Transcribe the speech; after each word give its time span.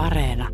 Areena. 0.00 0.48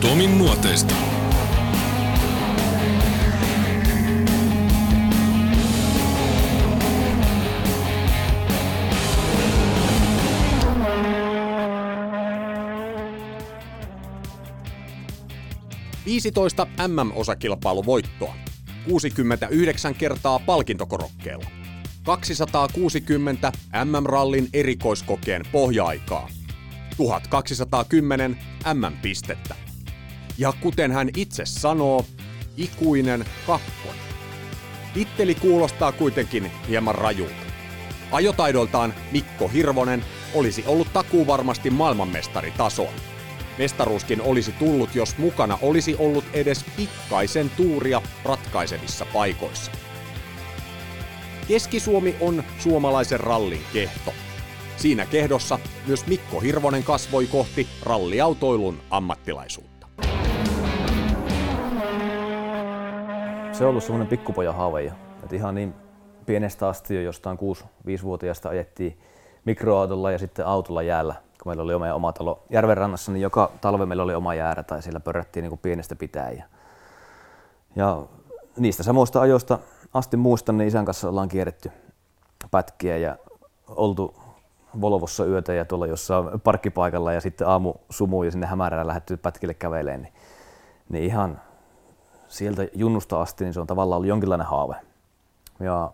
Tomin 0.00 0.38
nuoteista. 0.38 0.94
Viisitoista 16.18 16.66
MM-osakilpailuvoittoa. 16.88 18.34
69 18.88 19.94
kertaa 19.94 20.38
palkintokorokkeella. 20.38 21.44
260 22.04 23.52
MM-rallin 23.84 24.48
erikoiskokeen 24.52 25.42
pohja-aikaa. 25.52 26.28
1210 26.96 28.38
MM-pistettä. 28.74 29.54
Ja 30.38 30.52
kuten 30.60 30.92
hän 30.92 31.08
itse 31.16 31.46
sanoo, 31.46 32.04
ikuinen 32.56 33.24
kakkonen. 33.46 34.00
Titteli 34.94 35.34
kuulostaa 35.34 35.92
kuitenkin 35.92 36.50
hieman 36.68 36.94
rajulta. 36.94 37.42
Ajotaidoltaan 38.12 38.94
Mikko 39.12 39.48
Hirvonen 39.48 40.04
olisi 40.34 40.64
ollut 40.66 40.92
takuu 40.92 41.26
varmasti 41.26 41.70
maailmanmestaritasoa. 41.70 42.92
Mestaruuskin 43.58 44.22
olisi 44.22 44.52
tullut, 44.52 44.94
jos 44.94 45.18
mukana 45.18 45.58
olisi 45.62 45.96
ollut 45.98 46.24
edes 46.32 46.64
pikkaisen 46.76 47.50
tuuria 47.56 48.02
ratkaisevissa 48.24 49.06
paikoissa. 49.12 49.72
Keski-Suomi 51.48 52.16
on 52.20 52.42
suomalaisen 52.58 53.20
rallin 53.20 53.62
kehto. 53.72 54.12
Siinä 54.76 55.06
kehdossa 55.06 55.58
myös 55.86 56.06
Mikko 56.06 56.40
Hirvonen 56.40 56.84
kasvoi 56.84 57.26
kohti 57.26 57.66
ralliautoilun 57.82 58.80
ammattilaisuutta. 58.90 59.86
Se 63.52 63.64
on 63.64 63.70
ollut 63.70 63.84
semmoinen 63.84 64.08
pikkupojan 64.08 64.54
haave. 64.54 64.92
Et 65.24 65.32
ihan 65.32 65.54
niin 65.54 65.74
pienestä 66.26 66.68
asti 66.68 66.94
jo 66.94 67.00
jostain 67.00 67.38
6-5-vuotiaasta 67.38 68.48
ajettiin 68.48 68.98
mikroautolla 69.44 70.10
ja 70.10 70.18
sitten 70.18 70.46
autolla 70.46 70.82
jäällä. 70.82 71.14
Kun 71.42 71.50
meillä 71.50 71.62
oli 71.62 71.74
oma, 71.74 71.94
oma 71.94 72.12
talo 72.12 72.42
järvenrannassa, 72.50 73.12
niin 73.12 73.22
joka 73.22 73.50
talve 73.60 73.86
meillä 73.86 74.02
oli 74.02 74.14
oma 74.14 74.34
jäärä 74.34 74.62
tai 74.62 74.82
siellä 74.82 75.00
pörrättiin 75.00 75.42
niin 75.42 75.50
kuin 75.50 75.60
pienestä 75.62 75.96
pitäen. 75.96 76.36
Ja, 76.36 76.44
ja 77.76 78.02
niistä 78.56 78.82
samoista 78.82 79.20
ajoista 79.20 79.58
asti 79.94 80.16
muistan, 80.16 80.58
niin 80.58 80.68
isän 80.68 80.84
kanssa 80.84 81.08
ollaan 81.08 81.28
kierretty 81.28 81.72
pätkiä 82.50 82.96
ja 82.96 83.16
oltu 83.68 84.14
Volvossa 84.80 85.24
yötä 85.24 85.52
ja 85.52 85.64
tuolla 85.64 85.86
jossain 85.86 86.40
parkkipaikalla 86.40 87.12
ja 87.12 87.20
sitten 87.20 87.48
aamu 87.48 87.74
sumu 87.90 88.22
ja 88.22 88.30
sinne 88.30 88.46
hämärään 88.46 88.86
lähdetty 88.86 89.16
pätkille 89.16 89.54
käveleen, 89.54 90.02
niin, 90.02 90.12
niin 90.88 91.04
ihan 91.04 91.40
sieltä 92.28 92.66
junnusta 92.74 93.20
asti 93.20 93.44
niin 93.44 93.54
se 93.54 93.60
on 93.60 93.66
tavallaan 93.66 93.96
ollut 93.96 94.08
jonkinlainen 94.08 94.46
haave. 94.46 94.74
Ja 95.60 95.92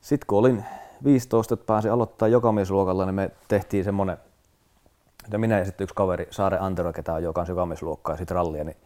sitten 0.00 0.26
kun 0.26 0.38
olin 0.38 0.64
15, 1.04 1.54
että 1.54 1.66
pääsin 1.66 1.92
aloittaa 1.92 2.28
jokamiesluokalla, 2.28 3.06
niin 3.06 3.14
me 3.14 3.30
tehtiin 3.48 3.84
semmoinen, 3.84 4.18
että 5.24 5.38
minä 5.38 5.58
ja 5.58 5.64
sitten 5.64 5.84
yksi 5.84 5.94
kaveri, 5.94 6.28
Saare 6.30 6.58
Antero, 6.58 6.92
ketä 6.92 7.14
on 7.14 7.22
jo 7.22 7.32
kanssa 7.32 7.52
jokamiesluokkaa 7.52 8.12
ja 8.12 8.16
sitten 8.16 8.34
rallia, 8.34 8.64
niin 8.64 8.76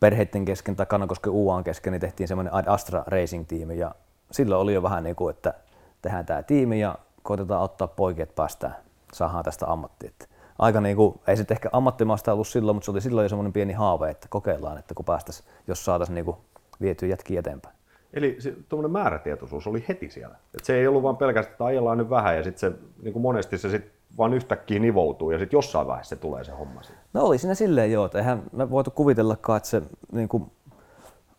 perheiden 0.00 0.44
kesken 0.44 0.76
tai 0.76 0.86
Kannakosken 0.86 1.32
UAn 1.32 1.64
kesken 1.64 1.92
niin 1.92 2.00
tehtiin 2.00 2.28
semmoinen 2.28 2.68
Astra 2.68 3.04
Racing-tiimi 3.06 3.78
ja 3.78 3.94
silloin 4.30 4.60
oli 4.60 4.74
jo 4.74 4.82
vähän 4.82 5.04
niin 5.04 5.16
kuin, 5.16 5.34
että 5.34 5.54
tehdään 6.02 6.26
tämä 6.26 6.42
tiimi 6.42 6.80
ja 6.80 6.98
koitetaan 7.22 7.62
ottaa 7.62 7.88
poikia, 7.88 8.22
että 8.22 8.34
päästään, 8.34 8.76
saadaan 9.12 9.44
tästä 9.44 9.66
ammattia. 9.66 10.10
Aika 10.58 10.80
niin 10.80 10.96
kuin, 10.96 11.20
ei 11.26 11.36
se 11.36 11.44
ehkä 11.50 11.68
ammattimaasta 11.72 12.32
ollut 12.32 12.48
silloin, 12.48 12.76
mutta 12.76 12.84
se 12.84 12.90
oli 12.90 13.00
silloin 13.00 13.24
jo 13.24 13.28
semmoinen 13.28 13.52
pieni 13.52 13.72
haave, 13.72 14.10
että 14.10 14.26
kokeillaan, 14.30 14.78
että 14.78 14.94
kun 14.94 15.04
päästäisiin, 15.04 15.48
jos 15.66 15.84
saataisiin 15.84 16.14
niin 16.14 16.36
vietyä 16.80 17.08
jätkiä 17.08 17.40
eteenpäin. 17.40 17.76
Eli 18.14 18.38
tuommoinen 18.68 18.92
määrätietoisuus 18.92 19.66
oli 19.66 19.84
heti 19.88 20.10
siellä. 20.10 20.36
Et 20.54 20.64
se 20.64 20.74
ei 20.74 20.86
ollut 20.86 21.02
vain 21.02 21.16
pelkästään, 21.16 21.52
että 21.52 21.64
ajellaan 21.64 21.98
nyt 21.98 22.10
vähän 22.10 22.36
ja 22.36 22.44
sitten 22.44 22.60
se 22.72 22.78
niin 23.02 23.12
kuin 23.12 23.22
monesti 23.22 23.58
se 23.58 23.70
sit 23.70 23.84
vaan 24.18 24.34
yhtäkkiä 24.34 24.78
nivoutuu 24.78 25.30
ja 25.30 25.38
sitten 25.38 25.56
jossain 25.56 25.86
vaiheessa 25.86 26.16
se 26.16 26.20
tulee 26.20 26.44
se 26.44 26.52
homma 26.52 26.82
siihen. 26.82 27.02
No 27.12 27.22
oli 27.22 27.38
siinä 27.38 27.54
silleen 27.54 27.92
joo, 27.92 28.04
että 28.04 28.18
eihän 28.18 28.42
me 28.52 28.70
voitu 28.70 28.90
kuvitellakaan, 28.90 29.56
että 29.56 29.68
se 29.68 29.82
niin 30.12 30.28
kuin 30.28 30.50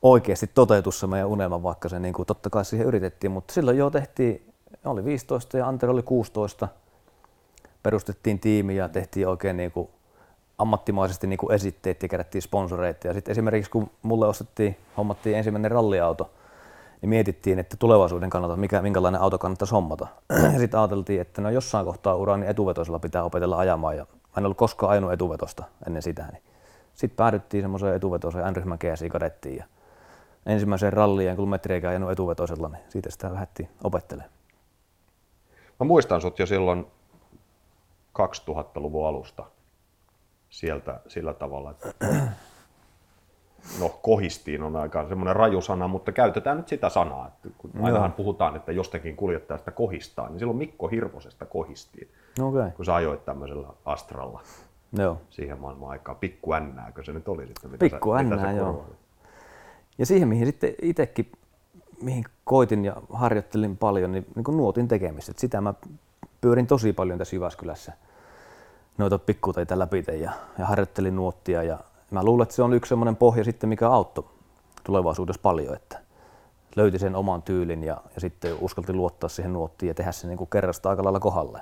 oikeasti 0.02 0.48
toteutus 0.48 1.00
se 1.00 1.08
meidän 1.08 1.28
unelma, 1.28 1.64
vaikka 1.64 1.90
se 1.90 2.00
niin 2.00 2.14
kuin, 2.14 2.26
totta 2.26 2.50
kai 2.50 2.66
siihen 2.66 2.88
yritettiin, 2.88 3.32
mutta 3.32 3.54
silloin 3.54 3.78
jo 3.78 3.90
tehtiin, 3.90 4.54
oli 4.86 5.06
15 5.06 5.58
ja 5.58 5.68
Antero 5.68 5.94
oli 5.94 6.04
16, 6.04 6.68
perustettiin 7.84 8.40
tiimi 8.40 8.76
ja 8.76 8.90
tehtiin 8.90 9.28
oikein 9.28 9.58
niin 9.58 9.72
kuin 9.72 9.90
ammattimaisesti 10.58 11.28
niin 11.28 11.38
kuin 11.38 11.54
esitteet 11.54 12.04
ja 12.04 12.10
kerättiin 12.10 12.42
sponsoreita. 12.42 13.08
Ja 13.08 13.14
sitten 13.14 13.32
esimerkiksi 13.32 13.72
kun 13.72 13.90
mulle 14.02 14.28
ostettiin, 14.28 14.78
hommattiin 14.98 15.38
ensimmäinen 15.38 15.72
ralliauto, 15.72 16.30
niin 17.06 17.10
mietittiin, 17.10 17.60
että 17.60 17.78
tulevaisuuden 17.78 18.30
kannalta, 18.30 18.56
mikä, 18.56 18.82
minkälainen 18.82 19.22
auto 19.22 19.38
kannattaisi 19.38 19.74
hommata. 19.74 20.08
Ja 20.54 20.60
sitten 20.60 20.80
ajateltiin, 20.80 21.22
että 21.22 21.42
no 21.42 21.50
jossain 21.50 21.86
kohtaa 21.86 22.16
urani 22.16 22.42
niin 22.42 22.50
etuvetoisella 22.50 23.00
pitää 23.00 23.24
opetella 23.24 23.58
ajamaan. 23.58 23.98
Ja 23.98 24.06
mä 24.14 24.38
en 24.38 24.46
ollut 24.46 24.58
koskaan 24.58 24.92
ajanut 24.92 25.14
etuvetosta 25.14 25.64
ennen 25.88 26.02
sitä. 26.02 26.28
Niin 26.32 26.44
sitten 26.94 27.16
päädyttiin 27.16 27.64
semmoiseen 27.64 27.96
etuvetoiseen 27.96 28.46
N-ryhmän 28.54 28.78
GSI 28.82 29.10
kadettiin. 29.10 29.58
Ja 29.58 29.66
ensimmäiseen 30.46 30.94
ralliin, 30.94 31.36
kun 31.36 31.50
metriäkään 31.50 31.90
ajanut 31.90 32.12
etuvetoisella, 32.12 32.70
niin 32.70 32.84
siitä 32.90 33.12
sitä 33.12 33.34
lähdettiin 33.34 33.70
opettelemaan. 33.84 34.34
Mä 35.80 35.86
muistan 35.86 36.22
sut 36.22 36.40
jo 36.40 36.46
silloin 36.46 36.88
2000-luvun 38.22 39.08
alusta 39.08 39.46
sieltä 40.50 41.00
sillä 41.08 41.34
tavalla, 41.34 41.72
että 41.72 41.94
no 43.80 43.90
kohistiin 44.02 44.64
on 44.64 44.76
aika 44.76 45.08
semmoinen 45.08 45.36
raju 45.36 45.62
sana, 45.62 45.88
mutta 45.88 46.12
käytetään 46.12 46.58
nyt 46.58 46.68
sitä 46.68 46.90
sanaa. 46.90 47.28
Että 47.28 47.50
kun 47.58 47.72
ainahan 47.82 48.12
puhutaan, 48.12 48.56
että 48.56 48.72
jostakin 48.72 49.16
kuljettajasta 49.16 49.72
kohistaa, 49.72 50.30
niin 50.30 50.40
silloin 50.40 50.58
Mikko 50.58 50.88
Hirvosesta 50.88 51.46
kohistiin, 51.46 52.08
Okay. 52.42 52.72
kun 52.72 52.86
sä 52.86 52.96
ajoit 52.96 53.26
tämmöisellä 53.26 53.68
Astralla 53.86 54.42
Joo. 54.98 55.22
siihen 55.30 55.60
maailman 55.60 55.90
aikaan. 55.90 56.18
Pikku 56.18 56.54
ännääkö 56.54 57.04
se 57.04 57.14
nyt 57.14 57.28
oli 57.28 57.48
sitten? 57.48 57.72
Mitä 57.72 57.86
Pikku 57.86 58.12
sä, 58.18 58.24
mitä 58.24 58.36
ännää, 58.36 58.52
sä 58.52 58.58
joo. 58.58 58.86
Ja 59.98 60.06
siihen, 60.06 60.28
mihin 60.28 60.46
sitten 60.46 60.74
itsekin 60.82 61.32
mihin 62.02 62.24
koitin 62.44 62.86
ja 62.86 62.96
harjoittelin 63.14 63.78
paljon, 63.78 64.12
niin, 64.12 64.26
niin 64.36 64.44
kuin 64.44 64.58
nuotin 64.58 64.88
tekemistä. 64.88 65.32
Et 65.32 65.40
sitä 65.40 65.62
mä 65.62 65.74
pyörin 66.42 66.68
tosi 66.68 66.94
paljon 66.94 67.18
tässä 67.18 67.36
Jyväskylässä 67.36 67.94
noita 68.98 69.20
pikkuteitä 69.20 69.80
läpi 69.80 70.04
ja, 70.08 70.32
ja 70.60 70.66
harjoittelin 70.66 71.16
nuottia. 71.16 71.64
Ja 71.64 71.80
mä 72.12 72.24
luulen, 72.24 72.44
että 72.44 72.56
se 72.56 72.64
on 72.64 72.74
yksi 72.74 72.90
semmoinen 72.90 73.16
pohja 73.16 73.44
sitten, 73.44 73.70
mikä 73.70 73.90
auttoi 73.90 74.26
tulevaisuudessa 74.84 75.42
paljon, 75.42 75.76
että 75.76 76.00
löyti 76.76 77.00
sen 77.00 77.16
oman 77.16 77.42
tyylin 77.42 77.84
ja, 77.84 78.02
ja 78.16 78.22
sitten 78.22 78.58
uskalti 78.62 78.94
luottaa 78.94 79.30
siihen 79.30 79.54
nuottiin 79.54 79.88
ja 79.88 79.94
tehdä 79.94 80.12
se 80.12 80.28
niin 80.28 80.38
kuin 80.38 80.50
kerrasta 80.50 80.90
aika 80.90 81.04
lailla 81.04 81.20
kohdalle. 81.20 81.62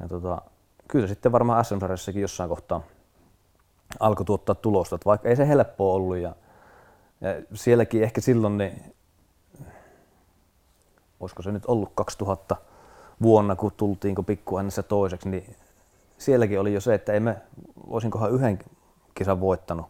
Ja 0.00 0.08
tota, 0.08 0.42
kyllä 0.88 1.06
sitten 1.06 1.32
varmaan 1.32 1.64
sm 1.64 1.76
jossain 2.14 2.48
kohtaa 2.48 2.82
alkoi 4.00 4.26
tuottaa 4.26 4.54
tulosta, 4.54 4.94
että 4.94 5.06
vaikka 5.06 5.28
ei 5.28 5.36
se 5.36 5.48
helppoa 5.48 5.94
ollut 5.94 6.16
ja, 6.16 6.34
ja 7.20 7.34
sielläkin 7.54 8.02
ehkä 8.02 8.20
silloin 8.20 8.58
niin 8.58 8.94
olisiko 11.20 11.42
se 11.42 11.52
nyt 11.52 11.66
ollut 11.66 11.92
2000 11.94 12.56
vuonna, 13.22 13.56
kun 13.56 13.72
tultiin 13.76 14.14
kun 14.14 14.24
pikku 14.24 14.56
toiseksi, 14.88 15.28
niin 15.28 15.56
sielläkin 16.18 16.60
oli 16.60 16.74
jo 16.74 16.80
se, 16.80 16.94
että 16.94 17.12
emme, 17.12 17.36
olisinkohan 17.86 18.32
yhden 18.32 18.58
kisan 19.14 19.40
voittanut. 19.40 19.86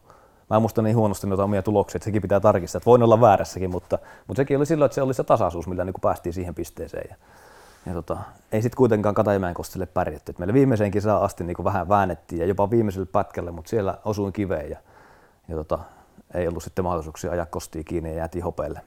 Mä 0.50 0.56
en 0.56 0.62
muista 0.62 0.82
niin 0.82 0.96
huonosti 0.96 1.26
noita 1.26 1.44
omia 1.44 1.62
tuloksia, 1.62 1.96
että 1.98 2.04
sekin 2.04 2.22
pitää 2.22 2.40
tarkistaa, 2.40 2.78
että 2.78 2.86
voin 2.86 3.02
olla 3.02 3.20
väärässäkin, 3.20 3.70
mutta, 3.70 3.98
mutta 4.26 4.40
sekin 4.40 4.56
oli 4.56 4.66
silloin, 4.66 4.86
että 4.86 4.94
se 4.94 5.02
oli 5.02 5.14
se 5.14 5.24
tasaisuus, 5.24 5.66
millä 5.66 5.84
niin 5.84 5.94
päästiin 6.02 6.32
siihen 6.32 6.54
pisteeseen. 6.54 7.06
Ja, 7.10 7.16
ja 7.86 7.92
tota, 7.92 8.18
ei 8.52 8.62
sitten 8.62 8.76
kuitenkaan 8.76 9.14
Katajamäen 9.14 9.54
kostille 9.54 9.86
pärjätty. 9.86 10.30
Et 10.30 10.38
meillä 10.38 10.54
viimeiseen 10.54 10.90
kisaan 10.90 11.22
asti 11.22 11.44
niin 11.44 11.64
vähän 11.64 11.88
väännettiin 11.88 12.40
ja 12.40 12.46
jopa 12.46 12.70
viimeiselle 12.70 13.06
pätkälle, 13.12 13.50
mutta 13.50 13.68
siellä 13.68 13.98
osuin 14.04 14.32
kiveen 14.32 14.70
ja, 14.70 14.78
ja 15.48 15.56
tota, 15.56 15.78
ei 16.34 16.48
ollut 16.48 16.62
sitten 16.62 16.84
mahdollisuuksia 16.84 17.30
ajaa 17.30 17.46
kostia 17.46 17.84
kiinni 17.84 18.10
ja 18.10 18.16
jäätiin 18.16 18.44
hopeelle 18.44 18.80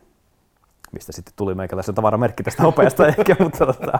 mistä 0.91 1.11
sitten 1.11 1.33
tuli 1.35 1.55
meikäläisen 1.55 1.95
tavaramerkki 1.95 2.43
tästä 2.43 2.63
hopeasta 2.63 3.07
ehkä, 3.17 3.35
mutta, 3.39 3.65
tota, 3.65 3.99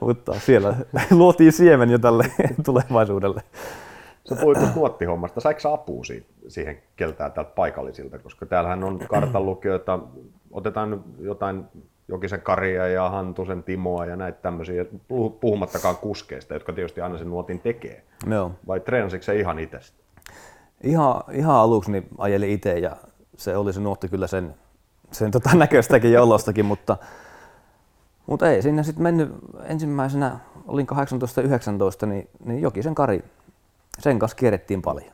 mutta 0.00 0.40
siellä 0.40 0.74
luotiin 1.10 1.52
siemen 1.52 1.90
jo 1.90 1.98
tälle 1.98 2.24
tulevaisuudelle. 2.66 3.42
Sä 4.28 4.36
puhuit 4.36 4.58
tuosta 4.58 4.78
nuottihommasta. 4.78 5.40
Saiko 5.40 5.60
sä 5.60 5.72
apua 5.72 6.04
siitä, 6.04 6.26
siihen 6.48 6.82
keltään 6.96 7.32
täältä 7.32 7.50
paikallisilta? 7.50 8.18
Koska 8.18 8.46
täällähän 8.46 8.84
on 8.84 8.98
kartanlukijoita, 8.98 9.98
otetaan 10.50 11.04
jotain 11.20 11.64
Jokisen 12.08 12.40
Karia 12.40 12.88
ja 12.88 13.08
Hantusen 13.08 13.62
Timoa 13.62 14.06
ja 14.06 14.16
näitä 14.16 14.38
tämmöisiä, 14.42 14.84
puhumattakaan 15.40 15.96
kuskeista, 15.96 16.54
jotka 16.54 16.72
tietysti 16.72 17.00
aina 17.00 17.18
sen 17.18 17.30
nuotin 17.30 17.60
tekee. 17.60 18.04
Joo. 18.30 18.52
Vai 18.66 18.80
treenasitko 18.80 19.24
se 19.24 19.38
ihan 19.38 19.58
itse? 19.58 19.78
Ihan, 20.82 21.22
ihan 21.32 21.56
aluksi 21.56 21.92
niin 21.92 22.08
ajelin 22.18 22.50
itse 22.50 22.78
ja 22.78 22.96
se 23.36 23.56
oli 23.56 23.72
se 23.72 23.80
nuotti 23.80 24.08
kyllä 24.08 24.26
sen, 24.26 24.54
sen 25.12 25.30
tota 25.30 25.54
näköistäkin 25.64 26.12
ja 26.12 26.22
olostakin, 26.22 26.64
mutta, 26.64 26.96
mutta 28.26 28.50
ei 28.50 28.62
siinä 28.62 28.82
sitten 28.82 29.02
mennyt 29.02 29.30
ensimmäisenä, 29.64 30.38
olin 30.66 30.86
18-19, 32.02 32.06
niin, 32.06 32.28
niin 32.44 32.62
Jokisen 32.62 32.94
Kari, 32.94 33.24
sen 33.98 34.18
kanssa 34.18 34.36
kierrettiin 34.36 34.82
paljon. 34.82 35.12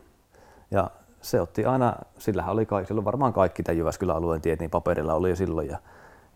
Ja 0.70 0.90
se 1.20 1.40
otti 1.40 1.64
aina, 1.64 1.96
sillähän 2.18 2.52
oli 2.52 2.66
kaikki, 2.66 2.88
silloin 2.88 3.04
varmaan 3.04 3.32
kaikki 3.32 3.62
tämän 3.62 3.78
Jyväskylän 3.78 4.16
alueen 4.16 4.40
tiet, 4.40 4.60
niin 4.60 4.70
paperilla 4.70 5.14
oli 5.14 5.30
jo 5.30 5.36
silloin. 5.36 5.68
Ja, 5.68 5.78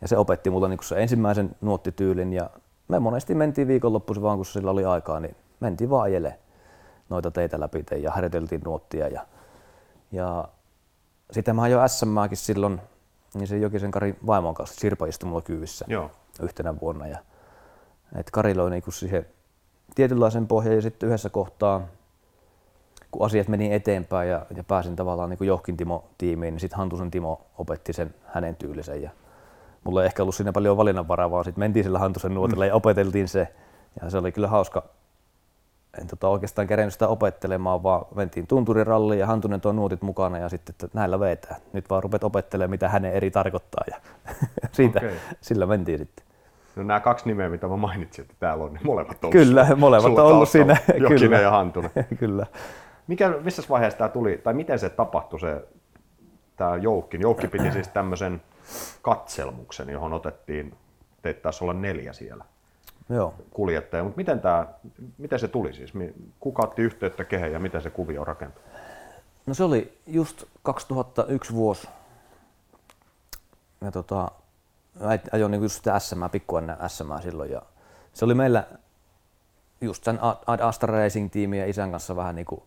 ja 0.00 0.09
se 0.09 0.17
opetti 0.17 0.50
mulle 0.50 0.69
niin 0.69 0.79
se 0.83 1.03
ensimmäisen 1.03 1.56
nuottityylin 1.61 2.33
ja 2.33 2.50
me 2.89 2.99
monesti 2.99 3.35
mentiin 3.35 3.69
viikonloppuisin 3.69 4.23
vaan, 4.23 4.39
kun 4.39 4.47
sillä 4.47 4.71
oli 4.71 4.85
aikaa, 4.85 5.21
niin 5.21 5.37
mentiin 5.61 5.91
vaan 5.91 6.03
ajele 6.03 6.39
noita 7.09 7.31
teitä 7.31 7.61
läpi 7.61 7.85
ja 8.03 8.11
harjoiteltiin 8.11 8.61
nuottia. 8.65 9.09
Ja, 9.09 9.27
ja 10.12 10.49
sitten 11.31 11.56
mä 11.56 11.69
jo 11.69 11.89
SMääkin 11.89 12.37
silloin, 12.37 12.81
niin 13.35 13.47
se 13.47 13.59
Jokisen 13.59 13.91
Kari 13.91 14.19
vaimon 14.27 14.55
kanssa, 14.55 14.81
Sirpa 14.81 15.06
istui 15.06 15.29
mulla 15.29 15.43
kyyvissä 15.43 15.85
Joo. 15.89 16.11
yhtenä 16.43 16.81
vuonna. 16.81 17.06
Ja, 17.06 17.19
et 18.15 18.31
Kari 18.31 18.55
loi 18.55 18.71
niinku 18.71 18.91
siihen 18.91 19.27
tietynlaisen 19.95 20.47
pohjan 20.47 20.75
ja 20.75 20.83
sitten 20.83 21.06
yhdessä 21.06 21.31
kohtaa, 21.31 21.81
kun 23.10 23.26
asiat 23.26 23.49
meni 23.49 23.75
eteenpäin 23.75 24.28
ja, 24.28 24.46
ja 24.56 24.64
pääsin 24.64 24.96
tavallaan 24.96 25.31
niin 25.31 25.46
Johkin 25.46 25.76
Timo-tiimiin, 25.76 26.55
niin 26.55 26.60
sitten 26.60 26.78
Hantusen 26.78 27.10
Timo 27.10 27.40
opetti 27.58 27.93
sen 27.93 28.14
hänen 28.25 28.56
tyylisen. 28.56 29.02
Ja 29.02 29.10
mulla 29.84 30.02
ei 30.02 30.06
ehkä 30.06 30.22
ollut 30.22 30.34
siinä 30.34 30.52
paljon 30.52 30.76
valinnanvaraa, 30.76 31.31
vaan 31.31 31.44
sitten 31.44 31.60
mentiin 31.60 31.84
sillä 31.84 31.99
Hantusen 31.99 32.34
nuotilla 32.34 32.64
mm. 32.64 32.69
ja 32.69 32.75
opeteltiin 32.75 33.28
se. 33.28 33.49
Ja 34.02 34.10
se 34.10 34.19
oli 34.19 34.32
kyllä 34.32 34.49
hauska, 34.49 34.84
en 36.00 36.06
tota 36.06 36.28
oikeastaan 36.28 36.66
kerennyt 36.66 36.93
sitä 36.93 37.08
opettelemaan, 37.08 37.82
vaan 37.82 38.06
mentiin 38.14 38.46
tunturiralliin 38.46 39.20
ja 39.20 39.26
Hantunen 39.26 39.61
tuo 39.61 39.72
nuotit 39.72 40.02
mukana 40.02 40.38
ja 40.38 40.49
sitten, 40.49 40.72
että 40.72 40.99
näillä 40.99 41.20
vetää. 41.20 41.56
Nyt 41.72 41.90
vaan 41.90 42.02
rupet 42.02 42.25
opettelemaan, 42.25 42.70
mitä 42.70 42.88
hänen 42.88 43.12
eri 43.12 43.31
tarkoittaa 43.31 43.84
ja 43.90 43.96
siitä, 44.72 44.99
okay. 44.99 45.12
sillä 45.40 45.66
mentiin 45.66 45.99
sitten. 45.99 46.26
No 46.76 46.82
nämä 46.82 47.00
kaksi 47.00 47.28
nimeä, 47.28 47.49
mitä 47.49 47.69
mä 47.69 47.76
mainitsin, 47.76 48.22
että 48.22 48.34
täällä 48.38 48.64
on, 48.64 48.72
niin 48.72 48.87
molemmat 48.87 49.25
on 49.25 49.31
Kyllä, 49.31 49.66
molemmat 49.76 50.19
on 50.19 50.26
ollut 50.26 50.49
siinä. 50.49 50.76
Jokinen 50.87 51.19
kyllä. 51.19 51.40
ja 51.40 51.50
Hantunen. 51.50 51.90
kyllä. 52.19 52.46
Mikä, 53.08 53.28
missä 53.28 53.62
vaiheessa 53.70 53.99
tämä 53.99 54.08
tuli, 54.08 54.40
tai 54.44 54.55
miten 54.55 54.78
se 54.78 54.90
tapahtui 54.90 55.40
se, 55.40 55.69
tämä 56.56 56.76
Joukki? 56.76 57.19
Joukki 57.20 57.49
piti 57.49 57.72
siis 57.72 57.88
tämmöisen 57.88 58.43
katselmuksen, 59.02 59.88
johon 59.88 60.12
otettiin, 60.12 60.75
teitä 61.22 61.40
taisi 61.40 61.64
olla 61.64 61.72
neljä 61.72 62.12
siellä. 62.12 62.44
Joo. 63.10 63.34
kuljettaja. 63.50 64.05
Mutta 64.05 64.16
miten, 64.16 64.40
tämä, 64.40 64.66
miten 65.19 65.38
se 65.38 65.49
tuli 65.49 65.72
siis? 65.72 65.93
Kuka 66.40 66.62
otti 66.62 66.82
yhteyttä 66.82 67.25
kehen 67.25 67.52
ja 67.52 67.58
miten 67.58 67.82
se 67.82 67.90
kuvio 67.90 68.25
rakentui? 68.25 68.62
No 69.46 69.54
se 69.54 69.64
oli 69.64 69.99
just 70.06 70.44
2001 70.62 71.54
vuosi. 71.54 71.88
Ja 73.81 73.90
tota, 73.90 74.31
ajoin 75.32 75.50
niin 75.50 75.62
just 75.62 75.75
sitä 75.75 75.99
SM, 75.99 76.25
pikku 76.32 76.56
ennen 76.56 76.76
SM 76.87 77.22
silloin. 77.22 77.50
Ja 77.50 77.62
se 78.12 78.25
oli 78.25 78.34
meillä 78.34 78.64
just 79.81 80.04
sen 80.04 80.19
Ad 80.22 80.61
Astra 80.61 80.99
Racing 80.99 81.32
tiimi 81.32 81.58
ja 81.58 81.66
isän 81.66 81.90
kanssa 81.90 82.16
vähän 82.16 82.34
niin 82.34 82.46
kuin 82.46 82.62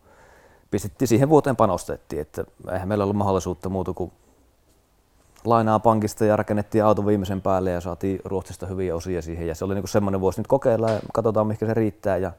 pistettiin 0.72 1.08
siihen 1.08 1.30
vuoteen 1.30 1.56
panostettiin, 1.56 2.22
että 2.22 2.44
eihän 2.72 2.88
meillä 2.88 3.04
ollut 3.04 3.18
mahdollisuutta 3.18 3.70
muuta 3.70 3.94
kuin 3.94 4.12
lainaa 5.46 5.80
pankista 5.80 6.26
ja 6.26 6.36
rakennettiin 6.36 6.84
auto 6.84 7.06
viimeisen 7.06 7.42
päälle 7.42 7.72
ja 7.72 7.82
saatiin 7.82 8.20
Ruotsista 8.26 8.66
hyviä 8.66 8.96
osia 8.96 9.22
siihen. 9.22 9.48
Ja 9.48 9.56
se 9.56 9.66
oli 9.66 9.76
niin 9.76 9.88
semmoinen 9.88 10.22
vuosi 10.22 10.40
nyt 10.40 10.48
kokeilla 10.48 10.90
ja 10.90 11.00
katsotaan 11.14 11.48
mikä 11.48 11.66
se 11.66 11.74
riittää. 11.74 12.18
Ja 12.18 12.32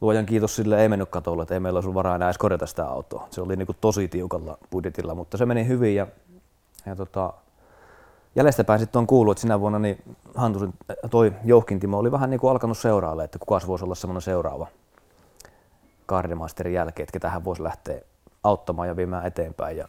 luojan 0.00 0.26
kiitos 0.26 0.56
sille 0.56 0.82
ei 0.82 0.88
mennyt 0.88 1.08
katolle, 1.08 1.42
että 1.42 1.54
ei 1.54 1.60
meillä 1.60 1.76
olisi 1.76 1.94
varaa 1.94 2.14
enää 2.14 2.28
edes 2.28 2.38
korjata 2.38 2.66
sitä 2.66 2.86
autoa. 2.86 3.26
Se 3.30 3.40
oli 3.40 3.56
niin 3.56 3.66
kuin 3.66 3.76
tosi 3.80 4.08
tiukalla 4.08 4.58
budjetilla, 4.70 5.14
mutta 5.14 5.36
se 5.36 5.46
meni 5.46 5.66
hyvin 5.66 5.94
ja, 5.94 6.06
ja 6.86 6.96
tota, 6.96 7.32
jäljestäpäin 8.36 8.80
sitten 8.80 8.98
on 8.98 9.06
kuullut, 9.06 9.32
että 9.32 9.40
sinä 9.40 9.60
vuonna 9.60 9.78
niin 9.78 10.16
Hantusen, 10.34 10.74
toi 11.10 11.32
Jouhkin 11.44 11.80
Timo 11.80 11.98
oli 11.98 12.12
vähän 12.12 12.30
niin 12.30 12.40
kuin 12.40 12.50
alkanut 12.50 12.78
seuraalle, 12.78 13.24
että 13.24 13.38
kuka 13.38 13.60
voisi 13.66 13.84
olla 13.84 13.94
semmoinen 13.94 14.22
seuraava 14.22 14.66
Gardemasterin 16.08 16.74
jälkeen, 16.74 17.04
että 17.04 17.12
ketä 17.12 17.30
hän 17.30 17.44
voisi 17.44 17.62
lähteä 17.62 18.00
auttamaan 18.44 18.88
ja 18.88 18.96
viemään 18.96 19.26
eteenpäin. 19.26 19.76
Ja 19.76 19.88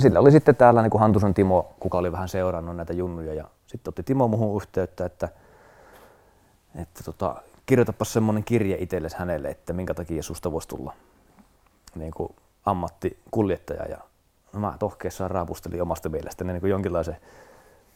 sillä 0.00 0.20
oli 0.20 0.30
sitten 0.30 0.56
täällä 0.56 0.82
niin 0.82 0.90
kuin 0.90 1.00
Hantusen 1.00 1.34
Timo, 1.34 1.74
kuka 1.80 1.98
oli 1.98 2.12
vähän 2.12 2.28
seurannut 2.28 2.76
näitä 2.76 2.92
junnuja 2.92 3.34
ja 3.34 3.44
sitten 3.66 3.90
otti 3.90 4.02
Timo 4.02 4.28
muuhun 4.28 4.62
yhteyttä, 4.62 5.04
että, 5.04 5.28
että 6.74 7.04
tota, 7.04 7.36
kirjoitapa 7.66 8.04
semmoinen 8.04 8.44
kirje 8.44 8.76
itsellesi 8.80 9.16
hänelle, 9.16 9.48
että 9.48 9.72
minkä 9.72 9.94
takia 9.94 10.22
susta 10.22 10.52
voisi 10.52 10.68
tulla 10.68 10.92
niin 11.94 12.12
kuin 12.16 12.34
ammattikuljettaja. 12.64 13.84
Ja 13.84 13.98
no 14.52 14.60
mä 14.60 14.74
tohkeessaan 14.78 15.30
raapustelin 15.30 15.82
omasta 15.82 16.08
mielestäni 16.08 16.52
niin 16.52 16.60
kuin 16.60 16.70
jonkinlaisen 16.70 17.16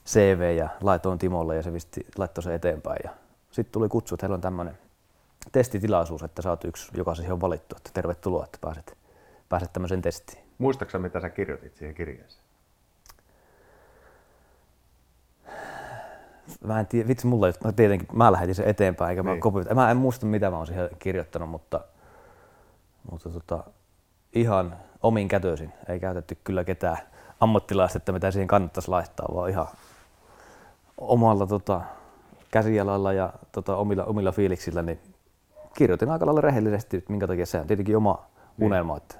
CV 0.06 0.56
ja 0.56 0.68
laitoin 0.80 1.18
Timolle 1.18 1.56
ja 1.56 1.62
se 1.62 1.72
visti, 1.72 2.06
laittoi 2.18 2.42
sen 2.42 2.54
eteenpäin. 2.54 2.98
Ja 3.04 3.10
sitten 3.50 3.72
tuli 3.72 3.88
kutsu, 3.88 4.14
että 4.14 4.26
heillä 4.26 4.34
on 4.34 4.40
tämmöinen 4.40 4.78
testitilaisuus, 5.52 6.22
että 6.22 6.42
sä 6.42 6.50
oot 6.50 6.64
yksi, 6.64 6.90
joka 6.96 7.14
siihen 7.14 7.32
on 7.32 7.40
valittu, 7.40 7.76
että 7.76 7.90
tervetuloa, 7.94 8.44
että 8.44 8.58
pääset, 8.60 8.96
pääset 9.48 9.72
tämmöiseen 9.72 10.02
testiin. 10.02 10.44
Muistaaksä, 10.58 10.98
mitä 10.98 11.20
sä 11.20 11.28
kirjoitit 11.28 11.76
siihen 11.76 11.94
kirjeeseen? 11.94 12.42
Mä 16.64 16.80
en 16.80 16.86
tiedä, 16.86 17.08
vitsi 17.08 17.26
mulla, 17.26 17.46
mä 17.64 17.72
tietenkin, 17.72 18.08
mä 18.12 18.32
lähetin 18.32 18.54
sen 18.54 18.68
eteenpäin, 18.68 19.10
eikä 19.10 19.22
niin. 19.22 19.36
mä, 19.36 19.40
kopioin. 19.40 19.74
mä 19.74 19.90
en 19.90 19.96
muista 19.96 20.26
mitä 20.26 20.50
mä 20.50 20.56
oon 20.56 20.66
siihen 20.66 20.90
kirjoittanut, 20.98 21.50
mutta, 21.50 21.80
mutta 23.10 23.30
tota, 23.30 23.64
ihan 24.32 24.76
omin 25.02 25.28
kätöisin. 25.28 25.72
Ei 25.88 26.00
käytetty 26.00 26.38
kyllä 26.44 26.64
ketään 26.64 26.98
ammattilaista, 27.40 27.98
että 27.98 28.12
mitä 28.12 28.30
siihen 28.30 28.48
kannattaisi 28.48 28.88
laittaa, 28.88 29.26
vaan 29.34 29.50
ihan 29.50 29.66
omalla 30.98 31.46
tota, 31.46 31.80
käsialalla 32.50 33.12
ja 33.12 33.32
tota, 33.52 33.76
omilla, 33.76 34.04
omilla 34.04 34.32
fiiliksillä, 34.32 34.82
niin 34.82 35.00
kirjoitin 35.74 36.10
aika 36.10 36.26
lailla 36.26 36.40
rehellisesti, 36.40 36.96
että 36.96 37.10
minkä 37.10 37.26
takia 37.26 37.46
se 37.46 37.60
on 37.60 37.66
tietenkin 37.66 37.96
oma 37.96 38.24
niin. 38.56 38.66
unelma, 38.66 38.96
että 38.96 39.14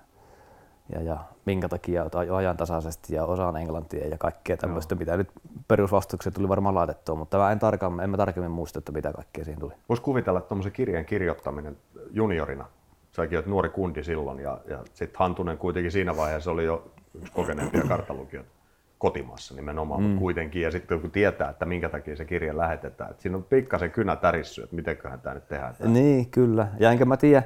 ja, 0.93 1.03
ja 1.03 1.19
minkä 1.45 1.69
takia 1.69 2.07
ajantasaisesti 2.37 3.15
ja 3.15 3.25
osaan 3.25 3.57
englantia 3.57 4.09
ja 4.09 4.19
kaikkea 4.19 4.57
tämmöistä, 4.57 4.95
no. 4.95 4.99
mitä 4.99 5.17
nyt 5.17 5.31
perusvastaukset 5.69 6.35
tuli 6.35 6.49
varmaan 6.49 6.75
laitettua, 6.75 7.15
mutta 7.15 7.39
mä 7.39 7.53
en, 7.53 7.59
tarkemmin, 7.59 8.01
en 8.01 8.11
mä 8.11 8.17
tarkemmin 8.17 8.51
muista, 8.51 8.79
että 8.79 8.93
mitä 8.93 9.13
kaikkea 9.13 9.45
siihen 9.45 9.61
tuli. 9.61 9.73
Voisi 9.89 10.03
kuvitella, 10.03 10.39
että 10.39 10.49
tuommoisen 10.49 10.73
kirjan 10.73 11.05
kirjoittaminen 11.05 11.77
juniorina, 12.11 12.65
säkin 13.13 13.39
olet 13.39 13.47
nuori 13.47 13.69
kundi 13.69 14.05
silloin 14.05 14.39
ja, 14.39 14.61
ja 14.69 14.79
sitten 14.95 15.19
Hantunen 15.19 15.59
kuitenkin 15.59 15.93
siinä 15.93 16.17
vaiheessa 16.17 16.51
oli 16.51 16.65
jo 16.65 16.93
yksi 17.15 17.33
kokeneempia 17.33 17.83
karttalukijoita 17.89 18.51
kotimaassa 19.03 19.55
nimenomaan, 19.55 20.01
mm. 20.01 20.07
mutta 20.07 20.21
kuitenkin. 20.21 20.63
Ja 20.63 20.71
sitten 20.71 21.01
kun 21.01 21.11
tietää, 21.11 21.51
että 21.51 21.65
minkä 21.65 21.89
takia 21.89 22.17
se 22.17 22.25
kirja 22.25 22.57
lähetetään, 22.57 23.11
että 23.11 23.23
siinä 23.23 23.37
on 23.37 23.45
pikkasen 23.45 23.91
kynä 23.91 24.17
tärissy, 24.17 24.63
että 24.63 24.77
mitenköhän 24.77 25.21
tämä 25.21 25.35
nyt 25.35 25.49
tehdään. 25.49 25.75
Tämä. 25.77 25.91
Niin, 25.91 26.31
kyllä. 26.31 26.69
Ja 26.79 26.91
enkä 26.91 27.05
mä 27.05 27.17
tiedä, 27.17 27.43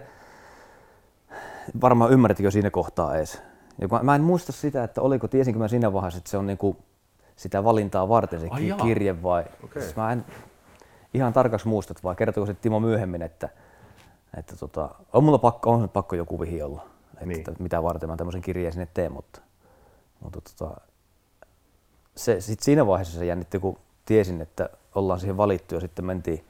varmaan 1.80 2.12
ymmärrätkö 2.12 2.50
siinä 2.50 2.70
kohtaa 2.70 3.16
edes. 3.16 3.42
Ja 3.78 3.88
mä 4.02 4.14
en 4.14 4.22
muista 4.22 4.52
sitä, 4.52 4.84
että 4.84 5.00
oliko, 5.02 5.28
tiesinkö 5.28 5.58
mä 5.58 5.68
siinä 5.68 5.92
vaiheessa, 5.92 6.18
että 6.18 6.30
se 6.30 6.36
on 6.36 6.46
niinku 6.46 6.76
sitä 7.36 7.64
valintaa 7.64 8.08
varten 8.08 8.40
se 8.40 8.48
Ai 8.50 8.74
kirje 8.82 9.22
vai... 9.22 9.44
Okay. 9.64 9.82
Siis 9.82 9.96
mä 9.96 10.12
en 10.12 10.24
ihan 11.14 11.32
tarkaksi 11.32 11.68
muista, 11.68 11.94
vai 12.04 12.16
kertoiko 12.16 12.46
se 12.46 12.54
Timo 12.54 12.80
myöhemmin, 12.80 13.22
että, 13.22 13.48
että 14.38 14.56
tota, 14.56 14.90
on 15.12 15.24
mulla 15.24 15.38
pakko, 15.38 15.70
on 15.70 15.88
pakko 15.88 16.16
joku 16.16 16.40
vihi 16.40 16.62
olla, 16.62 16.86
että 17.14 17.26
niin. 17.26 17.44
mitä 17.58 17.82
varten 17.82 18.08
mä 18.08 18.16
tämmöisen 18.16 18.42
kirjeen 18.42 18.72
sinne 18.72 18.88
teen, 18.94 19.12
mutta, 19.12 19.40
mutta 20.20 20.40
tota, 20.58 20.80
se, 22.16 22.40
sit 22.40 22.60
siinä 22.60 22.86
vaiheessa 22.86 23.18
se 23.18 23.26
jännitti, 23.26 23.58
kun 23.58 23.78
tiesin, 24.06 24.40
että 24.40 24.68
ollaan 24.94 25.20
siihen 25.20 25.36
valittu 25.36 25.74
ja 25.74 25.80
sitten 25.80 26.04
mentiin 26.04 26.44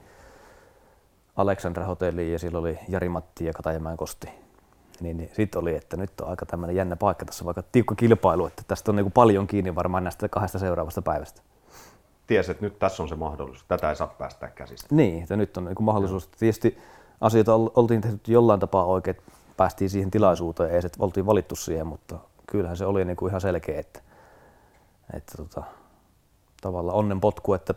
Aleksandra 1.37 1.85
hotelliin 1.85 2.33
ja 2.33 2.39
siellä 2.39 2.59
oli 2.59 2.79
Jari 2.89 3.09
Matti 3.09 3.45
ja 3.45 3.53
Katajamäen 3.53 3.97
Kosti. 3.97 4.29
Niin, 5.01 5.17
niin 5.17 5.31
sitten 5.33 5.63
oli, 5.63 5.75
että 5.75 5.97
nyt 5.97 6.21
on 6.21 6.29
aika 6.29 6.47
tämmöinen 6.47 6.77
jännä 6.77 6.97
paikka 6.97 7.25
tässä, 7.25 7.45
vaikka 7.45 7.63
tiukka 7.73 7.95
kilpailu, 7.95 8.47
että 8.47 8.63
tästä 8.69 8.91
on 8.91 8.97
niin 8.97 9.13
paljon 9.13 9.47
kiinni 9.47 9.75
varmaan 9.75 10.05
näistä 10.05 10.29
kahdesta 10.29 10.59
seuraavasta 10.59 11.03
päivästä. 11.03 11.43
Tiesi, 12.27 12.51
että 12.51 12.65
nyt 12.65 12.79
tässä 12.79 13.03
on 13.03 13.09
se 13.09 13.15
mahdollisuus, 13.15 13.65
tätä 13.69 13.91
ei 13.91 13.97
saa 13.97 14.07
päästä 14.07 14.49
käsistä. 14.49 14.95
Niin, 14.95 15.23
että 15.23 15.37
nyt 15.37 15.57
on 15.57 15.65
niin 15.65 15.75
mahdollisuus. 15.81 16.29
Tietysti 16.29 16.79
asioita 17.21 17.55
oltiin 17.55 18.01
tehty 18.01 18.33
jollain 18.33 18.61
tapaa 18.61 18.85
oikein, 18.85 19.17
että 19.17 19.33
päästiin 19.57 19.91
siihen 19.91 20.11
tilaisuuteen, 20.11 20.71
ei 20.71 20.83
se 20.83 20.89
oltiin 20.99 21.27
valittu 21.27 21.57
siihen, 21.57 21.87
mutta 21.87 22.19
kyllähän 22.47 22.77
se 22.77 22.87
oli 22.87 23.05
niin 23.05 23.17
kuin 23.17 23.31
ihan 23.31 23.41
selkeä, 23.41 23.81
että 23.81 24.01
että 25.13 25.37
tota, 25.37 25.63
tavallaan 26.61 26.99
onnen 26.99 27.21
potku, 27.21 27.55
että 27.55 27.75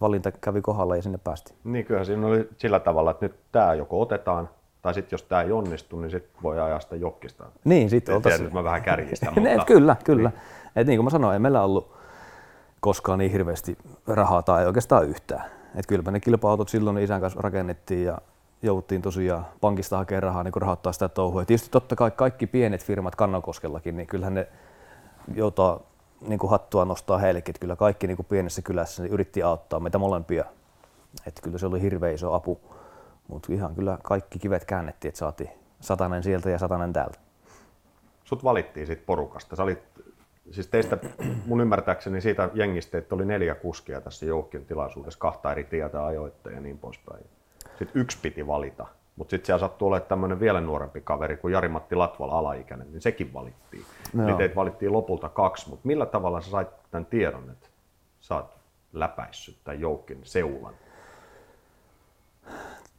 valinta 0.00 0.32
kävi 0.32 0.60
kohdalla 0.60 0.96
ja 0.96 1.02
sinne 1.02 1.18
päästiin. 1.18 1.58
Niin 1.64 1.84
kyllä 1.84 2.04
siinä 2.04 2.26
oli 2.26 2.48
sillä 2.56 2.80
tavalla, 2.80 3.10
että 3.10 3.26
nyt 3.26 3.34
tämä 3.52 3.74
joko 3.74 4.00
otetaan, 4.00 4.50
tai 4.82 4.94
sitten 4.94 5.14
jos 5.14 5.22
tämä 5.22 5.42
ei 5.42 5.52
onnistu, 5.52 6.00
niin 6.00 6.10
sitten 6.10 6.42
voi 6.42 6.60
ajaa 6.60 6.80
sitä 6.80 6.96
jokkista. 6.96 7.44
Niin, 7.64 7.90
sitten 7.90 8.14
oltaisiin. 8.14 8.44
Nyt 8.44 8.52
mä 8.52 8.64
vähän 8.64 8.82
kärjistän, 8.82 9.34
mutta... 9.34 9.50
Et 9.50 9.64
kyllä, 9.64 9.96
kyllä. 10.04 10.28
Niin. 10.28 10.40
Et 10.76 10.86
niin 10.86 10.96
kuin 10.96 11.04
mä 11.04 11.10
sanoin, 11.10 11.32
ei 11.32 11.38
meillä 11.38 11.62
ollut 11.62 11.98
koskaan 12.80 13.18
niin 13.18 13.32
hirveästi 13.32 13.78
rahaa 14.06 14.42
tai 14.42 14.66
oikeastaan 14.66 15.06
yhtään. 15.06 15.44
Et 15.74 15.86
kyllä 15.86 16.02
me 16.02 16.10
ne 16.10 16.20
kilpa-autot 16.20 16.68
silloin 16.68 16.98
isän 16.98 17.20
kanssa 17.20 17.40
rakennettiin 17.40 18.04
ja 18.04 18.18
jouduttiin 18.62 19.02
tosiaan 19.02 19.46
pankista 19.60 19.96
hakemaan 19.96 20.22
rahaa 20.22 20.42
niin 20.42 20.52
rahoittaa 20.56 20.92
sitä 20.92 21.08
touhua. 21.08 21.42
Ja 21.42 21.46
tietysti 21.46 21.70
totta 21.70 21.96
kai 21.96 22.10
kaikki 22.10 22.46
pienet 22.46 22.84
firmat 22.84 23.16
Kannakoskellakin, 23.16 23.96
niin 23.96 24.06
kyllähän 24.06 24.34
ne 24.34 24.48
joutaa 25.34 25.80
niin 26.20 26.38
kuin 26.38 26.50
hattua 26.50 26.84
nostaa 26.84 27.18
heillekin, 27.18 27.52
että 27.52 27.60
kyllä 27.60 27.76
kaikki 27.76 28.06
niin 28.06 28.16
kuin 28.16 28.26
pienessä 28.26 28.62
kylässä 28.62 29.02
niin 29.02 29.12
yritti 29.12 29.42
auttaa 29.42 29.80
meitä 29.80 29.98
molempia. 29.98 30.44
Että 31.26 31.42
kyllä 31.42 31.58
se 31.58 31.66
oli 31.66 31.82
hirveän 31.82 32.14
iso 32.14 32.34
apu, 32.34 32.60
mutta 33.28 33.52
ihan 33.52 33.74
kyllä 33.74 33.98
kaikki 34.02 34.38
kivet 34.38 34.64
käännettiin, 34.64 35.08
että 35.08 35.18
saatiin 35.18 35.50
satanen 35.80 36.22
sieltä 36.22 36.50
ja 36.50 36.58
satanen 36.58 36.92
täältä. 36.92 37.18
Sut 38.24 38.44
valittiin 38.44 38.86
siitä 38.86 39.02
porukasta. 39.06 39.56
Sä 39.56 39.62
olit, 39.62 39.78
siis 40.50 40.66
teistä 40.66 40.98
mun 41.46 41.60
ymmärtääkseni 41.60 42.20
siitä 42.20 42.50
jengistä, 42.54 42.98
että 42.98 43.14
oli 43.14 43.26
neljä 43.26 43.54
kuskia 43.54 44.00
tässä 44.00 44.26
joukkion 44.26 44.64
tilaisuudessa, 44.64 45.18
kahta 45.18 45.52
eri 45.52 45.64
tietä 45.64 46.06
ajoitte 46.06 46.50
ja 46.50 46.60
niin 46.60 46.78
poispäin. 46.78 47.24
Sitten 47.78 48.00
yksi 48.02 48.18
piti 48.22 48.46
valita, 48.46 48.86
mutta 49.16 49.30
sitten 49.30 49.46
siellä 49.46 49.60
sattuu 49.60 49.88
olemaan 49.88 50.08
tämmöinen 50.08 50.40
vielä 50.40 50.60
nuorempi 50.60 51.00
kaveri 51.00 51.36
kuin 51.36 51.52
Jari-Matti 51.52 51.94
Latvala 51.94 52.38
alaikäinen, 52.38 52.92
niin 52.92 53.02
sekin 53.02 53.32
valittiin. 53.34 53.84
No. 54.12 54.28
Eli 54.28 54.36
teitä 54.36 54.54
valittiin 54.54 54.92
lopulta 54.92 55.28
kaksi, 55.28 55.68
mutta 55.68 55.86
millä 55.86 56.06
tavalla 56.06 56.40
sä 56.40 56.50
sait 56.50 56.68
tämän 56.90 57.06
tiedon, 57.06 57.50
että 57.50 57.68
sä 58.20 58.34
oot 58.34 58.50
läpäissyt 58.92 59.56
tämän 59.64 59.80
joukkin 59.80 60.20
seulan? 60.22 60.74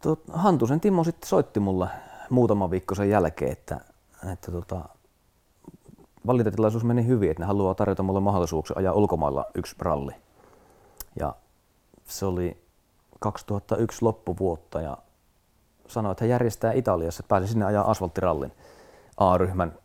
Tot, 0.01 0.23
Hantusen 0.33 0.79
Timo 0.79 1.03
sitten 1.03 1.29
soitti 1.29 1.59
mulle 1.59 1.87
muutama 2.29 2.71
viikko 2.71 2.95
sen 2.95 3.09
jälkeen, 3.09 3.51
että, 3.51 3.81
että 4.33 4.51
tota, 4.51 4.81
valintatilaisuus 6.27 6.83
meni 6.83 7.05
hyvin, 7.07 7.31
että 7.31 7.43
ne 7.43 7.47
haluaa 7.47 7.75
tarjota 7.75 8.03
mulle 8.03 8.19
mahdollisuuksia 8.19 8.75
ajaa 8.77 8.93
ulkomailla 8.93 9.45
yksi 9.55 9.75
ralli. 9.79 10.11
Ja 11.19 11.35
se 12.05 12.25
oli 12.25 12.63
2001 13.19 14.05
loppuvuotta 14.05 14.81
ja 14.81 14.97
sanoi, 15.87 16.11
että 16.11 16.23
hän 16.23 16.29
järjestää 16.29 16.71
Italiassa, 16.71 17.21
että 17.21 17.29
pääsi 17.29 17.47
sinne 17.47 17.65
ajaa 17.65 17.91
asfalttirallin 17.91 18.51
A-ryhmän 19.17 19.78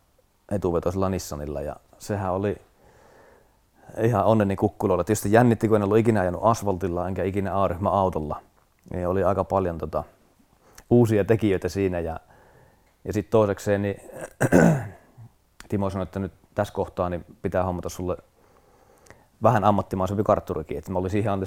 etuvetoisella 0.51 1.09
Nissanilla 1.09 1.61
ja 1.61 1.75
sehän 1.99 2.33
oli 2.33 2.57
ihan 4.01 4.25
onneni 4.25 4.55
kukkuloilla. 4.55 5.03
Tietysti 5.03 5.31
jännitti, 5.31 5.67
kun 5.67 5.77
en 5.77 5.83
ollut 5.83 5.97
ikinä 5.97 6.21
ajanut 6.21 6.41
asfaltilla 6.43 7.07
enkä 7.07 7.23
ikinä 7.23 7.63
A-ryhmän 7.63 7.93
autolla. 7.93 8.41
Ja 8.93 9.09
oli 9.09 9.23
aika 9.23 9.43
paljon 9.43 9.77
tota, 9.77 10.03
uusia 10.89 11.25
tekijöitä 11.25 11.69
siinä 11.69 11.99
ja, 11.99 12.19
ja 13.05 13.13
sitten 13.13 13.31
toisekseen 13.31 13.81
niin 13.81 14.01
Timo 15.69 15.89
sanoi, 15.89 16.03
että 16.03 16.19
nyt 16.19 16.31
tässä 16.55 16.73
kohtaa 16.73 17.09
niin 17.09 17.25
pitää 17.41 17.63
hommata 17.63 17.89
sulle 17.89 18.17
vähän 19.43 19.63
ammattimaisempi 19.63 20.23
kartturikin. 20.23 20.77
Että 20.77 20.91
mä 20.91 20.99
olin 20.99 21.11
siihen 21.11 21.39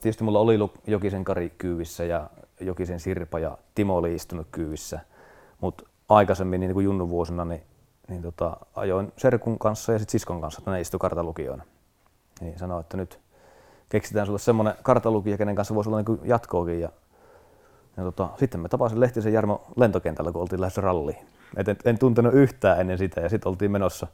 tietysti 0.00 0.24
mulla 0.24 0.40
oli 0.40 0.58
Jokisen 0.86 1.24
Kari 1.24 1.50
kyyvissä 1.58 2.04
ja 2.04 2.30
Jokisen 2.60 3.00
Sirpa 3.00 3.38
ja 3.38 3.58
Timo 3.74 3.96
oli 3.96 4.14
istunut 4.14 4.46
kyyvissä, 4.52 5.00
mutta 5.60 5.84
aikaisemmin 6.08 6.60
niin 6.60 6.72
kuin 6.72 6.84
Junnu 6.84 7.08
vuosina 7.08 7.44
niin, 7.44 7.62
niin 8.08 8.22
tota, 8.22 8.56
ajoin 8.74 9.12
Serkun 9.16 9.58
kanssa 9.58 9.92
ja 9.92 9.98
sitten 9.98 10.12
siskon 10.12 10.40
kanssa, 10.40 10.60
että 10.60 10.70
ne 10.70 10.80
istui 10.80 10.98
kartalukijoina. 10.98 11.64
Niin 12.40 12.58
sanoin, 12.58 12.80
että 12.80 12.96
nyt 12.96 13.20
keksitään 13.88 14.26
sulle 14.26 14.38
semmoinen 14.38 14.74
kartalukija, 14.82 15.38
kenen 15.38 15.54
kanssa 15.54 15.74
voisi 15.74 15.90
olla 15.90 16.02
niin 16.02 16.20
jatkoakin. 16.24 16.80
Ja, 16.80 16.88
ja 17.96 18.02
tota, 18.02 18.28
sitten 18.38 18.60
me 18.60 18.68
tapasin 18.68 19.00
Lehtisen 19.00 19.32
Jarmo 19.32 19.64
lentokentällä, 19.76 20.32
kun 20.32 20.42
oltiin 20.42 20.60
lähdössä 20.60 20.80
ralliin. 20.80 21.18
Et 21.56 21.68
en, 21.68 21.76
en 21.84 21.98
tuntenut 21.98 22.34
yhtään 22.34 22.80
ennen 22.80 22.98
sitä 22.98 23.20
ja 23.20 23.28
sitten 23.28 23.48
oltiin 23.48 23.70
menossa 23.70 24.06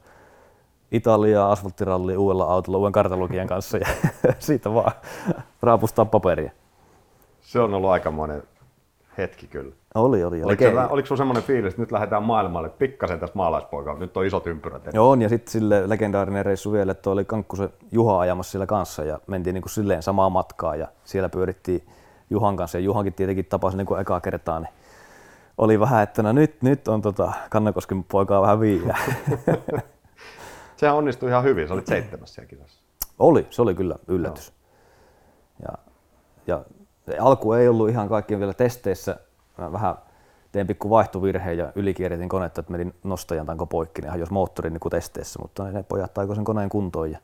Italiaa 0.91 1.51
asfalttiralli 1.51 2.17
uudella 2.17 2.45
autolla 2.45 2.77
uuden 2.77 2.91
kartalukijan 2.91 3.47
kanssa 3.47 3.77
ja 3.77 3.87
siitä 4.39 4.73
vaan 4.73 4.91
raapustaa 5.61 6.05
paperia. 6.05 6.51
Se 7.41 7.59
on 7.59 7.73
ollut 7.73 7.89
aikamoinen 7.89 8.43
hetki 9.17 9.47
kyllä. 9.47 9.75
Oli, 9.95 10.23
oli. 10.23 10.43
Oliko, 10.43 10.63
se, 10.63 10.69
oliko 10.89 11.05
sinulla 11.05 11.17
semmoinen 11.17 11.43
fiilis, 11.43 11.73
että 11.73 11.81
nyt 11.81 11.91
lähdetään 11.91 12.23
maailmalle 12.23 12.69
pikkasen 12.69 13.19
tässä 13.19 13.35
maalaispoikaa, 13.35 13.97
nyt 13.97 14.17
on 14.17 14.25
isot 14.25 14.47
ympyrät? 14.47 14.81
Joo, 14.93 15.09
on, 15.09 15.21
ja 15.21 15.29
sitten 15.29 15.51
sille 15.51 15.89
legendaarinen 15.89 16.45
reissu 16.45 16.71
vielä, 16.71 16.91
että 16.91 17.09
oli 17.09 17.25
Kankkusen 17.25 17.69
Juha 17.91 18.19
ajamassa 18.19 18.51
sillä 18.51 18.65
kanssa 18.65 19.03
ja 19.03 19.19
mentiin 19.27 19.53
niin 19.53 19.61
kuin 19.61 19.71
silleen 19.71 20.03
samaa 20.03 20.29
matkaa 20.29 20.75
ja 20.75 20.87
siellä 21.03 21.29
pyörittiin 21.29 21.87
Juhan 22.29 22.55
kanssa 22.55 22.77
ja 22.77 22.83
Juhankin 22.83 23.13
tietenkin 23.13 23.45
tapasi 23.45 23.77
niin 23.77 23.87
kuin 23.87 24.01
ekaa 24.01 24.21
kertaa, 24.21 24.59
niin 24.59 24.73
oli 25.57 25.79
vähän, 25.79 26.03
että 26.03 26.23
no 26.23 26.31
nyt, 26.31 26.61
nyt 26.61 26.87
on 26.87 27.01
tota 27.01 27.33
Kannakosken 27.49 28.03
poikaa 28.03 28.41
vähän 28.41 28.59
viiä. 28.59 28.97
Sehän 30.75 30.95
onnistui 30.95 31.29
ihan 31.29 31.43
hyvin, 31.43 31.67
sä 31.67 31.73
olit 31.73 31.87
seitsemässä 31.87 32.35
siellä 32.35 32.49
kisassa. 32.49 32.81
Oli, 33.19 33.47
se 33.49 33.61
oli 33.61 33.75
kyllä 33.75 33.95
yllätys. 34.07 34.53
Ja, 35.61 35.77
ja 36.47 36.63
alku 37.19 37.53
ei 37.53 37.67
ollut 37.67 37.89
ihan 37.89 38.09
kaikkien 38.09 38.39
vielä 38.39 38.53
testeissä. 38.53 39.19
Mä 39.57 39.71
vähän 39.71 39.95
tein 40.51 40.67
pikku 40.67 40.89
vaihtovirheen 40.89 41.57
ja 41.57 41.71
ylikierretin 41.75 42.29
konetta, 42.29 42.59
että 42.59 42.71
menin 42.71 42.93
nostajan 43.03 43.45
tanko 43.45 43.65
poikki, 43.65 44.01
niin 44.01 44.19
jos 44.19 44.31
moottori 44.31 44.69
niin 44.69 44.79
kuin 44.79 44.91
testeissä, 44.91 45.39
mutta 45.41 45.71
ne 45.71 45.83
pojat 45.83 46.13
taiko 46.13 46.35
sen 46.35 46.43
koneen 46.43 46.69
kuntoon 46.69 47.11
ja 47.11 47.19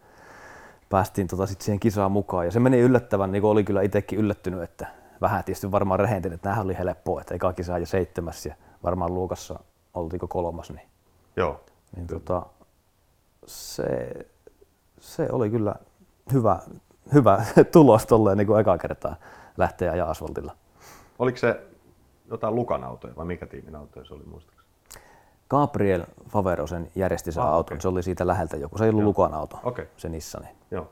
päästiin 0.90 1.28
tota 1.28 1.46
sit 1.46 1.62
siihen 1.62 1.80
kisaan 1.80 2.12
mukaan. 2.12 2.46
Ja 2.46 2.52
se 2.52 2.60
meni 2.60 2.80
yllättävän, 2.80 3.32
niin 3.32 3.42
kuin 3.42 3.52
oli 3.52 3.64
kyllä 3.64 3.82
itsekin 3.82 4.20
yllättynyt, 4.20 4.62
että 4.62 4.88
vähän 5.22 5.44
tietysti 5.44 5.72
varmaan 5.72 6.00
rehentin, 6.00 6.34
että 6.34 6.50
nämähän 6.50 6.66
oli 6.66 6.78
helppoa, 6.78 7.22
että 7.22 7.36
eka 7.36 7.54
kisa 7.54 7.78
jo 7.78 7.86
seitsemäs 7.86 8.46
ja 8.46 8.56
varmaan 8.84 9.14
Luukassa 9.14 9.60
oltiinko 9.94 10.28
kolmas. 10.28 10.72
Niin, 10.72 10.88
Joo. 11.36 11.60
Niin, 11.96 12.08
tota, 12.08 12.46
se, 13.46 14.12
se 15.00 15.28
oli 15.32 15.50
kyllä 15.50 15.76
hyvä, 16.34 16.60
hyvä 17.14 17.46
tulos 17.72 18.06
tolleen 18.06 18.38
niin 18.38 18.48
kuin 18.48 18.60
eka 18.60 18.78
kertaa 18.78 19.16
lähteä 19.60 19.92
ajaa 19.92 20.10
asfaltilla. 20.10 20.56
Oliko 21.20 21.38
se 21.38 21.62
jotain 22.30 22.56
Lukan 22.56 22.84
autoja 22.84 23.16
vai 23.16 23.26
mikä 23.26 23.46
tiimin 23.46 23.76
autoja 23.76 24.06
se 24.06 24.14
oli 24.14 24.24
muistaakseni? 24.24 24.70
Gabriel 25.50 26.04
Faverosen 26.30 26.92
järjesti 26.96 27.32
sen 27.32 27.44
ah, 27.44 27.50
auton, 27.50 27.76
okay. 27.76 27.82
se 27.82 27.88
oli 27.88 28.04
siitä 28.04 28.28
läheltä 28.28 28.58
joku, 28.58 28.78
se 28.78 28.84
ei 28.84 28.90
ollut 28.90 29.02
Joo. 29.02 29.10
Lukan 29.10 29.34
auto, 29.34 29.60
okay. 29.64 29.86
se 29.98 30.10
Nissani. 30.10 30.48
Joo. 30.72 30.90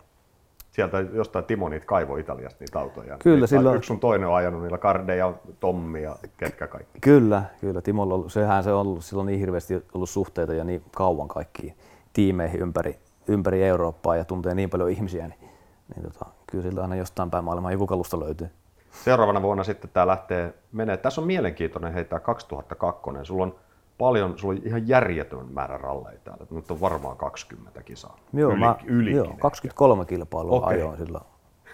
Sieltä 0.71 0.99
jostain 0.99 1.45
Timo 1.45 1.69
niitä 1.69 1.85
kaivo 1.85 2.17
Italiasta 2.17 2.57
niitä 2.59 2.79
autoja. 2.79 3.17
Kyllä, 3.17 3.35
niitä, 3.35 3.47
silloin... 3.47 3.77
Yksi 3.77 3.87
sun 3.87 3.99
toinen 3.99 4.27
on 4.27 4.35
ajanut 4.35 4.61
niillä 4.61 4.77
Karde 4.77 5.15
ja 5.15 5.33
Tommi 5.59 6.03
ja 6.03 6.15
ketkä 6.37 6.67
kaikki. 6.67 6.99
Kyllä, 6.99 7.43
kyllä. 7.61 7.81
Timolla 7.81 8.13
ollut, 8.13 8.31
sehän 8.31 8.63
se 8.63 8.73
on 8.73 8.81
ollut 8.81 9.05
silloin 9.05 9.25
niin 9.25 9.39
hirveästi 9.39 9.85
ollut 9.93 10.09
suhteita 10.09 10.53
ja 10.53 10.63
niin 10.63 10.83
kauan 10.95 11.27
kaikkiin 11.27 11.77
tiimeihin 12.13 12.61
ympäri, 12.61 12.99
ympäri 13.27 13.63
Eurooppaa 13.63 14.15
ja 14.15 14.25
tuntee 14.25 14.55
niin 14.55 14.69
paljon 14.69 14.89
ihmisiä, 14.89 15.27
niin, 15.27 15.46
niin 15.95 16.03
tota, 16.03 16.25
kyllä 16.51 16.63
siltä 16.63 16.81
aina 16.81 16.95
jostain 16.95 17.31
päin 17.31 17.43
maailmaa 17.43 17.71
joku 17.71 17.87
kalusta 17.87 18.19
löytyy. 18.19 18.49
Seuraavana 18.91 19.41
vuonna 19.41 19.63
sitten 19.63 19.89
tämä 19.93 20.07
lähtee 20.07 20.53
menee. 20.71 20.97
Tässä 20.97 21.21
on 21.21 21.27
mielenkiintoinen 21.27 21.93
heittää 21.93 22.19
2002. 22.19 23.09
Sulla 23.23 23.43
on 23.43 23.55
paljon, 23.97 24.37
sulla 24.37 24.53
on 24.53 24.61
ihan 24.65 24.87
järjetön 24.87 25.45
määrä 25.53 25.77
ralleja 25.77 26.19
täällä. 26.23 26.45
Nyt 26.51 26.71
on 26.71 26.81
varmaan 26.81 27.17
20 27.17 27.83
kisaa. 27.83 28.17
Joo, 28.33 28.51
Yli, 28.51 28.59
mä, 28.59 28.75
joo 29.17 29.35
23 29.39 30.05
kilpailua 30.05 30.57
okay. 30.57 30.73
ajoin 30.73 30.97
silloin 30.97 31.23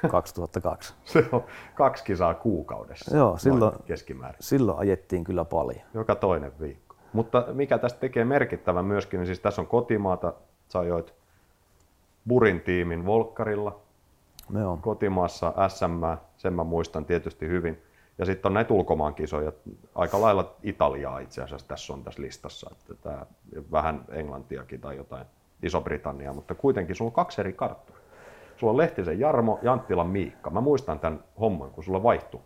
2002. 0.10 0.94
Se 1.06 1.26
on 1.32 1.44
kaksi 1.76 2.04
kisaa 2.04 2.34
kuukaudessa 2.34 3.18
Joo, 3.18 3.38
silloin, 3.38 3.76
keskimäärin. 3.86 4.38
Silloin 4.44 4.80
ajettiin 4.80 5.24
kyllä 5.24 5.46
paljon. 5.46 5.82
Joka 5.94 6.16
toinen 6.16 6.52
viikko. 6.60 6.96
Mutta 7.14 7.46
mikä 7.54 7.78
tästä 7.78 8.00
tekee 8.00 8.26
merkittävän 8.26 8.86
myöskin, 8.86 9.18
niin 9.18 9.28
siis 9.28 9.40
tässä 9.40 9.62
on 9.62 9.68
kotimaata, 9.68 10.34
sä 10.70 10.80
ajoit 10.80 11.14
Burin 12.28 12.62
tiimin 12.62 13.06
Volkkarilla, 13.06 13.80
Joo. 14.60 14.78
kotimaassa 14.82 15.54
SM, 15.68 16.04
sen 16.38 16.54
mä 16.54 16.64
muistan 16.64 17.06
tietysti 17.06 17.48
hyvin. 17.48 17.82
Ja 18.18 18.26
sitten 18.26 18.50
on 18.50 18.54
näitä 18.54 18.74
ulkomaankisoja, 18.74 19.52
aika 19.96 20.22
lailla 20.22 20.56
Italiaa 20.64 21.20
itse 21.20 21.42
asiassa 21.42 21.68
tässä 21.68 21.94
on 21.94 22.04
tässä 22.04 22.22
listassa, 22.22 22.70
että 22.72 22.94
tää, 23.10 23.26
vähän 23.72 24.06
Englantiakin 24.10 24.82
tai 24.82 24.98
jotain 24.98 25.26
Iso-Britanniaa, 25.64 26.34
mutta 26.34 26.56
kuitenkin 26.56 26.96
sulla 26.96 27.10
on 27.10 27.16
kaksi 27.16 27.42
eri 27.42 27.54
karttua. 27.54 27.96
Sulla 28.58 28.72
on 28.72 28.78
Lehtisen 28.78 29.20
Jarmo 29.20 29.60
ja 29.62 29.74
Anttilan 29.74 30.08
Miikka. 30.08 30.50
Mä 30.50 30.62
muistan 30.62 31.00
tämän 31.00 31.24
homman, 31.40 31.72
kun 31.72 31.84
sulla 31.84 32.04
vaihtui 32.04 32.42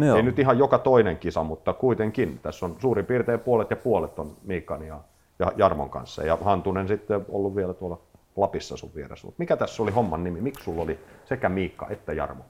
Joo. 0.00 0.16
Ei 0.16 0.22
nyt 0.22 0.38
ihan 0.38 0.58
joka 0.58 0.78
toinen 0.78 1.18
kisa, 1.18 1.42
mutta 1.42 1.72
kuitenkin. 1.72 2.38
Tässä 2.42 2.66
on 2.66 2.76
suurin 2.78 3.06
piirtein 3.06 3.40
puolet 3.40 3.70
ja 3.70 3.76
puolet 3.76 4.18
on 4.18 4.36
Miikan 4.42 4.86
ja, 4.86 5.00
ja 5.38 5.52
Jarmon 5.56 5.90
kanssa. 5.90 6.24
Ja 6.24 6.38
Hantunen 6.42 6.88
sitten 6.88 7.26
ollut 7.28 7.56
vielä 7.56 7.74
tuolla 7.74 7.98
Lapissa 8.36 8.76
sun 8.76 8.90
vieressä. 8.94 9.28
Mikä 9.38 9.56
tässä 9.56 9.82
oli 9.82 9.90
homman 9.90 10.24
nimi? 10.24 10.40
Miksi 10.40 10.64
sulla 10.64 10.82
oli 10.82 10.98
sekä 11.24 11.48
Miikka 11.48 11.86
että 11.90 12.12
Jarmo? 12.12 12.44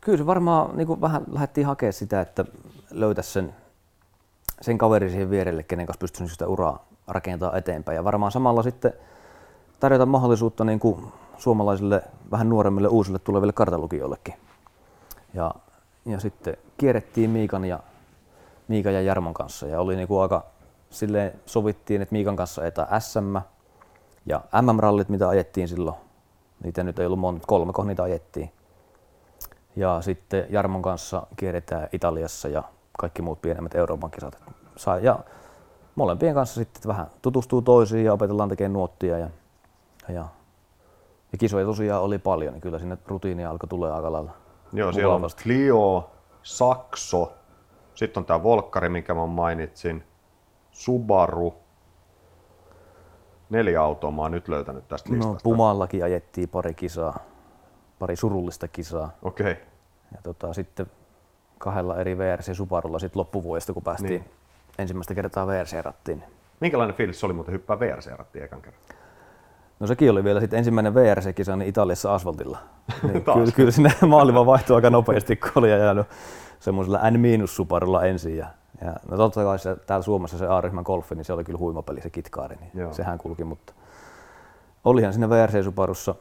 Kyllä 0.00 0.18
se 0.18 0.26
varmaan 0.26 0.76
niin 0.76 0.86
kuin 0.86 1.00
vähän 1.00 1.22
lähdettiin 1.32 1.66
hakemaan 1.66 1.92
sitä, 1.92 2.20
että 2.20 2.44
löytäisi 2.90 3.32
sen, 3.32 3.54
sen 4.60 4.78
kaverin 4.78 5.10
siihen 5.10 5.30
vierelle, 5.30 5.62
kenen 5.62 5.86
kanssa 5.86 6.00
pystyisi 6.00 6.32
sitä 6.32 6.46
uraa 6.46 6.86
rakentaa 7.08 7.56
eteenpäin. 7.56 7.96
Ja 7.96 8.04
varmaan 8.04 8.32
samalla 8.32 8.62
sitten 8.62 8.92
tarjota 9.80 10.06
mahdollisuutta 10.06 10.64
niin 10.64 10.80
kuin 10.80 11.06
suomalaisille 11.38 12.02
vähän 12.30 12.48
nuoremmille 12.48 12.88
uusille 12.88 13.18
tuleville 13.18 13.52
kartalukijoillekin. 13.52 14.34
Ja 15.34 15.54
ja 16.06 16.20
sitten 16.20 16.56
kierrettiin 16.78 17.30
Miikan 17.30 17.64
ja, 17.64 17.80
Miikan 18.68 18.94
ja 18.94 19.02
Jarmon 19.02 19.34
kanssa 19.34 19.66
ja 19.66 19.80
oli 19.80 19.96
niinku 19.96 20.18
aika 20.18 20.46
silleen 20.90 21.32
sovittiin, 21.46 22.02
että 22.02 22.12
Miikan 22.12 22.36
kanssa 22.36 22.62
ajetaan 22.62 23.02
SM 23.02 23.36
ja 24.26 24.40
MM-rallit, 24.62 25.08
mitä 25.08 25.28
ajettiin 25.28 25.68
silloin. 25.68 25.96
Niitä 26.64 26.84
nyt 26.84 26.98
ei 26.98 27.06
ollut 27.06 27.18
monta, 27.18 27.46
kolme 27.46 27.72
niitä 27.84 28.02
ajettiin. 28.02 28.52
Ja 29.76 30.00
sitten 30.00 30.46
Jarmon 30.48 30.82
kanssa 30.82 31.26
kierretään 31.36 31.88
Italiassa 31.92 32.48
ja 32.48 32.62
kaikki 32.98 33.22
muut 33.22 33.42
pienemmät 33.42 33.74
Euroopan 33.74 34.10
kisat. 34.10 34.38
Ja 35.02 35.18
molempien 35.94 36.34
kanssa 36.34 36.54
sitten 36.54 36.88
vähän 36.88 37.06
tutustuu 37.22 37.62
toisiin 37.62 38.04
ja 38.04 38.12
opetellaan 38.12 38.48
tekemään 38.48 38.72
nuottia. 38.72 39.18
Ja, 39.18 39.30
ja, 40.08 40.24
ja 41.32 41.38
kisoja 41.38 41.66
tosiaan 41.66 42.02
oli 42.02 42.18
paljon, 42.18 42.52
niin 42.52 42.60
kyllä 42.60 42.78
sinne 42.78 42.98
rutiinia 43.06 43.50
alkoi 43.50 43.68
tulla 43.68 43.96
aika 43.96 44.12
lailla. 44.12 44.30
Joo, 44.72 44.92
siellä 44.92 45.14
on 45.14 45.30
Clio, 45.42 46.10
Saxo, 46.42 47.32
sitten 47.94 48.20
on 48.20 48.24
tämä 48.24 48.42
Volkkari, 48.42 48.88
minkä 48.88 49.14
mä 49.14 49.26
mainitsin, 49.26 50.04
Subaru, 50.70 51.54
neljä 53.50 53.82
autoa 53.82 54.10
mä 54.10 54.22
oon 54.22 54.30
nyt 54.32 54.48
löytänyt 54.48 54.88
tästä 54.88 55.10
No, 55.10 55.14
listasta. 55.16 55.40
Pumallakin 55.42 56.04
ajettiin 56.04 56.48
pari 56.48 56.74
kisaa, 56.74 57.18
pari 57.98 58.16
surullista 58.16 58.68
kisaa. 58.68 59.10
Okei, 59.22 59.52
okay. 59.52 59.64
Ja 60.12 60.18
tota, 60.22 60.52
sitten 60.52 60.86
kahdella 61.58 61.96
eri 61.96 62.18
VRC 62.18 62.54
Subarulla 62.54 62.98
sit 62.98 63.16
loppuvuodesta, 63.16 63.72
kun 63.72 63.82
päästiin 63.82 64.10
Niin. 64.20 64.30
ensimmäistä 64.78 65.14
kertaa 65.14 65.46
VRC-rattiin. 65.46 66.22
minkälainen 66.60 66.96
fiilis 66.96 67.24
oli 67.24 67.32
muuten 67.32 67.52
hyppää 67.54 67.78
VRC-rattiin 67.80 68.44
ekan 68.44 68.62
kerran? 68.62 68.80
No 69.80 69.86
sekin 69.86 70.10
oli 70.10 70.24
vielä 70.24 70.40
sitten 70.40 70.58
ensimmäinen 70.58 70.94
VRC-kisa 70.94 71.56
niin 71.56 71.68
Italiassa 71.68 72.14
asfaltilla. 72.14 72.58
Niin 73.02 73.24
kyllä, 73.24 73.52
kyllä 73.56 73.70
sinne 73.70 73.92
maailma 74.06 74.46
vaihtui 74.46 74.76
aika 74.76 74.90
nopeasti, 74.90 75.36
kun 75.36 75.50
oli 75.54 75.72
ajanut 75.72 76.06
semmoisella 76.60 77.00
N-Subarulla 77.10 78.04
ensin. 78.04 78.36
Ja, 78.36 78.46
ja 78.80 78.94
no 79.10 79.16
totta 79.16 79.44
kai 79.44 79.58
se, 79.58 79.76
täällä 79.76 80.02
Suomessa 80.02 80.38
se 80.38 80.46
A-ryhmän 80.46 80.84
golfi, 80.86 81.14
niin 81.14 81.24
se 81.24 81.32
oli 81.32 81.44
kyllä 81.44 81.58
huimapeli 81.58 82.00
se 82.00 82.10
kitkaari, 82.10 82.56
niin 82.56 82.70
Joo. 82.74 82.92
sehän 82.92 83.18
kulki, 83.18 83.44
mutta 83.44 83.72
olihan 84.84 85.12
siinä 85.12 85.26
VRC-Subarussa 85.26 86.14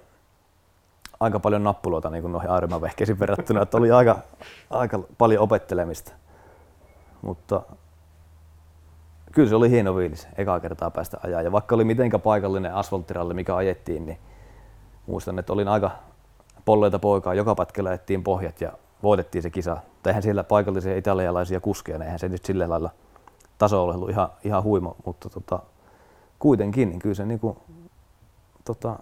aika 1.19 1.39
paljon 1.39 1.63
nappuloita 1.63 2.09
niin 2.09 2.21
kuin 2.21 2.31
noihin 2.31 2.49
A-ryhmän 2.49 2.81
vehkeisiin 2.81 3.19
verrattuna, 3.19 3.61
että 3.61 3.77
oli 3.77 3.91
aika, 3.91 4.17
aika 4.69 4.99
paljon 5.17 5.43
opettelemista. 5.43 6.11
Mutta 7.21 7.61
kyllä 9.31 9.49
se 9.49 9.55
oli 9.55 9.69
hieno 9.69 9.95
fiilis, 9.95 10.27
ekaa 10.37 10.59
kertaa 10.59 10.91
päästä 10.91 11.17
ajaa. 11.23 11.41
Ja 11.41 11.51
vaikka 11.51 11.75
oli 11.75 11.83
mitenkä 11.83 12.19
paikallinen 12.19 12.73
asfalttiralli, 12.73 13.33
mikä 13.33 13.55
ajettiin, 13.55 14.05
niin 14.05 14.17
muistan, 15.07 15.39
että 15.39 15.53
olin 15.53 15.67
aika 15.67 15.91
polleita 16.65 16.99
poikaa. 16.99 17.33
Joka 17.33 17.55
ajettiin 17.89 18.23
pohjat 18.23 18.61
ja 18.61 18.71
voitettiin 19.05 19.41
se 19.41 19.49
kisa. 19.49 19.77
Tai 20.03 20.11
eihän 20.11 20.23
siellä 20.23 20.43
paikallisia 20.43 20.97
italialaisia 20.97 21.59
kuskeja, 21.59 21.97
niin 21.97 22.05
eihän 22.05 22.19
se 22.19 22.29
nyt 22.29 22.45
sillä 22.45 22.69
lailla 22.69 22.89
taso 23.57 23.83
ole 23.83 23.95
ollut 23.95 24.09
ihan, 24.09 24.29
ihan 24.43 24.63
huima, 24.63 24.95
mutta 25.05 25.29
tota, 25.29 25.59
kuitenkin, 26.39 26.89
niin 26.89 26.99
kyllä 26.99 27.15
se 27.15 27.25
niinku, 27.25 27.57
tota, 28.65 28.99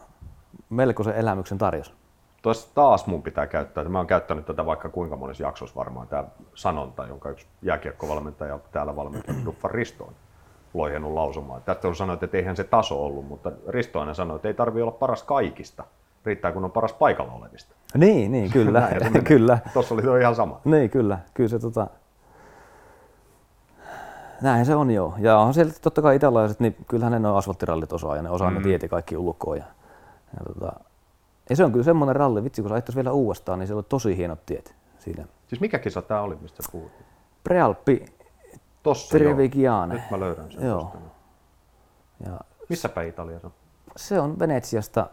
melkoisen 0.70 1.16
elämyksen 1.16 1.58
tarjosi. 1.58 1.94
Tuossa 2.42 2.68
taas 2.76 3.08
mun 3.08 3.24
pitää 3.24 3.48
käyttää, 3.48 3.84
mä 3.84 3.98
oon 3.98 4.08
käyttänyt 4.08 4.46
tätä 4.46 4.66
vaikka 4.66 4.90
kuinka 4.90 5.16
monessa 5.16 5.44
jaksossa 5.44 5.76
varmaan, 5.76 6.08
tämä 6.08 6.24
sanonta, 6.56 7.08
jonka 7.08 7.30
yksi 7.30 7.46
jääkiekkovalmentaja 7.62 8.60
täällä 8.72 8.96
valmentanut 8.96 9.46
Duffa 9.46 9.68
Risto 9.68 10.04
on 10.04 10.14
loihenut 10.74 11.14
lausumaan. 11.14 11.62
Tästä 11.62 11.88
on 11.88 11.96
sanonut, 11.96 12.24
että 12.24 12.38
eihän 12.38 12.56
se 12.56 12.64
taso 12.64 13.06
ollut, 13.06 13.28
mutta 13.28 13.52
Risto 13.68 14.00
aina 14.00 14.14
sanoi, 14.14 14.36
että 14.36 14.48
ei 14.48 14.54
tarvi 14.54 14.82
olla 14.82 14.92
paras 14.92 15.24
kaikista, 15.24 15.84
riittää 16.26 16.52
kun 16.52 16.66
on 16.66 16.72
paras 16.72 16.94
paikalla 16.94 17.34
olevista. 17.34 17.76
Niin, 17.98 18.32
niin 18.32 18.52
kyllä, 18.52 18.80
Näin 18.80 19.14
se 19.14 19.22
kyllä. 19.34 19.58
Tuossa 19.74 19.94
oli 19.94 20.02
tuo 20.02 20.18
ihan 20.18 20.36
sama. 20.36 20.62
Niin, 20.66 20.90
kyllä. 20.90 21.20
Kyllä 21.34 21.50
se 21.50 21.60
tota... 21.60 21.88
Näin 24.42 24.66
se 24.66 24.76
on 24.76 24.92
joo. 24.92 25.16
Ja 25.18 25.38
onhan 25.38 25.54
siellä 25.54 25.74
totta 25.82 26.02
kai 26.02 26.16
italaiset, 26.16 26.60
niin 26.60 26.76
kyllähän 26.88 27.22
ne 27.22 27.30
on 27.30 27.38
asfalttirallit 27.38 27.94
osaa 27.94 28.16
ja 28.16 28.22
ne 28.22 28.30
osaa 28.30 28.50
mm. 28.50 28.58
ne 28.58 28.64
tiet 28.64 28.82
ja 28.82 28.90
kaikki 28.90 29.18
ulkoa. 29.18 29.56
Ja, 29.56 29.66
ja, 30.38 30.54
tota... 30.54 30.74
ja, 31.50 31.56
se 31.56 31.64
on 31.64 31.72
kyllä 31.72 31.84
semmoinen 31.84 32.16
ralli, 32.16 32.44
vitsi 32.44 32.62
kun 32.62 32.70
sä 32.70 32.96
vielä 32.96 33.12
uudestaan, 33.12 33.60
niin 33.60 33.68
siellä 33.68 33.80
on 33.80 33.86
tosi 33.90 34.18
hienot 34.18 34.46
tiet 34.46 34.76
siinä. 35.00 35.26
Siis 35.48 35.62
mikä 35.62 35.80
kisa 35.80 36.02
tämä 36.02 36.22
oli, 36.22 36.36
mistä 36.42 36.64
puhut? 36.72 36.92
Prealppi 37.44 38.06
Tossa 38.84 39.18
Trevigiane. 39.18 39.94
Nyt 39.94 40.12
mä 40.12 40.20
löydän 40.20 40.52
sen 40.52 40.66
Joo. 40.66 40.82
tosta. 40.82 40.98
Ja 42.26 42.40
Missä 42.70 42.90
päin 42.90 43.10
Italiassa 43.10 43.48
on? 43.48 43.54
se 43.98 44.20
on 44.20 44.40
Venetsiasta, 44.40 45.10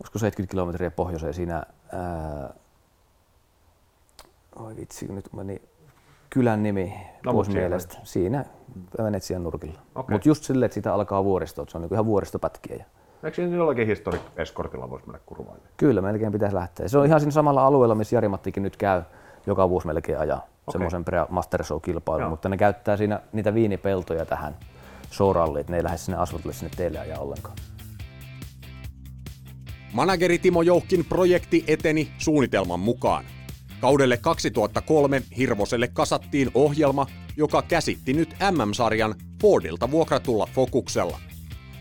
olisiko 0.00 0.18
70 0.18 0.50
kilometriä 0.50 0.90
pohjoiseen 0.90 1.34
siinä, 1.34 1.62
ää, 1.92 2.54
oi 4.56 4.76
vitsi, 4.76 5.12
nyt 5.12 5.32
meni 5.32 5.62
kylän 6.30 6.62
nimi 6.62 6.94
No, 7.24 7.32
pois 7.32 7.48
mielestä. 7.48 7.98
Siinä 8.04 8.44
Venetsian 9.02 9.42
nurkilla. 9.42 9.78
Okei. 9.94 10.14
Mutta 10.14 10.28
just 10.28 10.44
silleen, 10.44 10.66
että 10.66 10.74
siitä 10.74 10.94
alkaa 10.94 11.24
vuoristo, 11.24 11.62
että 11.62 11.72
se 11.72 11.78
on 11.78 11.82
niinku 11.82 11.94
ihan 11.94 12.06
vuoristopätkiä. 12.06 12.76
Ja 12.76 12.84
Eikö 13.22 13.34
siinä 13.34 13.56
jollakin 13.56 13.86
historic 13.86 14.22
eskortilla 14.36 14.90
voisi 14.90 15.06
mennä 15.06 15.20
kurvaille? 15.26 15.62
kyllä, 15.76 16.02
melkein 16.02 16.32
pitäisi 16.32 16.54
lähteä. 16.54 16.88
Se 16.88 16.98
on 16.98 17.06
ihan 17.06 17.20
siinä 17.20 17.30
samalla 17.30 17.66
alueella, 17.66 17.94
missä 17.94 18.16
Jari-Mattikin 18.16 18.62
nyt 18.62 18.76
käy 18.76 19.02
joka 19.46 19.68
vuosi 19.68 19.86
melkein 19.86 20.18
ajaa 20.18 20.38
Okei. 20.38 20.72
semmoisen 20.72 21.04
Master 21.28 21.64
Show-kilpailun, 21.64 22.28
mutta 22.28 22.48
ne 22.48 22.56
käyttää 22.56 22.96
siinä 22.96 23.20
niitä 23.32 23.54
viinipeltoja 23.54 24.26
tähän 24.26 24.56
showralliin, 25.12 25.60
että 25.60 25.72
ne 25.72 25.76
ei 25.76 25.84
lähde 25.84 25.98
sinne 25.98 26.18
asfaltille 26.18 26.52
sinne 26.52 26.70
teille 26.76 26.98
ajaa 26.98 27.20
ollenkaan. 27.20 27.56
Manageri 29.94 30.38
Timo 30.38 30.62
Jouhkin 30.62 31.04
projekti 31.04 31.64
eteni 31.66 32.08
suunnitelman 32.18 32.80
mukaan. 32.80 33.24
Kaudelle 33.80 34.16
2003 34.16 35.22
Hirvoselle 35.36 35.88
kasattiin 35.88 36.50
ohjelma, 36.54 37.06
joka 37.36 37.62
käsitti 37.62 38.12
nyt 38.12 38.36
MM-sarjan 38.50 39.14
Fordilta 39.42 39.90
vuokratulla 39.90 40.48
fokuksella. 40.54 41.20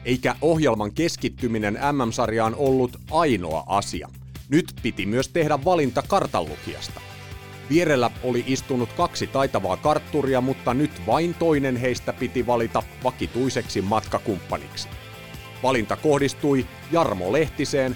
Eikä 0.06 0.36
ohjelman 0.42 0.94
keskittyminen 0.94 1.74
MM-sarjaan 1.74 2.56
ollut 2.56 3.00
ainoa 3.12 3.64
asia. 3.68 4.10
Nyt 4.50 4.74
piti 4.84 5.06
myös 5.06 5.28
tehdä 5.30 5.60
valinta 5.66 6.04
kartanlukijasta. 6.08 7.02
Vierellä 7.70 8.12
oli 8.24 8.44
istunut 8.48 8.94
kaksi 8.94 9.28
taitavaa 9.28 9.78
kartturia, 9.78 10.42
mutta 10.42 10.74
nyt 10.74 10.92
vain 11.08 11.34
toinen 11.34 11.76
heistä 11.78 12.14
piti 12.14 12.48
valita 12.48 12.84
vakituiseksi 13.04 13.82
matkakumppaniksi. 13.82 14.90
Valinta 15.64 15.98
kohdistui 16.04 16.66
Jarmo 16.92 17.32
Lehtiseen, 17.32 17.96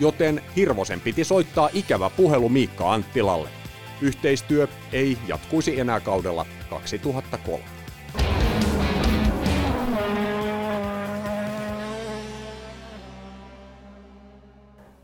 joten 0.00 0.42
Hirvosen 0.56 1.00
piti 1.00 1.24
soittaa 1.24 1.68
ikävä 1.72 2.10
puhelu 2.10 2.48
Miikka 2.48 2.92
Anttilalle. 2.92 3.48
Yhteistyö 4.00 4.68
ei 4.92 5.18
jatkuisi 5.28 5.80
enää 5.80 6.00
kaudella 6.00 6.46
2003. 6.70 7.64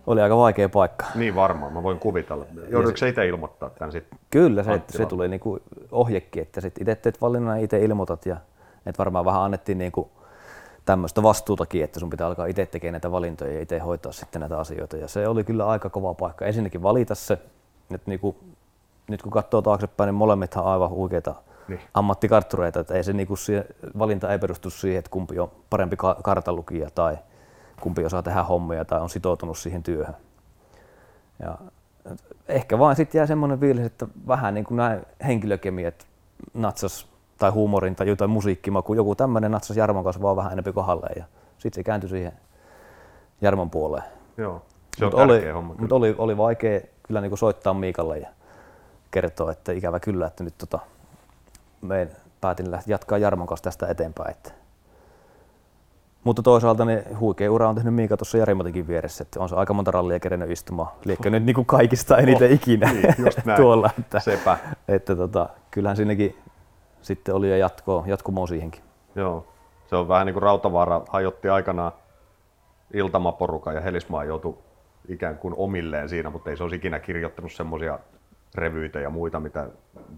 Oli 0.06 0.20
aika 0.20 0.36
vaikea 0.36 0.68
paikka. 0.68 1.06
Niin 1.14 1.34
varmaan, 1.34 1.72
mä 1.72 1.82
voin 1.82 1.98
kuvitella. 1.98 2.46
Joudutko 2.68 2.96
sä 2.96 3.06
itse 3.06 3.26
ilmoittaa 3.26 3.70
tämän 3.70 3.92
sitten? 3.92 4.18
Kyllä, 4.30 4.62
se, 4.62 4.70
Anttila. 4.70 4.98
se 4.98 5.06
tuli 5.06 5.28
niinku 5.28 5.58
ohjekin, 5.92 6.42
että 6.42 6.60
sit 6.60 6.78
itse 6.78 6.94
teet 6.94 7.20
valinnan 7.20 7.58
ja 7.58 7.64
itse 7.64 7.78
ilmoitat 7.78 8.26
ja 8.26 8.36
et 8.86 8.98
varmaan 8.98 9.24
vähän 9.24 9.42
annettiin 9.42 9.78
niinku 9.78 10.10
tämmöistä 10.84 11.22
vastuutakin, 11.22 11.84
että 11.84 12.00
sun 12.00 12.10
pitää 12.10 12.26
alkaa 12.26 12.46
itse 12.46 12.66
tekemään 12.66 12.92
näitä 12.92 13.10
valintoja 13.12 13.52
ja 13.54 13.60
itse 13.62 13.78
hoitaa 13.78 14.12
sitten 14.12 14.40
näitä 14.40 14.58
asioita. 14.58 14.96
Ja 14.96 15.08
se 15.08 15.28
oli 15.28 15.44
kyllä 15.44 15.66
aika 15.66 15.90
kova 15.90 16.14
paikka. 16.14 16.44
Ensinnäkin 16.44 16.82
valita 16.82 17.14
se, 17.14 17.32
että 17.94 18.10
niinku, 18.10 18.36
nyt 19.08 19.22
kun 19.22 19.32
katsoo 19.32 19.62
taaksepäin, 19.62 20.08
niin 20.08 20.14
molemmithan 20.14 20.64
on 20.64 20.72
aivan 20.72 20.90
huikeita 20.90 21.34
Niin. 21.68 21.80
ammattikarttureita, 21.94 22.80
että 22.80 22.94
ei 22.94 23.04
se 23.04 23.12
niinku 23.12 23.34
valinta 23.98 24.32
ei 24.32 24.38
perustu 24.38 24.70
siihen, 24.70 24.98
että 24.98 25.10
kumpi 25.10 25.38
on 25.38 25.50
parempi 25.70 25.96
ka- 25.96 26.16
kartanlukija 26.22 26.90
tai 26.90 27.18
kumpi 27.80 28.04
osaa 28.04 28.22
tehdä 28.22 28.42
hommia 28.42 28.84
tai 28.84 29.00
on 29.00 29.10
sitoutunut 29.10 29.58
siihen 29.58 29.82
työhön. 29.82 30.16
Ja 31.38 31.58
ehkä 32.48 32.78
vain 32.78 32.96
sitten 32.96 33.18
jää 33.18 33.26
semmoinen 33.26 33.60
fiilis, 33.60 33.86
että 33.86 34.06
vähän 34.28 34.54
niin 34.54 34.64
kuin 34.64 34.76
näin 34.76 35.02
henkilökemiat 35.26 36.06
natsas 36.54 37.08
tai 37.44 37.50
huumorin 37.50 37.96
tai 37.96 38.08
jotain 38.08 38.30
musiikkimaku, 38.30 38.94
joku 38.94 39.14
tämmöinen 39.14 39.50
natsas 39.50 39.76
Jarmon 39.76 40.04
kanssa 40.04 40.22
vaan 40.22 40.36
vähän 40.36 40.52
enemmän 40.52 40.74
kohdalle 40.74 41.06
ja 41.16 41.24
sitten 41.58 41.74
se 41.80 41.84
kääntyi 41.84 42.10
siihen 42.10 42.32
Jarmon 43.40 43.70
puoleen. 43.70 44.04
Joo, 44.36 44.62
se 44.96 45.04
on 45.04 45.10
Mut 45.12 45.20
oli, 45.20 45.50
homma. 45.50 45.74
mut 45.78 45.92
oli, 45.92 46.14
oli 46.18 46.36
vaikea 46.36 46.80
kyllä 47.02 47.20
niin 47.20 47.38
soittaa 47.38 47.74
Miikalle 47.74 48.18
ja 48.18 48.28
kertoa, 49.10 49.52
että 49.52 49.72
ikävä 49.72 50.00
kyllä, 50.00 50.26
että 50.26 50.44
nyt 50.44 50.54
tota, 50.58 50.78
me 51.82 52.08
päätin 52.40 52.70
lähteä 52.70 52.92
jatkaa 52.92 53.18
Jarmon 53.18 53.46
kanssa 53.46 53.64
tästä 53.64 53.86
eteenpäin. 53.86 54.30
Että. 54.30 54.50
Mutta 56.24 56.42
toisaalta 56.42 56.84
niin 56.84 57.18
huikea 57.20 57.52
ura 57.52 57.68
on 57.68 57.74
tehnyt 57.74 57.94
Miika 57.94 58.16
tuossa 58.16 58.38
Jari-Matikin 58.38 58.88
vieressä, 58.88 59.22
että 59.22 59.40
on 59.40 59.48
se 59.48 59.56
aika 59.56 59.74
monta 59.74 59.90
rallia 59.90 60.20
kerennyt 60.20 60.50
istumaan. 60.50 60.88
Liekö 61.04 61.30
nyt 61.30 61.44
niin 61.44 61.54
kuin 61.54 61.66
kaikista 61.66 62.18
eniten 62.18 62.48
Oh, 62.48 62.54
ikinä 62.54 62.92
niin, 62.92 63.06
tuolla. 63.56 63.90
Että, 63.98 64.20
Sepä. 64.20 64.58
että 64.88 65.16
tota, 65.16 65.48
kyllähän 65.70 65.96
siinäkin 65.96 66.36
sitten 67.04 67.34
oli 67.34 67.50
jo 67.50 67.56
jatkoa, 67.56 68.04
jatkumoa 68.06 68.46
siihenkin. 68.46 68.82
Joo, 69.14 69.46
se 69.86 69.96
on 69.96 70.08
vähän 70.08 70.26
niin 70.26 70.34
kuin 70.34 70.42
Rautavaara 70.42 71.02
hajotti 71.08 71.48
aikanaan 71.48 71.92
iltamaporukan 72.94 73.74
ja 73.74 73.80
Helismaa 73.80 74.24
joutui 74.24 74.58
ikään 75.08 75.38
kuin 75.38 75.54
omilleen 75.56 76.08
siinä, 76.08 76.30
mutta 76.30 76.50
ei 76.50 76.56
se 76.56 76.62
olisi 76.62 76.76
ikinä 76.76 76.98
kirjoittanut 76.98 77.52
semmoisia 77.52 77.98
revyitä 78.54 79.00
ja 79.00 79.10
muita, 79.10 79.40
mitä 79.40 79.68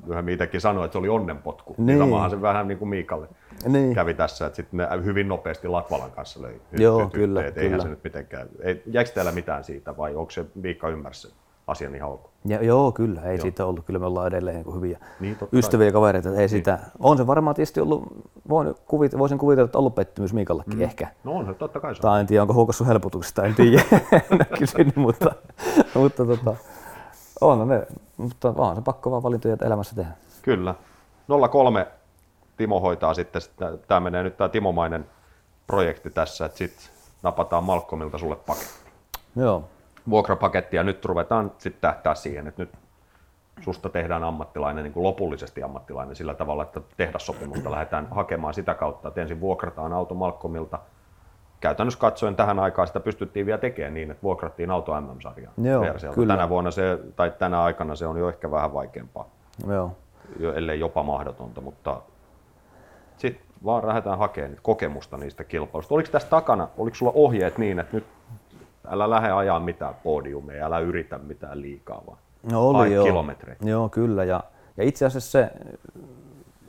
myöhemmin 0.07 0.35
itsekin 0.35 0.61
sanoi, 0.61 0.85
että 0.85 0.93
se 0.93 0.99
oli 0.99 1.09
onnenpotku. 1.09 1.75
Niin. 1.79 1.87
Niin. 1.87 1.99
Samahan 1.99 2.31
se 2.31 2.43
vähän 2.43 2.69
niin 2.69 2.79
kuin 2.79 2.89
Miikalle 2.89 3.29
Niin. 3.69 3.95
kävi 3.95 4.15
tässä, 4.15 4.47
että 4.47 4.57
sitten 4.57 4.77
ne 4.79 4.89
hyvin 5.05 5.29
nopeasti 5.29 5.69
Latvalan 5.69 6.11
kanssa 6.11 6.43
löi 6.43 6.61
Joo, 6.73 7.09
kyllä, 7.13 7.47
että 7.47 7.61
Eihän 7.61 7.73
kyllä. 7.73 7.83
se 7.83 7.89
nyt 7.89 8.05
mitenkään, 8.05 8.49
ei, 8.63 8.83
jäikö 8.87 9.11
teillä 9.11 9.33
mitään 9.33 9.65
siitä 9.65 9.97
vai 9.97 10.15
onko 10.15 10.31
se 10.31 10.45
Miikka 10.55 10.89
ymmärsi? 10.89 11.35
Asian 11.67 11.95
ihan 11.95 12.11
ok. 12.11 12.31
Ja, 12.45 12.63
joo, 12.63 12.93
kyllä, 12.93 13.23
ei 13.23 13.37
joo. 13.37 13.43
siitä 13.43 13.67
ollut. 13.67 13.85
Kyllä 13.85 13.99
me 13.99 14.07
ollaan 14.07 14.27
edelleen 14.27 14.57
niin 14.57 14.75
hyviä 14.75 14.99
Niin, 15.21 15.39
ystäviä 15.53 15.87
ja 15.87 15.93
kavereita. 15.93 16.35
Ei 16.37 16.49
sitä. 16.49 16.79
On 16.99 17.17
se 17.17 17.27
varmaan 17.27 17.57
tietysti 17.57 17.81
ollut, 17.81 18.05
voin 18.49 18.75
kuvit, 18.87 19.19
voisin 19.19 19.39
kuvitella, 19.39 19.65
että 19.65 19.79
ollut 19.79 19.95
pettymys 19.95 20.33
Miikallekin 20.33 20.77
mm. 20.77 20.83
ehkä. 20.83 21.09
No 21.25 21.33
on 21.33 21.47
se, 21.47 21.55
totta 21.55 21.81
kai 21.81 21.95
se. 21.95 22.01
Tai 22.03 22.21
en 22.21 22.27
tiedä, 22.27 22.43
onko 22.43 22.55
huokassu 22.55 22.85
helpotuksesta, 22.85 23.45
en 23.45 23.55
tiedä. 23.55 23.83
en 24.13 24.23
ole 24.31 24.59
kysynyt, 24.59 24.97
mutta, 24.97 25.33
mutta 25.95 26.27
tota, 26.27 26.57
on 27.41 27.69
ne, 27.69 27.87
mutta 28.17 28.55
on 28.57 28.77
se 28.77 28.83
pakko 28.83 29.11
vaan 29.11 29.23
valintoja 29.23 29.57
elämässä 29.61 29.97
tehdä. 29.97 30.11
Kyllä. 30.43 30.75
03 31.51 31.87
Timo 32.57 32.81
hoitaa 32.81 33.15
sitten, 33.15 33.43
tämä 33.89 34.01
menee 34.01 34.23
nyt 34.23 34.37
tämä 34.37 34.49
Timomainen 34.49 35.07
projekti 35.67 36.11
tässä, 36.11 36.45
että 36.45 36.59
sitten 36.59 36.87
napataan 37.23 37.65
Malcolmilta 37.65 38.19
sulle 38.19 38.37
paketti. 38.37 38.91
Joo, 39.37 39.65
Vuokrapaketti 40.11 40.77
ja 40.77 40.83
nyt 40.83 41.05
ruvetaan 41.05 41.53
sitten 41.59 41.81
tähtää 41.81 42.15
siihen, 42.15 42.47
että 42.47 42.63
nyt 42.63 42.71
susta 43.61 43.89
tehdään 43.89 44.25
ammattilainen, 44.25 44.85
niin 44.85 44.93
kuin 44.93 45.05
lopullisesti 45.05 45.63
ammattilainen 45.63 46.17
sillä 46.17 46.35
tavalla, 46.35 46.63
että 46.63 46.81
tehdassopimusta 46.97 47.71
lähdetään 47.71 48.09
hakemaan 48.11 48.55
sitä 48.55 48.75
kautta, 48.75 49.09
että 49.09 49.21
ensin 49.21 49.41
vuokrataan 49.41 49.93
auto 49.93 50.15
Malcolmilta. 50.15 50.79
Käytännössä 51.61 52.01
katsoen 52.01 52.37
tähän 52.37 52.59
aikaan 52.59 52.87
sitä 52.89 53.01
pystyttiin 53.01 53.47
vielä 53.47 53.59
tekemään 53.59 53.95
niin, 53.95 54.11
että 54.11 54.23
vuokrattiin 54.23 54.71
auto. 54.71 54.93
Joo, 55.57 55.85
kyllä. 56.15 56.35
Tänä 56.35 56.49
vuonna 56.49 56.71
se, 56.71 56.99
tai 57.17 57.33
tänä 57.39 57.63
aikana 57.63 57.97
se 57.97 58.07
on 58.07 58.19
jo 58.19 58.29
ehkä 58.29 58.51
vähän 58.51 58.73
vaikeampaa, 58.73 59.29
joo. 59.67 59.91
jo- 60.39 60.55
ellei 60.55 60.81
jopa 60.81 61.03
mahdotonta, 61.03 61.61
mutta 61.61 62.01
sitten 63.17 63.47
vaan 63.65 63.87
lähdetään 63.87 64.19
hakemaan 64.19 64.59
kokemusta 64.63 65.17
niistä 65.17 65.45
kilpailuista. 65.45 65.95
Oliko 65.95 66.09
tässä 66.13 66.29
takana, 66.29 66.69
oliko 66.79 66.95
sulla 66.95 67.13
ohjeet 67.15 67.59
niin, 67.59 67.79
että 67.79 67.97
nyt 67.97 68.07
älä 68.89 69.11
lähde 69.11 69.31
ajaa 69.31 69.61
mitään 69.61 69.95
podiumia, 69.95 70.67
älä 70.67 70.79
yritä 70.79 71.19
mitään 71.19 71.63
liikaa, 71.63 72.03
vaan 72.07 72.19
No 72.53 72.69
oli 72.69 72.95
joo. 72.95 73.05
kilometrejä. 73.05 73.57
Joo, 73.65 73.89
kyllä. 73.89 74.25
Ja, 74.25 74.41
ja 74.77 74.85
itse 74.85 75.07
asiassa 75.07 75.31
se, 75.31 75.51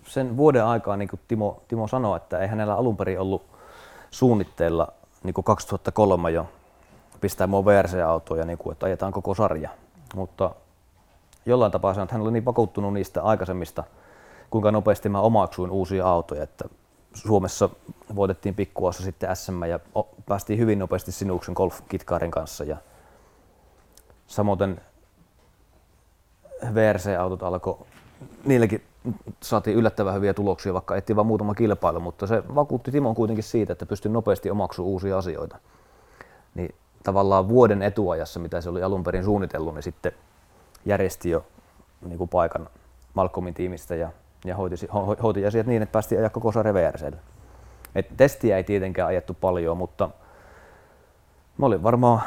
sen 0.04 0.38
vuoden 0.38 0.66
aikaa, 0.66 0.98
niin 0.98 1.10
kuin 1.10 1.20
Timo, 1.28 1.62
Timo 1.68 1.88
sanoi, 1.88 2.18
että 2.18 2.40
ei 2.40 2.48
hänellä 2.48 2.76
alun 2.76 2.98
perin 2.98 3.20
ollut 3.20 3.46
suunnitteilla 4.12 4.88
niin 5.24 5.34
kuin 5.34 5.46
2003 5.46 6.32
jo 6.32 6.48
pistää 7.22 7.48
mua 7.48 7.66
VRC-autoon 7.66 8.40
ja 8.40 8.46
niin 8.46 8.58
kuin, 8.58 8.72
että 8.72 8.86
ajetaan 8.86 9.12
koko 9.14 9.34
sarja. 9.34 9.70
Mutta 10.16 10.52
jollain 11.46 11.72
tapaa 11.72 11.94
sanoi, 11.94 12.04
että 12.04 12.16
hän 12.16 12.22
oli 12.22 12.32
niin 12.32 12.46
vakuuttunut 12.46 12.94
niistä 12.94 13.24
aikaisemmista, 13.24 13.84
kuinka 14.50 14.72
nopeasti 14.72 15.10
mä 15.10 15.20
omaksuin 15.22 15.72
uusia 15.72 16.08
autoja, 16.08 16.44
että 16.44 16.66
Suomessa 17.26 17.70
voitettiin 18.16 18.56
pikkuossa 18.56 19.04
sitten 19.04 19.36
SM 19.36 19.64
ja 19.64 19.80
päästiin 20.26 20.60
hyvin 20.60 20.80
nopeasti 20.80 21.12
Sinuksen 21.12 21.54
Golf 21.58 21.82
Kitkarin 21.90 22.32
kanssa 22.32 22.64
ja 22.64 22.78
samoin 24.28 24.82
VRC-autot 26.74 27.44
alkoi, 27.44 27.78
niilläkin 28.46 28.84
saatiin 29.42 29.78
yllättävän 29.78 30.14
hyviä 30.14 30.34
tuloksia, 30.34 30.74
vaikka 30.74 30.96
ettiin 30.96 31.16
vain 31.16 31.28
muutama 31.28 31.56
kilpailu, 31.56 32.00
mutta 32.00 32.28
se 32.28 32.44
vakuutti 32.56 32.92
Timon 32.92 33.16
kuitenkin 33.16 33.44
siitä, 33.44 33.74
että 33.74 33.86
pystyi 33.86 34.12
nopeasti 34.12 34.50
omaksumaan 34.52 34.92
uusia 34.92 35.18
asioita. 35.18 35.58
Niin 36.56 36.76
tavallaan 37.04 37.50
vuoden 37.50 37.82
etuajassa, 37.82 38.40
mitä 38.40 38.62
se 38.62 38.70
oli 38.70 38.84
alun 38.84 39.04
perin 39.04 39.24
suunnitellut, 39.24 39.74
niin 39.74 39.84
sitten 39.84 40.12
järjesti 40.86 41.30
jo 41.30 41.46
niin 42.02 42.18
kuin 42.18 42.30
paikan 42.30 42.70
Malcolmin 43.14 43.54
tiimistä 43.54 43.96
ja, 43.96 44.12
ja 44.46 44.56
hoiti, 44.56 44.76
ho- 44.76 45.48
asiat 45.48 45.68
niin, 45.68 45.82
että 45.82 45.94
päästiin 45.94 46.20
ajaa 46.20 46.30
koko 46.30 46.52
sarja. 46.52 46.92
Et 47.96 48.18
testiä 48.18 48.58
ei 48.58 48.64
tietenkään 48.64 49.08
ajettu 49.08 49.34
paljon, 49.34 49.78
mutta 49.78 50.10
mä 51.58 51.66
olin 51.66 51.84
varmaan 51.84 52.22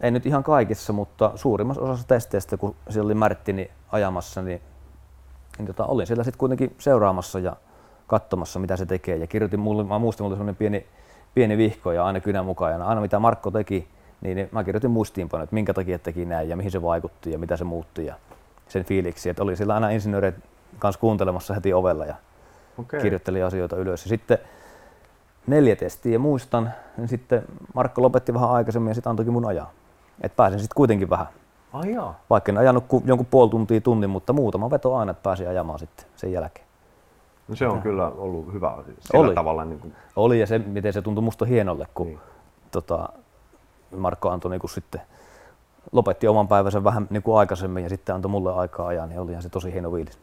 ei 0.00 0.10
nyt 0.10 0.26
ihan 0.26 0.42
kaikissa, 0.42 0.92
mutta 0.92 1.32
suurimmassa 1.34 1.82
osassa 1.82 2.08
testeistä, 2.08 2.56
kun 2.56 2.74
siellä 2.90 3.06
oli 3.06 3.14
Marttini 3.14 3.70
ajamassa, 3.92 4.42
niin, 4.42 4.60
niin 5.58 5.66
tota, 5.66 5.86
olin 5.86 6.06
siellä 6.06 6.24
sitten 6.24 6.38
kuitenkin 6.38 6.74
seuraamassa 6.78 7.38
ja 7.38 7.56
katsomassa, 8.06 8.58
mitä 8.58 8.76
se 8.76 8.86
tekee. 8.86 9.16
Ja 9.16 9.26
kirjoitin 9.26 9.60
mulle, 9.60 9.84
mä 9.84 9.98
muistin, 9.98 10.24
mulla 10.26 10.44
oli 10.44 10.52
pieni, 10.52 10.86
pieni 11.34 11.56
vihko 11.56 11.92
ja 11.92 12.04
aina 12.04 12.20
kynän 12.20 12.44
mukaan. 12.44 12.72
Ja 12.72 12.86
aina 12.86 13.00
mitä 13.00 13.18
Markko 13.18 13.50
teki, 13.50 13.88
niin, 14.20 14.36
niin 14.36 14.48
mä 14.52 14.64
kirjoitin 14.64 14.90
muistiinpanoja, 14.90 15.44
että 15.44 15.54
minkä 15.54 15.74
takia 15.74 15.98
teki 15.98 16.24
näin 16.24 16.48
ja 16.48 16.56
mihin 16.56 16.70
se 16.70 16.82
vaikutti 16.82 17.32
ja 17.32 17.38
mitä 17.38 17.56
se 17.56 17.64
muutti 17.64 18.06
ja 18.06 18.14
sen 18.68 18.84
fiiliksi. 18.84 19.30
Että 19.30 19.42
oli 19.42 19.56
siellä 19.56 19.74
aina 19.74 19.90
insinöörit 19.90 20.34
kanssa 20.78 21.00
kuuntelemassa 21.00 21.54
heti 21.54 21.72
ovella 21.74 22.04
ja 22.04 22.14
Okei. 22.78 23.00
kirjoitteli 23.00 23.42
asioita 23.42 23.76
ylös. 23.76 24.04
Ja 24.04 24.08
sitten 24.08 24.38
neljä 25.46 25.76
testiä 25.76 26.18
muistan, 26.18 26.70
niin 26.96 27.08
sitten 27.08 27.42
Markko 27.74 28.02
lopetti 28.02 28.34
vähän 28.34 28.50
aikaisemmin 28.50 28.90
ja 28.90 28.94
sitten 28.94 29.10
antoikin 29.10 29.32
mun 29.32 29.46
ajaa. 29.46 29.70
Et 30.20 30.36
pääsin 30.36 30.60
sitten 30.60 30.74
kuitenkin 30.76 31.10
vähän. 31.10 31.26
Ai 31.72 31.92
jaa. 31.92 32.20
Vaikka 32.30 32.52
en 32.52 32.58
ajanut 32.58 32.84
ku, 32.88 33.02
jonkun 33.04 33.26
puoli 33.26 33.50
tuntia 33.50 33.80
tunnin, 33.80 34.10
mutta 34.10 34.32
muutama 34.32 34.70
veto 34.70 34.96
aina, 34.96 35.10
että 35.10 35.22
pääsin 35.22 35.48
ajamaan 35.48 35.78
sitten 35.78 36.06
sen 36.16 36.32
jälkeen. 36.32 36.66
No 37.48 37.56
se 37.56 37.66
on 37.68 37.82
kyllä 37.82 38.08
ollut 38.08 38.52
hyvä 38.52 38.68
asia. 38.68 38.94
Sillä 39.00 39.20
Oli. 39.20 39.34
tavalla 39.34 39.64
niin 39.64 39.80
kuin, 39.80 39.94
Oli 40.16 40.40
ja 40.40 40.46
se, 40.46 40.58
miten 40.58 40.92
se 40.92 41.02
tuntui 41.02 41.24
musta 41.24 41.44
hienolle, 41.44 41.86
kun 41.94 42.06
Niin. 42.06 42.20
tota, 42.70 43.08
Markko 43.96 44.30
antoi 44.30 44.50
niin 44.50 44.68
sitten 44.70 45.00
lopetti 45.92 46.28
oman 46.28 46.48
päivänsä 46.48 46.84
vähän 46.84 47.06
niin 47.10 47.22
kuin 47.22 47.38
aikaisemmin 47.38 47.82
ja 47.82 47.88
sitten 47.88 48.14
antoi 48.14 48.30
mulle 48.30 48.52
aikaa 48.52 48.86
ajaa, 48.86 49.06
niin 49.06 49.20
olihan 49.20 49.42
se 49.42 49.48
tosi 49.48 49.72
hieno 49.72 49.92
viilis. 49.92 50.18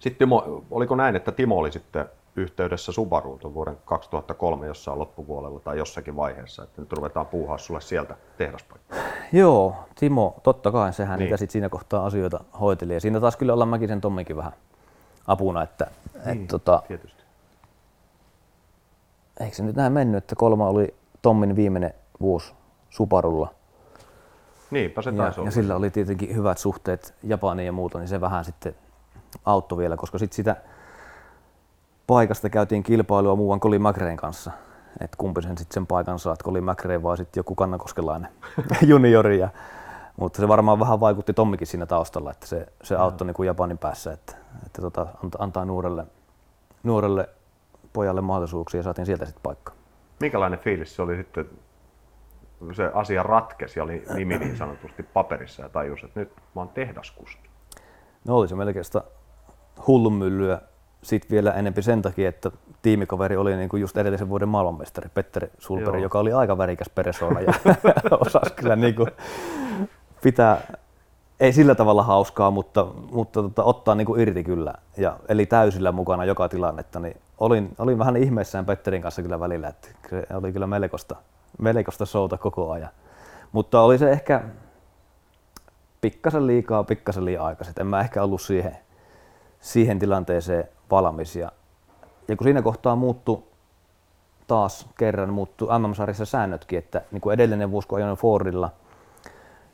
Sitten 0.00 0.18
Timo, 0.18 0.64
oliko 0.70 0.96
näin, 0.96 1.16
että 1.16 1.32
Timo 1.32 1.56
oli 1.58 1.72
sitten 1.72 2.04
yhteydessä 2.36 2.92
Subaruun 2.92 3.54
vuoden 3.54 3.76
2003 3.84 4.66
jossain 4.66 4.98
loppupuolella 4.98 5.60
tai 5.60 5.78
jossakin 5.78 6.16
vaiheessa, 6.16 6.62
että 6.62 6.82
nyt 6.82 6.92
ruvetaan 6.92 7.26
puuhaa 7.26 7.58
sulle 7.58 7.80
sieltä 7.80 8.16
tehdaspaikkaa. 8.38 8.98
Joo, 9.32 9.74
Timo, 10.00 10.34
totta 10.42 10.72
kai 10.72 10.92
sehän 10.92 11.18
Niin. 11.18 11.24
niitä 11.24 11.36
sit 11.36 11.50
siinä 11.50 11.68
kohtaa 11.68 12.06
asioita 12.06 12.44
hoiteli. 12.60 12.94
Ja 12.94 13.00
siinä 13.00 13.20
taas 13.20 13.36
kyllä 13.36 13.52
ollaan 13.52 13.68
Mäkisen 13.68 14.00
Tomminkin 14.00 14.36
vähän 14.36 14.52
apuna, 15.26 15.62
että 15.62 15.90
niin. 16.26 16.42
et, 16.42 16.48
tota, 16.48 16.82
Tietysti. 16.88 17.22
eikö 19.40 19.56
se 19.56 19.62
nyt 19.62 19.76
näin 19.76 19.92
mennyt, 19.92 20.24
että 20.24 20.36
kolma 20.36 20.68
oli 20.68 20.94
Tommin 21.22 21.56
viimeinen 21.56 21.94
vuosi 22.20 22.52
Subarulla. 22.90 23.54
Niinpä 24.70 25.02
se 25.02 25.10
Ja, 25.10 25.16
taisi 25.16 25.38
ja 25.38 25.42
olla. 25.42 25.50
sillä 25.50 25.76
oli 25.76 25.90
tietenkin 25.90 26.36
hyvät 26.36 26.58
suhteet 26.58 27.14
Japaniin 27.22 27.66
ja 27.66 27.72
muuta, 27.72 27.98
niin 27.98 28.08
se 28.08 28.20
vähän 28.20 28.44
sitten 28.44 28.74
auttoi 29.44 29.78
vielä, 29.78 29.96
koska 29.96 30.18
sitten 30.18 30.36
sitä 30.36 30.56
paikasta 32.06 32.50
käytiin 32.50 32.82
kilpailua 32.82 33.36
muuan 33.36 33.60
Colin 33.60 33.82
McRaen 33.82 34.16
kanssa. 34.16 34.50
Että 35.00 35.16
kumpi 35.16 35.42
sen 35.42 35.58
sitten 35.58 35.74
sen 35.74 35.86
paikan 35.86 36.18
saa, 36.18 36.32
että 36.32 36.44
Colin 36.44 36.64
McRae 36.64 37.02
vai 37.02 37.16
sitten 37.16 37.40
joku 37.40 37.54
kannakoskelainen 37.54 38.30
juniori. 38.82 39.38
Ja, 39.38 39.48
mutta 40.16 40.40
se 40.40 40.48
varmaan 40.48 40.80
vähän 40.80 41.00
vaikutti 41.00 41.32
Tommikin 41.32 41.66
siinä 41.66 41.86
taustalla, 41.86 42.30
että 42.30 42.46
se, 42.46 42.66
se 42.82 42.96
auttoi 42.96 43.26
niin 43.26 43.34
kuin 43.34 43.46
Japanin 43.46 43.78
päässä, 43.78 44.12
että, 44.12 44.36
että 44.66 44.82
tota, 44.82 45.06
antaa, 45.24 45.42
antaa 45.42 45.64
nuorelle, 45.64 46.06
nuorelle 46.82 47.28
pojalle 47.92 48.20
mahdollisuuksia 48.20 48.78
ja 48.78 48.82
saatiin 48.82 49.06
sieltä 49.06 49.26
sitten 49.26 49.42
paikka. 49.42 49.72
Minkälainen 50.20 50.58
fiilis 50.58 50.96
se 50.96 51.02
oli 51.02 51.16
sitten, 51.16 51.46
kun 52.58 52.74
se 52.74 52.90
asia 52.94 53.22
ratkesi 53.22 53.78
ja 53.78 53.84
oli 53.84 54.04
nimi 54.14 54.38
niin 54.38 54.56
sanotusti 54.56 55.02
paperissa 55.02 55.62
ja 55.62 55.68
tajus, 55.68 56.04
että 56.04 56.20
nyt 56.20 56.32
mä 56.36 56.60
oon 56.60 56.68
tehdaskuski. 56.68 57.50
No 58.24 58.36
oli 58.36 58.48
se 58.48 58.54
melkein 58.54 58.84
sitä 58.84 59.02
hullunmyllyä 59.86 60.60
sitten 61.02 61.30
vielä 61.30 61.52
enempi 61.52 61.82
sen 61.82 62.02
takia, 62.02 62.28
että 62.28 62.50
tiimikaveri 62.82 63.36
oli 63.36 63.56
niin 63.56 63.68
kuin 63.68 63.80
just 63.80 63.96
edellisen 63.96 64.28
vuoden 64.28 64.48
maailmanmestari 64.48 65.10
Petteri 65.14 65.50
Sulperi, 65.58 65.98
Joo. 65.98 66.02
joka 66.02 66.18
oli 66.18 66.32
aika 66.32 66.58
värikäs 66.58 66.90
persoona 66.94 67.40
ja 67.40 67.52
osasi 68.26 68.54
kyllä 68.54 68.76
niin 68.76 68.94
kuin 68.94 69.08
pitää, 70.22 70.60
ei 71.40 71.52
sillä 71.52 71.74
tavalla 71.74 72.02
hauskaa, 72.02 72.50
mutta, 72.50 72.86
mutta 73.12 73.42
tota, 73.42 73.64
ottaa 73.64 73.94
niin 73.94 74.06
kuin 74.06 74.20
irti 74.20 74.44
kyllä. 74.44 74.74
Ja, 74.96 75.16
eli 75.28 75.46
täysillä 75.46 75.92
mukana 75.92 76.24
joka 76.24 76.48
tilannetta, 76.48 77.00
niin 77.00 77.16
olin, 77.38 77.74
olin 77.78 77.98
vähän 77.98 78.16
ihmeissään 78.16 78.66
Petterin 78.66 79.02
kanssa 79.02 79.22
kyllä 79.22 79.40
välillä, 79.40 79.68
että 79.68 79.88
se 80.10 80.26
oli 80.34 80.52
kyllä 80.52 80.66
melkoista, 80.66 81.16
melkoista 81.58 82.06
showta 82.06 82.38
koko 82.38 82.70
ajan. 82.70 82.90
Mutta 83.52 83.80
oli 83.80 83.98
se 83.98 84.10
ehkä 84.10 84.42
pikkasen 86.00 86.46
liikaa, 86.46 86.84
pikkasen 86.84 87.24
liian 87.24 87.44
aikaisin. 87.44 87.74
En 87.80 87.86
mä 87.86 88.00
ehkä 88.00 88.22
ollut 88.22 88.40
siihen, 88.40 88.76
siihen 89.60 89.98
tilanteeseen 89.98 90.64
valmis. 90.90 91.36
Ja, 91.36 91.52
ja 92.28 92.36
kun 92.36 92.44
siinä 92.44 92.62
kohtaa 92.62 92.96
muuttu 92.96 93.48
taas 94.46 94.86
kerran 94.98 95.32
muuttu 95.32 95.68
MM-sarjassa 95.78 96.24
säännötkin, 96.24 96.78
että 96.78 97.02
niin 97.10 97.20
kuin 97.20 97.34
edellinen 97.34 97.70
vuosi 97.70 97.88
kun 97.88 97.98
ajoin 97.98 98.16
Fordilla, 98.16 98.70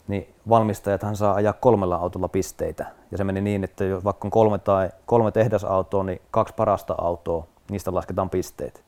niin 0.09 0.35
valmistajathan 0.49 1.16
saa 1.16 1.35
ajaa 1.35 1.53
kolmella 1.53 1.96
autolla 1.96 2.29
pisteitä. 2.29 2.87
Ja 3.11 3.18
se 3.18 3.25
meni 3.25 3.40
niin, 3.40 3.64
että 3.64 3.85
jos 3.85 4.05
vaikka 4.05 4.27
on 4.27 4.31
kolme, 4.31 4.59
tai 4.59 4.90
kolme 5.07 5.31
tehdasautoa, 5.31 6.05
niin 6.05 6.22
kaksi 6.31 6.55
parasta 6.55 6.94
autoa, 6.99 7.46
niistä 7.70 7.94
lasketaan 7.94 8.31
pisteet. 8.31 8.85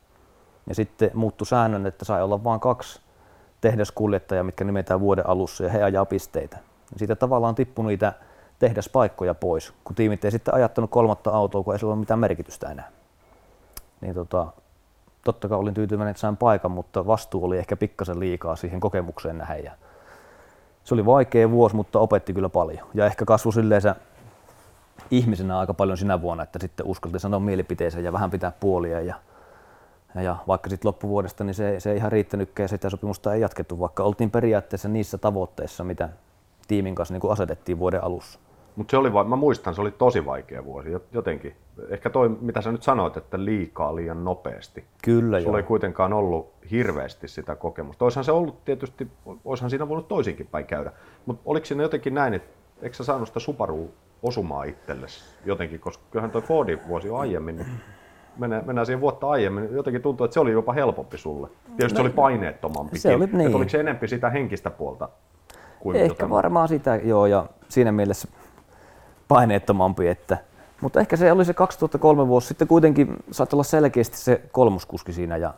Ja 0.67 0.75
sitten 0.75 1.11
muuttu 1.15 1.45
säännön, 1.45 1.87
että 1.87 2.05
sai 2.05 2.23
olla 2.23 2.45
vain 2.45 2.61
kaksi 2.61 3.01
tehdaskuljettajaa, 3.61 4.45
mitkä 4.45 4.65
nimetään 4.65 5.01
vuoden 5.01 5.27
alussa, 5.27 5.65
ja 5.65 5.71
he 5.71 5.83
ajaa 5.83 6.05
pisteitä. 6.05 6.57
Ja 6.93 6.99
siitä 6.99 7.17
tavallaan 7.17 7.55
tippui 7.55 7.87
niitä 7.87 8.13
tehdaspaikkoja 8.59 9.35
pois, 9.35 9.73
kun 9.85 9.97
tiimit 9.97 10.25
ei 10.25 10.31
sitten 10.31 10.55
ajattanut 10.55 10.91
kolmatta 10.91 11.31
autoa, 11.31 11.63
kun 11.63 11.75
ei 11.75 11.79
sillä 11.79 11.93
ole 11.93 12.01
mitään 12.01 12.21
merkitystä 12.21 12.71
enää. 12.71 12.89
Niin 14.01 14.15
tota, 14.15 14.47
totta 15.25 15.49
kai 15.49 15.59
olin 15.59 15.75
tyytyväinen, 15.75 16.11
että 16.11 16.21
sain 16.21 16.37
paikan, 16.37 16.71
mutta 16.71 17.07
vastuu 17.07 17.45
oli 17.45 17.59
ehkä 17.59 17.77
pikkasen 17.77 18.21
liikaa 18.21 18.57
siihen 18.57 18.81
kokemukseen 18.81 19.39
nähden. 19.39 19.65
Ja 19.65 19.73
se 20.85 20.95
oli 20.95 21.07
vaikea 21.07 21.51
vuosi, 21.51 21.77
mutta 21.77 21.99
opetti 21.99 22.35
kyllä 22.35 22.49
paljon. 22.49 22.87
Ja 22.95 23.07
ehkä 23.07 23.25
kasvoi 23.25 23.53
silleen 23.53 23.83
ihmisenä 25.11 25.59
aika 25.59 25.75
paljon 25.75 25.99
sinä 25.99 26.21
vuonna, 26.21 26.43
että 26.43 26.59
sitten 26.59 26.87
uskalti 26.87 27.19
sanoa 27.19 27.41
mielipiteensä 27.41 28.01
ja 28.01 28.13
vähän 28.13 28.31
pitää 28.31 28.53
puolia. 28.61 29.01
Ja, 29.01 29.15
ja, 30.15 30.37
vaikka 30.49 30.71
sitten 30.71 30.89
loppuvuodesta, 30.89 31.45
niin 31.45 31.55
se, 31.55 31.81
se 31.81 31.91
ei 31.91 31.97
ihan 31.97 32.13
riittänytkään 32.13 32.65
ja 32.65 32.69
sitä 32.69 32.91
sopimusta 32.91 33.35
ei 33.35 33.41
jatkettu, 33.41 33.81
vaikka 33.81 34.03
oltiin 34.03 34.31
periaatteessa 34.31 34.89
niissä 34.89 35.19
tavoitteissa, 35.19 35.85
mitä 35.85 36.09
tiimin 36.69 36.95
kanssa 36.95 37.15
niin 37.15 37.33
asetettiin 37.33 37.79
vuoden 37.79 38.05
alussa. 38.05 38.39
Mutta 38.79 38.91
se 38.91 38.97
oli, 38.97 39.11
mä 39.11 39.37
muistan, 39.37 39.75
se 39.75 39.81
oli 39.81 39.91
tosi 39.91 40.27
vaikea 40.27 40.65
vuosi 40.65 40.89
jotenkin. 41.13 41.57
Ehkä 41.89 42.11
toi, 42.11 42.29
mitä 42.41 42.61
sä 42.61 42.73
nyt 42.73 42.83
sanoit, 42.83 43.17
että 43.17 43.45
liikaa 43.45 43.97
liian 43.97 44.25
nopeasti. 44.25 44.85
Kyllä 45.05 45.41
Sulla 45.41 45.53
joo. 45.53 45.57
ei 45.57 45.63
kuitenkaan 45.63 46.13
ollut 46.13 46.53
hirveästi 46.71 47.29
sitä 47.29 47.55
kokemusta. 47.55 48.05
Oishan 48.05 48.25
se 48.25 48.33
ollut 48.33 48.65
tietysti, 48.65 49.09
oishan 49.45 49.71
siinä 49.71 49.89
voinut 49.89 50.09
toisinkin 50.09 50.47
päin 50.47 50.67
käydä. 50.67 50.93
Mutta 51.27 51.43
oliko 51.45 51.67
siinä 51.67 51.83
jotenkin 51.83 52.15
näin, 52.15 52.35
että 52.35 52.49
eikö 52.83 52.97
sä 52.97 53.05
saanut 53.05 53.29
sitä 53.29 53.41
Subaru 53.41 53.91
osumaa 54.23 54.65
itsellesi 54.65 55.25
jotenkin, 55.45 55.81
koska 55.81 56.05
kyllähän 56.11 56.31
toi 56.31 56.43
Fordi 56.43 56.79
vuosi 56.89 57.09
jo 57.09 57.17
aiemmin, 57.17 57.57
niin 57.57 57.69
mennään, 58.37 58.67
mennään 58.67 58.87
siihen 58.87 59.01
vuotta 59.01 59.29
aiemmin, 59.29 59.69
jotenkin 59.73 60.03
tuntuu, 60.03 60.25
että 60.25 60.35
se 60.35 60.41
oli 60.41 60.53
jopa 60.53 60.73
helpompi 60.73 61.19
sulle. 61.19 61.49
Tietysti 61.77 61.95
no, 61.95 61.97
se 61.97 62.01
oli 62.01 62.11
paineettomampi. 62.11 62.99
Se 62.99 63.15
oli, 63.15 63.27
niin. 63.27 63.41
Että 63.41 63.57
oliko 63.57 63.69
se 63.69 63.81
enempi 63.81 64.09
sitä 64.09 64.31
henkistä 64.31 64.71
puolta? 64.71 65.09
Kuin 65.81 65.97
Ehkä 65.97 66.11
jotain? 66.11 66.31
varmaan 66.31 66.69
sitä, 66.69 66.97
joo, 66.97 67.27
ja 67.27 67.47
siinä 67.69 67.93
mielessä 67.93 68.29
paineettomampi, 69.29 70.09
että 70.09 70.39
mutta 70.81 71.01
ehkä 71.01 71.17
se 71.17 71.33
oli 71.33 71.45
se 71.45 71.55
2003 71.55 72.29
vuosi. 72.29 72.49
Sitten 72.49 72.69
kuitenkin 72.69 73.17
saat 73.31 73.53
olla 73.53 73.63
selkeästi 73.63 74.17
se 74.17 74.43
kolmoskuski 74.53 75.13
siinä 75.13 75.37
ja, 75.37 75.55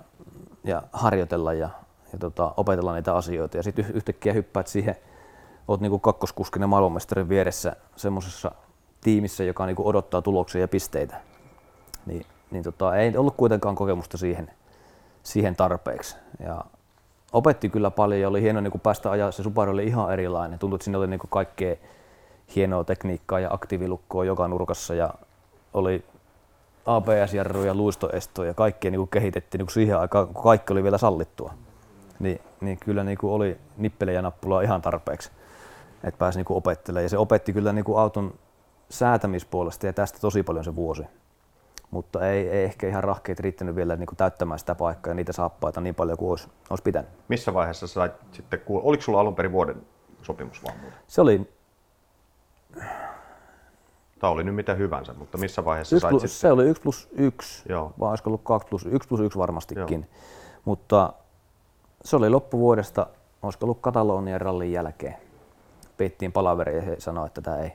ja 0.64 0.82
harjoitella 0.92 1.52
ja, 1.52 1.68
ja 2.12 2.18
tota, 2.18 2.54
opetella 2.56 2.94
niitä 2.94 3.14
asioita. 3.14 3.56
Ja 3.56 3.62
sitten 3.62 3.86
yhtäkkiä 3.94 4.32
hyppäät 4.32 4.66
siihen, 4.66 4.96
oot 5.68 5.80
niinku 5.80 5.98
kakkoskuskinen 5.98 6.68
maailmanmestarin 6.68 7.28
vieressä 7.28 7.76
semmoisessa 7.96 8.52
tiimissä, 9.00 9.44
joka 9.44 9.66
niinku 9.66 9.88
odottaa 9.88 10.22
tuloksia 10.22 10.60
ja 10.60 10.68
pisteitä. 10.68 11.16
Niin, 12.06 12.26
niin 12.50 12.64
tota, 12.64 12.96
ei 12.96 13.16
ollut 13.16 13.36
kuitenkaan 13.36 13.74
kokemusta 13.74 14.18
siihen, 14.18 14.50
siihen 15.22 15.56
tarpeeksi. 15.56 16.16
Ja 16.38 16.64
opetti 17.32 17.68
kyllä 17.68 17.90
paljon 17.90 18.20
ja 18.20 18.28
oli 18.28 18.42
hieno 18.42 18.60
niin 18.60 18.80
päästä 18.82 19.10
ajaa. 19.10 19.30
Se 19.30 19.42
Subaru 19.42 19.72
oli 19.72 19.86
ihan 19.86 20.12
erilainen. 20.12 20.58
Tuntui, 20.58 20.76
että 20.76 20.84
siinä 20.84 20.98
oli 20.98 21.06
niin 21.06 21.20
kaikkea 21.30 21.76
hienoa 22.56 22.84
tekniikkaa 22.84 23.40
ja 23.40 23.48
aktiivilukkoa 23.52 24.24
joka 24.24 24.48
nurkassa 24.48 24.94
ja 24.94 25.14
oli 25.74 26.04
ABS-jarru 26.86 27.64
ja 27.64 27.74
luistoesto 27.74 28.44
ja 28.44 28.54
kaikkea 28.54 28.90
niin 28.90 29.08
kehitettiin 29.08 29.58
niin 29.58 29.70
siihen 29.70 29.98
aikaan, 29.98 30.26
kun 30.26 30.42
kaikki 30.42 30.72
oli 30.72 30.82
vielä 30.82 30.98
sallittua. 30.98 31.54
Niin, 32.18 32.40
niin 32.60 32.78
kyllä 32.78 33.04
niin 33.04 33.18
kuin 33.18 33.32
oli 33.32 33.58
nippelejä 33.76 34.18
ja 34.18 34.22
nappulaa 34.22 34.62
ihan 34.62 34.82
tarpeeksi, 34.82 35.30
että 36.04 36.18
pääsi 36.18 36.38
niin 36.38 36.46
opettelemaan. 36.48 37.04
Ja 37.04 37.08
se 37.08 37.18
opetti 37.18 37.52
kyllä 37.52 37.72
niin 37.72 37.84
kuin 37.84 37.98
auton 37.98 38.34
säätämispuolesta 38.90 39.86
ja 39.86 39.92
tästä 39.92 40.18
tosi 40.20 40.42
paljon 40.42 40.64
se 40.64 40.76
vuosi. 40.76 41.02
Mutta 41.90 42.28
ei, 42.28 42.48
ei 42.48 42.64
ehkä 42.64 42.88
ihan 42.88 43.04
rahkeet 43.04 43.40
riittänyt 43.40 43.76
vielä 43.76 43.96
niin 43.96 44.06
kuin 44.06 44.16
täyttämään 44.16 44.58
sitä 44.58 44.74
paikkaa 44.74 45.10
ja 45.10 45.14
niitä 45.14 45.32
saappaita 45.32 45.80
niin 45.80 45.94
paljon 45.94 46.18
kuin 46.18 46.30
olisi, 46.30 46.48
olisi 46.70 46.82
pitänyt. 46.82 47.10
Missä 47.28 47.54
vaiheessa 47.54 47.86
sait 47.86 48.12
sitten, 48.32 48.60
oliko 48.68 49.02
sulla 49.02 49.20
alun 49.20 49.34
perin 49.34 49.52
vuoden 49.52 49.76
sopimus 50.22 50.64
vaan 50.64 50.76
Se 51.06 51.20
oli 51.20 51.48
Tämä 54.20 54.30
oli 54.30 54.44
nyt 54.44 54.54
mitä 54.54 54.74
hyvänsä, 54.74 55.12
mutta 55.12 55.38
missä 55.38 55.64
vaiheessa 55.64 55.96
yksi 55.96 56.02
sait 56.02 56.10
plus, 56.10 56.22
sitten? 56.22 56.38
Se 56.38 56.52
oli 56.52 56.64
1 56.64 56.82
plus 56.82 57.08
1, 57.12 57.62
Joo. 57.68 57.92
vai 58.00 58.08
olisiko 58.10 58.30
ollut 58.30 58.44
2 58.44 58.68
plus 58.68 58.86
1 58.90 59.08
plus 59.08 59.20
1 59.20 59.38
varmastikin. 59.38 60.00
Joo. 60.00 60.20
Mutta 60.64 61.12
se 62.04 62.16
oli 62.16 62.30
loppuvuodesta, 62.30 63.06
olisiko 63.42 63.66
ollut 63.66 63.80
Katalonian 63.80 64.40
rallin 64.40 64.72
jälkeen. 64.72 65.16
Peittiin 65.96 66.32
palaveri 66.32 66.76
ja 66.76 66.82
he 66.82 66.96
sanoi, 66.98 67.26
että 67.26 67.40
tämä 67.40 67.56
ei, 67.56 67.72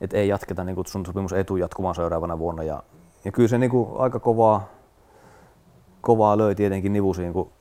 että 0.00 0.16
ei 0.16 0.28
jatketa, 0.28 0.64
niin 0.64 0.86
sun 0.86 1.06
sopimus 1.06 1.32
ei 1.32 1.44
tule 1.44 1.60
jatkumaan 1.60 1.94
seuraavana 1.94 2.38
vuonna. 2.38 2.62
Ja, 2.62 2.82
ja 3.24 3.32
kyllä 3.32 3.48
se 3.48 3.58
niin 3.58 3.70
kuin 3.70 3.88
aika 3.98 4.20
kovaa, 4.20 4.68
kovaa 6.00 6.38
löi 6.38 6.54
tietenkin 6.54 6.92
nivusiin, 6.92 7.32
kun 7.32 7.52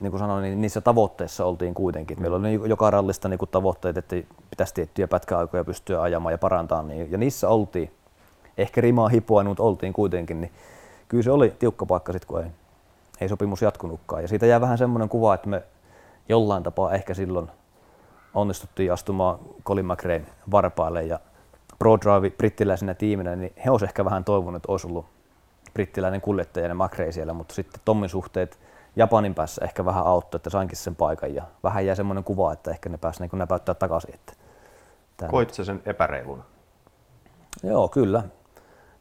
niin 0.00 0.10
kuin 0.10 0.18
sanoin, 0.18 0.42
niin 0.42 0.60
niissä 0.60 0.80
tavoitteissa 0.80 1.44
oltiin 1.44 1.74
kuitenkin. 1.74 2.20
Meillä 2.20 2.36
oli 2.36 2.60
joka 2.68 2.90
rallista 2.90 3.28
niin 3.28 3.38
kuin 3.38 3.48
tavoitteet, 3.48 3.96
että 3.96 4.16
pitäisi 4.50 4.74
tiettyjä 4.74 5.08
pätkäaikoja 5.08 5.64
pystyä 5.64 6.02
ajamaan 6.02 6.32
ja 6.32 6.38
parantaa. 6.38 6.82
Niin, 6.82 7.12
ja 7.12 7.18
niissä 7.18 7.48
oltiin. 7.48 7.90
Ehkä 8.58 8.80
rimaa 8.80 9.08
hipoa, 9.08 9.44
mutta 9.44 9.62
oltiin 9.62 9.92
kuitenkin. 9.92 10.40
Niin 10.40 10.52
kyllä 11.08 11.22
se 11.22 11.30
oli 11.30 11.54
tiukka 11.58 11.86
paikka 11.86 12.12
sitten, 12.12 12.28
kun 12.28 12.44
ei, 12.44 12.50
ei 13.20 13.28
sopimus 13.28 13.62
jatkunutkaan. 13.62 14.22
Ja 14.22 14.28
siitä 14.28 14.46
jää 14.46 14.60
vähän 14.60 14.78
semmoinen 14.78 15.08
kuva, 15.08 15.34
että 15.34 15.48
me 15.48 15.62
jollain 16.28 16.62
tapaa 16.62 16.92
ehkä 16.94 17.14
silloin 17.14 17.50
onnistuttiin 18.34 18.92
astumaan 18.92 19.38
Colin 19.64 19.86
McRaen 19.86 20.26
varpaille 20.50 21.02
ja 21.02 21.20
ProDrive 21.78 22.30
brittiläisenä 22.30 22.94
tiiminä, 22.94 23.36
niin 23.36 23.52
he 23.64 23.70
olisivat 23.70 23.90
ehkä 23.90 24.04
vähän 24.04 24.24
toivonut, 24.24 24.56
että 24.56 24.72
olisi 24.72 24.86
ollut 24.86 25.06
brittiläinen 25.74 26.20
kuljettaja 26.20 26.66
ja 26.66 26.74
McRae 26.74 27.12
siellä, 27.12 27.32
mutta 27.32 27.54
sitten 27.54 27.80
Tommin 27.84 28.08
suhteet 28.08 28.58
Japanin 28.96 29.34
päässä 29.34 29.64
ehkä 29.64 29.84
vähän 29.84 30.06
auttoi, 30.06 30.38
että 30.38 30.50
sainkin 30.50 30.78
sen 30.78 30.96
paikan 30.96 31.34
ja 31.34 31.42
vähän 31.62 31.86
jäi 31.86 31.96
semmoinen 31.96 32.24
kuva, 32.24 32.52
että 32.52 32.70
ehkä 32.70 32.88
ne 32.88 32.98
pääsi 32.98 33.20
niin 33.20 33.30
näpäyttää 33.38 33.74
takaisin. 33.74 34.14
Että 34.14 34.32
Koit 35.28 35.54
se 35.54 35.64
sen 35.64 35.82
epäreiluna? 35.86 36.42
Joo, 37.62 37.88
kyllä. 37.88 38.22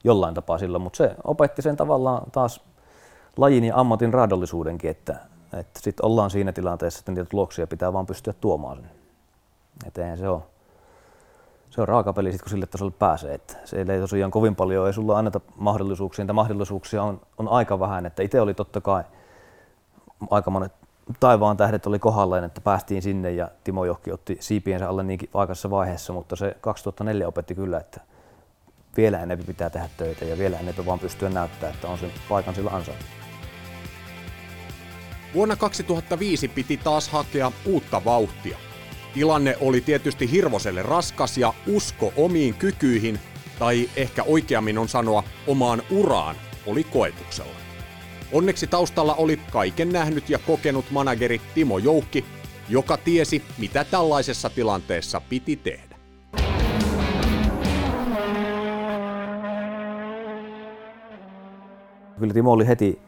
Jollain 0.03 0.35
tapaa 0.35 0.57
silloin, 0.57 0.81
mutta 0.81 0.97
se 0.97 1.15
opetti 1.23 1.61
sen 1.61 1.77
tavallaan 1.77 2.31
taas 2.31 2.61
lajin 3.37 3.63
ja 3.63 3.75
ammatin 3.75 4.13
raadollisuudenkin, 4.13 4.89
että, 4.89 5.15
että 5.53 5.79
sitten 5.79 6.05
ollaan 6.05 6.29
siinä 6.29 6.51
tilanteessa, 6.51 6.99
että 6.99 7.11
niitä 7.11 7.29
tuloksia 7.29 7.67
pitää 7.67 7.93
vaan 7.93 8.05
pystyä 8.05 8.33
tuomaan 8.33 8.77
sen. 8.77 8.89
Että 9.87 10.01
eihän 10.01 10.17
se 10.17 10.29
ole, 10.29 10.41
se 11.69 11.81
on 11.81 11.87
raaka 11.87 12.13
peli 12.13 12.31
sit, 12.31 12.41
kun 12.41 12.49
sille 12.49 12.65
tasolle 12.65 12.93
pääsee. 12.99 13.33
Että 13.33 13.57
se 13.65 13.77
ei 13.77 13.99
tosiaan 13.99 14.31
kovin 14.31 14.55
paljon, 14.55 14.87
ei 14.87 14.93
sulla 14.93 15.17
anneta 15.17 15.41
mahdollisuuksia, 15.55 16.23
niitä 16.23 16.33
mahdollisuuksia 16.33 17.03
on, 17.03 17.21
on 17.37 17.47
aika 17.47 17.79
vähän. 17.79 18.05
Että 18.05 18.23
itse 18.23 18.41
oli 18.41 18.53
totta 18.53 18.81
kai– 18.81 19.03
aika 20.29 20.51
monet 20.51 20.71
taivaan 21.19 21.57
tähdet 21.57 21.87
oli 21.87 21.99
kohdallaan, 21.99 22.43
että 22.43 22.61
päästiin 22.61 23.01
sinne 23.01 23.31
ja 23.31 23.49
Timo 23.63 23.85
Johki 23.85 24.11
otti 24.11 24.37
siipiensä 24.39 24.89
alle 24.89 25.03
niinkin 25.03 25.29
aikaisessa 25.33 25.69
vaiheessa, 25.69 26.13
mutta 26.13 26.35
se 26.35 26.57
2004 26.61 27.27
opetti 27.27 27.55
kyllä, 27.55 27.77
että 27.77 28.01
vielä 28.97 29.19
enemmän 29.19 29.47
pitää 29.47 29.69
tehdä 29.69 29.89
töitä 29.97 30.25
ja 30.25 30.37
vielä 30.37 30.59
enemmän 30.59 30.85
vaan 30.85 30.99
pystyä 30.99 31.29
näyttämään, 31.29 31.75
että 31.75 31.87
on 31.87 31.97
sen 31.97 32.11
paikan 32.29 32.55
sillä 32.55 32.71
ansainnut. 32.71 33.05
Vuonna 35.33 35.55
2005 35.55 36.47
piti 36.47 36.77
taas 36.77 37.09
hakea 37.09 37.51
uutta 37.65 38.05
vauhtia. 38.05 38.57
Tilanne 39.13 39.57
oli 39.61 39.81
tietysti 39.81 40.31
Hirvoselle 40.31 40.81
raskas 40.81 41.37
ja 41.37 41.53
usko 41.67 42.13
omiin 42.17 42.53
kykyihin, 42.53 43.19
tai 43.59 43.89
ehkä 43.95 44.23
oikeammin 44.23 44.77
on 44.77 44.87
sanoa 44.87 45.23
omaan 45.47 45.81
uraan, 45.91 46.35
oli 46.65 46.83
koetuksella. 46.83 47.58
Onneksi 48.33 48.67
taustalla 48.67 49.15
oli 49.15 49.39
kaiken 49.51 49.89
nähnyt 49.89 50.29
ja 50.29 50.39
kokenut 50.47 50.85
manageri 50.91 51.41
Timo 51.53 51.77
Joukki, 51.77 52.25
joka 52.69 52.97
tiesi, 52.97 53.43
mitä 53.57 53.83
tällaisessa 53.83 54.49
tilanteessa 54.49 55.21
piti 55.29 55.55
tehdä. 55.55 55.95
Kyllä 62.19 62.33
Timo 62.33 62.51
oli 62.51 62.67
heti, 62.67 63.01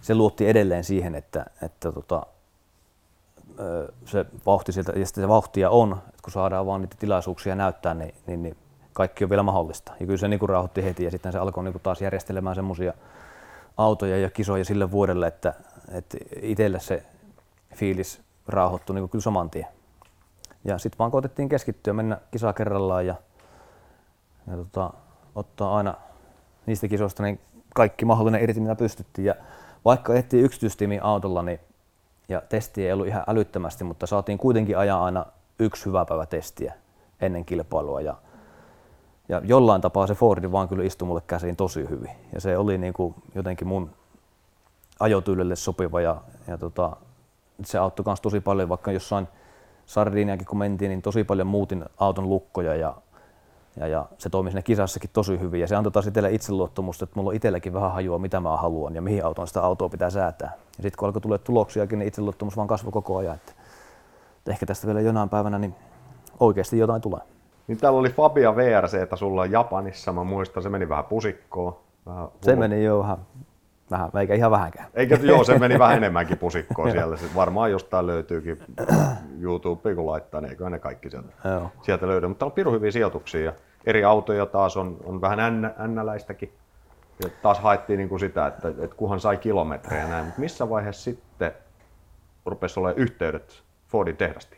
se 0.00 0.14
luotti 0.14 0.48
edelleen 0.48 0.84
siihen, 0.84 1.14
että, 1.14 1.46
että 1.62 1.92
tota, 1.92 2.26
se 4.04 4.26
vauhti 4.46 4.72
sieltä, 4.72 4.92
ja 4.96 5.06
se 5.06 5.28
vauhtia 5.28 5.70
on, 5.70 5.92
että 5.92 6.22
kun 6.22 6.32
saadaan 6.32 6.66
vaan 6.66 6.80
niitä 6.80 6.96
tilaisuuksia 6.98 7.54
näyttää, 7.54 7.94
niin, 7.94 8.14
niin, 8.26 8.42
niin 8.42 8.56
kaikki 8.92 9.24
on 9.24 9.30
vielä 9.30 9.42
mahdollista. 9.42 9.92
Ja 10.00 10.06
kyllä 10.06 10.18
se 10.18 10.28
niin 10.28 10.48
rauhoitti 10.48 10.84
heti 10.84 11.04
ja 11.04 11.10
sitten 11.10 11.32
se 11.32 11.38
alkoi 11.38 11.64
niin 11.64 11.80
taas 11.82 12.02
järjestelemään 12.02 12.56
semmoisia 12.56 12.94
autoja 13.78 14.18
ja 14.18 14.30
kisoja 14.30 14.64
sille 14.64 14.90
vuodelle, 14.90 15.26
että, 15.26 15.54
että 15.92 16.18
itselle 16.42 16.80
se 16.80 17.02
fiilis 17.74 18.20
rauhoittui 18.48 18.94
niin 18.94 19.08
kyllä 19.08 19.22
saman 19.22 19.50
tien. 19.50 19.66
Ja 20.64 20.78
sitten 20.78 20.98
vaan 20.98 21.10
koitettiin 21.10 21.48
keskittyä, 21.48 21.92
mennä 21.92 22.18
kisaa 22.30 22.52
kerrallaan 22.52 23.06
ja, 23.06 23.14
ja 24.50 24.56
tota, 24.56 24.90
ottaa 25.34 25.76
aina 25.76 25.94
niistä 26.66 26.88
kisoista 26.88 27.22
niin 27.22 27.40
kaikki 27.74 28.04
mahdollinen 28.04 28.42
irti, 28.42 28.60
mitä 28.60 28.74
pystyttiin. 28.74 29.24
Ja 29.24 29.34
vaikka 29.84 30.14
ehtii 30.14 30.42
yksityistiimin 30.42 31.02
autolla, 31.02 31.42
niin, 31.42 31.60
ja 32.28 32.42
testi 32.48 32.86
ei 32.86 32.92
ollut 32.92 33.06
ihan 33.06 33.24
älyttömästi, 33.26 33.84
mutta 33.84 34.06
saatiin 34.06 34.38
kuitenkin 34.38 34.78
ajaa 34.78 35.04
aina 35.04 35.26
yksi 35.58 35.86
hyvä 35.86 36.04
päivä 36.04 36.26
testiä 36.26 36.74
ennen 37.20 37.44
kilpailua. 37.44 38.00
Ja 38.00 38.16
ja 39.28 39.40
jollain 39.44 39.80
tapaa 39.80 40.06
se 40.06 40.14
Fordi 40.14 40.52
vaan 40.52 40.68
kyllä 40.68 40.84
istui 40.84 41.08
mulle 41.08 41.22
käsiin 41.26 41.56
tosi 41.56 41.88
hyvin. 41.88 42.10
Ja 42.32 42.40
se 42.40 42.58
oli 42.58 42.78
niin 42.78 42.92
kuin 42.92 43.14
jotenkin 43.34 43.68
mun 43.68 43.90
ajotyylille 45.00 45.56
sopiva 45.56 46.00
ja, 46.00 46.16
ja 46.46 46.58
tota, 46.58 46.96
se 47.64 47.78
auttoi 47.78 48.04
myös 48.06 48.20
tosi 48.20 48.40
paljon, 48.40 48.68
vaikka 48.68 48.92
jossain 48.92 49.28
Sardiniakin 49.86 50.46
kun 50.46 50.58
mentiin, 50.58 50.88
niin 50.88 51.02
tosi 51.02 51.24
paljon 51.24 51.46
muutin 51.46 51.84
auton 51.98 52.28
lukkoja 52.28 52.74
ja, 52.74 52.94
ja, 53.76 53.86
ja 53.86 54.06
se 54.18 54.30
toimi 54.30 54.50
siinä 54.50 54.62
kisassakin 54.62 55.10
tosi 55.12 55.40
hyvin. 55.40 55.60
Ja 55.60 55.66
se 55.66 55.76
antoi 55.76 55.92
taas 55.92 56.06
itselle 56.06 56.32
itseluottamusta, 56.32 57.04
että 57.04 57.16
mulla 57.16 57.28
on 57.28 57.36
itselläkin 57.36 57.72
vähän 57.72 57.92
hajua, 57.92 58.18
mitä 58.18 58.40
mä 58.40 58.56
haluan 58.56 58.94
ja 58.94 59.02
mihin 59.02 59.24
auton 59.24 59.48
sitä 59.48 59.62
autoa 59.62 59.88
pitää 59.88 60.10
säätää. 60.10 60.52
Ja 60.76 60.82
sitten 60.82 60.98
kun 60.98 61.06
alkoi 61.06 61.22
tulla 61.22 61.38
tuloksiakin, 61.38 61.98
niin 61.98 62.08
itseluottamus 62.08 62.56
vaan 62.56 62.68
kasvoi 62.68 62.92
koko 62.92 63.16
ajan. 63.16 63.34
Että, 63.34 63.52
että 64.38 64.50
ehkä 64.50 64.66
tästä 64.66 64.86
vielä 64.86 65.00
jonain 65.00 65.28
päivänä 65.28 65.58
niin 65.58 65.74
oikeasti 66.40 66.78
jotain 66.78 67.02
tulee. 67.02 67.37
Niin 67.68 67.78
täällä 67.78 67.98
oli 67.98 68.10
Fabia 68.10 68.56
VRC, 68.56 68.94
että 68.94 69.16
sulla 69.16 69.42
on 69.42 69.50
Japanissa, 69.50 70.12
mä 70.12 70.24
muistan, 70.24 70.62
se 70.62 70.68
meni 70.68 70.88
vähän 70.88 71.04
pusikkoon. 71.04 71.76
Vähän 72.06 72.28
Se 72.40 72.56
meni 72.56 72.84
jo 72.84 72.98
vähän, 72.98 73.18
vähän 73.90 74.10
eikä 74.20 74.34
ihan 74.34 74.50
vähänkään. 74.50 74.88
Eikä, 74.94 75.18
joo, 75.22 75.44
se 75.44 75.58
meni 75.58 75.78
vähän 75.78 75.96
enemmänkin 76.02 76.38
pusikkoon 76.38 76.90
siellä. 76.90 77.16
Se 77.16 77.26
varmaan 77.34 77.70
jostain 77.70 78.06
löytyykin 78.06 78.58
YouTubeen, 79.40 79.96
kun 79.96 80.06
laittaa, 80.06 80.40
niin 80.40 80.50
eiköhän 80.50 80.72
ne 80.72 80.78
kaikki 80.78 81.10
sieltä, 81.10 81.28
Joo. 81.44 81.70
sieltä 81.82 82.06
löydy. 82.06 82.26
Mutta 82.26 82.38
täällä 82.38 82.50
on 82.50 82.54
pirun 82.54 82.74
hyviä 82.74 82.90
sijoituksia 82.90 83.40
ja 83.40 83.52
eri 83.86 84.04
autoja 84.04 84.46
taas 84.46 84.76
on, 84.76 84.96
on 85.04 85.20
vähän 85.20 85.40
ännä, 85.40 85.74
ännäläistäkin. 85.78 86.52
Ja 87.22 87.30
taas 87.42 87.58
haettiin 87.58 87.96
niin 87.96 88.08
kuin 88.08 88.20
sitä, 88.20 88.46
että, 88.46 88.68
että 88.68 88.96
kunhan 88.96 89.20
sai 89.20 89.36
kilometrejä 89.36 90.08
näin. 90.08 90.24
Mutta 90.24 90.40
missä 90.40 90.70
vaiheessa 90.70 91.02
sitten 91.02 91.52
rupesi 92.46 92.80
olemaan 92.80 92.98
yhteydet 92.98 93.62
Fordin 93.88 94.16
tehdastiin? 94.16 94.57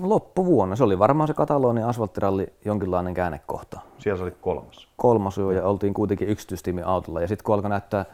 Loppuvuonna, 0.00 0.76
se 0.76 0.84
oli 0.84 0.98
varmaan 0.98 1.28
se 1.28 1.34
Katalonian 1.34 1.88
asfalttiralli 1.88 2.52
jonkinlainen 2.64 3.14
käännekohta. 3.14 3.80
Siellä 3.98 4.18
sä 4.18 4.24
olit 4.24 4.36
kolmas. 4.40 4.88
kolmas 4.96 5.38
jo 5.38 5.50
ja 5.50 5.64
oltiin 5.64 5.94
kuitenkin 5.94 6.28
yksityistiimin 6.28 6.84
autolla. 6.84 7.20
Ja 7.20 7.28
sitten 7.28 7.44
kun 7.44 7.54
alkoi 7.54 7.70
näyttää, 7.70 8.04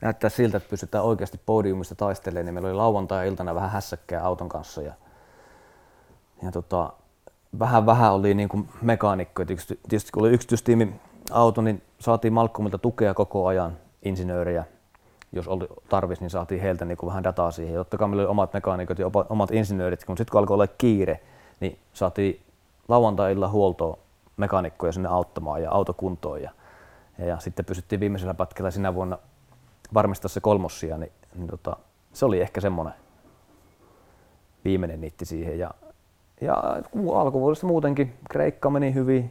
näyttää 0.00 0.30
siltä, 0.30 0.56
että 0.56 0.70
pystytään 0.70 1.04
oikeasti 1.04 1.40
podiumista 1.46 1.94
taistelemaan, 1.94 2.44
niin 2.46 2.54
meillä 2.54 2.68
oli 2.68 2.76
lauantai-iltana 2.76 3.54
vähän 3.54 3.70
hässäkkää 3.70 4.24
auton 4.24 4.48
kanssa. 4.48 4.82
Ja, 4.82 4.92
ja 6.42 6.52
tota, 6.52 6.92
vähän 7.58 7.86
vähän 7.86 8.12
oli 8.12 8.34
niin 8.34 8.48
kuin 8.48 8.68
mekaanikko. 8.82 9.42
Et 9.42 9.50
yksity, 9.50 9.80
tietysti 9.88 10.12
kun 10.12 10.22
oli 10.22 10.32
yksityistiimin 10.32 11.00
auto, 11.30 11.60
niin 11.62 11.82
saatiin 11.98 12.32
Malcolmilta 12.32 12.78
tukea 12.78 13.14
koko 13.14 13.46
ajan, 13.46 13.76
insinöörejä. 14.02 14.64
Jos 15.32 15.48
oli 15.48 15.68
tarvis, 15.88 16.20
niin 16.20 16.30
saatiin 16.30 16.60
heiltä 16.60 16.84
niin 16.84 16.98
kuin 16.98 17.08
vähän 17.08 17.24
dataa 17.24 17.50
siihen. 17.50 17.74
Totta 17.74 17.98
kai 17.98 18.08
meillä 18.08 18.20
oli 18.20 18.30
omat 18.30 18.52
mekaanikot 18.52 18.98
ja 18.98 19.10
omat 19.28 19.50
insinöörit, 19.50 20.04
kun 20.04 20.16
sitten 20.16 20.30
kun 20.32 20.38
alkoi 20.38 20.54
olla 20.54 20.66
kiire, 20.66 21.20
niin 21.60 21.78
saatiin 21.92 22.40
lauantai-illalla 22.88 23.48
huoltoa 23.48 23.98
mekaanikkoja 24.36 24.92
sinne 24.92 25.08
auttamaan 25.08 25.62
ja 25.62 25.70
autokuntoon. 25.70 26.42
Ja, 26.42 26.50
ja, 27.18 27.26
ja 27.26 27.38
sitten 27.38 27.64
pystyttiin 27.64 28.00
viimeisellä 28.00 28.34
pätkällä 28.34 28.70
sinä 28.70 28.94
vuonna 28.94 29.18
varmistaa 29.94 30.28
se 30.28 30.40
kolmossia, 30.40 30.98
niin, 30.98 31.12
niin 31.34 31.48
tota, 31.48 31.76
se 32.12 32.24
oli 32.24 32.40
ehkä 32.40 32.60
semmoinen 32.60 32.94
viimeinen 34.64 35.00
niitti 35.00 35.24
siihen. 35.24 35.58
Ja, 35.58 35.70
ja 36.40 36.54
alkuvuodesta 37.14 37.66
muutenkin 37.66 38.14
Kreikka 38.30 38.70
meni 38.70 38.94
hyvin. 38.94 39.30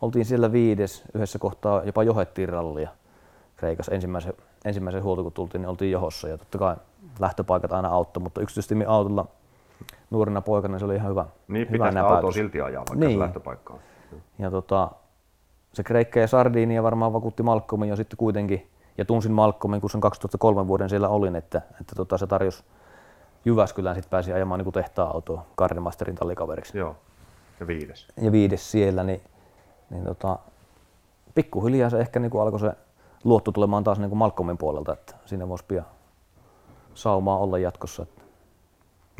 Oltiin 0.00 0.24
siellä 0.24 0.52
viides, 0.52 1.04
yhdessä 1.14 1.38
kohtaa 1.38 1.84
jopa 1.84 2.02
johettiin 2.02 2.48
rallia 2.48 2.90
Kreikassa 3.56 3.92
ensimmäisen, 3.92 4.34
ensimmäisen 4.64 5.02
huolto, 5.02 5.22
kun 5.22 5.32
tultiin, 5.32 5.62
niin 5.62 5.68
oltiin 5.68 5.92
johossa. 5.92 6.28
Ja 6.28 6.38
totta 6.38 6.58
kai 6.58 6.76
lähtöpaikat 7.18 7.72
aina 7.72 7.88
auttoi, 7.88 8.22
mutta 8.22 8.40
yksityistimin 8.40 8.88
autolla 8.88 9.26
nuorena 10.10 10.40
poikana 10.42 10.72
niin 10.72 10.78
se 10.78 10.84
oli 10.84 10.94
ihan 10.94 11.10
hyvä. 11.10 11.26
Niin 11.48 11.70
hyvä 11.70 11.90
näpäytys. 11.90 12.14
autoa 12.16 12.32
silti 12.32 12.60
ajaa, 12.60 12.84
vaikka 12.88 12.94
Niin. 13.06 13.12
se 13.12 13.18
lähtöpaikka 13.18 13.72
on. 13.72 13.78
Ja 14.38 14.50
tota, 14.50 14.90
se 15.72 15.82
Kreikka 15.82 16.20
ja 16.20 16.26
Sardinia 16.28 16.82
varmaan 16.82 17.12
vakuutti 17.12 17.42
Malcolmin 17.42 17.88
jo 17.88 17.96
sitten 17.96 18.16
kuitenkin. 18.16 18.70
Ja 18.98 19.04
tunsin 19.04 19.32
Malcolmin, 19.32 19.80
kun 19.80 19.90
sen 19.90 20.00
2003 20.00 20.66
vuoden 20.68 20.88
siellä 20.90 21.08
olin, 21.08 21.36
että, 21.36 21.62
että 21.80 21.94
tota, 21.96 22.18
se 22.18 22.26
tarjosi 22.26 22.64
Jyväskylään 23.44 23.96
sitten 23.96 24.10
pääsi 24.10 24.32
ajamaan 24.32 24.60
niin 24.60 24.72
tehtaa-autoa 24.72 25.46
Gardemasterin 25.56 26.14
tallikaveriksi. 26.16 26.78
Joo. 26.78 26.96
Ja 27.60 27.66
viides. 27.66 28.08
Ja 28.16 28.32
viides 28.32 28.70
siellä, 28.70 29.02
niin, 29.02 29.20
niin 29.90 30.04
tota, 30.04 30.38
pikkuhiljaa 31.34 31.90
se 31.90 31.98
ehkä 32.00 32.20
niin 32.20 32.40
alkoi 32.40 32.60
se 32.60 32.72
luotto 33.26 33.52
tulemaan 33.52 33.84
taas 33.84 33.98
niin 33.98 34.08
kuin 34.08 34.18
Malcolmin 34.18 34.58
puolelta, 34.58 34.92
että 34.92 35.14
siinä 35.26 35.48
voisi 35.48 35.64
pian 35.68 35.86
saumaa 36.94 37.38
olla 37.38 37.58
jatkossa. 37.58 38.06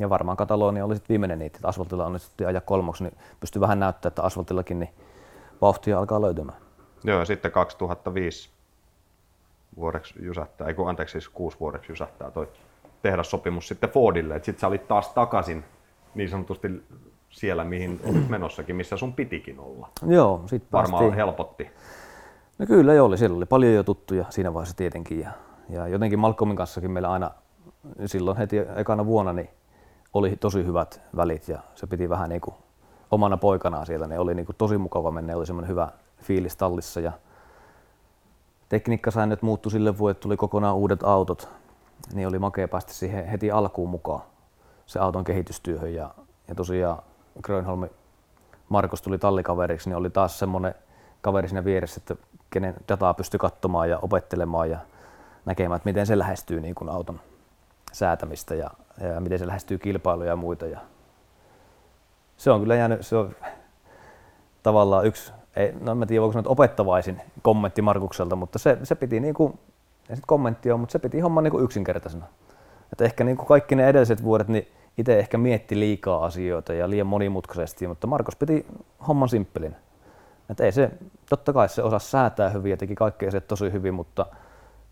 Ja 0.01 0.11
varmaan 0.11 0.37
Katalonia 0.37 0.85
oli 0.85 0.95
sitten 0.95 1.09
viimeinen 1.09 1.38
niitä, 1.38 1.57
että 1.57 1.69
asfaltilla 1.69 2.07
onnistuttiin 2.07 2.49
ajaa 2.49 2.61
kolmoksi, 2.61 3.05
niin 3.05 3.16
pystyi 3.40 3.61
vähän 3.61 3.81
näyttämään, 3.81 4.11
että 4.11 4.23
asfaltillakin 4.23 4.79
niin 4.79 4.90
vauhtia 5.61 5.99
alkaa 5.99 6.21
löytymään. 6.21 6.59
Joo, 7.05 7.19
ja 7.19 7.25
sitten 7.25 7.53
2005 7.53 8.51
vuodeksi 9.77 10.14
jysähtää, 10.23 10.66
ei 10.66 10.75
kun 10.75 10.88
anteeksi, 10.88 11.12
siis 11.12 11.29
kuusi 11.29 11.61
vuodeksi 11.61 11.92
jysähtää 11.92 12.31
toi 12.31 12.49
tehdassopimus 13.03 13.69
sitten 13.69 13.90
Fordille, 13.90 14.35
että 14.37 14.47
sitten 14.47 14.61
sä 14.61 14.66
olit 14.66 14.88
taas 14.88 15.09
takaisin 15.09 15.64
niin 16.14 16.29
sanotusti 16.29 16.69
siellä, 17.31 17.64
mihin 17.64 18.01
olit 18.05 18.29
menossakin, 18.29 18.77
missä 18.77 18.97
sun 18.97 19.12
pitikin 19.12 19.61
olla. 19.61 19.88
Joo, 20.07 20.42
sitten 20.47 20.73
Varmaan 20.73 21.03
päästiin. 21.03 21.16
helpotti. 21.16 21.71
No 22.59 22.66
kyllä 22.66 22.95
joo, 22.95 23.07
oli. 23.07 23.19
Siellä 23.19 23.37
oli 23.37 23.47
paljon 23.47 23.75
jo 23.75 23.83
tuttuja 23.83 24.25
siinä 24.31 24.55
vaiheessa 24.55 24.77
tietenkin. 24.77 25.21
Ja, 25.21 25.31
ja 25.69 25.88
jotenkin 25.88 26.19
Malcolmin 26.19 26.57
kanssakin 26.57 26.90
meillä 26.90 27.11
aina 27.11 27.31
silloin 28.07 28.37
heti 28.37 28.57
ekana 28.77 29.07
vuonna 29.07 29.33
niin 29.33 29.51
oli 30.14 30.37
tosi 30.37 30.64
hyvät 30.64 31.01
välit 31.16 31.49
ja 31.49 31.59
se 31.75 31.87
piti 31.87 32.09
vähän 32.09 32.29
niin 32.29 32.40
kuin 32.40 32.55
omana 33.11 33.37
poikanaan 33.37 33.87
siellä. 33.87 34.07
Ne 34.07 34.19
oli 34.19 34.35
niin 34.35 34.47
kuin 34.47 34.57
tosi 34.57 34.79
mukava 34.79 35.11
mennä, 35.11 35.37
oli 35.37 35.47
semmoinen 35.47 35.71
hyvä 35.71 35.88
fiilis 36.23 36.57
tallissa 36.57 37.01
ja 37.01 37.12
tekniikkasäännöt 38.69 39.42
muuttui 39.42 39.73
sille 39.73 39.99
vuodelle, 39.99 40.21
tuli 40.21 40.37
kokonaan 40.37 40.77
uudet 40.77 41.03
autot, 41.03 41.49
niin 42.12 42.29
oli 42.29 42.38
makea 42.38 42.69
päästä 42.69 42.92
siihen 42.92 43.27
heti 43.27 43.51
alkuun 43.51 43.90
mukaan 43.90 44.23
se 44.87 44.99
auton 44.99 45.25
kehitystyöhön 45.25 45.95
ja, 45.95 46.11
ja 46.49 46.55
tosiaan 46.55 47.03
Grönholmi 47.42 47.87
Markus 48.69 49.03
tuli 49.03 49.19
tallikaveriksi, 49.19 49.88
niin 49.88 49.97
oli 49.97 50.11
taas 50.11 50.38
semmoinen 50.38 50.75
kaveri 51.21 51.49
siinä 51.49 51.64
vieressä, 51.64 52.01
että 52.01 52.16
kenen 52.50 52.74
dataa 52.88 53.14
pystyi 53.14 53.38
katsomaan 53.38 53.90
ja 53.90 53.98
opettelemaan 54.02 54.70
ja 54.70 54.78
näkemään, 55.44 55.76
että 55.76 55.88
miten 55.88 56.06
se 56.06 56.18
lähestyy 56.18 56.61
niin 56.61 56.74
kuin 56.74 56.90
auton 56.90 57.20
säätämistä 57.92 58.54
ja, 58.54 58.70
ja 59.00 59.20
miten 59.20 59.38
se 59.38 59.46
lähestyy 59.46 59.78
kilpailuja 59.78 60.30
ja 60.30 60.37
muita. 60.37 60.66
Ja 60.66 60.80
se 62.37 62.50
on 62.50 62.61
kyllä 62.61 62.74
jäänyt, 62.74 63.06
se 63.06 63.16
on 63.16 63.37
tavallaan 64.62 65.06
yksi, 65.06 65.32
ei, 65.56 65.74
no 65.80 65.92
en 65.92 66.09
tiedä 66.09 66.20
voiko 66.20 66.32
sanoa, 66.32 66.52
opettavaisin 66.52 67.22
kommentti 67.42 67.82
Markukselta, 67.82 68.37
mutta 68.37 68.59
se, 68.59 68.78
se 68.82 68.94
piti 68.94 69.20
niin 69.20 69.35
kuin, 69.35 69.59
ei 70.11 70.16
sit 70.16 70.26
kommentti 70.26 70.70
ole, 70.70 70.80
mutta 70.80 70.92
se 70.92 70.98
piti 70.98 71.20
homman 71.20 71.44
niin 71.44 71.52
kuin 71.52 71.64
yksinkertaisena. 71.64 72.26
Että 72.92 73.04
ehkä 73.04 73.24
niin 73.24 73.37
kuin 73.37 73.46
kaikki 73.46 73.74
ne 73.74 73.88
edelliset 73.88 74.22
vuodet, 74.22 74.48
niin 74.48 74.68
itse 74.98 75.18
ehkä 75.18 75.38
mietti 75.38 75.80
liikaa 75.80 76.24
asioita 76.24 76.74
ja 76.74 76.90
liian 76.90 77.06
monimutkaisesti, 77.06 77.87
mutta 77.87 78.06
Markus 78.06 78.37
piti 78.37 78.66
homman 79.09 79.28
simppelin. 79.28 79.76
Että 80.50 80.64
ei 80.64 80.72
se, 80.72 80.90
totta 81.28 81.52
kai 81.52 81.68
se 81.68 81.82
osasi 81.82 82.11
säätää 82.11 82.50
hyvin 82.50 82.70
ja 82.70 82.76
teki 82.76 82.94
kaikkea 82.94 83.30
se 83.30 83.40
tosi 83.40 83.72
hyvin, 83.72 83.94
mutta 83.94 84.26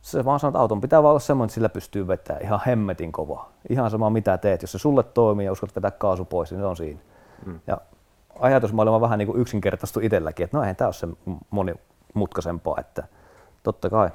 se 0.03 0.25
vaan 0.25 0.41
sanoo, 0.41 0.51
että 0.51 0.59
auton 0.59 0.81
pitää 0.81 1.03
vaan 1.03 1.11
olla 1.11 1.21
semmoinen, 1.21 1.47
että 1.47 1.55
sillä 1.55 1.69
pystyy 1.69 2.07
vetämään 2.07 2.43
ihan 2.43 2.61
hemmetin 2.67 3.13
kovaa. 3.13 3.53
Ihan 3.69 3.91
sama 3.91 4.11
mitä 4.11 4.39
teet, 4.39 4.63
jos 4.63 4.73
se 4.73 4.79
sulle 4.79 5.03
toimii 5.03 5.47
ja 5.47 5.53
uskallat 5.53 5.77
vetää 5.77 5.91
kaasu 5.91 6.25
pois, 6.25 6.51
niin 6.51 6.61
se 6.61 6.67
on 6.67 6.77
siinä. 6.77 7.01
Mm. 7.47 7.61
Ja 7.67 7.81
ajatusmaailma 8.41 9.01
vähän 9.01 9.19
niin 9.19 9.27
kuin 9.27 9.41
yksinkertaistui 9.41 10.05
itselläkin, 10.05 10.45
että 10.45 10.57
no 10.57 10.63
eihän 10.63 10.77
tämä 10.77 10.89
ole 10.89 10.95
se 10.95 11.09
monimutkaisempaa, 11.51 12.77
että 12.81 13.05
totta 13.63 13.91
kai 13.91 14.11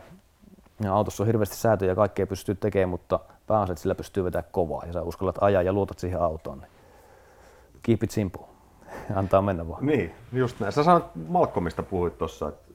ja 0.84 0.94
autossa 0.94 1.24
on 1.24 1.28
hirveästi 1.28 1.56
säätöjä 1.56 1.92
ja 1.92 1.96
kaikkea 1.96 2.28
pystyy 2.28 2.56
tekemään, 2.56 2.90
mutta 2.90 3.20
pääasia, 3.48 3.74
että 3.74 3.82
sillä 3.82 3.96
pystyy 3.96 4.24
vetämään 4.24 4.52
kovaa 4.52 4.86
ja 4.86 4.94
sä 4.94 5.02
uskallat 5.02 5.38
ajaa 5.42 5.62
ja 5.62 5.74
luotat 5.74 6.00
siihen 6.00 6.22
autoon. 6.22 6.60
Niin 6.60 6.70
keep 7.84 8.04
it 8.04 8.12
simple. 8.12 8.42
Antaa 9.16 9.42
mennä 9.42 9.68
vaan. 9.68 9.86
Niin, 9.86 10.12
just 10.34 10.60
näin. 10.60 10.72
Sä 10.72 10.84
sanoit 10.84 11.06
Malcolmista 11.28 11.84
puhuit 11.84 12.18
tuossa, 12.18 12.48
että 12.48 12.74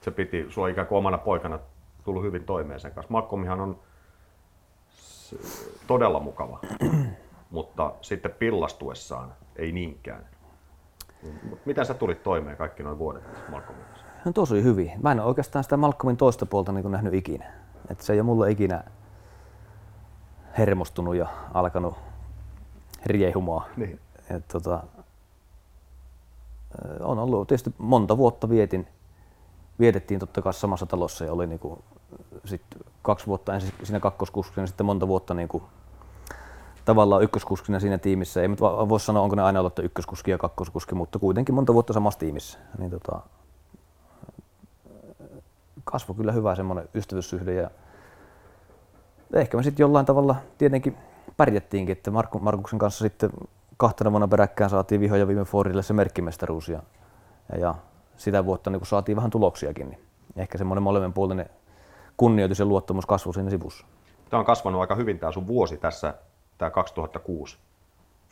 se 0.00 0.10
piti 0.10 0.46
sua 0.48 0.68
ikään 0.68 0.86
kuin 0.86 0.98
omana 0.98 1.18
poikana 1.18 1.58
tullut 2.04 2.22
hyvin 2.22 2.44
toimeen 2.44 2.80
sen 2.80 2.92
kanssa. 2.92 3.12
Malcolmihan 3.12 3.60
on 3.60 3.78
todella 5.86 6.20
mukava, 6.20 6.60
mutta 7.50 7.94
sitten 8.00 8.30
pillastuessaan 8.30 9.34
ei 9.56 9.72
niinkään. 9.72 10.28
Miten 11.64 11.86
sä 11.86 11.94
tulit 11.94 12.22
toimeen 12.22 12.56
kaikki 12.56 12.82
noin 12.82 12.98
vuodet 12.98 13.22
Malcolmin 13.50 13.84
kanssa? 13.84 14.06
No 14.24 14.32
tosi 14.32 14.62
hyvin. 14.62 14.92
Mä 15.02 15.12
en 15.12 15.20
ole 15.20 15.28
oikeastaan 15.28 15.64
sitä 15.64 15.76
Malcolmin 15.76 16.16
toista 16.16 16.46
puolta 16.46 16.72
niin 16.72 16.90
nähnyt 16.90 17.14
ikinä. 17.14 17.52
Et 17.90 18.00
se 18.00 18.12
ei 18.12 18.20
ole 18.20 18.26
mulle 18.26 18.50
ikinä 18.50 18.84
hermostunut 20.58 21.16
ja 21.16 21.26
alkanut 21.54 21.96
riehumaan. 23.06 23.70
Niin. 23.76 24.00
Et 24.30 24.48
tota, 24.48 24.82
on 27.00 27.18
ollut 27.18 27.48
tietysti 27.48 27.74
monta 27.78 28.16
vuotta 28.16 28.48
vietin, 28.48 28.88
vietettiin 29.78 30.20
totta 30.20 30.42
kai 30.42 30.54
samassa 30.54 30.86
talossa 30.86 31.24
ja 31.24 31.32
oli 31.32 31.46
niinku, 31.46 31.78
sit 32.44 32.62
kaksi 33.02 33.26
vuotta 33.26 33.54
ensin 33.54 33.72
siinä 33.82 34.00
kakkoskuskina 34.00 34.62
ja 34.62 34.66
sitten 34.66 34.86
monta 34.86 35.08
vuotta 35.08 35.34
niinku, 35.34 35.62
tavallaan 36.84 37.22
ykköskuskina 37.22 37.80
siinä 37.80 37.98
tiimissä. 37.98 38.42
Ei 38.42 38.48
voi 38.88 39.00
sanoa, 39.00 39.22
onko 39.22 39.36
ne 39.36 39.42
aina 39.42 39.60
ollut 39.60 39.78
ykköskuski 39.78 40.30
ja 40.30 40.38
kakkoskuski, 40.38 40.94
mutta 40.94 41.18
kuitenkin 41.18 41.54
monta 41.54 41.74
vuotta 41.74 41.92
samassa 41.92 42.20
tiimissä. 42.20 42.58
Niin 42.78 42.90
tota, 42.90 43.20
kasvoi 45.84 46.16
kyllä 46.16 46.32
hyvä 46.32 46.54
semmoinen 46.54 46.88
ystävyyssyhde 46.94 47.54
ja 47.54 47.70
ehkä 49.34 49.56
me 49.56 49.62
sitten 49.62 49.84
jollain 49.84 50.06
tavalla 50.06 50.36
tietenkin 50.58 50.96
pärjättiinkin, 51.36 51.92
että 51.92 52.10
Markku, 52.10 52.38
Markuksen 52.38 52.78
kanssa 52.78 53.04
sitten 53.04 53.30
kahtena 53.76 54.10
vuonna 54.10 54.28
peräkkäin 54.28 54.70
saatiin 54.70 55.00
viho 55.00 55.16
ja 55.16 55.28
viime 55.28 55.44
Fordille 55.44 55.82
se 55.82 55.92
merkkimestaruus 55.92 56.68
ja, 56.68 56.82
ja, 57.52 57.58
ja 57.58 57.74
sitä 58.16 58.44
vuotta 58.44 58.70
niin 58.70 58.80
kun 58.80 58.86
saatiin 58.86 59.16
vähän 59.16 59.30
tuloksiakin, 59.30 59.88
niin 59.88 60.00
ehkä 60.36 60.58
semmoinen 60.58 60.82
molemminpuolinen 60.82 61.50
kunnioitus 62.16 62.58
ja 62.58 62.64
luottamus 62.64 63.06
kasvoi 63.06 63.34
siinä 63.34 63.50
sivussa. 63.50 63.86
Tämä 64.30 64.38
on 64.38 64.46
kasvanut 64.46 64.80
aika 64.80 64.94
hyvin 64.94 65.18
tämä 65.18 65.32
sun 65.32 65.46
vuosi 65.46 65.76
tässä 65.76 66.14
tämä 66.58 66.70
2006 66.70 67.58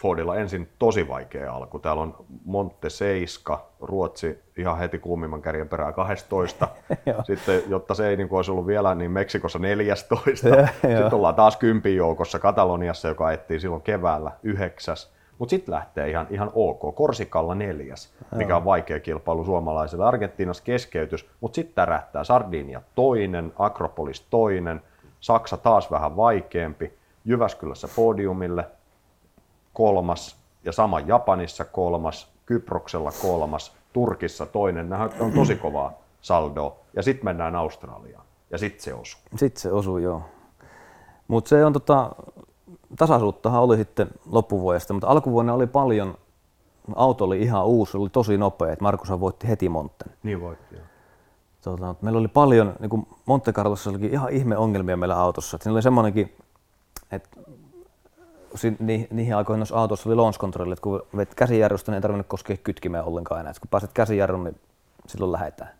Fordilla 0.02 0.36
ensin 0.36 0.68
tosi 0.78 1.08
vaikea 1.08 1.52
alku. 1.52 1.78
Täällä 1.78 2.02
on 2.02 2.16
Monte 2.44 2.90
7, 2.90 3.58
Ruotsi 3.80 4.38
ihan 4.56 4.78
heti 4.78 4.98
kuumimman 4.98 5.42
kärjen 5.42 5.68
perään 5.68 5.94
12. 5.94 6.68
Sitten, 7.26 7.62
jotta 7.68 7.94
se 7.94 8.08
ei 8.08 8.16
niin 8.16 8.28
kuin 8.28 8.36
olisi 8.36 8.50
ollut 8.50 8.66
vielä, 8.66 8.94
niin 8.94 9.10
Meksikossa 9.10 9.58
14. 9.58 10.48
sitten 10.80 11.14
ollaan 11.14 11.34
taas 11.34 11.56
kympin 11.56 11.96
joukossa 11.96 12.38
Kataloniassa, 12.38 13.08
joka 13.08 13.32
ettiin 13.32 13.60
silloin 13.60 13.82
keväällä 13.82 14.30
9. 14.42 14.96
Mutta 15.38 15.50
sitten 15.50 15.74
lähtee 15.74 16.10
ihan, 16.10 16.26
ihan 16.30 16.50
ok. 16.54 16.94
Korsikalla 16.94 17.54
neljäs, 17.54 18.12
mikä 18.34 18.56
on 18.56 18.64
vaikea 18.64 19.00
kilpailu 19.00 19.44
suomalaiselle. 19.44 20.04
Argentiinassa 20.04 20.64
keskeytys, 20.64 21.26
mutta 21.40 21.54
sitten 21.54 21.74
tärähtää. 21.74 22.24
Sardinia 22.24 22.82
toinen, 22.94 23.52
Akropolis 23.58 24.26
toinen, 24.30 24.82
Saksa 25.20 25.56
taas 25.56 25.90
vähän 25.90 26.16
vaikeampi. 26.16 26.98
Jyväskylässä 27.24 27.88
podiumille, 27.96 28.64
kolmas 29.72 30.36
ja 30.64 30.72
sama 30.72 31.00
Japanissa 31.00 31.64
kolmas, 31.64 32.32
Kyproksella 32.46 33.12
kolmas, 33.22 33.76
Turkissa 33.92 34.46
toinen. 34.46 34.88
Nämä 34.88 35.08
on 35.20 35.32
tosi 35.32 35.56
kovaa 35.56 35.92
saldoa. 36.20 36.76
Ja 36.96 37.02
sitten 37.02 37.24
mennään 37.24 37.56
Australiaan 37.56 38.24
ja 38.50 38.58
sitten 38.58 38.82
se 38.82 38.94
osuu. 38.94 39.20
Sitten 39.36 39.60
se 39.60 39.72
osuu, 39.72 39.98
joo. 39.98 40.22
Mutta 41.28 41.48
se 41.48 41.64
on 41.64 41.72
tota, 41.72 42.10
tasaisuuttahan 42.96 43.62
oli 43.62 43.76
sitten 43.76 44.08
loppuvuodesta, 44.30 44.92
mutta 44.94 45.08
alkuvuonna 45.08 45.54
oli 45.54 45.66
paljon, 45.66 46.14
auto 46.94 47.24
oli 47.24 47.42
ihan 47.42 47.66
uusi, 47.66 47.96
oli 47.96 48.10
tosi 48.10 48.38
nopea, 48.38 48.72
että 48.72 48.82
Markushan 48.82 49.20
voitti 49.20 49.48
heti 49.48 49.68
Monten. 49.68 50.12
Niin 50.22 50.40
voitti, 50.40 50.74
joo. 50.74 50.84
Tota, 51.64 51.94
meillä 52.02 52.18
oli 52.18 52.28
paljon, 52.28 52.72
niin 52.80 52.90
kuin 52.90 53.06
Monte 53.26 53.52
Carlossa 53.52 53.90
olikin 53.90 54.12
ihan 54.12 54.30
ihme 54.30 54.56
ongelmia 54.56 54.96
meillä 54.96 55.20
autossa. 55.20 55.56
Että 55.56 55.62
siinä 55.62 55.74
oli 55.74 55.82
semmoinenkin, 55.82 56.36
että 57.12 57.28
ni, 58.78 59.08
niihin 59.10 59.36
aikoihin 59.36 59.58
noissa 59.58 59.76
autoissa 59.76 60.08
oli 60.08 60.16
launch 60.16 60.38
control, 60.38 60.72
että 60.72 60.82
kun 60.82 61.02
vet 61.16 61.34
käsijarrusta, 61.34 61.92
niin 61.92 61.96
ei 61.96 62.02
tarvinnut 62.02 62.26
koskea 62.26 62.56
kytkimeä 62.56 63.02
ollenkaan 63.02 63.40
enää. 63.40 63.50
Et 63.50 63.58
kun 63.58 63.68
pääset 63.68 63.92
käsijarrun, 63.94 64.44
niin 64.44 64.60
silloin 65.06 65.32
lähdetään. 65.32 65.70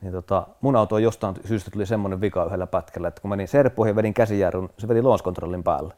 Niin 0.00 0.12
tota, 0.12 0.46
mun 0.60 0.76
auto 0.76 0.98
jostain 0.98 1.34
syystä 1.44 1.70
tuli 1.70 1.86
semmoinen 1.86 2.20
vika 2.20 2.44
yhdellä 2.44 2.66
pätkällä, 2.66 3.08
että 3.08 3.20
kun 3.20 3.30
menin 3.30 3.48
serppuihin 3.48 3.90
ja 3.90 3.96
vedin 3.96 4.14
käsijarrun, 4.14 4.70
se 4.78 4.88
veti 4.88 5.02
launch 5.02 5.24
controlin 5.24 5.62
päälle. 5.62 5.94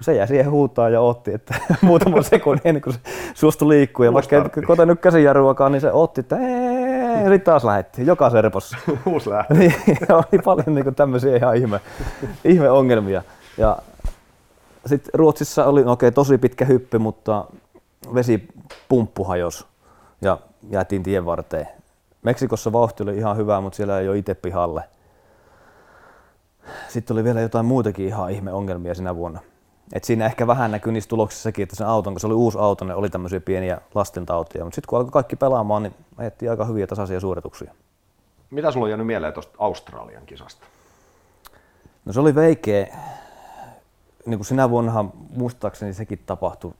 Se 0.00 0.14
jäi 0.14 0.28
siihen 0.28 0.50
huutaa 0.50 0.88
ja 0.88 1.00
otti, 1.00 1.34
että 1.34 1.54
muutama 1.82 2.22
sekunnin 2.22 2.62
ennen 2.64 2.82
kuin 2.82 2.94
se 2.94 3.00
suostui 3.34 3.68
liikkuu. 3.68 4.04
Ja 4.04 4.12
vaikka 4.12 4.36
ei 4.36 4.62
kotenut 4.66 5.00
käsijarruakaan, 5.00 5.72
niin 5.72 5.80
se 5.80 5.92
otti, 5.92 6.20
että 6.20 6.36
ja 7.22 7.28
sitten 7.28 7.40
taas 7.40 7.64
lähdettiin, 7.64 8.06
joka 8.06 8.30
serpossa. 8.30 8.76
Uusi 9.06 9.30
lähti. 9.30 9.54
niin, 9.54 9.74
oli 10.12 10.42
paljon 10.44 10.74
niin 10.74 10.94
tämmöisiä 10.94 11.36
ihan 11.36 11.56
ihme, 11.56 11.80
ihme 12.44 12.70
ongelmia. 12.70 13.22
Ja 13.58 13.78
sitten 14.86 15.10
Ruotsissa 15.14 15.64
oli 15.64 15.84
no 15.84 15.92
okay, 15.92 16.10
tosi 16.10 16.38
pitkä 16.38 16.64
hyppy, 16.64 16.98
mutta 16.98 17.44
vesipumppu 18.14 19.24
hajosi 19.24 19.64
ja 20.22 20.38
jäätiin 20.70 21.02
tien 21.02 21.26
varteen. 21.26 21.68
Meksikossa 22.22 22.72
vauhti 22.72 23.02
oli 23.02 23.16
ihan 23.16 23.36
hyvä, 23.36 23.60
mutta 23.60 23.76
siellä 23.76 24.00
ei 24.00 24.08
ole 24.08 24.18
itse 24.18 24.34
pihalle. 24.34 24.82
Sitten 26.88 27.14
oli 27.14 27.24
vielä 27.24 27.40
jotain 27.40 27.66
muutakin 27.66 28.06
ihan 28.06 28.30
ihme 28.30 28.52
ongelmia 28.52 28.94
sinä 28.94 29.16
vuonna. 29.16 29.40
Et 29.92 30.04
siinä 30.04 30.26
ehkä 30.26 30.46
vähän 30.46 30.70
näkyy 30.70 30.92
niissä 30.92 31.08
tuloksissakin, 31.08 31.62
että 31.62 31.76
sen 31.76 31.86
auton, 31.86 32.14
kun 32.14 32.20
se 32.20 32.26
oli 32.26 32.34
uusi 32.34 32.58
auto, 32.58 32.84
ne 32.84 32.94
oli 32.94 33.10
tämmöisiä 33.10 33.40
pieniä 33.40 33.80
lastentautia. 33.94 34.64
Mutta 34.64 34.74
sitten 34.74 34.88
kun 34.88 34.98
alkoi 34.98 35.10
kaikki 35.10 35.36
pelaamaan, 35.36 35.82
niin 35.82 35.94
ajettiin 36.16 36.50
aika 36.50 36.64
hyviä 36.64 36.86
tasaisia 36.86 37.20
suorituksia. 37.20 37.74
Mitä 38.50 38.70
sulla 38.70 38.84
on 38.84 38.90
jäänyt 38.90 39.06
mieleen 39.06 39.32
tuosta 39.32 39.56
Australian 39.58 40.26
kisasta? 40.26 40.66
No 42.04 42.12
se 42.12 42.20
oli 42.20 42.34
veikeä. 42.34 42.96
Niin 44.26 44.38
kuin 44.38 44.46
sinä 44.46 44.70
vuonna 44.70 45.04
muistaakseni 45.30 45.94
sekin 45.94 46.22
tapahtui. 46.26 46.72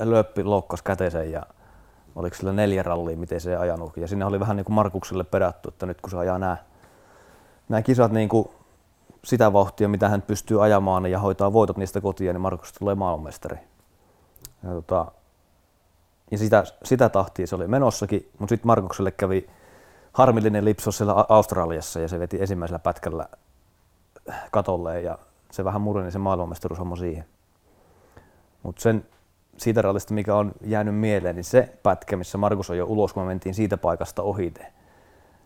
Löppi 0.00 0.44
loukkasi 0.44 0.84
käteisen 0.84 1.32
ja 1.32 1.42
oliko 2.16 2.36
sillä 2.36 2.52
neljä 2.52 2.82
rallia, 2.82 3.16
miten 3.16 3.40
se 3.40 3.50
ei 3.50 3.56
ajanut. 3.56 3.96
Ja 3.96 4.08
sinne 4.08 4.24
oli 4.24 4.40
vähän 4.40 4.56
niin 4.56 4.64
kuin 4.64 4.74
Markukselle 4.74 5.24
perätty, 5.24 5.68
että 5.68 5.86
nyt 5.86 6.00
kun 6.00 6.10
se 6.10 6.16
ajaa 6.16 6.38
nämä, 6.38 6.56
nämä 7.68 7.82
kisat 7.82 8.12
niin 8.12 8.28
kuin 8.28 8.48
sitä 9.24 9.52
vauhtia, 9.52 9.88
mitä 9.88 10.08
hän 10.08 10.22
pystyy 10.22 10.64
ajamaan 10.64 11.06
ja 11.06 11.18
hoitaa 11.18 11.52
voitot 11.52 11.76
niistä 11.76 12.00
kotia, 12.00 12.32
niin 12.32 12.40
Markus 12.40 12.72
tulee 12.72 12.94
maailmanmestari. 12.94 13.58
Ja, 14.62 14.70
tota, 14.70 15.12
ja 16.30 16.38
sitä, 16.38 16.64
sitä 16.84 17.08
tahtia 17.08 17.46
se 17.46 17.56
oli 17.56 17.68
menossakin, 17.68 18.30
mutta 18.38 18.52
sitten 18.52 18.66
Markukselle 18.66 19.10
kävi 19.10 19.50
harmillinen 20.12 20.64
lipsos 20.64 20.96
siellä 20.96 21.24
Australiassa 21.28 22.00
ja 22.00 22.08
se 22.08 22.20
veti 22.20 22.40
ensimmäisellä 22.40 22.78
pätkällä 22.78 23.28
katolle 24.50 25.00
ja 25.00 25.18
se 25.50 25.64
vähän 25.64 25.80
mureni 25.80 26.10
se 26.10 26.18
maailmanmestaruushomma 26.18 26.96
siihen. 26.96 27.24
Mutta 28.62 28.82
sen 28.82 29.06
siitä 29.56 29.82
rallista, 29.82 30.14
mikä 30.14 30.34
on 30.34 30.52
jäänyt 30.60 30.94
mieleen, 30.94 31.36
niin 31.36 31.44
se 31.44 31.78
pätkä, 31.82 32.16
missä 32.16 32.38
Markus 32.38 32.70
on 32.70 32.78
jo 32.78 32.86
ulos, 32.86 33.12
kun 33.12 33.22
me 33.22 33.26
mentiin 33.26 33.54
siitä 33.54 33.76
paikasta 33.76 34.22
ohite. 34.22 34.72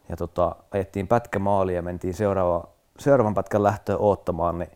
Ja 0.08 0.16
tota, 0.16 0.56
ajettiin 0.70 1.08
pätkä 1.08 1.38
maali 1.38 1.74
ja 1.74 1.82
mentiin 1.82 2.14
seuraava, 2.14 2.68
seuraavan 2.98 3.34
pätkän 3.34 3.62
lähtöön 3.62 3.98
oottamaan, 4.00 4.58
niin 4.58 4.70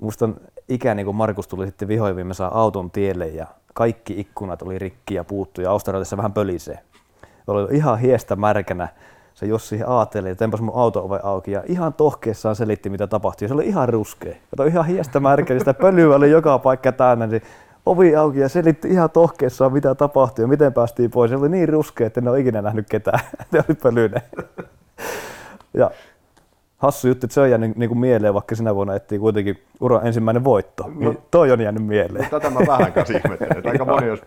musta 0.00 0.24
on 0.24 0.36
ikä, 0.68 0.94
niin 0.94 1.06
kun 1.06 1.14
Markus 1.14 1.48
tuli 1.48 1.66
sitten 1.66 1.88
vihoin 1.88 2.34
saa 2.34 2.60
auton 2.60 2.90
tielle 2.90 3.28
ja 3.28 3.46
kaikki 3.74 4.20
ikkunat 4.20 4.62
oli 4.62 4.78
rikki 4.78 5.14
ja 5.14 5.24
puuttu 5.24 5.60
ja 5.60 5.70
Australiassa 5.70 6.16
vähän 6.16 6.32
pölisee. 6.32 6.78
Oli 7.46 7.76
ihan 7.76 7.98
hiestä 7.98 8.36
märkänä. 8.36 8.88
Se 9.34 9.46
Jussi 9.46 9.80
aateli 9.86 10.28
ja 10.28 10.36
tempas 10.36 10.60
mun 10.60 10.74
auto 10.76 11.04
ove 11.04 11.20
auki 11.22 11.50
ja 11.50 11.62
ihan 11.66 11.94
tohkeessaan 11.94 12.56
selitti 12.56 12.90
mitä 12.90 13.06
tapahtui. 13.06 13.48
Se 13.48 13.54
oli 13.54 13.66
ihan 13.66 13.88
ruskea. 13.88 14.34
Kato 14.50 14.64
ihan 14.64 14.86
hiestä 14.86 15.20
märkänä, 15.20 15.58
sitä 15.58 15.74
pölyä 15.74 16.16
oli 16.16 16.30
joka 16.30 16.58
paikka 16.58 16.92
täynnä. 16.92 17.26
Niin 17.26 17.42
ovi 17.86 18.16
auki 18.16 18.40
ja 18.40 18.48
selitti 18.48 18.88
ihan 18.88 19.10
tohkeessaan 19.10 19.72
mitä 19.72 19.94
tapahtui 19.94 20.42
ja 20.42 20.48
miten 20.48 20.72
päästiin 20.72 21.10
pois. 21.10 21.30
Se 21.30 21.36
oli 21.36 21.48
niin 21.48 21.68
ruskea, 21.68 22.06
että 22.06 22.20
en 22.20 22.28
ole 22.28 22.40
ikinä 22.40 22.62
nähnyt 22.62 22.86
ketään. 22.90 23.20
Se 23.50 23.64
oli 23.68 23.76
pölyinen. 23.82 24.22
Ja 25.74 25.90
hassu 26.76 27.08
juttu, 27.08 27.26
että 27.26 27.34
se 27.34 27.40
on 27.40 27.50
jäänyt 27.50 27.76
niin 27.76 27.88
kuin 27.88 27.98
mieleen, 27.98 28.34
vaikka 28.34 28.54
sinä 28.54 28.74
vuonna 28.74 28.94
etsii 28.94 29.18
kuitenkin 29.18 29.62
uran 29.80 30.06
ensimmäinen 30.06 30.44
voitto. 30.44 30.82
No, 30.82 31.10
niin 31.10 31.18
toi 31.30 31.52
on 31.52 31.60
jäänyt 31.60 31.86
mieleen. 31.86 32.30
Tätä 32.30 32.50
mä 32.50 32.60
vähän 32.66 32.92
kanssa 32.92 33.18
ihmettelen. 33.18 33.66
Aika 33.66 33.84
moni 33.94 34.10
olisi 34.10 34.24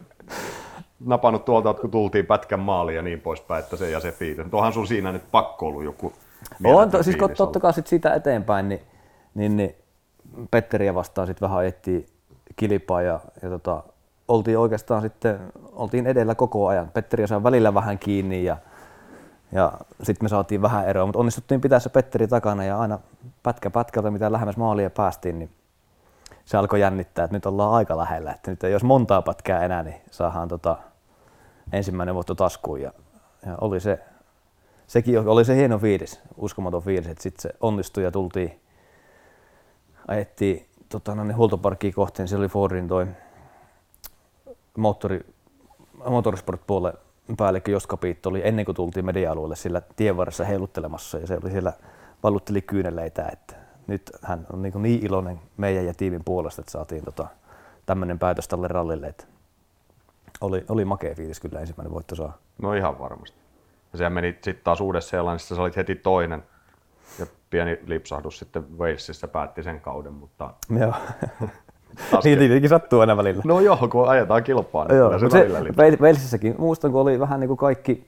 napannut 1.06 1.46
tuolta, 1.46 1.74
kun 1.74 1.92
tultiin 1.92 2.26
pätkän 2.26 2.60
maaliin 2.60 2.96
ja 2.96 3.02
niin 3.02 3.22
poispäin, 3.22 3.64
että 3.64 3.78
se 3.78 3.90
ja 3.90 4.00
se 4.00 4.12
fiilis. 4.12 4.46
Onhan 4.52 4.74
sun 4.74 4.88
siinä 4.88 5.12
nyt 5.12 5.24
pakko 5.32 5.68
ollut 5.68 5.84
joku 5.84 6.14
On, 6.64 6.92
to, 6.92 7.04
siis 7.04 7.18
totta 7.38 7.60
kai 7.60 7.74
sit 7.74 7.88
siitä 7.88 8.14
eteenpäin, 8.14 8.70
niin, 8.70 8.82
niin, 9.36 9.58
niin 9.58 9.76
Petteriä 10.52 10.96
vastaan 10.96 11.28
sitten 11.28 11.48
vähän 11.50 11.60
ajettiin 11.60 12.06
kilpaa 12.56 13.02
ja, 13.02 13.20
ja 13.44 13.50
tota, 13.50 13.84
oltiin 14.28 14.58
oikeastaan 14.58 15.02
sitten 15.02 15.40
oltiin 15.72 16.08
edellä 16.08 16.36
koko 16.36 16.68
ajan. 16.68 16.92
Petteri 16.94 17.28
sai 17.28 17.44
välillä 17.44 17.74
vähän 17.74 18.00
kiinni 18.00 18.44
ja, 18.44 18.58
ja 19.52 19.72
sitten 20.04 20.26
me 20.26 20.30
saatiin 20.30 20.62
vähän 20.62 20.88
eroa, 20.88 21.06
mutta 21.06 21.20
onnistuttiin 21.20 21.62
pitää 21.62 21.80
se 21.80 21.90
Petteri 21.90 22.28
takana 22.28 22.64
ja 22.64 22.80
aina 22.80 23.00
pätkä 23.44 23.70
pätkältä, 23.70 24.12
mitä 24.12 24.32
lähemmäs 24.32 24.58
maalia 24.58 24.90
päästiin, 24.90 25.40
niin 25.40 25.50
se 26.46 26.58
alkoi 26.58 26.82
jännittää, 26.82 27.26
että 27.26 27.38
nyt 27.38 27.46
ollaan 27.46 27.74
aika 27.74 27.98
lähellä, 27.98 28.32
että 28.32 28.52
nyt 28.52 28.64
ei 28.64 28.72
jos 28.72 28.84
montaa 28.84 29.22
pätkää 29.22 29.66
enää, 29.66 29.84
niin 29.84 30.02
saadaan 30.12 30.48
tota 30.48 30.78
ensimmäinen 31.72 32.16
voitto 32.16 32.36
taskuun. 32.36 32.82
Ja, 32.82 32.92
ja 33.46 33.58
oli 33.62 33.80
se, 33.80 34.00
sekin 34.88 35.28
oli 35.28 35.46
se 35.46 35.56
hieno 35.56 35.80
fiilis, 35.80 36.22
uskomaton 36.38 36.84
fiilis, 36.84 37.08
että 37.08 37.24
sitten 37.24 37.42
se 37.42 37.58
onnistui 37.62 38.04
ja 38.04 38.12
tultiin, 38.12 38.62
ajettiin 40.08 40.70
tota, 40.90 41.16
no 41.16 41.24
niin, 41.24 41.38
huoltoparkkiin 41.38 41.94
kohteen, 41.94 42.28
siellä 42.28 42.44
oli 42.44 42.50
Fordin 42.50 42.88
toi 42.88 43.08
moottori, 44.78 45.26
motorsport-puolelle 46.10 47.09
päällikkö 47.38 47.72
Joska 47.72 47.98
Piitto 47.98 48.30
oli 48.30 48.42
ennen 48.44 48.66
kuin 48.66 48.76
tultiin 48.76 49.06
media-alueelle 49.06 49.56
sillä 49.56 49.82
tien 49.96 50.18
varressa 50.18 50.46
heiluttelemassa 50.46 51.18
ja 51.18 51.28
se 51.28 51.38
oli 51.44 51.52
siellä 51.52 51.74
vallutteli 52.24 52.62
kyyneleitä, 52.62 53.30
että 53.32 53.56
nyt 53.88 54.12
hän 54.22 54.48
on 54.54 54.62
niin, 54.62 54.74
niin 54.82 55.06
iloinen 55.06 55.40
meidän 55.58 55.86
ja 55.86 55.94
tiimin 55.94 56.24
puolesta, 56.24 56.62
että 56.62 56.72
saatiin 56.72 57.06
tota, 57.06 57.28
tämmöinen 57.86 58.20
päätös 58.20 58.48
tälle 58.48 58.68
rallille, 58.68 59.08
että 59.08 59.26
oli, 60.42 60.66
oli 60.70 60.86
makea 60.86 61.16
fiilis 61.16 61.40
kyllä 61.40 61.60
ensimmäinen 61.60 61.94
voitto 61.94 62.16
saa. 62.16 62.38
No 62.62 62.74
ihan 62.74 63.00
varmasti. 63.00 63.38
Ja 63.92 63.98
sehän 63.98 64.14
meni 64.14 64.32
sitten 64.32 64.64
taas 64.64 64.82
uudessa 64.82 65.10
seelannissa, 65.10 65.56
sä 65.56 65.62
olit 65.62 65.76
heti 65.76 65.96
toinen 65.96 66.44
ja 67.20 67.26
pieni 67.50 67.80
lipsahdus 67.86 68.40
sitten 68.40 68.78
Walesissa 68.78 69.28
päätti 69.28 69.64
sen 69.64 69.82
kauden, 69.82 70.14
mutta... 70.14 70.54
Joo. 70.80 70.94
niin 72.24 72.40
tietenkin 72.40 72.70
sattuu 72.70 73.00
aina 73.00 73.18
välillä. 73.18 73.42
No 73.46 73.60
joo, 73.60 73.88
kun 73.92 74.10
ajetaan 74.10 74.44
kilpaa, 74.44 74.86
niin 74.88 74.98
joo, 74.98 75.20
se, 75.20 75.30
se 75.30 75.48
Walesissakin, 76.02 76.56
muistan 76.58 76.92
kun 76.92 77.02
oli 77.02 77.20
vähän 77.20 77.40
niin 77.40 77.48
kuin 77.48 77.58
kaikki, 77.58 78.08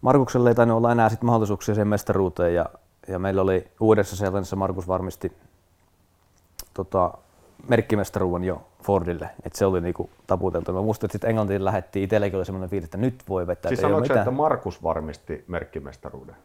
Markukselle 0.00 0.48
ei 0.48 0.54
tainnut 0.54 0.76
olla 0.76 0.92
enää 0.92 1.08
sit 1.08 1.22
mahdollisuuksia 1.22 1.74
sen 1.74 1.88
mestaruuteen 1.88 2.54
ja, 2.54 2.66
ja 3.08 3.18
meillä 3.18 3.42
oli 3.42 3.68
uudessa 3.80 4.16
Seelannissa 4.16 4.56
Markus 4.56 4.88
varmisti 4.88 5.32
tota, 6.74 7.14
merkkimestaruuden 7.68 8.44
jo 8.44 8.62
Fordille, 8.82 9.30
että 9.44 9.58
se 9.58 9.66
oli 9.66 9.80
niinku 9.80 10.10
taputeltu. 10.26 10.72
Mä 10.72 10.82
muistan, 10.82 11.06
että 11.06 11.12
sitten 11.12 11.30
Englantiin 11.30 11.64
lähettiin, 11.64 12.04
itselläkin 12.04 12.36
oli 12.36 12.44
semmoinen 12.44 12.70
fiilis, 12.70 12.84
että 12.84 12.98
nyt 12.98 13.22
voi 13.28 13.46
vetää. 13.46 13.68
Siis 13.68 13.80
sanoitko, 13.80 14.14
että 14.14 14.30
Markus 14.30 14.82
varmisti 14.82 15.44
merkkimestaruuden? 15.48 16.36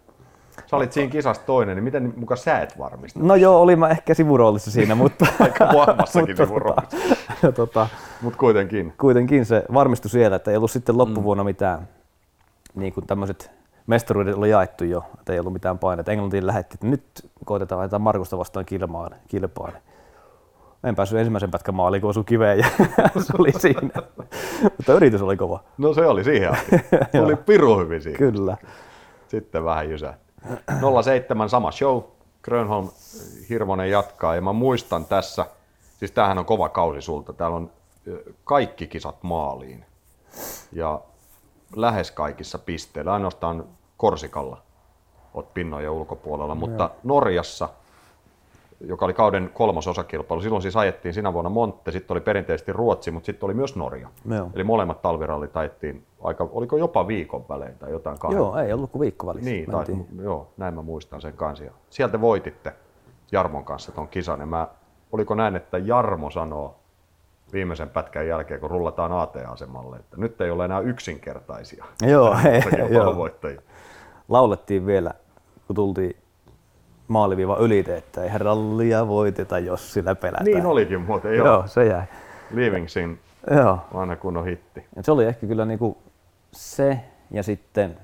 Sä 0.65 0.75
olit 0.75 0.91
siinä 0.91 1.11
kisassa 1.11 1.43
toinen, 1.45 1.75
niin 1.75 1.83
miten 1.83 2.13
muka 2.17 2.35
sä 2.35 2.59
et 2.59 2.77
varmista? 2.79 3.19
No 3.23 3.35
joo, 3.35 3.61
olin 3.61 3.79
mä 3.79 3.89
ehkä 3.89 4.13
sivuroolissa 4.13 4.71
siinä, 4.71 4.95
mutta... 4.95 5.25
Aika 5.39 5.65
vahvassakin 5.65 6.37
sivuroolissa. 6.47 6.97
tota, 7.41 7.51
tota, 7.61 7.87
Mutta 8.21 8.39
kuitenkin. 8.39 8.93
kuitenkin 8.99 9.45
se 9.45 9.63
varmistui 9.73 10.09
siellä, 10.09 10.35
että 10.35 10.51
ei 10.51 10.57
ollut 10.57 10.71
sitten 10.71 10.97
loppuvuonna 10.97 11.43
mitään, 11.43 11.87
niin 12.75 12.93
kuin 12.93 13.07
tämmöiset 13.07 13.51
mestaruudet 13.87 14.35
oli 14.35 14.49
jaettu 14.49 14.83
jo, 14.83 15.03
että 15.19 15.33
ei 15.33 15.39
ollut 15.39 15.53
mitään 15.53 15.79
painetta. 15.79 16.11
Englantiin 16.11 16.47
lähetti, 16.47 16.73
että 16.75 16.87
nyt 16.87 17.03
koitetaan 17.45 17.79
laittaa 17.79 17.99
Markusta 17.99 18.37
vastaan 18.37 18.65
kilpaan. 18.65 19.11
kilpaan. 19.27 19.73
En 20.83 20.95
päässyt 20.95 21.19
ensimmäisen 21.19 21.51
pätkän 21.51 21.75
maaliin, 21.75 22.01
kun 22.01 22.09
osui 22.09 22.23
kiveen 22.23 22.59
ja 22.59 22.65
se 23.21 23.33
oli 23.37 23.51
siinä. 23.51 23.89
Mutta 24.77 24.93
yritys 24.93 25.21
oli 25.21 25.37
kova. 25.37 25.63
No 25.77 25.93
se 25.93 26.05
oli 26.05 26.23
siihen 26.23 26.51
asti. 26.51 26.75
Tuli 27.19 27.35
piru 27.35 27.79
hyvin 27.79 28.01
siinä. 28.01 28.17
Kyllä. 28.17 28.57
Sitten 29.27 29.65
vähän 29.65 29.89
jysähti. 29.89 30.22
07 31.03 31.49
sama 31.49 31.71
show. 31.71 32.01
Grönholm 32.41 32.89
Hirvonen 33.49 33.91
jatkaa 33.91 34.35
ja 34.35 34.41
mä 34.41 34.53
muistan 34.53 35.05
tässä, 35.05 35.45
siis 35.97 36.11
tämähän 36.11 36.37
on 36.37 36.45
kova 36.45 36.69
kausi 36.69 37.01
sulta. 37.01 37.33
Täällä 37.33 37.57
on 37.57 37.71
kaikki 38.43 38.87
kisat 38.87 39.23
maaliin. 39.23 39.85
Ja 40.71 41.01
lähes 41.75 42.11
kaikissa 42.11 42.59
pisteillä, 42.59 43.13
ainoastaan 43.13 43.65
Korsikalla 43.97 44.61
oot 45.33 45.53
pinnojen 45.53 45.91
ulkopuolella, 45.91 46.55
mutta 46.55 46.89
Norjassa, 47.03 47.69
joka 48.87 49.05
oli 49.05 49.13
kauden 49.13 49.49
kolmas 49.53 49.87
osakilpailu, 49.87 50.41
silloin 50.41 50.61
siis 50.61 50.75
ajettiin 50.75 51.13
sinä 51.13 51.33
vuonna 51.33 51.49
Montte, 51.49 51.91
sitten 51.91 52.15
oli 52.15 52.21
perinteisesti 52.21 52.73
Ruotsi, 52.73 53.11
mutta 53.11 53.25
sitten 53.25 53.47
oli 53.47 53.53
myös 53.53 53.75
Norja. 53.75 54.09
Joo. 54.29 54.49
Eli 54.55 54.63
molemmat 54.63 55.01
talvirallit 55.01 55.57
ajettiin 55.57 56.05
aika, 56.23 56.49
oliko 56.51 56.77
jopa 56.77 57.07
viikon 57.07 57.45
välein 57.49 57.77
tai 57.77 57.91
jotain 57.91 58.19
kahden. 58.19 58.37
Joo, 58.37 58.57
ei 58.57 58.73
ollut 58.73 58.91
kuin 58.91 58.99
viikko 58.99 59.27
välissä. 59.27 59.49
Niin, 59.49 59.71
tai, 59.71 59.85
joo, 60.21 60.53
näin 60.57 60.73
mä 60.73 60.81
muistan 60.81 61.21
sen 61.21 61.33
kanssa. 61.33 61.65
Sieltä 61.89 62.21
voititte 62.21 62.73
Jarmon 63.31 63.65
kanssa 63.65 63.91
ton 63.91 64.07
kisan. 64.07 64.39
Ja 64.39 64.45
mä, 64.45 64.67
oliko 65.11 65.35
näin, 65.35 65.55
että 65.55 65.77
Jarmo 65.77 66.29
sanoo 66.29 66.75
viimeisen 67.53 67.89
pätkän 67.89 68.27
jälkeen, 68.27 68.59
kun 68.59 68.69
rullataan 68.69 69.11
AT-asemalle, 69.11 69.95
että 69.95 70.17
nyt 70.17 70.41
ei 70.41 70.51
ole 70.51 70.65
enää 70.65 70.79
yksinkertaisia 70.79 71.85
Joo, 72.11 72.35
ei, 72.51 72.93
joo. 72.93 73.29
Laulettiin 74.29 74.85
vielä, 74.85 75.13
kun 75.67 75.75
tultiin 75.75 76.15
maaliviiva 77.07 77.57
ylite, 77.57 77.97
että 77.97 78.23
ei 78.23 78.29
rallia 78.37 79.07
voiteta, 79.07 79.59
jos 79.59 79.93
sillä 79.93 80.15
pelätään. 80.15 80.45
Niin 80.45 80.65
olikin 80.65 81.01
muuten, 81.01 81.35
joo. 81.35 81.47
Joo, 81.47 81.67
se 81.67 81.85
jäi. 81.85 82.03
Leaving 82.53 82.87
Sin, 82.87 83.19
Joo. 83.51 83.79
vanha 83.93 84.15
kunnon 84.15 84.45
hitti. 84.45 84.85
Ja 84.95 85.03
se 85.03 85.11
oli 85.11 85.25
ehkä 85.25 85.47
kyllä 85.47 85.65
niinku 85.65 85.97
se 86.53 86.99
ja 87.31 87.43
sitten 87.43 87.97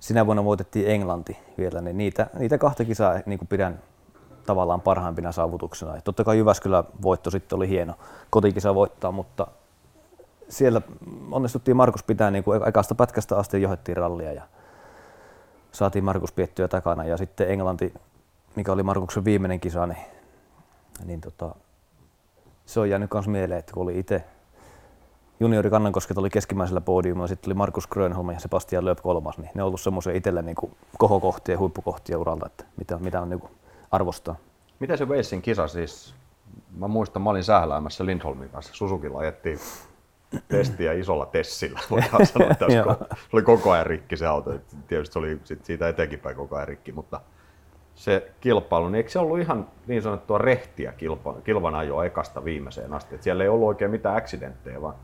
sinä 0.00 0.26
vuonna 0.26 0.44
voitettiin 0.44 0.90
Englanti 0.90 1.38
vielä, 1.58 1.80
niin 1.80 1.98
niitä, 1.98 2.26
niitä 2.38 2.58
kahta 2.58 2.84
kisaa 2.84 3.20
niinku 3.26 3.44
pidän 3.44 3.82
tavallaan 4.46 4.80
parhaimpina 4.80 5.32
saavutuksena. 5.32 5.94
Ja 5.94 6.02
totta 6.02 6.24
kai 6.24 6.38
Jyväskylän 6.38 6.84
voitto 7.02 7.30
sitten 7.30 7.56
oli 7.56 7.68
hieno 7.68 7.94
kotikisa 8.30 8.74
voittaa, 8.74 9.12
mutta 9.12 9.46
siellä 10.48 10.80
onnistuttiin 11.30 11.76
Markus 11.76 12.02
pitää 12.02 12.30
niin 12.30 12.44
kuin 12.44 12.68
ekasta 12.68 12.94
pätkästä 12.94 13.36
asti 13.36 13.62
johdettiin 13.62 13.96
rallia 13.96 14.32
ja 14.32 14.42
saatiin 15.72 16.04
Markus 16.04 16.32
piettyä 16.32 16.68
takana. 16.68 17.04
Ja 17.04 17.16
sitten 17.16 17.50
Englanti, 17.50 17.94
mikä 18.56 18.72
oli 18.72 18.82
Markuksen 18.82 19.24
viimeinen 19.24 19.60
kisa, 19.60 19.86
niin, 19.86 20.06
niin 21.04 21.20
tota, 21.20 21.54
se 22.66 22.80
on 22.80 22.90
jäänyt 22.90 23.10
myös 23.14 23.28
mieleen, 23.28 23.58
että 23.58 23.72
kun 23.72 23.82
oli 23.82 23.98
itse 23.98 24.24
juniori 25.40 25.70
Kannankosket 25.70 26.18
oli 26.18 26.30
keskimmäisellä 26.30 26.80
podiumilla, 26.80 27.26
sitten 27.26 27.48
oli 27.48 27.54
Markus 27.54 27.86
Grönholm 27.86 28.30
ja 28.30 28.40
Sebastian 28.40 28.84
Lööp 28.84 28.98
kolmas, 29.02 29.38
niin 29.38 29.50
ne 29.54 29.62
on 29.62 29.66
ollut 29.66 29.80
semmoisia 29.80 30.12
itselle 30.12 30.42
niin 30.42 30.56
kuin 30.56 30.72
kohokohtia 30.98 31.54
ja 31.54 31.58
huippukohtia 31.58 32.18
uralta, 32.18 32.46
että 32.46 32.64
mitä, 32.76 32.98
mitä 32.98 33.20
on 33.20 33.30
niin 33.30 33.40
kuin 33.40 33.52
arvostaa. 33.90 34.36
Miten 34.80 34.98
se 34.98 35.04
Weissin 35.04 35.42
kisa 35.42 35.68
siis? 35.68 36.14
Mä 36.76 36.88
muistan, 36.88 37.22
mä 37.22 37.30
olin 37.30 37.44
sähläämässä 37.44 38.06
Lindholmin 38.06 38.48
kanssa. 38.48 38.74
Susukilla 38.74 39.18
ajettiin 39.18 39.58
testiä 40.48 40.92
isolla 40.92 41.26
Tessillä, 41.26 41.80
voidaan 41.90 42.26
sanoa 42.26 42.48
kun 42.48 42.70
se 42.70 43.28
oli 43.32 43.42
koko 43.42 43.70
ajan 43.70 43.86
rikki 43.86 44.16
se 44.16 44.26
auto. 44.26 44.50
Tietysti 44.86 45.12
se 45.12 45.18
oli 45.18 45.40
siitä 45.62 45.88
eteenkinpäin 45.88 46.36
koko 46.36 46.56
ajan 46.56 46.68
rikki, 46.68 46.92
mutta 46.92 47.20
se 47.94 48.32
kilpailu, 48.40 48.88
niin 48.88 48.94
eikö 48.94 49.10
se 49.10 49.18
ollut 49.18 49.38
ihan 49.38 49.68
niin 49.86 50.02
sanottua 50.02 50.38
rehtiä 50.38 50.92
kilpa, 50.92 51.34
kilvan 51.44 51.74
ajoa 51.74 52.04
ekasta 52.04 52.44
viimeiseen 52.44 52.92
asti? 52.92 53.14
Et 53.14 53.22
siellä 53.22 53.44
ei 53.44 53.48
ollut 53.48 53.68
oikein 53.68 53.90
mitään 53.90 54.16
accidenttejä, 54.16 54.82
vaan 54.82 54.94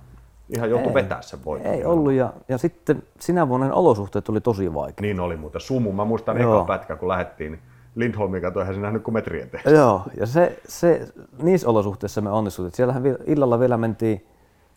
ihan 0.49 0.71
joutui 0.71 0.89
Ei. 0.89 0.95
vetää 0.95 1.23
sen 1.23 1.45
voiton. 1.45 1.73
Ei 1.73 1.85
ollut 1.85 2.13
ja, 2.13 2.33
ja 2.49 2.59
sitten 2.59 3.03
sinä 3.21 3.49
vuonna 3.49 3.75
olosuhteet 3.75 4.29
oli 4.29 4.41
tosi 4.41 4.75
vaikeat. 4.75 5.01
Niin 5.01 5.21
oli 5.21 5.37
muuten. 5.37 5.61
Sumu, 5.61 5.93
mä 5.93 6.05
muistan 6.05 6.41
Joo. 6.41 6.57
eka 6.57 6.65
pätkä, 6.65 6.97
kun 6.97 7.09
lähdettiin, 7.09 7.53
niin 7.53 7.63
Lindholmin 7.95 8.43
kato, 8.43 8.61
eihän 8.61 8.75
se 8.75 8.81
nähnyt 8.81 9.03
kuin 9.03 9.15
metri 9.15 9.43
eteen. 9.43 9.63
Joo, 9.75 10.03
ja 10.21 10.27
se, 10.27 10.59
se, 10.69 11.09
niissä 11.43 11.69
olosuhteissa 11.69 12.21
me 12.21 12.31
onnistuttiin. 12.31 12.77
Siellähän 12.77 13.03
illalla 13.27 13.61
vielä 13.61 13.77
mentiin, 13.77 14.27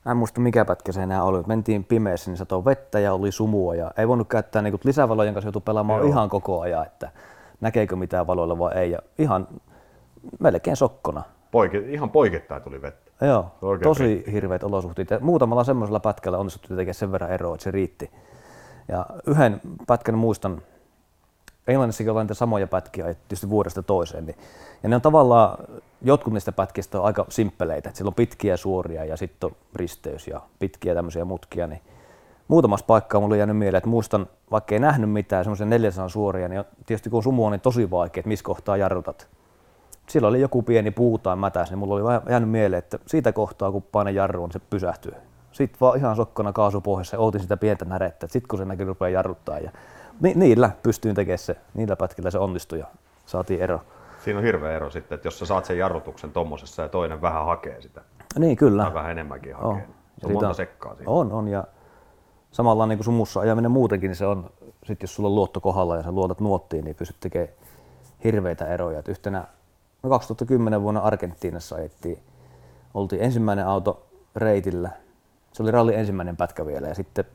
mä 0.06 0.12
en 0.12 0.18
muista 0.18 0.42
mikä 0.42 0.66
pätkä 0.66 0.92
se 0.92 1.04
enää 1.04 1.24
oli, 1.24 1.44
mentiin 1.48 1.84
pimeässä, 1.84 2.32
niin 2.32 2.38
satoi 2.38 2.66
vettä 2.66 3.00
ja 3.00 3.14
oli 3.14 3.32
sumua 3.32 3.76
ja 3.76 3.92
ei 3.98 4.08
voinut 4.08 4.28
käyttää 4.28 4.62
niin 4.62 4.80
lisävalojen 4.84 5.34
kanssa 5.34 5.48
joutui 5.48 5.62
pelaamaan 5.62 6.00
Joo. 6.00 6.10
ihan 6.10 6.30
koko 6.30 6.62
ajan, 6.62 6.86
että 6.86 7.12
näkeekö 7.62 7.96
mitään 7.96 8.28
valoilla 8.28 8.60
vai 8.60 8.74
ei. 8.74 8.92
Ja 8.92 9.00
ihan 9.18 9.48
melkein 10.40 10.76
sokkona. 10.76 11.24
Poike, 11.52 11.78
ihan 11.78 12.10
poikittain 12.10 12.62
tuli 12.62 12.82
vettä. 12.82 13.07
Joo, 13.22 13.52
Oikein 13.62 13.90
tosi 13.90 14.24
hirveät 14.32 14.64
olosuhteet. 14.64 15.10
Ja 15.10 15.20
muutamalla 15.20 15.64
semmoisella 15.64 16.00
pätkällä 16.00 16.38
onnistuttiin 16.38 16.78
tekemään 16.78 16.94
sen 16.94 17.12
verran 17.12 17.32
eroa, 17.32 17.56
että 17.56 17.64
se 17.64 17.72
riitti. 17.72 18.12
Ja 18.88 19.06
yhden 19.28 19.62
pätkän 19.88 20.18
muistan, 20.18 20.62
Englannissakin 21.68 22.12
ollaan 22.12 22.26
niitä 22.26 22.34
samoja 22.34 22.68
pätkiä 22.68 23.06
tietysti 23.06 23.50
vuodesta 23.50 23.84
toiseen. 23.84 24.26
Niin, 24.26 24.36
ja 24.84 24.90
ne 24.90 24.96
on 24.96 25.02
tavallaan, 25.02 25.58
jotkut 26.02 26.34
niistä 26.34 26.52
pätkistä 26.52 27.00
on 27.00 27.06
aika 27.06 27.26
simppeleitä, 27.30 27.90
että 27.90 27.98
siellä 27.98 28.10
on 28.10 28.16
pitkiä 28.16 28.58
suoria 28.58 29.06
ja 29.06 29.18
sitten 29.18 29.50
on 29.50 29.56
risteys 29.76 30.28
ja 30.28 30.42
pitkiä 30.60 30.94
tämmöisiä 30.94 31.26
mutkia. 31.26 31.68
Niin 31.68 31.82
muutamassa 32.48 32.86
paikkaa 32.86 33.22
mulle 33.22 33.34
on 33.34 33.40
jäänyt 33.40 33.58
mieleen, 33.58 33.78
että 33.78 33.90
muistan, 33.90 34.28
vaikka 34.52 34.76
ei 34.76 34.80
nähnyt 34.80 35.12
mitään 35.12 35.44
semmoisia 35.44 35.66
400 35.66 36.10
suoria, 36.10 36.48
niin 36.48 36.64
tietysti 36.86 37.10
kun 37.10 37.18
on 37.18 37.24
sumu 37.24 37.46
on 37.46 37.52
niin 37.52 37.62
tosi 37.62 37.92
vaikea, 37.92 38.22
että 38.22 38.28
missä 38.28 38.46
kohtaa 38.46 38.78
jarrutat. 38.78 39.28
Silloin 40.10 40.30
oli 40.32 40.42
joku 40.42 40.62
pieni 40.64 40.92
puu 40.92 41.18
tai 41.18 41.36
mätäs, 41.36 41.70
niin 41.70 41.80
mulla 41.80 41.96
oli 41.96 42.04
vähän 42.04 42.22
jäänyt 42.30 42.50
mieleen, 42.50 42.78
että 42.78 43.00
siitä 43.06 43.32
kohtaa 43.32 43.72
kun 43.72 43.84
paine 43.92 44.12
jarruun, 44.12 44.50
niin 44.50 44.54
se 44.62 44.68
pysähtyy. 44.70 45.14
Sitten 45.52 45.80
vaan 45.82 45.98
ihan 45.98 46.16
sokkona 46.16 46.54
kaasupohjassa 46.54 47.16
ja 47.16 47.20
ootin 47.20 47.42
sitä 47.42 47.58
pientä 47.58 47.86
närettä, 47.86 48.28
sitten 48.28 48.48
kun 48.48 48.60
se 48.60 48.66
näkyy 48.66 48.86
rupeaa 48.86 49.10
jarruttaa. 49.10 49.60
Ja 49.60 49.72
ni- 50.22 50.34
niillä 50.36 50.70
pystyin 50.84 51.16
tekemään 51.16 51.38
se, 51.38 51.56
niillä 51.74 51.96
pätkillä 51.96 52.32
se 52.32 52.38
onnistui 52.40 52.80
ja 52.80 52.86
saatiin 53.26 53.62
ero. 53.62 53.80
Siinä 54.24 54.38
on 54.40 54.46
hirveä 54.46 54.76
ero 54.76 54.90
sitten, 54.90 55.16
että 55.16 55.28
jos 55.28 55.40
sä 55.40 55.46
saat 55.46 55.66
sen 55.66 55.78
jarrutuksen 55.78 56.32
tommosessa 56.32 56.82
ja 56.82 56.90
toinen 56.90 57.22
vähän 57.22 57.46
hakee 57.46 57.82
sitä, 57.82 58.02
Niin 58.40 58.58
kyllä. 58.58 58.84
tai 58.84 58.94
vähän 58.94 59.12
enemmänkin 59.12 59.56
hakee. 59.56 59.70
On. 59.70 59.82
Se 60.22 60.28
on 60.28 60.32
monta 60.34 60.54
sekkaa 60.54 60.96
siinä. 60.96 61.12
On, 61.12 61.32
on 61.32 61.48
ja 61.48 61.64
samalla 62.52 62.86
niin 62.88 62.98
kuin 62.98 63.06
sumussa 63.06 63.40
ajaminen 63.40 63.72
muutenkin, 63.72 64.08
niin 64.10 64.16
se 64.16 64.26
on, 64.26 64.50
sit 64.86 65.02
jos 65.02 65.16
sulla 65.16 65.30
on 65.30 65.36
luotto 65.36 65.62
kohdalla 65.62 65.96
ja 65.96 66.04
sä 66.04 66.12
luotat 66.12 66.40
nuottiin, 66.40 66.86
niin 66.86 66.96
pystyt 66.96 67.18
tekemään 67.20 67.50
hirveitä 68.24 68.66
eroja. 68.68 69.00
Et 69.00 69.08
yhtenä, 69.08 69.44
me 70.04 70.10
2010 70.10 70.82
vuonna 70.82 71.02
Argentiinassa 71.02 71.76
ajettiin, 71.76 72.20
oltiin 72.94 73.22
ensimmäinen 73.22 73.68
auto 73.68 74.08
reitillä, 74.36 74.90
se 75.54 75.64
oli 75.64 75.72
ralli 75.72 75.96
ensimmäinen 75.96 76.38
pätkä 76.38 76.66
vielä 76.66 76.88
ja 76.88 76.96
sitten 76.96 77.26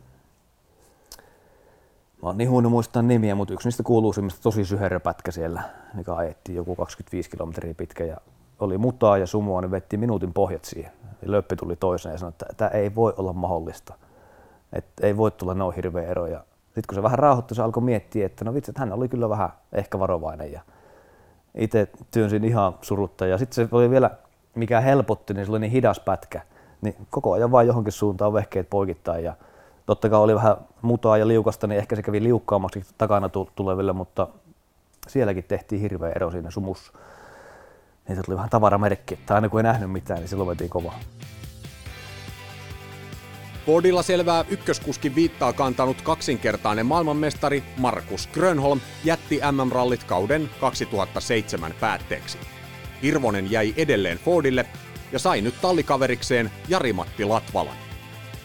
Mä 2.23 2.29
oon 2.29 2.39
niin 2.39 2.51
huono 2.51 2.71
muistaa 2.71 3.03
nimiä, 3.03 3.35
mutta 3.35 3.55
yksi 3.55 3.69
niistä 3.69 3.83
kuuluisimmista 3.83 4.43
tosi 4.43 4.65
syherö 4.65 5.01
pätkä 5.01 5.31
siellä, 5.31 5.63
mikä 5.95 6.15
ajettiin 6.15 6.57
joku 6.57 6.77
25 6.77 7.31
kilometriä 7.31 7.75
pitkä 7.75 8.05
ja 8.05 8.17
oli 8.61 8.79
mutaa 8.79 9.19
ja 9.19 9.27
sumua, 9.27 9.61
niin 9.61 9.71
vettiin 9.71 10.01
minuutin 10.01 10.33
pohjat 10.33 10.65
siihen. 10.65 10.93
Löppi 11.27 11.57
tuli 11.57 11.77
toiseen 11.77 12.13
ja 12.13 12.19
sanoi, 12.19 12.29
että 12.29 12.47
tämä 12.57 12.69
ei 12.69 12.95
voi 12.95 13.15
olla 13.17 13.33
mahdollista. 13.33 13.95
Että 14.73 15.07
ei 15.07 15.17
voi 15.17 15.31
tulla 15.31 15.55
noin 15.55 15.75
hirveä 15.75 16.09
ero. 16.09 16.27
Ja 16.27 16.39
sitten 16.65 16.83
kun 16.89 16.95
se 16.95 17.03
vähän 17.03 17.19
rauhoittui, 17.19 17.55
se 17.55 17.63
alkoi 17.63 17.83
miettiä, 17.83 18.27
että 18.27 18.45
no 18.45 18.55
vitsi, 18.55 18.71
että 18.71 18.81
hän 18.81 18.93
oli 18.93 19.09
kyllä 19.09 19.29
vähän 19.29 19.51
ehkä 19.73 19.99
varovainen. 19.99 20.53
Ja 20.53 20.61
itse 21.55 21.89
työnsin 22.11 22.45
ihan 22.45 22.75
surutta. 22.83 23.27
Ja 23.27 23.39
sitten 23.39 23.55
se 23.55 23.77
oli 23.77 23.91
vielä, 23.91 24.11
mikä 24.55 24.81
helpotti, 24.81 25.35
niin 25.35 25.47
se 25.47 25.53
oli 25.53 25.59
niin 25.59 25.73
hidas 25.73 26.01
pätkä. 26.01 26.41
Niin 26.81 26.97
koko 27.11 27.33
ajan 27.33 27.53
vaan 27.53 27.67
johonkin 27.67 27.93
suuntaan 27.93 28.33
vehkeet 28.33 28.71
poikittain. 28.71 29.25
Ja 29.25 29.35
totta 29.87 30.09
kai 30.09 30.21
oli 30.21 30.35
vähän 30.35 30.57
mutaa 30.83 31.19
ja 31.19 31.29
liukasta, 31.29 31.67
niin 31.67 31.79
ehkä 31.79 31.97
se 31.97 32.03
kävi 32.03 32.23
liukkaammaksi 32.23 32.85
takana 32.99 33.29
tu- 33.29 33.51
tuleville, 33.57 33.93
mutta 33.93 34.29
sielläkin 35.09 35.45
tehtiin 35.45 35.81
hirveä 35.81 36.13
ero 36.17 36.31
siinä 36.31 36.51
sumussa. 36.51 36.93
Niitä 38.09 38.23
tuli 38.23 38.37
vähän 38.37 38.51
tavaramerkki, 38.51 39.15
että 39.15 39.35
aina 39.35 39.49
kun 39.49 39.61
ei 39.61 39.65
nähnyt 39.65 39.91
mitään, 39.91 40.21
niin 40.21 40.29
silloin 40.29 40.49
vetiin 40.49 40.71
kovaa. 40.71 40.95
Fordilla 43.67 44.03
selvää 44.03 44.45
ykköskuskin 44.49 45.15
viittaa 45.15 45.53
kantanut 45.53 46.03
kaksinkertainen 46.03 46.87
maailmanmestari 46.87 47.63
Markus 47.77 48.27
Grönholm 48.27 48.81
jätti 49.05 49.41
MM-rallit 49.53 50.05
kauden 50.05 50.51
2007 50.61 51.75
päätteeksi. 51.81 52.39
Hirvonen 53.03 53.51
jäi 53.51 53.75
edelleen 53.77 54.19
Fordille 54.19 54.67
ja 55.13 55.19
sai 55.19 55.41
nyt 55.41 55.61
tallikaverikseen 55.61 56.51
Jari-Matti 56.69 57.25
Latvalan. 57.25 57.77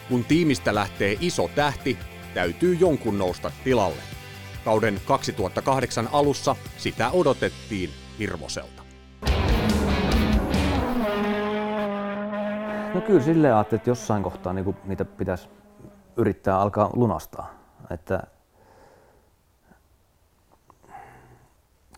Kun 0.08 0.24
tiimistä 0.24 0.74
lähtee 0.74 1.16
iso 1.20 1.50
tähti, 1.54 1.98
täytyy 2.34 2.74
jonkun 2.74 3.18
nousta 3.18 3.50
tilalle. 3.64 4.02
Kauden 4.64 5.00
2008 5.06 6.08
alussa 6.12 6.56
sitä 6.76 7.10
odotettiin 7.10 7.90
hirvoselta. 8.18 8.77
No 12.94 13.00
kyllä 13.00 13.20
silleen 13.20 13.54
ajattelin, 13.54 13.80
että 13.80 13.90
jossain 13.90 14.22
kohtaa 14.22 14.52
niin 14.52 14.76
niitä 14.84 15.04
pitäisi 15.04 15.48
yrittää 16.16 16.60
alkaa 16.60 16.90
lunastaa. 16.92 17.50
Että 17.90 18.22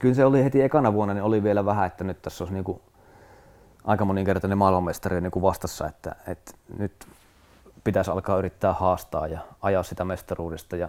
kyllä 0.00 0.14
se 0.14 0.24
oli 0.24 0.44
heti 0.44 0.62
ekana 0.62 0.92
vuonna, 0.92 1.14
niin 1.14 1.24
oli 1.24 1.42
vielä 1.42 1.64
vähän, 1.64 1.86
että 1.86 2.04
nyt 2.04 2.22
tässä 2.22 2.44
olisi 2.44 2.54
niin 2.54 2.64
kuin 2.64 2.80
aika 3.84 4.04
moninkertainen 4.04 4.58
maailmanmestari 4.58 5.20
niin 5.20 5.30
kuin 5.30 5.42
vastassa, 5.42 5.86
että, 5.86 6.16
että 6.26 6.52
nyt 6.78 7.08
pitäisi 7.84 8.10
alkaa 8.10 8.38
yrittää 8.38 8.72
haastaa 8.72 9.26
ja 9.26 9.40
ajaa 9.62 9.82
sitä 9.82 10.04
mestaruudesta. 10.04 10.76
Ja 10.76 10.88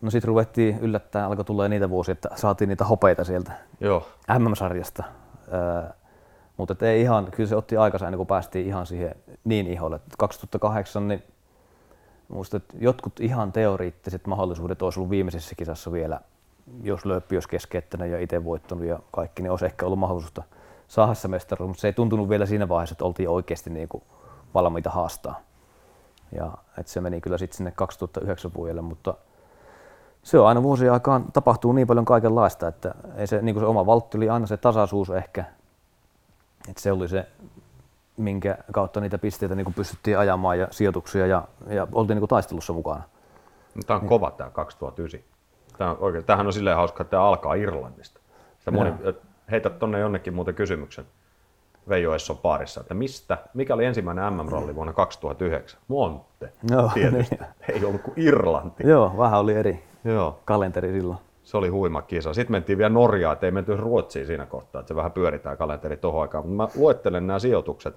no 0.00 0.10
sitten 0.10 0.28
ruvettiin 0.28 0.78
yllättäen, 0.78 1.24
alkoi 1.24 1.44
tulla 1.44 1.68
niitä 1.68 1.90
vuosia, 1.90 2.12
että 2.12 2.28
saatiin 2.34 2.68
niitä 2.68 2.84
hopeita 2.84 3.24
sieltä 3.24 3.52
Joo. 3.80 4.08
MM-sarjasta. 4.38 5.04
Öö, 5.52 5.90
mutta 6.58 6.86
ei 6.86 7.00
ihan, 7.00 7.30
kyllä 7.30 7.48
se 7.48 7.56
otti 7.56 7.76
aikansa 7.76 8.06
ennen 8.06 8.16
kuin 8.16 8.26
päästiin 8.26 8.66
ihan 8.66 8.86
siihen 8.86 9.14
niin 9.44 9.66
iholle. 9.66 10.00
2008 10.18 11.08
niin 11.08 11.22
muistan, 12.28 12.58
että 12.58 12.76
jotkut 12.80 13.20
ihan 13.20 13.52
teoriittiset 13.52 14.26
mahdollisuudet 14.26 14.82
olisi 14.82 15.00
ollut 15.00 15.10
viimeisessä 15.10 15.54
kisassa 15.54 15.92
vielä, 15.92 16.20
jos 16.82 17.04
lööppi 17.04 17.36
olisi 17.36 17.48
keskeyttänyt 17.48 18.10
ja 18.10 18.20
itse 18.20 18.44
voittanut 18.44 18.84
ja 18.84 18.98
kaikki, 19.12 19.42
niin 19.42 19.50
olisi 19.50 19.66
ehkä 19.66 19.86
ollut 19.86 19.98
mahdollisuutta 19.98 20.42
saada 20.88 21.14
se 21.14 21.28
mestaruus, 21.28 21.68
mutta 21.68 21.80
se 21.80 21.88
ei 21.88 21.92
tuntunut 21.92 22.28
vielä 22.28 22.46
siinä 22.46 22.68
vaiheessa, 22.68 22.94
että 22.94 23.04
oltiin 23.04 23.28
oikeasti 23.28 23.70
niin 23.70 23.88
kuin 23.88 24.02
valmiita 24.54 24.90
haastaa. 24.90 25.40
Ja 26.32 26.52
että 26.78 26.92
se 26.92 27.00
meni 27.00 27.20
kyllä 27.20 27.38
sitten 27.38 27.56
sinne 27.56 27.70
2009 27.70 28.54
vuodelle, 28.54 28.80
mutta 28.80 29.14
se 30.22 30.38
on 30.38 30.46
aina 30.46 30.62
vuosien 30.62 30.92
aikaan 30.92 31.24
tapahtuu 31.32 31.72
niin 31.72 31.86
paljon 31.86 32.04
kaikenlaista, 32.04 32.68
että 32.68 32.94
ei 33.16 33.26
se, 33.26 33.42
niin 33.42 33.54
kuin 33.54 33.62
se 33.62 33.66
oma 33.66 33.86
valtti 33.86 34.16
oli 34.16 34.28
aina 34.28 34.46
se 34.46 34.56
tasaisuus 34.56 35.10
ehkä, 35.10 35.44
että 36.68 36.82
se 36.82 36.92
oli 36.92 37.08
se, 37.08 37.26
minkä 38.16 38.58
kautta 38.72 39.00
niitä 39.00 39.18
pisteitä 39.18 39.54
niin 39.54 39.74
pystyttiin 39.74 40.18
ajamaan 40.18 40.58
ja 40.58 40.68
sijoituksia 40.70 41.26
ja, 41.26 41.42
ja 41.68 41.86
oltiin 41.92 42.18
niin 42.18 42.28
taistelussa 42.28 42.72
mukana. 42.72 43.02
Tämä 43.86 44.00
on 44.00 44.06
kova 44.08 44.30
tämä 44.30 44.50
2009. 44.50 45.30
Tämä 45.78 45.90
on 45.90 45.96
oikein, 46.00 46.24
tämähän 46.24 46.46
on 46.46 46.52
silleen 46.52 46.76
hauska, 46.76 47.02
että 47.02 47.10
tämä 47.10 47.22
alkaa 47.22 47.54
Irlannista. 47.54 48.20
Sitä 48.58 48.70
moni, 48.70 48.92
heität 49.50 49.78
tonne 49.78 49.98
jonnekin 49.98 50.34
muuten 50.34 50.54
kysymyksen 50.54 51.04
Veijo 51.88 52.14
Esson 52.14 52.38
paarissa, 52.38 52.80
että 52.80 52.94
mistä, 52.94 53.38
mikä 53.54 53.74
oli 53.74 53.84
ensimmäinen 53.84 54.32
MM-ralli 54.32 54.74
vuonna 54.74 54.92
2009? 54.92 55.80
Monte, 55.88 56.52
Joo, 56.70 56.90
tietysti. 56.94 57.34
niin. 57.34 57.48
Ei 57.68 57.84
ollut 57.84 58.02
kuin 58.02 58.14
Irlanti. 58.16 58.88
Joo, 58.88 59.14
vähän 59.18 59.40
oli 59.40 59.54
eri 59.54 59.84
Joo. 60.04 60.40
kalenteri 60.44 60.92
silloin. 60.92 61.18
Se 61.48 61.56
oli 61.56 61.68
huima 61.68 62.02
kisa. 62.02 62.34
Sitten 62.34 62.52
mentiin 62.52 62.78
vielä 62.78 62.88
Norjaan, 62.94 63.32
ettei 63.32 63.50
menty 63.50 63.76
Ruotsiin 63.76 64.26
siinä 64.26 64.46
kohtaa, 64.46 64.80
että 64.80 64.88
se 64.88 64.96
vähän 64.96 65.12
pyöritään 65.12 65.56
kalenteri 65.56 65.96
tuohon 65.96 66.22
aikaan. 66.22 66.48
Mutta 66.48 66.56
mä 66.56 66.80
luettelen 66.82 67.26
nämä 67.26 67.38
sijoitukset 67.38 67.94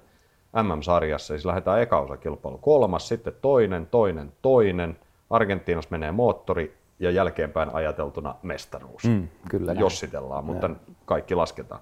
MM-sarjassa. 0.62 1.34
Siis 1.34 1.46
lähdetään 1.46 1.82
eka 1.82 2.00
osakilpailu. 2.00 2.58
Kolmas, 2.58 3.08
sitten 3.08 3.32
toinen, 3.42 3.86
toinen, 3.86 4.32
toinen. 4.42 4.98
Argentiinassa 5.30 5.88
menee 5.90 6.12
moottori 6.12 6.76
ja 6.98 7.10
jälkeenpäin 7.10 7.74
ajateltuna 7.74 8.34
mestaruus. 8.42 9.04
Mm, 9.04 9.28
kyllä 9.48 9.66
näin. 9.66 9.80
Jossitellaan, 9.80 10.44
mutta 10.44 10.70
kaikki 11.04 11.34
lasketaan. 11.34 11.80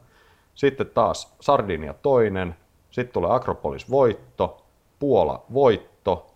Sitten 0.54 0.86
taas 0.86 1.36
Sardinia 1.40 1.94
toinen, 1.94 2.56
sitten 2.90 3.12
tulee 3.12 3.30
Akropolis 3.34 3.90
voitto, 3.90 4.64
Puola 4.98 5.44
voitto, 5.54 6.26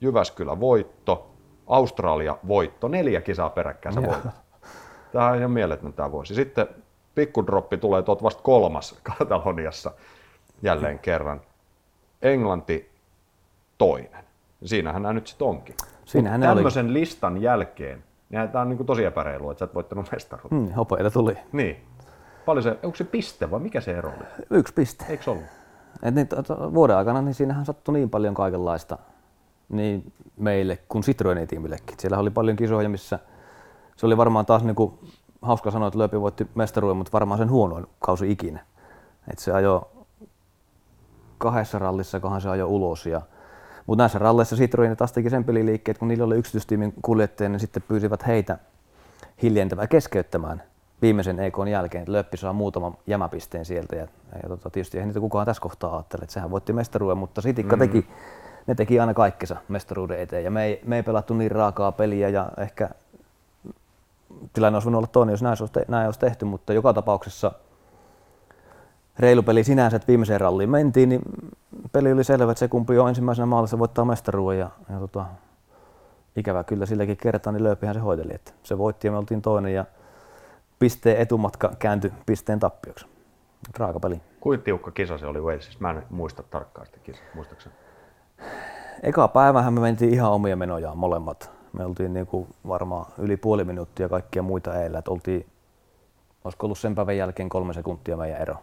Jyväskylä 0.00 0.60
voitto, 0.60 1.30
Australia 1.66 2.38
voitto, 2.48 2.88
neljä 2.88 3.20
kisaa 3.20 3.50
peräkkäin 3.50 3.96
voitat. 3.96 4.43
Tämä 5.14 5.28
on 5.28 5.36
ihan 5.36 5.50
mieletön 5.50 5.92
tämä 5.92 6.12
vuosi. 6.12 6.34
Sitten 6.34 6.66
pikkudroppi 7.14 7.76
tulee 7.76 8.02
tuot 8.02 8.22
vasta 8.22 8.42
kolmas 8.42 8.98
Kataloniassa 9.02 9.92
jälleen 10.62 10.98
kerran. 10.98 11.40
Englanti 12.22 12.90
toinen. 13.78 14.24
Siinähän 14.64 15.02
nämä 15.02 15.12
nyt 15.12 15.26
sitten 15.26 15.46
onkin. 15.46 15.74
Siinähän 16.04 16.40
ne 16.40 16.48
oli. 16.48 16.56
tämmöisen 16.56 16.92
listan 16.92 17.42
jälkeen, 17.42 18.04
niin 18.30 18.48
tämä 18.48 18.62
on 18.62 18.68
niin 18.68 18.86
tosi 18.86 19.04
epäreilua, 19.04 19.52
että 19.52 19.58
sä 19.58 19.64
et 19.64 19.74
voittanut 19.74 20.12
mestaruutta. 20.12 20.56
Mm, 20.56 20.72
hopeita 20.72 21.10
tuli. 21.10 21.36
Niin. 21.52 21.76
Paljon 22.46 22.62
se, 22.62 22.78
onko 22.82 22.96
se 22.96 23.04
piste 23.04 23.50
vai 23.50 23.60
mikä 23.60 23.80
se 23.80 23.92
ero 23.92 24.08
oli? 24.08 24.26
Yksi 24.50 24.74
piste. 24.74 25.04
Eikö 25.08 25.30
ollut? 25.30 25.44
Et 26.02 26.14
niin, 26.14 26.28
vuoden 26.74 26.96
aikana 26.96 27.22
niin 27.22 27.34
siinähän 27.34 27.64
sattui 27.64 27.94
niin 27.94 28.10
paljon 28.10 28.34
kaikenlaista 28.34 28.98
niin 29.68 30.12
meille 30.36 30.78
kuin 30.88 31.02
Citroenin 31.02 31.48
tiimillekin. 31.48 31.96
Siellä 31.98 32.18
oli 32.18 32.30
paljon 32.30 32.56
kisoja, 32.56 32.88
missä 32.88 33.18
se 33.96 34.06
oli 34.06 34.16
varmaan 34.16 34.46
taas 34.46 34.64
niin 34.64 34.74
kuin, 34.74 34.98
hauska 35.42 35.70
sanoa, 35.70 35.88
että 35.88 35.98
Lööpi 35.98 36.20
voitti 36.20 36.46
mestaruuden, 36.54 36.96
mutta 36.96 37.12
varmaan 37.12 37.38
sen 37.38 37.50
huonoin 37.50 37.86
kausi 37.98 38.30
ikinä. 38.30 38.60
Et 39.32 39.38
se 39.38 39.52
ajoi 39.52 39.80
kahdessa 41.38 41.78
rallissa, 41.78 42.20
kohan 42.20 42.40
se 42.40 42.48
ajoi 42.48 42.68
ulos. 42.68 43.06
Ja, 43.06 43.22
mutta 43.86 44.02
näissä 44.02 44.18
ralleissa 44.18 44.56
Citroen 44.56 44.96
taas 44.96 45.12
teki 45.12 45.30
sen 45.30 45.44
peliliikkeet, 45.44 45.98
kun 45.98 46.08
niillä 46.08 46.24
oli 46.24 46.36
yksityistiimin 46.36 46.94
kuljettajia, 47.02 47.48
niin 47.48 47.60
sitten 47.60 47.82
pyysivät 47.88 48.26
heitä 48.26 48.58
hiljentämään 49.42 49.88
keskeyttämään 49.88 50.62
viimeisen 51.02 51.40
EKn 51.40 51.68
jälkeen, 51.68 52.02
että 52.02 52.12
Löppi 52.12 52.36
saa 52.36 52.52
muutaman 52.52 52.96
jämäpisteen 53.06 53.64
sieltä. 53.64 53.96
Ja, 53.96 54.06
ja 54.42 54.48
tota, 54.48 54.70
tietysti 54.70 54.98
ei 54.98 55.06
niitä 55.06 55.20
kukaan 55.20 55.46
tässä 55.46 55.62
kohtaa 55.62 55.96
ajattele, 55.96 56.22
että 56.22 56.32
sehän 56.32 56.50
voitti 56.50 56.72
mestaruuden, 56.72 57.18
mutta 57.18 57.40
Sitikka 57.40 57.76
mm. 57.76 57.80
teki, 57.80 58.06
ne 58.66 58.74
teki 58.74 59.00
aina 59.00 59.14
kaikkensa 59.14 59.56
mestaruuden 59.68 60.20
eteen. 60.20 60.44
Ja 60.44 60.50
me 60.50 60.64
ei, 60.64 60.80
me 60.84 60.96
ei 60.96 61.02
pelattu 61.02 61.34
niin 61.34 61.50
raakaa 61.50 61.92
peliä 61.92 62.28
ja 62.28 62.48
ehkä 62.58 62.90
tilanne 64.52 64.76
olisi 64.76 64.84
voinut 64.84 64.98
olla 64.98 65.06
toinen, 65.06 65.32
jos 65.32 65.42
näin 65.42 65.56
olisi, 65.60 65.72
te- 65.72 65.84
näin 65.88 66.06
olisi 66.06 66.20
tehty, 66.20 66.44
mutta 66.44 66.72
joka 66.72 66.92
tapauksessa 66.92 67.52
reilu 69.18 69.42
peli 69.42 69.64
sinänsä, 69.64 69.96
että 69.96 70.06
viimeiseen 70.06 70.40
ralliin 70.40 70.70
mentiin, 70.70 71.08
niin 71.08 71.20
peli 71.92 72.12
oli 72.12 72.24
selvä, 72.24 72.52
että 72.52 72.58
se 72.58 72.68
kumpi 72.68 72.98
on 72.98 73.08
ensimmäisenä 73.08 73.46
maalissa 73.46 73.78
voittaa 73.78 74.04
mestaruuden 74.04 74.58
ja, 74.58 74.70
ja 74.90 74.98
tota, 74.98 75.24
ikävä 76.36 76.64
kyllä 76.64 76.86
silläkin 76.86 77.16
kertaa, 77.16 77.52
niin 77.52 77.64
Lööpihän 77.64 77.94
se 77.94 78.00
hoiteli, 78.00 78.34
että 78.34 78.52
se 78.62 78.78
voitti 78.78 79.06
ja 79.08 79.12
me 79.12 79.18
oltiin 79.18 79.42
toinen 79.42 79.74
ja 79.74 79.84
pisteen 80.78 81.16
etumatka 81.16 81.72
kääntyi 81.78 82.12
pisteen 82.26 82.60
tappioksi. 82.60 83.06
Raaka 83.78 84.00
peli. 84.00 84.20
Kuinka 84.40 84.64
tiukka 84.64 84.90
kisa 84.90 85.18
se 85.18 85.26
oli 85.26 85.40
Walesissa? 85.40 85.78
Mä 85.80 85.90
en 85.90 86.02
muista 86.10 86.42
tarkkaan 86.42 86.86
sitä 86.86 86.98
kisaa, 87.02 87.24
muistaakseni? 87.34 87.74
Eka 89.02 89.28
päivähän 89.28 89.72
me 89.72 89.80
mentiin 89.80 90.14
ihan 90.14 90.30
omia 90.30 90.56
menojaan 90.56 90.98
molemmat. 90.98 91.53
Me 91.74 91.84
oltiin 91.84 92.14
niinku 92.14 92.46
varmaan 92.68 93.06
yli 93.18 93.36
puoli 93.36 93.64
minuuttia 93.64 94.08
kaikkia 94.08 94.42
muita 94.42 94.82
eillä, 94.82 94.98
että 94.98 95.10
oltiin, 95.10 95.46
olisiko 96.44 96.66
ollut 96.66 96.78
sen 96.78 96.94
päivän 96.94 97.16
jälkeen 97.16 97.48
kolme 97.48 97.72
sekuntia 97.74 98.16
meidän 98.16 98.40
ero. 98.40 98.56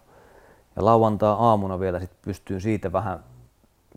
Ja 0.75 0.85
lauantaa 0.85 1.49
aamuna 1.49 1.79
vielä 1.79 1.99
sit 1.99 2.11
pystyin 2.21 2.61
siitä 2.61 2.91
vähän 2.91 3.23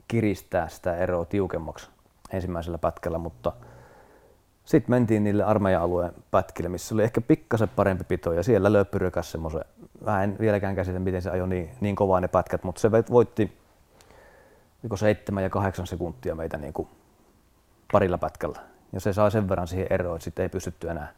kiristää 0.08 0.68
sitä 0.68 0.96
eroa 0.96 1.24
tiukemmaksi 1.24 1.88
ensimmäisellä 2.32 2.78
pätkällä, 2.78 3.18
mutta 3.18 3.52
sitten 4.64 4.90
mentiin 4.90 5.24
niille 5.24 5.44
armeijan-alueen 5.44 6.12
pätkille, 6.30 6.68
missä 6.68 6.94
oli 6.94 7.02
ehkä 7.02 7.20
pikkasen 7.20 7.68
parempi 7.68 8.04
pito 8.04 8.32
ja 8.32 8.42
siellä 8.42 8.72
lööppi 8.72 8.98
rykäs 8.98 9.32
semmoisen, 9.32 9.64
mä 10.04 10.24
en 10.24 10.36
vieläkään 10.40 10.74
käsitä, 10.74 10.98
miten 10.98 11.22
se 11.22 11.30
ajoi 11.30 11.48
niin, 11.48 11.70
niin 11.80 11.96
kovaa 11.96 12.20
ne 12.20 12.28
pätkät, 12.28 12.64
mutta 12.64 12.80
se 12.80 12.90
voitti 13.10 13.58
oliko 14.82 14.96
seitsemän 14.96 15.42
ja 15.42 15.50
kahdeksan 15.50 15.86
sekuntia 15.86 16.34
meitä 16.34 16.56
niin 16.56 16.72
kuin 16.72 16.88
parilla 17.92 18.18
pätkällä. 18.18 18.74
Ja 18.95 19.01
se 19.01 19.12
sai 19.12 19.30
sen 19.30 19.49
verran 19.49 19.68
siihen 19.68 19.86
eroon, 19.90 20.16
että 20.16 20.24
sitten 20.24 20.42
ei 20.42 20.49
pystytty 20.49 20.90
enää, 20.90 21.12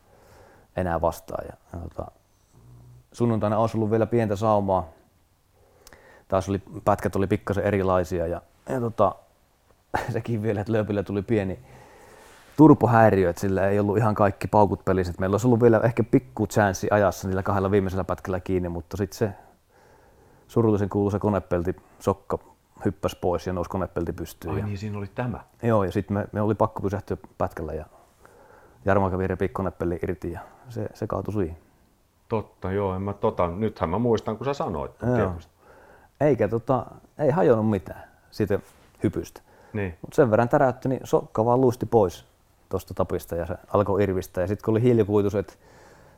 enää 0.76 1.00
vastaan. 1.00 1.44
Ja, 1.46 1.56
ja 1.72 1.88
tota, 1.88 2.10
sunnuntaina 3.12 3.58
olisi 3.58 3.76
ollut 3.76 3.90
vielä 3.90 4.06
pientä 4.06 4.36
saumaa. 4.36 4.88
Taas 6.28 6.48
oli, 6.48 6.62
pätkät 6.84 7.16
oli 7.16 7.26
pikkasen 7.26 7.64
erilaisia 7.64 8.26
ja, 8.26 8.42
ja 8.68 8.80
tota, 8.80 9.14
sekin 10.12 10.42
vielä, 10.42 10.60
että 10.60 10.72
lööpillä 10.72 11.02
tuli 11.02 11.22
pieni 11.22 11.58
turpohäiriö, 12.56 13.30
että 13.30 13.40
sillä 13.40 13.68
ei 13.68 13.80
ollut 13.80 13.96
ihan 13.96 14.14
kaikki 14.14 14.48
paukut 14.48 14.84
pelissä. 14.84 15.12
Meillä 15.18 15.34
olisi 15.34 15.46
ollut 15.46 15.62
vielä 15.62 15.80
ehkä 15.84 16.04
pikku 16.04 16.46
chanssi 16.46 16.88
ajassa 16.90 17.28
niillä 17.28 17.42
kahdella 17.42 17.70
viimeisellä 17.70 18.04
pätkällä 18.04 18.40
kiinni, 18.40 18.68
mutta 18.68 18.96
sitten 18.96 19.18
se 19.18 19.30
surullisen 20.48 20.88
kuuluisa 20.88 21.18
konepelti 21.18 21.76
sokka 22.00 22.38
hyppäsi 22.84 23.18
pois 23.20 23.46
ja 23.46 23.52
nousi 23.52 23.70
konepelti 23.70 24.12
pystyyn. 24.12 24.54
Ai 24.54 24.60
ja, 24.60 24.66
niin, 24.66 24.78
siinä 24.78 24.98
oli 24.98 25.06
tämä. 25.14 25.40
Joo, 25.62 25.84
ja 25.84 25.92
sitten 25.92 26.16
me, 26.16 26.26
me, 26.32 26.40
oli 26.40 26.54
pakko 26.54 26.82
pysähtyä 26.82 27.16
pätkällä 27.38 27.72
ja 27.72 27.86
Jarmo 28.84 29.10
kävi 29.10 29.26
repi 29.26 29.48
konepelli 29.48 29.98
irti 30.02 30.32
ja 30.32 30.40
se, 30.68 30.88
se 30.94 31.06
kaatui 31.06 31.34
siihen. 31.34 31.56
Totta, 32.28 32.72
joo, 32.72 32.94
en 32.94 33.02
mä 33.02 33.12
tota, 33.12 33.48
nythän 33.48 33.90
mä 33.90 33.98
muistan, 33.98 34.36
kun 34.36 34.44
sä 34.44 34.54
sanoit. 34.54 34.92
Joo. 35.18 35.32
Eikä 36.20 36.48
tota, 36.48 36.86
ei 37.18 37.30
hajonnut 37.30 37.70
mitään 37.70 38.04
siitä 38.30 38.58
hypystä. 39.02 39.40
Niin. 39.72 39.94
Mutta 40.02 40.16
sen 40.16 40.30
verran 40.30 40.48
täräytti, 40.48 40.88
niin 40.88 41.00
sokka 41.04 41.44
vaan 41.44 41.60
luisti 41.60 41.86
pois 41.86 42.26
tuosta 42.68 42.94
tapista 42.94 43.36
ja 43.36 43.46
se 43.46 43.54
alkoi 43.72 44.02
irvistä. 44.02 44.40
Ja 44.40 44.46
sitten 44.46 44.64
kun 44.64 44.72
oli 44.72 44.82
hiilikuituiset 44.82 45.58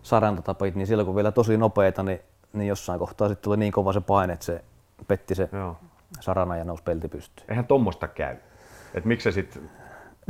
sarantatapit, 0.02 0.74
niin 0.74 0.86
silloin 0.86 1.06
kun 1.06 1.16
vielä 1.16 1.32
tosi 1.32 1.56
nopeita, 1.56 2.02
niin, 2.02 2.20
niin 2.52 2.68
jossain 2.68 2.98
kohtaa 2.98 3.28
sitten 3.28 3.44
tuli 3.44 3.56
niin 3.56 3.72
kova 3.72 3.92
se 3.92 4.00
paine, 4.00 4.32
että 4.32 4.44
se 4.44 4.64
petti 5.08 5.34
se 5.34 5.48
Joo. 5.52 5.76
Sarana 6.20 6.56
ja 6.56 6.64
nousi 6.64 6.82
pelti 6.82 7.08
pystyyn. 7.08 7.50
Eihän 7.50 7.66
tommosta 7.66 8.08
käy. 8.08 8.36
Et 8.94 9.04
miksi 9.04 9.24
se 9.24 9.34
sit, 9.34 9.60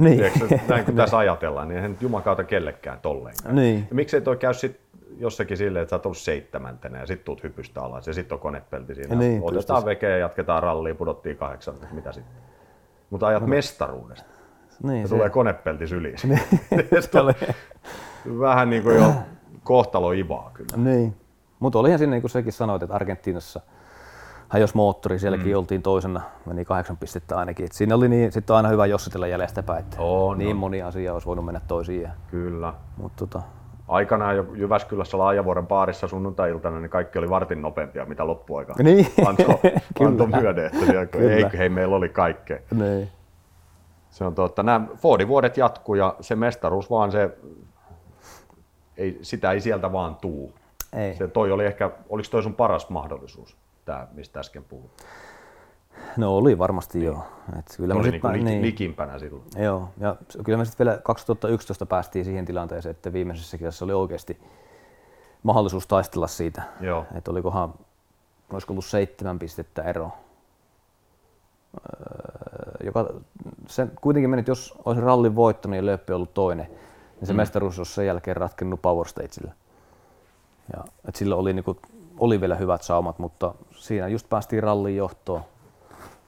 Niin. 0.01 0.17
Tiedätkö, 0.19 0.59
näin 0.69 0.85
kun 0.85 0.95
tässä 1.03 1.19
ajatellaan, 1.19 1.69
niin 1.69 1.77
eihän 1.77 1.91
nyt 1.91 2.03
jumakauta 2.03 2.45
kellekään 2.45 3.01
tolleen. 3.01 3.35
Niin. 3.53 3.87
Ja 3.89 3.95
miksei 3.95 4.21
toi 4.21 4.37
käy 4.37 4.55
sit 4.55 4.81
jossakin 5.19 5.57
silleen, 5.57 5.83
että 5.83 5.91
sä 5.91 5.97
oot 5.97 6.07
ollut 6.07 6.19
seitsemäntenä 6.19 6.99
ja 6.99 7.07
sit 7.07 7.25
tuut 7.25 7.43
hypystä 7.43 7.83
alas 7.83 8.07
ja 8.07 8.15
sit 8.15 8.33
on 8.33 8.39
konepelti 8.39 8.95
siinä. 8.95 9.17
Niin, 9.17 9.41
Otetaan 9.45 9.85
vekeä 9.85 10.11
ja 10.11 10.17
jatketaan 10.19 10.63
rallia, 10.63 10.95
pudottiin 10.95 11.37
kahdeksan, 11.37 11.75
mitä 11.93 12.13
sitten. 12.13 12.35
Mutta 13.11 13.27
ajat 13.27 13.47
mestaruudesta 13.47 14.27
Niin, 14.83 15.01
ja 15.03 15.09
se, 15.09 15.15
tulee 15.15 15.31
konepelti 15.31 15.87
syliin. 15.87 16.19
se 17.01 17.21
oli, 17.21 17.33
Vähän 18.39 18.71
niin 18.71 18.83
kuin 18.83 18.97
jo 18.97 19.13
kohtalo 19.65 20.13
ivaa 20.13 20.51
kyllä. 20.55 20.77
niin. 20.77 21.17
Mutta 21.61 21.79
olihan 21.79 21.99
siinä, 21.99 22.11
niin 22.11 22.21
kuin 22.23 22.31
säkin 22.31 22.53
sanoit, 22.53 22.83
että 22.83 22.95
Argentiinassa 22.95 23.61
hajosi 24.49 24.77
moottori, 24.77 25.19
sielläkin 25.19 25.53
mm. 25.53 25.59
oltiin 25.59 25.83
toisena, 25.83 26.21
meni 26.47 26.65
kahdeksan 26.65 26.97
pistettä 26.97 27.37
ainakin. 27.39 27.67
Et 27.67 27.73
siinä 27.73 27.95
oli 27.95 28.09
niin, 28.09 28.33
sitten 28.33 28.55
on 28.55 28.57
aina 28.57 28.69
hyvä 28.69 28.87
jossitella 28.87 29.27
jäljestä 29.27 29.63
päin, 29.63 29.81
että 29.81 29.97
On, 30.03 30.39
niin 30.39 30.51
on. 30.51 30.57
moni 30.57 30.83
asia 30.83 31.13
olisi 31.13 31.27
voinut 31.27 31.45
mennä 31.45 31.61
toisiin. 31.69 32.09
Kyllä. 32.31 32.75
mutta 32.97 33.27
tota, 33.27 33.43
Aikanaan 33.89 34.37
jo 34.37 34.47
Jyväskylässä 34.55 35.19
Laajavuoren 35.19 35.67
baarissa 35.67 36.09
sunnuntai-iltana, 36.09 36.81
niin 36.81 36.91
kaikki 36.91 37.19
oli 37.19 37.31
vartin 37.31 37.63
nopeampia, 37.63 38.05
mitä 38.05 38.27
loppuaika 38.27 38.75
Niin. 38.83 39.07
antoi 39.27 39.59
anto 40.07 40.27
myöden. 40.27 40.67
Että 40.67 40.79
tiedätkö, 40.87 41.19
Kyllä. 41.19 41.33
ei, 41.35 41.59
hei, 41.59 41.69
meillä 41.69 41.97
oli 41.97 42.09
kaikkea. 42.09 42.59
niin. 42.75 43.09
Se 44.11 44.25
on 44.25 44.35
totta. 44.35 44.63
Nämä 44.63 44.87
Fordin 44.97 45.29
vuodet 45.29 45.57
jatkuu 45.57 45.95
ja 45.95 46.15
se 46.21 46.37
mestaruus 46.37 46.91
vaan 46.91 47.13
se, 47.13 47.31
ei, 48.97 49.19
sitä 49.23 49.53
ei 49.53 49.61
sieltä 49.61 49.93
vaan 49.93 50.17
tuu. 50.17 50.53
Ei. 50.93 51.15
Se 51.15 51.29
toi 51.29 51.53
oli 51.53 51.65
ehkä, 51.67 51.91
oliko 52.09 52.29
toi 52.31 52.43
sun 52.43 52.55
paras 52.55 52.91
mahdollisuus, 52.91 53.57
tämä 53.89 54.07
mistä 54.13 54.41
äsken 54.41 54.65
puhuit? 54.65 55.07
No 56.17 56.37
oli 56.37 56.59
varmasti 56.59 57.05
joo. 57.05 57.23
Et 57.59 57.75
kyllä 57.77 57.95
oli 57.95 58.11
niinku 58.11 58.29
pä- 58.29 58.33
li, 58.33 58.43
niin. 58.43 58.63
likimpänä 58.63 59.19
silloin. 59.19 59.45
Joo, 59.57 59.89
ja 59.99 60.17
kyllä 60.45 60.59
me 60.59 60.65
sitten 60.65 60.87
vielä 60.87 60.99
2011 60.99 61.87
päästiin 61.87 62.25
siihen 62.25 62.45
tilanteeseen, 62.45 62.91
että 62.91 63.13
viimeisessä 63.13 63.59
kisassa 63.59 63.85
oli 63.85 63.93
oikeasti 63.93 64.41
mahdollisuus 65.43 65.87
taistella 65.87 66.27
siitä. 66.27 66.63
Joo. 66.81 67.07
Että 67.15 67.31
olikohan, 67.31 67.75
olisiko 68.53 68.73
ollut 68.73 68.85
seitsemän 68.85 69.39
pistettä 69.39 69.83
ero. 69.83 70.11
Öö, 71.81 72.87
joka, 72.87 73.07
se 73.67 73.87
kuitenkin 74.01 74.31
meni, 74.31 74.41
että 74.41 74.51
jos 74.51 74.75
olisi 74.85 75.01
rallin 75.01 75.37
voittanut 75.37 75.77
ja 75.77 75.87
Lööppi 75.87 76.13
ollut 76.13 76.35
toinen, 76.35 76.67
niin 76.67 77.27
se 77.27 77.33
mm. 77.33 77.37
mestaruus 77.37 77.79
olisi 77.79 77.93
sen 77.93 78.07
jälkeen 78.07 78.37
ratkennut 78.37 78.83
Power 78.83 79.09
Stagella. 79.09 79.53
Ja, 80.77 80.85
et 81.09 81.17
silloin 81.17 81.41
oli, 81.41 81.53
niinku, 81.53 81.77
oli 82.19 82.41
vielä 82.41 82.55
hyvät 82.57 82.83
saumat, 82.83 83.19
mutta 83.19 83.55
siinä 83.71 84.09
just 84.09 84.29
päästiin 84.29 84.63
rallin 84.63 84.97
johtoon 84.97 85.43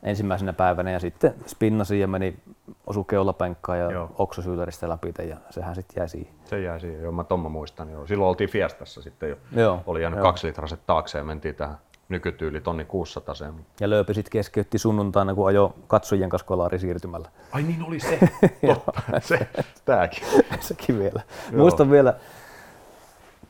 ensimmäisenä 0.03 0.53
päivänä 0.53 0.91
ja 0.91 1.01
sitten 1.01 1.35
spinnasi 1.47 2.01
ja 2.01 2.09
meni 2.09 2.39
osu 2.87 3.05
keulapenkkaan 3.05 3.79
ja 3.79 4.09
oksasyyläristä 4.19 4.89
läpi 4.89 5.13
ja 5.29 5.37
sehän 5.51 5.75
sitten 5.75 6.01
jäi 6.01 6.09
siihen. 6.09 6.35
Se 6.45 6.61
jäi 6.61 6.81
siihen, 6.81 7.03
joo, 7.03 7.13
mä 7.13 7.25
Tomma 7.25 7.49
muistan. 7.49 7.91
Joo. 7.91 8.07
Silloin 8.07 8.29
oltiin 8.29 8.51
Fiestassa 8.51 9.03
sitten 9.03 9.31
jo. 9.31 9.37
Joo, 9.53 9.81
Oli 9.87 10.03
jäänyt 10.03 10.17
joo. 10.17 10.27
kaksi 10.27 10.47
litraset 10.47 10.81
taakse 10.87 11.19
ja 11.19 11.25
mentiin 11.25 11.55
tähän 11.55 11.79
nykytyyli 12.09 12.61
tonni 12.61 12.85
600 12.85 13.35
Ja 13.81 13.91
Lööpi 13.91 14.15
sitten 14.15 14.31
keskeytti 14.33 14.79
sunnuntaina, 14.79 15.35
kun 15.35 15.49
ajoi 15.49 15.71
katsojien 15.87 16.31
kanssa 16.31 16.47
kolari 16.47 16.79
siirtymällä. 16.79 17.29
Ai 17.53 17.63
niin 17.63 17.83
oli 17.83 18.01
se, 18.01 18.19
totta, 18.67 18.93
se, 19.21 19.49
tääkin. 19.85 20.23
Sekin 20.61 20.99
vielä. 20.99 21.23
Joo. 21.53 21.61
Muistan 21.61 21.91
vielä, 21.91 22.15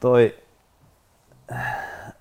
toi 0.01 0.35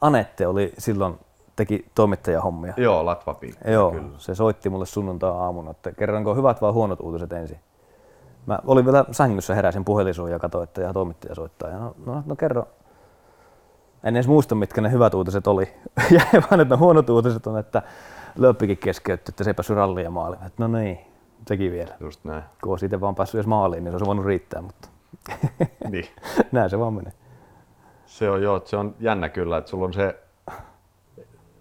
Anette 0.01 0.47
oli 0.47 0.73
silloin, 0.77 1.19
teki 1.55 1.85
toimittajahommia. 1.95 2.73
Joo, 2.77 3.05
Latvapi. 3.05 3.53
Joo, 3.67 3.91
Kyllä. 3.91 4.09
se 4.17 4.35
soitti 4.35 4.69
mulle 4.69 4.85
sunnuntai-aamuna, 4.85 5.71
että 5.71 5.91
kerranko 5.91 6.35
hyvät 6.35 6.61
vai 6.61 6.71
huonot 6.71 6.99
uutiset 7.01 7.33
ensin. 7.33 7.59
Mä 8.45 8.59
olin 8.67 8.85
vielä 8.85 9.05
sängyssä, 9.11 9.55
heräsin 9.55 9.85
puhelisuun 9.85 10.31
ja 10.31 10.39
katsoin, 10.39 10.63
että 10.63 10.81
ja 10.81 10.93
toimittaja 10.93 11.35
soittaa. 11.35 11.69
Ja 11.69 11.77
no, 11.79 11.95
no, 12.05 12.23
no 12.25 12.35
kerro. 12.35 12.67
En 14.03 14.15
edes 14.15 14.27
muista, 14.27 14.55
mitkä 14.55 14.81
ne 14.81 14.91
hyvät 14.91 15.13
uutiset 15.13 15.47
oli. 15.47 15.63
Jäi 16.11 16.43
vaan, 16.51 16.61
että 16.61 16.75
ne 16.75 16.79
huonot 16.79 17.09
uutiset 17.09 17.47
on, 17.47 17.57
että 17.59 17.81
Löppikin 18.37 18.77
keskeytti, 18.77 19.31
että 19.31 19.43
se 19.43 19.49
ei 19.49 19.53
päässyt 19.53 19.75
ralliin 19.77 20.03
ja 20.03 20.11
maaliin. 20.11 20.43
Että 20.43 20.63
no 20.63 20.67
niin, 20.67 20.99
sekin 21.47 21.71
vielä. 21.71 21.95
Just 21.99 22.23
näin. 22.23 22.43
Kun 22.63 22.71
olisi 22.71 22.85
itse 22.85 23.01
vaan 23.01 23.15
päässyt 23.15 23.35
edes 23.39 23.47
maaliin, 23.47 23.83
niin 23.83 23.91
se 23.91 23.95
olisi 23.95 24.05
voinut 24.05 24.25
riittää, 24.25 24.61
mutta 24.61 24.87
Niin. 25.89 26.05
näin 26.51 26.69
se 26.69 26.79
vaan 26.79 26.93
menee. 26.93 27.13
Se 28.09 28.29
on 28.29 28.41
joo, 28.41 28.61
se 28.65 28.77
on 28.77 28.95
jännä 28.99 29.29
kyllä, 29.29 29.57
että 29.57 29.69
sulla 29.69 29.85
on 29.85 29.93
se, 29.93 30.15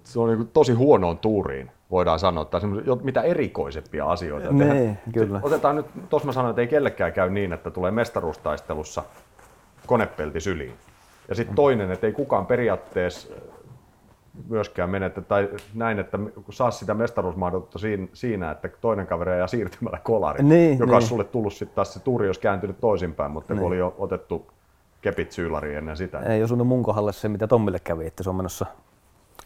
se 0.05 0.21
on 0.21 0.29
niin 0.29 0.49
tosi 0.49 0.73
huonoon 0.73 1.19
tuuriin, 1.19 1.71
voidaan 1.91 2.19
sanoa, 2.19 2.45
tai 2.45 2.61
mitä 3.03 3.23
erikoisempia 3.23 4.07
asioita. 4.11 4.53
Niin, 4.53 4.73
Eihän- 4.73 4.99
kyllä. 5.13 5.41
Otetaan 5.43 5.77
nyt, 5.77 5.87
tuossa 6.11 6.27
mä 6.27 6.33
sanoin, 6.33 6.51
että 6.51 6.61
ei 6.63 6.69
kellekään 6.69 7.13
käy 7.13 7.31
niin, 7.31 7.53
että 7.53 7.71
tulee 7.71 7.91
mestaruustaistelussa 7.91 9.03
konepelti 9.87 10.41
syliin. 10.41 10.75
Ja 11.29 11.35
sitten 11.35 11.57
toinen, 11.57 11.91
että 11.91 12.07
ei 12.07 12.13
kukaan 12.13 12.47
periaatteessa 12.47 13.29
myöskään 14.49 14.91
menetä, 14.91 15.21
tai 15.21 15.49
näin, 15.75 15.99
että 15.99 16.19
saa 16.51 16.71
sitä 16.71 16.95
mestaruusmahdollisuutta 16.95 17.79
siinä, 18.13 18.51
että 18.51 18.69
toinen 18.81 19.07
kaveri 19.07 19.33
ajaa 19.33 19.47
siirtymällä 19.47 19.99
kolari, 20.05 20.43
Niin, 20.43 20.73
joka 20.73 20.85
niin. 20.85 20.95
olisi 20.95 21.09
sulle 21.09 21.25
tullut 21.25 21.53
sitten 21.53 21.75
taas 21.77 21.95
se 21.95 22.01
tuuri, 22.01 22.27
jos 22.27 22.39
kääntynyt 22.39 22.81
toisinpäin, 22.81 23.31
mutta 23.33 23.55
Niin. 23.55 23.59
kun 23.61 23.67
oli 23.69 23.79
jo 23.79 23.95
otettu 23.99 24.47
kepit 25.01 25.33
syylariin 25.33 25.79
ennen 25.79 25.97
sitä. 25.97 26.19
Ei 26.21 26.43
osunut 26.43 26.67
mun 26.67 26.83
kohdalle 26.83 27.13
se, 27.13 27.29
mitä 27.29 27.47
Tommille 27.47 27.79
kävi, 27.79 28.07
että 28.07 28.23
se 28.23 28.31
on 28.31 28.37
menossa 28.37 28.67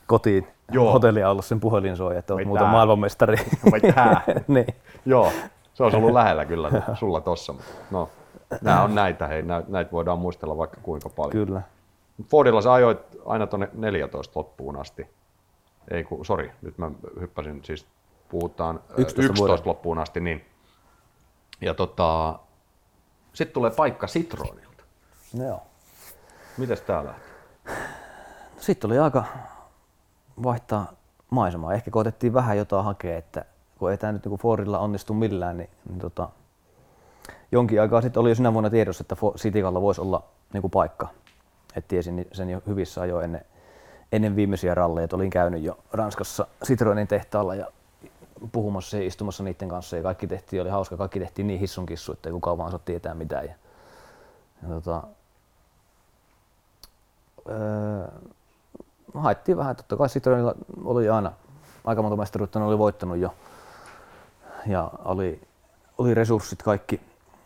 kotiin 0.06 0.46
Joo. 0.72 0.92
hotellia 0.92 1.30
olla 1.30 1.42
sen 1.42 1.60
puhelin 1.60 1.96
soi, 1.96 2.16
että 2.16 2.34
Vai 2.34 2.44
muuten 2.44 2.66
maailmanmestari. 2.66 3.36
Vai 3.72 3.80
tää? 3.80 4.20
niin. 4.48 4.66
Joo, 5.06 5.32
se 5.74 5.82
olisi 5.84 5.96
ollut 5.96 6.12
lähellä 6.12 6.44
kyllä 6.44 6.70
sulla 6.94 7.20
tossa. 7.20 7.54
No, 7.90 8.08
nämä 8.62 8.82
on 8.82 8.94
näitä, 8.94 9.26
hei, 9.28 9.42
nä- 9.42 9.62
näitä 9.68 9.92
voidaan 9.92 10.18
muistella 10.18 10.56
vaikka 10.56 10.76
kuinka 10.82 11.08
paljon. 11.08 11.32
Kyllä. 11.46 11.62
Fordilla 12.30 12.60
sä 12.62 12.72
ajoit 12.72 12.98
aina 13.26 13.46
tuonne 13.46 13.68
14 13.72 14.38
loppuun 14.40 14.76
asti. 14.76 15.06
Ei 15.90 16.04
kun, 16.04 16.24
sori, 16.24 16.52
nyt 16.62 16.78
mä 16.78 16.90
hyppäsin, 17.20 17.60
siis 17.64 17.86
puhutaan 18.28 18.76
ö, 18.76 18.94
11 18.96 19.22
11 19.22 19.38
vuoden. 19.38 19.62
loppuun 19.64 19.98
asti, 19.98 20.20
niin. 20.20 20.44
Ja 21.60 21.74
tota, 21.74 22.38
sitten 23.32 23.54
tulee 23.54 23.70
paikka 23.70 24.06
Citronilta. 24.06 24.61
No 25.34 25.44
joo. 25.44 25.62
Mites 26.58 26.80
tää 26.80 27.04
lähti? 27.04 27.22
Sitten 28.58 28.90
oli 28.90 28.98
aika 28.98 29.24
vaihtaa 30.42 30.92
maisemaa. 31.30 31.74
Ehkä 31.74 31.90
koetettiin 31.90 32.34
vähän 32.34 32.58
jotain 32.58 32.84
hakea, 32.84 33.18
että 33.18 33.44
kun 33.78 33.90
ei 33.90 33.98
tämä 33.98 34.12
nyt 34.12 34.26
niin 34.26 34.38
Fordilla 34.38 34.78
onnistu 34.78 35.14
millään, 35.14 35.56
niin, 35.56 35.70
niin 35.88 35.98
tota, 35.98 36.28
jonkin 37.52 37.80
aikaa 37.80 38.00
sitten 38.00 38.20
oli 38.20 38.28
jo 38.28 38.34
sinä 38.34 38.52
vuonna 38.52 38.70
tiedossa, 38.70 39.02
että 39.02 39.16
Citicalla 39.38 39.82
voisi 39.82 40.00
olla 40.00 40.22
niin 40.52 40.60
kuin 40.60 40.70
paikka. 40.70 41.08
Et 41.76 41.88
tiesin 41.88 42.26
sen 42.32 42.50
jo 42.50 42.62
hyvissä 42.66 43.00
ajoin 43.00 43.24
ennen, 43.24 43.44
ennen 44.12 44.36
viimeisiä 44.36 44.74
ralleja. 44.74 45.04
Et 45.04 45.12
olin 45.12 45.30
käynyt 45.30 45.62
jo 45.62 45.78
Ranskassa 45.92 46.46
Citroenin 46.64 47.08
tehtaalla 47.08 47.54
ja 47.54 47.66
puhumassa 48.52 48.96
ja 48.96 49.06
istumassa 49.06 49.44
niiden 49.44 49.68
kanssa 49.68 49.96
ja 49.96 50.02
kaikki 50.02 50.26
tehtiin, 50.26 50.62
oli 50.62 50.70
hauska, 50.70 50.96
kaikki 50.96 51.20
tehtiin 51.20 51.46
niin 51.46 51.60
hissun 51.60 51.86
kissu, 51.86 52.12
että 52.12 52.28
ei 52.28 52.32
kukaan 52.32 52.58
vaan 52.58 52.70
saa 52.70 52.80
tietää 52.84 53.14
mitään. 53.14 53.44
Ja, 53.44 53.54
ja 54.62 54.68
tota, 54.68 55.02
öö, 57.48 58.08
haettiin 59.14 59.56
vähän, 59.56 59.76
totta 59.76 59.96
kai 59.96 60.08
Citroenilla 60.08 60.54
oli 60.84 61.08
aina 61.08 61.32
aika 61.84 62.02
monta 62.02 62.16
mestaruutta, 62.16 62.58
ne 62.58 62.64
oli 62.64 62.78
voittanut 62.78 63.16
jo. 63.16 63.34
Ja 64.66 64.90
oli, 65.04 65.40
oli 65.98 66.14
resurssit 66.14 66.62
kaikki 66.62 67.00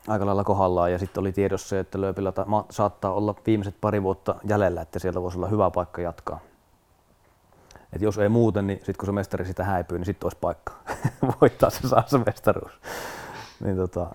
aika 0.09 0.27
lailla 0.27 0.45
kohdallaan 0.45 0.93
ja 0.93 0.99
sitten 0.99 1.21
oli 1.21 1.33
tiedossa, 1.33 1.79
että 1.79 2.01
Lööpillä 2.01 2.33
ta- 2.33 2.45
ma- 2.45 2.67
saattaa 2.71 3.13
olla 3.13 3.35
viimeiset 3.47 3.75
pari 3.81 4.03
vuotta 4.03 4.35
jäljellä, 4.45 4.81
että 4.83 4.99
sieltä 4.99 5.23
voisi 5.23 5.39
olla 5.39 5.49
hyvä 5.49 5.71
paikka 5.71 6.03
jatkaa. 6.03 6.41
Et 7.93 8.03
jos 8.03 8.19
ei 8.19 8.29
muuten, 8.29 8.67
niin 8.67 8.79
sitten 8.79 8.97
kun 8.97 9.07
se 9.07 9.13
mestari 9.13 9.45
sitä 9.45 9.65
häipyy, 9.65 9.99
niin 9.99 10.07
sitten 10.07 10.27
olisi 10.27 10.39
paikka 10.41 10.73
voittaa 11.41 11.71
se 11.71 11.89
saa 11.89 12.03
se 12.07 12.19
mestaruus. 12.19 12.73
Niin 13.65 13.77
tota, 13.77 14.07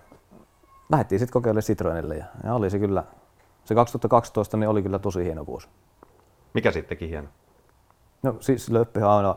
lähdettiin 0.90 1.18
sitten 1.18 1.32
kokeilemaan 1.32 1.62
Citroenille 1.62 2.16
ja, 2.16 2.24
ja 2.44 2.54
oli 2.54 2.70
se 2.70 2.78
kyllä, 2.78 3.04
se 3.64 3.74
2012 3.74 4.56
niin 4.56 4.68
oli 4.68 4.82
kyllä 4.82 4.98
tosi 4.98 5.24
hieno 5.24 5.46
vuosi. 5.46 5.68
Mikä 6.54 6.70
sitten 6.70 6.88
teki 6.88 7.10
hieno? 7.10 7.28
No 8.22 8.36
siis 8.40 8.70
Löppihän 8.70 9.10
aina 9.10 9.36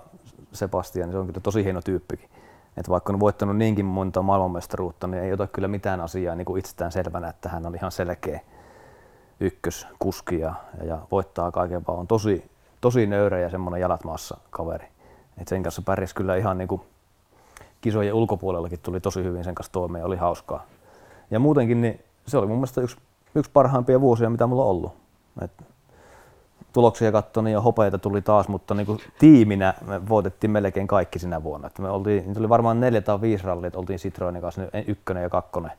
Sebastian, 0.53 1.07
niin 1.07 1.13
se 1.13 1.17
on 1.17 1.27
kyllä 1.27 1.39
tosi 1.39 1.63
hieno 1.63 1.81
tyyppikin. 1.81 2.29
Et 2.77 2.89
vaikka 2.89 3.13
on 3.13 3.19
voittanut 3.19 3.57
niinkin 3.57 3.85
monta 3.85 4.21
maailmanmestaruutta, 4.21 5.07
niin 5.07 5.23
ei 5.23 5.33
ota 5.33 5.47
kyllä 5.47 5.67
mitään 5.67 6.01
asiaa 6.01 6.35
niin 6.35 6.45
kuin 6.45 6.59
itsestään 6.59 6.91
selvänä, 6.91 7.27
että 7.27 7.49
hän 7.49 7.65
on 7.65 7.75
ihan 7.75 7.91
selkeä 7.91 8.39
ykköskuski 9.39 10.39
ja, 10.39 10.53
ja, 10.77 10.85
ja 10.85 10.99
voittaa 11.11 11.51
kaiken, 11.51 11.83
vaan 11.87 11.99
on 11.99 12.07
tosi, 12.07 12.51
tosi 12.81 13.07
nöyrä 13.07 13.39
ja 13.39 13.49
semmoinen 13.49 13.81
jalat 13.81 14.03
maassa 14.03 14.37
kaveri. 14.49 14.87
Et 15.37 15.47
sen 15.47 15.63
kanssa 15.63 15.81
pärjäsi 15.81 16.15
kyllä 16.15 16.35
ihan 16.35 16.57
niin 16.57 16.67
kuin 16.67 16.81
kisojen 17.81 18.13
ulkopuolellakin 18.13 18.79
tuli 18.79 19.01
tosi 19.01 19.23
hyvin 19.23 19.43
sen 19.43 19.55
kanssa 19.55 19.73
toimeen 19.73 20.05
oli 20.05 20.15
hauskaa. 20.15 20.65
Ja 21.31 21.39
muutenkin 21.39 21.81
niin 21.81 21.99
se 22.27 22.37
oli 22.37 22.47
mun 22.47 22.57
mielestä 22.57 22.81
yksi, 22.81 22.97
yksi 23.35 23.51
parhaimpia 23.51 24.01
vuosia, 24.01 24.29
mitä 24.29 24.47
mulla 24.47 24.63
on 24.63 24.69
ollut. 24.69 24.93
Et 25.41 25.51
tuloksia 26.73 27.11
katsoin 27.11 27.47
ja 27.47 27.61
hopeita 27.61 27.97
tuli 27.97 28.21
taas, 28.21 28.47
mutta 28.47 28.73
niin 28.73 28.85
kuin 28.85 28.99
tiiminä 29.19 29.73
me 29.87 30.09
voitettiin 30.09 30.51
melkein 30.51 30.87
kaikki 30.87 31.19
sinä 31.19 31.43
vuonna. 31.43 31.67
Että 31.67 31.81
me 31.81 31.89
oltiin, 31.89 32.25
niitä 32.25 32.39
oli 32.39 32.49
varmaan 32.49 32.79
neljä 32.79 33.01
tai 33.01 33.21
viisi 33.21 33.43
rallia, 33.43 33.67
että 33.67 33.79
oltiin 33.79 33.99
Citroenin 33.99 34.41
kanssa 34.41 34.61
ne 34.73 34.83
ykkönen 34.87 35.23
ja 35.23 35.29
kakkonen 35.29 35.71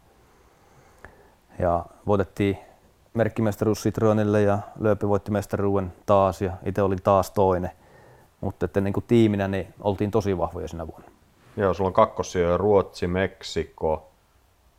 Ja 1.59 1.85
voitettiin 2.07 2.59
merkkimestaruus 3.15 3.83
Citroenille 3.83 4.43
ja 4.43 4.59
Lööpi 4.81 5.09
voitti 5.09 5.31
mestaruuden 5.31 5.93
taas 6.07 6.43
ja 6.43 6.53
itse 6.65 6.83
olin 6.83 7.03
taas 7.03 7.31
toinen. 7.31 7.71
Mutta 8.41 8.65
että 8.65 8.81
niin 8.81 8.93
kuin 8.93 9.05
tiiminä 9.09 9.49
niin 9.49 9.75
oltiin 9.81 10.11
tosi 10.11 10.39
vahvoja 10.39 10.69
sinä 10.69 10.87
vuonna. 10.87 11.07
Joo, 11.57 11.75
sulla 11.75 11.89
on 11.89 11.95
kakkosia 11.95 12.57
Ruotsi, 12.57 13.07
Meksiko, 13.07 14.11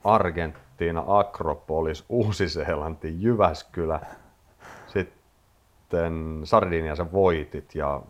Argentiina, 0.04 0.67
Akropolis, 1.08 2.06
Uusi-Seelanti, 2.10 3.22
Jyväskylä. 3.24 4.00
Sitten 4.88 6.42
Sardiniassa 6.44 7.12
voitit 7.12 7.76
ja 7.76 8.02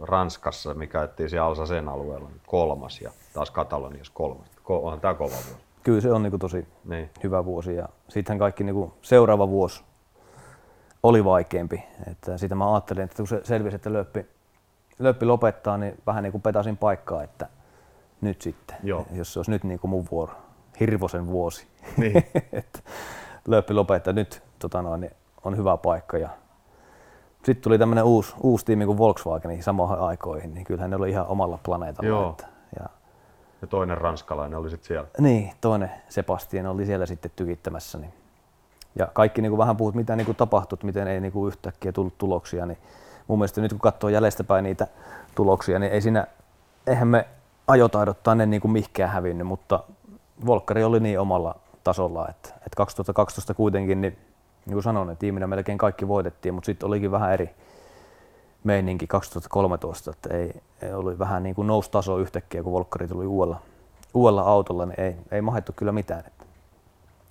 Ranskassa, 0.00 0.74
mikä 0.74 1.00
ajettiin 1.00 1.30
siellä 1.30 1.66
sen 1.66 1.88
alueella, 1.88 2.30
kolmas 2.46 3.00
ja 3.00 3.10
taas 3.34 3.50
Kataloniassa 3.50 4.12
kolmas. 4.14 4.46
Onhan 4.68 5.00
tämä 5.00 5.14
kova 5.14 5.30
vuosi. 5.30 5.56
Kyllä 5.82 6.00
se 6.00 6.12
on 6.12 6.22
niin 6.22 6.30
kuin 6.30 6.40
tosi 6.40 6.66
Niin. 6.84 7.10
hyvä 7.22 7.44
vuosi 7.44 7.74
ja 7.76 7.88
sittenhän 8.08 8.38
kaikki 8.38 8.64
niin 8.64 8.74
kuin 8.74 8.92
seuraava 9.02 9.48
vuosi 9.48 9.84
oli 11.02 11.24
vaikeampi. 11.24 11.84
Että 12.10 12.38
sitä 12.38 12.54
mä 12.54 12.72
ajattelin, 12.72 13.02
että 13.02 13.16
kun 13.16 13.26
se 13.26 13.40
selvisi, 13.44 13.76
että 13.76 13.92
löppi, 13.92 14.26
löppi 14.98 15.26
lopettaa, 15.26 15.78
niin 15.78 15.98
vähän 16.06 16.22
niin 16.22 16.32
kuin 16.32 16.42
petasin 16.42 16.76
paikkaa, 16.76 17.22
että 17.22 17.48
nyt 18.20 18.42
sitten, 18.42 18.76
Joo. 18.82 19.06
jos 19.12 19.32
se 19.32 19.38
olisi 19.38 19.50
nyt 19.50 19.64
niin 19.64 19.78
kuin 19.80 19.90
mun 19.90 20.06
vuoro, 20.10 20.32
Hirvosen 20.80 21.26
vuosi, 21.26 21.66
Niin. 21.96 22.24
löppi 23.48 23.74
lopettaa 23.74 24.12
nyt 24.12 24.42
tota 24.58 24.82
noin, 24.82 25.00
niin 25.00 25.12
on 25.44 25.56
hyvä 25.56 25.76
paikka. 25.76 26.18
Ja 26.18 26.28
sitten 27.44 27.62
tuli 27.62 27.78
tämmöinen 27.78 28.04
uusi, 28.04 28.34
uusi 28.40 28.64
tiimi 28.64 28.86
kuin 28.86 28.98
Volkswagen 28.98 29.62
samoihin 29.62 29.98
aikoihin, 29.98 30.54
niin 30.54 30.64
kyllähän 30.64 30.90
ne 30.90 30.96
oli 30.96 31.10
ihan 31.10 31.26
omalla 31.26 31.58
planeetalla. 31.62 32.08
Joo. 32.08 32.30
Että, 32.30 32.46
ja 32.80 32.88
Ja 33.62 33.66
toinen 33.66 33.98
ranskalainen 33.98 34.58
oli 34.58 34.70
sitten 34.70 34.86
siellä. 34.86 35.08
niin, 35.18 35.52
toinen 35.60 35.90
Sebastian 36.08 36.66
oli 36.66 36.86
siellä 36.86 37.06
sitten 37.06 37.30
tykittämässä. 37.36 37.98
Niin. 37.98 38.14
Ja 38.98 39.06
kaikki 39.12 39.42
niin 39.42 39.50
kuin 39.50 39.58
vähän 39.58 39.76
puhut, 39.76 39.94
mitä 39.94 40.16
niin 40.16 40.26
kuin 40.26 40.36
tapahtui, 40.36 40.76
että 40.76 40.86
miten 40.86 41.08
ei 41.08 41.20
niin 41.20 41.32
kuin 41.32 41.48
yhtäkkiä 41.48 41.92
tullut 41.92 42.18
tuloksia, 42.18 42.66
niin 42.66 42.78
mun 43.28 43.38
mielestä 43.38 43.60
nyt 43.60 43.72
kun 43.72 43.80
katsoo 43.80 44.10
jäljestäpäin 44.10 44.62
niitä 44.62 44.86
tuloksia, 45.34 45.78
niin 45.78 45.92
ei 45.92 46.00
siinä, 46.00 46.26
eihän 46.86 47.08
me 47.08 47.26
ajotaidot 47.66 48.22
tänne 48.22 48.46
niin 48.46 48.60
kuin 48.60 48.72
mihkään 48.72 49.10
hävinnyt, 49.10 49.46
mutta 49.46 49.84
Volkkari 50.46 50.84
oli 50.84 51.00
niin 51.00 51.20
omalla 51.20 51.56
tasolla, 51.84 52.28
että, 52.28 52.48
että 52.48 52.76
2012 52.76 53.54
kuitenkin, 53.54 54.00
niin, 54.00 54.18
niin 54.66 54.72
kuin 54.72 54.82
sanoin, 54.82 55.16
tiiminä 55.16 55.46
melkein 55.46 55.78
kaikki 55.78 56.08
voitettiin, 56.08 56.54
mutta 56.54 56.66
sitten 56.66 56.86
olikin 56.86 57.10
vähän 57.10 57.32
eri 57.32 57.54
meininki 58.64 59.06
2013, 59.06 60.10
että 60.10 60.36
ei, 60.36 60.62
ei 60.82 60.92
oli 60.92 61.18
vähän 61.18 61.42
niin 61.42 61.54
kuin 61.54 61.66
nousi 61.66 61.90
taso 61.90 62.18
yhtäkkiä, 62.18 62.62
kun 62.62 62.72
Volkkari 62.72 63.08
tuli 63.08 63.26
uudella, 63.26 63.60
uudella 64.14 64.42
autolla, 64.42 64.86
niin 64.86 65.00
ei, 65.00 65.16
ei 65.30 65.42
mahettu 65.42 65.72
kyllä 65.76 65.92
mitään. 65.92 66.24
Että 66.26 66.44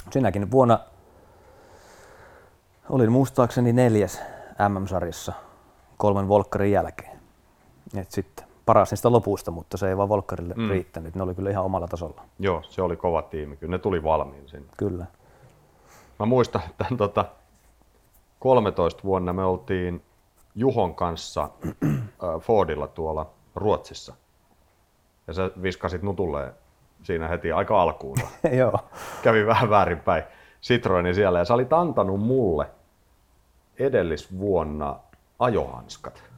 sinäkin 0.10 0.52
vuonna 0.52 0.80
olin 2.90 3.12
muistaakseni 3.12 3.74
neljäs 3.74 4.22
MM-sarjassa 4.70 5.34
kolmen 5.98 6.28
Volkkarin 6.28 6.72
jälkeen. 6.72 7.20
Et 7.96 8.12
sitten 8.12 8.51
paras 8.72 8.92
niistä 8.92 9.12
lopuista, 9.12 9.52
mutta 9.52 9.78
se 9.78 9.90
ei 9.90 9.98
vaan 9.98 10.10
Volkkarille 10.10 10.54
mm. 10.58 10.70
riittänyt. 10.70 11.16
Ne 11.16 11.24
oli 11.24 11.36
kyllä 11.36 11.50
ihan 11.50 11.66
omalla 11.66 11.88
tasolla. 11.88 12.22
Joo, 12.40 12.62
se 12.64 12.82
oli 12.82 12.96
kova 12.96 13.22
tiimi. 13.22 13.58
Kyllä 13.58 13.72
ne 13.72 13.78
tuli 13.78 14.04
valmiin 14.04 14.50
sinne. 14.50 14.68
Kyllä. 14.78 15.06
Mä 16.20 16.26
muistan, 16.26 16.62
että 16.70 16.86
tota, 16.98 17.26
13 18.40 19.04
vuonna 19.04 19.34
me 19.34 19.44
oltiin 19.44 20.04
Juhon 20.56 20.96
kanssa 20.96 21.50
Fordilla 22.40 22.88
tuolla 22.88 23.30
Ruotsissa. 23.56 24.14
Ja 25.28 25.34
sä 25.34 25.52
viskasit 25.62 26.02
nutulle 26.02 26.54
siinä 27.04 27.28
heti 27.28 27.52
aika 27.52 27.82
alkuun. 27.82 28.18
Joo. 28.60 28.80
Kävi 29.22 29.46
vähän 29.46 29.70
väärinpäin 29.70 30.24
Citroenin 30.62 31.16
siellä 31.16 31.40
ja 31.40 31.46
sä 31.46 31.54
olit 31.54 31.74
antanut 31.74 32.20
mulle 32.20 32.68
edellisvuonna 33.80 35.00
ajohanskat. 35.40 36.31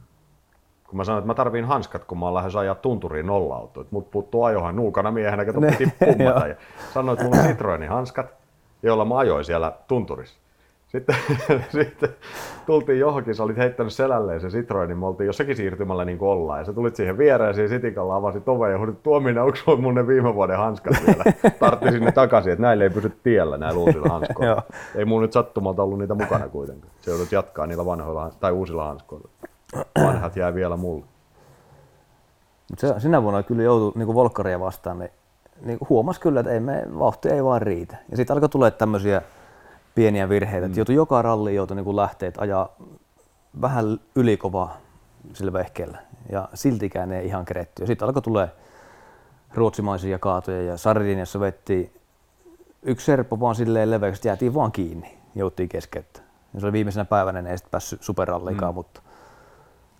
Kun 0.94 0.98
mä 0.98 1.04
sanoin, 1.04 1.18
että 1.18 1.26
mä 1.26 1.34
tarviin 1.34 1.64
hanskat, 1.64 2.04
kun 2.04 2.18
mä 2.18 2.24
oon 2.24 2.34
lähes 2.34 2.56
ajaa 2.56 2.74
tunturiin 2.74 3.26
nolla 3.26 3.64
että 3.64 3.86
mut 3.90 4.10
puuttuu 4.10 4.44
ajohan 4.44 4.76
nuukana 4.76 5.10
miehenä, 5.10 5.44
kato 5.44 5.60
piti 5.60 5.92
pummata. 6.04 6.46
Ja 6.46 6.54
sanoit 6.92 7.22
mulle 7.22 7.36
Citroenin 7.36 7.88
hanskat, 7.88 8.26
joilla 8.82 9.04
mä 9.04 9.18
ajoin 9.18 9.44
siellä 9.44 9.72
tunturissa. 9.88 10.38
Sitten, 10.88 11.16
sitten 11.82 12.08
tultiin 12.66 12.98
johonkin, 12.98 13.34
sä 13.34 13.42
olit 13.42 13.56
heittänyt 13.56 13.92
selälleen 13.92 14.40
se 14.40 14.48
Citroen, 14.48 14.88
niin 14.88 14.98
me 14.98 15.06
oltiin 15.06 15.26
jossakin 15.26 15.56
siirtymällä 15.56 16.04
niin 16.04 16.18
kuin 16.18 16.28
ollaan. 16.28 16.58
Ja 16.58 16.64
sä 16.64 16.72
tulit 16.72 16.96
siihen 16.96 17.18
viereen, 17.18 17.54
siinä 17.54 17.68
sitikalla 17.68 18.16
avasit 18.16 18.48
oven 18.48 18.72
ja 18.72 18.78
huudit, 18.78 19.02
Tuominen, 19.02 19.42
onko 19.42 19.56
sulla 19.56 19.78
mun 19.78 19.94
ne 19.94 20.06
viime 20.06 20.34
vuoden 20.34 20.58
hanskat 20.58 20.96
vielä? 21.06 21.24
Tarttisin 21.60 22.04
ne 22.04 22.12
takaisin, 22.12 22.52
että 22.52 22.62
näille 22.62 22.84
ei 22.84 22.90
pysy 22.90 23.12
tiellä 23.22 23.58
näillä 23.58 23.80
uusilla 23.80 24.08
hanskoilla. 24.08 24.62
Ei 24.94 25.04
mun 25.04 25.22
nyt 25.22 25.32
sattumalta 25.32 25.82
ollut 25.82 25.98
niitä 25.98 26.14
mukana 26.14 26.48
kuitenkaan. 26.48 26.92
Se 27.00 27.10
joudut 27.10 27.32
jatkaa 27.32 27.66
niillä 27.66 27.86
vanhoilla 27.86 28.30
tai 28.40 28.52
uusilla 28.52 28.84
hanskoilla. 28.84 29.28
Vanhat 30.04 30.36
jää 30.36 30.54
vielä 30.54 30.76
mulle. 30.76 31.04
Mut 32.70 32.78
se, 32.78 32.94
sinä 32.98 33.22
vuonna 33.22 33.42
kyllä 33.42 33.62
joutui 33.62 33.92
niin 33.94 34.14
Volkkaria 34.14 34.60
vastaan, 34.60 34.98
niin, 34.98 35.10
niin 35.60 35.78
huomasi 35.88 36.20
kyllä, 36.20 36.40
että 36.40 36.52
ei 36.52 36.60
me, 36.60 36.84
vauhti 36.98 37.28
ei 37.28 37.44
vaan 37.44 37.62
riitä. 37.62 37.96
Ja 38.10 38.16
sitten 38.16 38.34
alkoi 38.34 38.48
tulla 38.48 38.70
tämmöisiä 38.70 39.22
pieniä 39.94 40.28
virheitä, 40.28 40.66
että 40.66 40.78
joutui 40.78 40.94
joka 40.94 41.22
ralli 41.22 41.54
joutui 41.54 41.76
niin 41.76 41.96
lähteä, 41.96 42.28
että 42.28 42.40
ajaa 42.40 42.68
vähän 43.60 44.00
ylikovaa 44.14 44.76
sillä 45.32 45.52
vehkeellä. 45.52 45.98
Ja 46.32 46.48
siltikään 46.54 47.12
ei 47.12 47.26
ihan 47.26 47.44
keretty. 47.44 47.82
Ja 47.82 47.86
sitten 47.86 48.08
alkoi 48.08 48.22
tulee 48.22 48.50
ruotsimaisia 49.54 50.18
kaatoja 50.18 50.62
ja 50.62 50.76
Sardiniassa 50.76 51.40
vettiin 51.40 51.92
yksi 52.82 53.06
serppo 53.06 53.40
vaan 53.40 53.54
silleen 53.54 53.90
leveäksi, 53.90 54.18
että 54.18 54.28
jäätiin 54.28 54.54
vaan 54.54 54.72
kiinni, 54.72 55.18
jouttiin 55.34 55.68
keskeyttä. 55.68 56.20
Ja 56.54 56.60
se 56.60 56.66
oli 56.66 56.72
viimeisenä 56.72 57.04
päivänä, 57.04 57.42
niin 57.42 57.50
ei 57.50 57.58
sitten 57.58 57.70
päässyt 57.70 58.02
superralliikaan, 58.02 58.72
mm. 58.72 58.74
mutta 58.74 59.00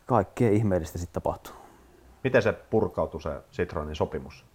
kaikkea 0.07 0.51
ihmeellistä 0.51 0.99
sitten 0.99 1.23
tapahtuu. 1.23 1.55
Miten 2.25 2.43
se 2.43 2.53
purkautui 2.53 3.23
se 3.23 3.43
Citroenin 3.53 3.97
sopimus? 3.97 4.47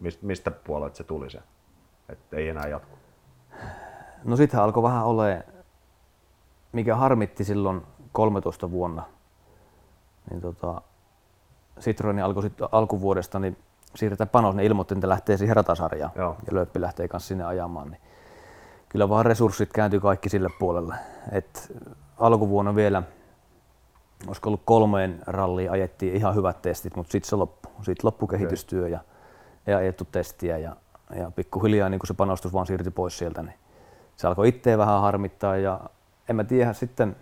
Mist, 0.00 0.22
mistä 0.22 0.50
puolelta 0.50 0.96
se 0.96 1.04
tuli 1.04 1.30
se? 1.30 1.38
Että 2.08 2.36
ei 2.36 2.48
enää 2.48 2.68
jatku. 2.68 2.98
No 4.24 4.36
sittenhän 4.36 4.64
alkoi 4.64 4.82
vähän 4.82 5.04
ole, 5.04 5.46
mikä 6.72 6.96
harmitti 6.96 7.44
silloin 7.44 7.82
13 8.12 8.70
vuonna, 8.70 9.02
niin 10.30 10.40
tota, 10.40 10.82
Citroen 11.80 12.24
alkoi 12.24 12.42
sitten 12.42 12.68
alkuvuodesta 12.72 13.38
niin 13.38 13.56
siirtää 13.94 14.26
panos, 14.26 14.54
ne 14.54 14.64
ilmoitti, 14.64 14.94
että 14.94 15.08
lähtee 15.08 15.36
siihen 15.36 15.56
ratasarjaan 15.56 16.12
Joo. 16.14 16.36
ja 16.46 16.54
Lööppi 16.54 16.80
lähtee 16.80 17.08
kanssa 17.08 17.28
sinne 17.28 17.44
ajamaan. 17.44 17.90
Niin 17.90 18.00
kyllä 18.88 19.08
vaan 19.08 19.26
resurssit 19.26 19.72
kääntyi 19.72 20.00
kaikki 20.00 20.28
sille 20.28 20.48
puolelle. 20.58 20.94
Et 21.32 21.72
alkuvuonna 22.18 22.74
vielä, 22.74 23.02
olisiko 24.26 24.48
ollut 24.48 24.62
kolmeen 24.64 25.22
ralliin 25.26 25.70
ajettiin 25.70 26.16
ihan 26.16 26.34
hyvät 26.34 26.62
testit, 26.62 26.96
mutta 26.96 27.12
sitten 27.12 27.28
se 27.28 27.36
loppui. 27.36 27.72
Sitten 27.76 28.06
loppui 28.06 28.28
kehitystyö 28.28 28.88
ja 28.88 29.00
ei 29.66 29.74
ajettu 29.74 30.04
testiä 30.04 30.58
ja, 30.58 30.76
ja 31.16 31.30
pikkuhiljaa 31.30 31.88
niin 31.88 31.98
kun 31.98 32.06
se 32.06 32.14
panostus 32.14 32.52
vaan 32.52 32.66
siirtyi 32.66 32.92
pois 32.92 33.18
sieltä, 33.18 33.42
niin 33.42 33.54
se 34.16 34.26
alkoi 34.26 34.48
itseä 34.48 34.78
vähän 34.78 35.00
harmittaa 35.00 35.56
ja 35.56 35.80
en 36.28 36.36
mä 36.36 36.44
tiedä 36.44 36.72
sitten, 36.72 37.16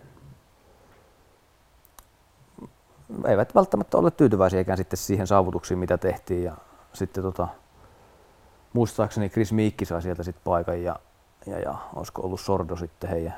eivät 3.26 3.55
välttämättä 3.55 3.99
ole 3.99 4.11
tyytyväisiäkään 4.11 4.78
sitten 4.78 4.97
siihen 4.97 5.26
saavutuksiin, 5.26 5.78
mitä 5.78 5.99
tehtiin 5.99 6.45
ja 6.45 6.57
sitten 6.92 7.22
tota, 7.22 7.49
muistaakseni 8.72 9.30
Chris 9.30 9.53
Miikki 9.53 9.84
sai 9.84 10.03
sieltä 10.03 10.22
sitten 10.22 10.45
paikan 10.45 10.82
ja, 10.82 10.97
ja, 11.47 11.59
ja 11.59 11.74
olisiko 11.95 12.22
ollut 12.22 12.40
Sordo 12.40 12.76
sitten 12.76 13.11
heidän 13.11 13.34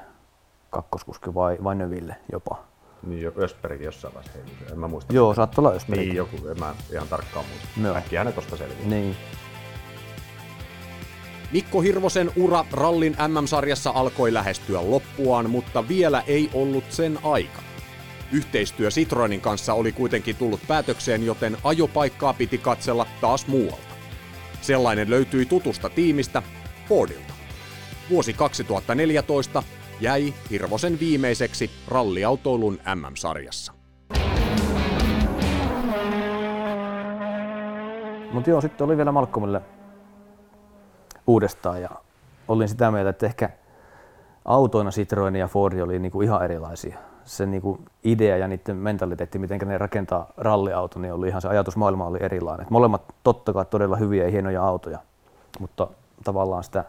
kakkoskuski 0.70 1.34
vai, 1.34 1.58
vai 1.64 1.74
Növille 1.74 2.16
jopa. 2.32 2.64
Niin 3.06 3.22
jo 3.22 3.32
Ösbergin 3.38 3.84
jossain 3.84 4.14
vaiheessa 4.14 4.38
heilui. 4.38 4.72
En 4.72 4.78
mä 4.78 4.88
muista. 4.88 5.12
Joo, 5.12 5.34
saattoi 5.34 5.62
olla 5.62 5.76
Ösberg. 5.76 6.00
Niin 6.00 6.16
joku, 6.16 6.48
en 6.48 6.58
mä 6.58 6.74
ihan 6.92 7.08
tarkkaan 7.08 7.44
muista. 7.46 7.68
Joo. 7.82 7.96
Äkkiä 7.96 8.24
ne 8.24 8.32
tosta 8.32 8.56
selviää. 8.56 8.88
Niin. 8.88 9.16
Mikko 11.52 11.80
Hirvosen 11.80 12.30
ura 12.36 12.64
rallin 12.72 13.16
MM-sarjassa 13.28 13.90
alkoi 13.90 14.32
lähestyä 14.32 14.90
loppuaan, 14.90 15.50
mutta 15.50 15.88
vielä 15.88 16.22
ei 16.26 16.50
ollut 16.54 16.84
sen 16.92 17.18
aika. 17.22 17.62
Yhteistyö 18.32 18.90
Citroenin 18.90 19.40
kanssa 19.40 19.74
oli 19.74 19.92
kuitenkin 19.92 20.36
tullut 20.36 20.60
päätökseen, 20.68 21.26
joten 21.26 21.56
ajopaikkaa 21.64 22.32
piti 22.32 22.58
katsella 22.58 23.06
taas 23.20 23.46
muualta. 23.46 23.94
Sellainen 24.60 25.10
löytyi 25.10 25.46
tutusta 25.46 25.90
tiimistä, 25.90 26.42
Fordilta. 26.88 27.34
Vuosi 28.10 28.32
2014 28.32 29.62
jäi 30.00 30.34
Hirvosen 30.50 31.00
viimeiseksi 31.00 31.70
ralliautoilun 31.88 32.78
MM-sarjassa. 32.94 33.72
Mutta 38.32 38.50
joo, 38.50 38.60
sitten 38.60 38.84
oli 38.84 38.96
vielä 38.96 39.12
Malcolmille 39.12 39.62
uudestaan 41.26 41.82
ja 41.82 41.90
olin 42.48 42.68
sitä 42.68 42.90
mieltä, 42.90 43.10
että 43.10 43.26
ehkä 43.26 43.50
autoina 44.44 44.90
Citroen 44.90 45.36
ja 45.36 45.48
Ford 45.48 45.78
oli 45.78 45.98
niinku 45.98 46.22
ihan 46.22 46.44
erilaisia. 46.44 46.98
Se 47.24 47.46
niinku 47.46 47.78
idea 48.04 48.36
ja 48.36 48.48
niiden 48.48 48.76
mentaliteetti, 48.76 49.38
miten 49.38 49.58
ne 49.64 49.78
rakentaa 49.78 50.32
ralliauto, 50.36 50.98
niin 50.98 51.12
oli 51.12 51.28
ihan 51.28 51.42
se 51.42 51.48
ajatusmaailma 51.48 52.06
oli 52.06 52.18
erilainen. 52.20 52.64
Et 52.64 52.70
molemmat 52.70 53.02
totta 53.22 53.52
kai 53.52 53.64
todella 53.64 53.96
hyviä 53.96 54.24
ja 54.24 54.30
hienoja 54.30 54.64
autoja, 54.64 54.98
mutta 55.60 55.88
tavallaan 56.24 56.64
sitä 56.64 56.84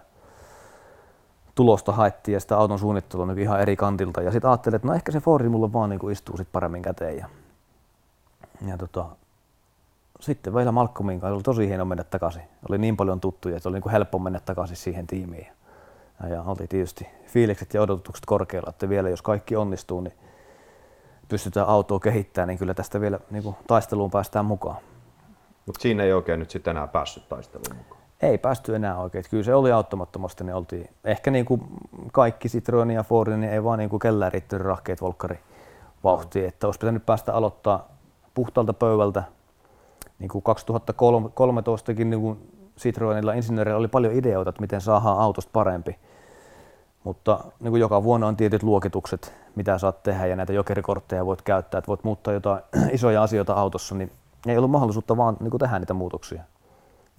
tulosta 1.58 1.92
haettiin 1.92 2.34
ja 2.34 2.40
sitä 2.40 2.58
auton 2.58 2.80
suunnittelua 2.80 3.26
niin 3.26 3.40
ihan 3.40 3.62
eri 3.62 3.76
kantilta. 3.76 4.22
Ja 4.22 4.32
sitten 4.32 4.50
ajattelin, 4.50 4.76
että 4.76 4.88
no 4.88 4.94
ehkä 4.94 5.12
se 5.12 5.20
Fordi 5.20 5.50
mulle 5.50 5.74
vaan 5.74 5.90
niin 5.90 6.12
istuu 6.12 6.38
sit 6.38 6.48
paremmin 6.52 6.82
käteen. 6.82 7.18
Ja, 7.18 7.30
ja 8.68 8.78
tota, 8.78 9.06
sitten 10.20 10.56
vielä 10.56 10.72
Malcolmin 10.72 11.20
kanssa 11.20 11.36
oli 11.36 11.44
tosi 11.44 11.68
hieno 11.68 11.86
mennä 11.86 12.04
takaisin. 12.04 12.42
Oli 12.70 12.78
niin 12.78 12.98
paljon 12.98 13.20
tuttuja, 13.20 13.58
että 13.58 13.70
oli 13.70 13.76
niin 13.76 13.84
kuin 13.84 13.92
helppo 13.92 14.20
mennä 14.20 14.40
takaisin 14.40 14.78
siihen 14.78 15.08
tiimiin. 15.08 15.48
Ja, 16.24 16.30
ja 16.30 16.44
oli 16.44 16.68
tietysti 16.68 17.08
fiilikset 17.28 17.74
ja 17.74 17.82
odotukset 17.82 18.26
korkealla, 18.26 18.70
että 18.70 18.90
vielä 18.90 19.10
jos 19.10 19.22
kaikki 19.22 19.56
onnistuu, 19.56 20.02
niin 20.02 20.14
pystytään 21.30 21.68
autoa 21.68 22.00
kehittämään, 22.00 22.48
niin 22.48 22.58
kyllä 22.58 22.74
tästä 22.74 23.02
vielä 23.02 23.20
niin 23.32 23.44
kuin 23.44 23.56
taisteluun 23.68 24.12
päästään 24.12 24.46
mukaan. 24.46 24.78
Mutta 25.66 25.82
siinä 25.82 26.04
ei 26.04 26.14
oikein 26.14 26.40
nyt 26.40 26.50
sitten 26.50 26.72
enää 26.72 26.88
päässyt 26.88 27.30
taisteluun 27.30 27.78
mukaan. 27.78 27.97
Ei 28.22 28.38
päästy 28.38 28.76
enää 28.76 28.98
oikein. 28.98 29.24
Kyllä 29.30 29.44
se 29.44 29.56
oli 29.56 29.72
auttamattomasti, 29.72 30.44
niin 30.44 30.56
oltiin 30.56 30.90
ehkä 31.04 31.32
niin 31.32 31.46
kuin 31.46 31.62
kaikki 32.12 32.48
Citroen 32.50 32.92
ja 32.92 33.04
Fordin, 33.04 33.42
niin 33.42 33.54
ei 33.54 33.64
vaan 33.64 33.80
niin 33.80 33.90
kuin 33.90 34.00
kellään 34.00 34.32
riittänyt 34.32 34.68
rahkeet 34.68 35.02
volkkari 35.02 35.40
vauhtiin. 36.04 36.48
Että 36.48 36.68
olisi 36.68 36.80
pitänyt 36.80 37.06
päästä 37.06 37.34
aloittaa 37.34 37.88
puhtaalta 38.34 38.74
pöydältä. 38.74 39.24
Niin 40.20 40.30
kuin 40.30 40.44
2013kin 40.44 42.04
niin 42.04 42.22
kuin 42.22 42.54
Citroenilla 42.80 43.34
insinööreillä 43.34 43.80
oli 43.80 43.88
paljon 43.88 44.14
ideoita, 44.14 44.50
että 44.50 44.62
miten 44.62 44.82
saadaan 44.82 45.20
autosta 45.20 45.50
parempi. 45.54 46.00
Mutta 47.04 47.40
niin 47.60 47.72
kuin 47.72 47.80
joka 47.80 48.04
vuonna 48.04 48.28
on 48.28 48.38
tietyt 48.38 48.64
luokitukset, 48.64 49.34
mitä 49.56 49.78
saat 49.78 50.04
tehdä 50.04 50.26
ja 50.26 50.36
näitä 50.36 50.54
jokerikortteja 50.54 51.26
voit 51.26 51.42
käyttää, 51.42 51.78
että 51.80 51.88
voit 51.88 52.04
muuttaa 52.04 52.34
jotain 52.34 52.62
isoja 52.92 53.24
asioita 53.24 53.54
autossa, 53.54 53.96
niin 53.96 54.12
ei 54.48 54.58
ollut 54.58 54.72
mahdollisuutta 54.72 55.18
vaan 55.18 55.38
niin 55.40 55.52
kuin 55.52 55.60
tehdä 55.60 55.80
niitä 55.80 55.94
muutoksia. 55.94 56.44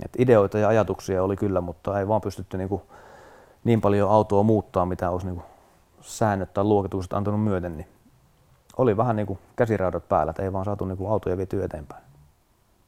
Et 0.04 0.12
ideoita 0.18 0.58
ja 0.58 0.68
ajatuksia 0.68 1.22
oli 1.22 1.36
kyllä, 1.36 1.60
mutta 1.60 1.98
ei 1.98 2.08
vaan 2.08 2.20
pystytty 2.20 2.56
niin, 2.56 2.68
kuin 2.68 2.82
niin 3.64 3.80
paljon 3.80 4.10
autoa 4.10 4.42
muuttaa, 4.42 4.86
mitä 4.86 5.10
olisi 5.10 5.26
niin 5.26 5.36
kuin 5.36 5.46
säännöt 6.00 6.54
tai 6.54 6.64
luokitukset 6.64 7.12
antanut 7.12 7.44
myöten. 7.44 7.76
Niin 7.76 7.88
oli 8.76 8.96
vähän 8.96 9.16
niin 9.16 9.26
kuin 9.26 9.38
käsiraudat 9.56 10.08
päällä, 10.08 10.30
että 10.30 10.42
ei 10.42 10.52
vaan 10.52 10.64
saatu 10.64 10.84
niin 10.84 10.98
kuin 10.98 11.10
autoja 11.10 11.36
vietyä 11.36 11.64
eteenpäin. 11.64 12.04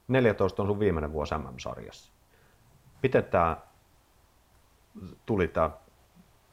14 0.09 0.63
on 0.63 0.69
sun 0.69 0.79
viimeinen 0.79 1.13
vuosi 1.13 1.35
MM-sarjassa. 1.35 2.13
Miten 3.03 3.25
tämä 3.25 3.57
tuli 5.27 5.49
tämä, 5.49 5.71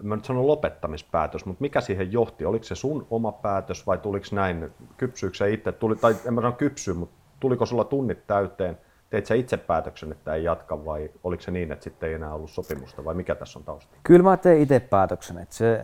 mä 0.03 0.15
nyt 0.15 0.25
sanon 0.25 0.47
lopettamispäätös, 0.47 1.45
mutta 1.45 1.61
mikä 1.61 1.81
siihen 1.81 2.11
johti? 2.11 2.45
Oliko 2.45 2.63
se 2.63 2.75
sun 2.75 3.07
oma 3.09 3.31
päätös 3.31 3.87
vai 3.87 3.97
tuliko 3.97 4.25
näin, 4.31 4.73
kypsyykö 4.97 5.37
se 5.37 5.53
itse, 5.53 5.71
tuli, 5.71 5.95
tai 5.95 6.15
en 6.25 6.33
mä 6.33 6.41
sano 6.41 6.53
kypsy, 6.53 6.93
mutta 6.93 7.15
tuliko 7.39 7.65
sulla 7.65 7.83
tunnit 7.83 8.27
täyteen, 8.27 8.77
teit 9.09 9.25
sä 9.25 9.35
itse 9.35 9.57
päätöksen, 9.57 10.11
että 10.11 10.33
ei 10.33 10.43
jatka 10.43 10.85
vai 10.85 11.09
oliko 11.23 11.43
se 11.43 11.51
niin, 11.51 11.71
että 11.71 11.83
sitten 11.83 12.09
ei 12.09 12.15
enää 12.15 12.33
ollut 12.33 12.51
sopimusta 12.51 13.05
vai 13.05 13.13
mikä 13.13 13.35
tässä 13.35 13.59
on 13.59 13.65
tausta? 13.65 13.95
Kyllä 14.03 14.23
mä 14.23 14.37
tein 14.37 14.61
itse 14.61 14.79
päätöksen, 14.79 15.37
että 15.37 15.55
se, 15.55 15.83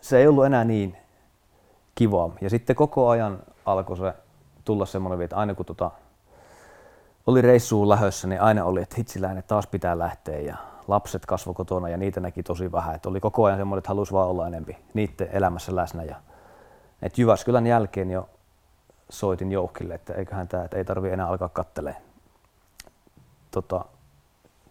se 0.00 0.18
ei 0.18 0.26
ollut 0.26 0.46
enää 0.46 0.64
niin 0.64 0.96
kiva. 1.94 2.30
Ja 2.40 2.50
sitten 2.50 2.76
koko 2.76 3.08
ajan 3.08 3.42
alkoi 3.64 3.96
se 3.96 4.12
tulla 4.64 4.86
semmoinen, 4.86 5.22
että 5.22 5.36
aina 5.36 5.54
kun 5.54 5.66
tota, 5.66 5.90
oli 7.26 7.42
reissuun 7.42 7.88
lähössä, 7.88 8.28
niin 8.28 8.40
aina 8.40 8.64
oli, 8.64 8.82
että 8.82 8.96
hitsiläinen 8.98 9.44
taas 9.46 9.66
pitää 9.66 9.98
lähteä 9.98 10.40
ja 10.40 10.56
lapset 10.88 11.26
kasvoi 11.26 11.54
kotona 11.54 11.88
ja 11.88 11.96
niitä 11.96 12.20
näki 12.20 12.42
tosi 12.42 12.72
vähän. 12.72 12.94
Että 12.94 13.08
oli 13.08 13.20
koko 13.20 13.44
ajan 13.44 13.58
semmoinen, 13.58 13.78
että 13.78 13.88
halusi 13.88 14.12
vaan 14.12 14.28
olla 14.28 14.46
enempi 14.46 14.76
niiden 14.94 15.28
elämässä 15.32 15.76
läsnä. 15.76 16.02
Ja, 16.02 16.16
että 17.02 17.20
Jyväskylän 17.20 17.66
jälkeen 17.66 18.10
jo 18.10 18.28
soitin 19.12 19.52
Joukkille, 19.52 19.94
että 19.94 20.14
eiköhän 20.14 20.48
tämä, 20.48 20.64
että 20.64 20.76
ei 20.76 20.84
tarvi 20.84 21.10
enää 21.10 21.28
alkaa 21.28 21.48
kattelemaan 21.48 22.02
tota, 23.50 23.84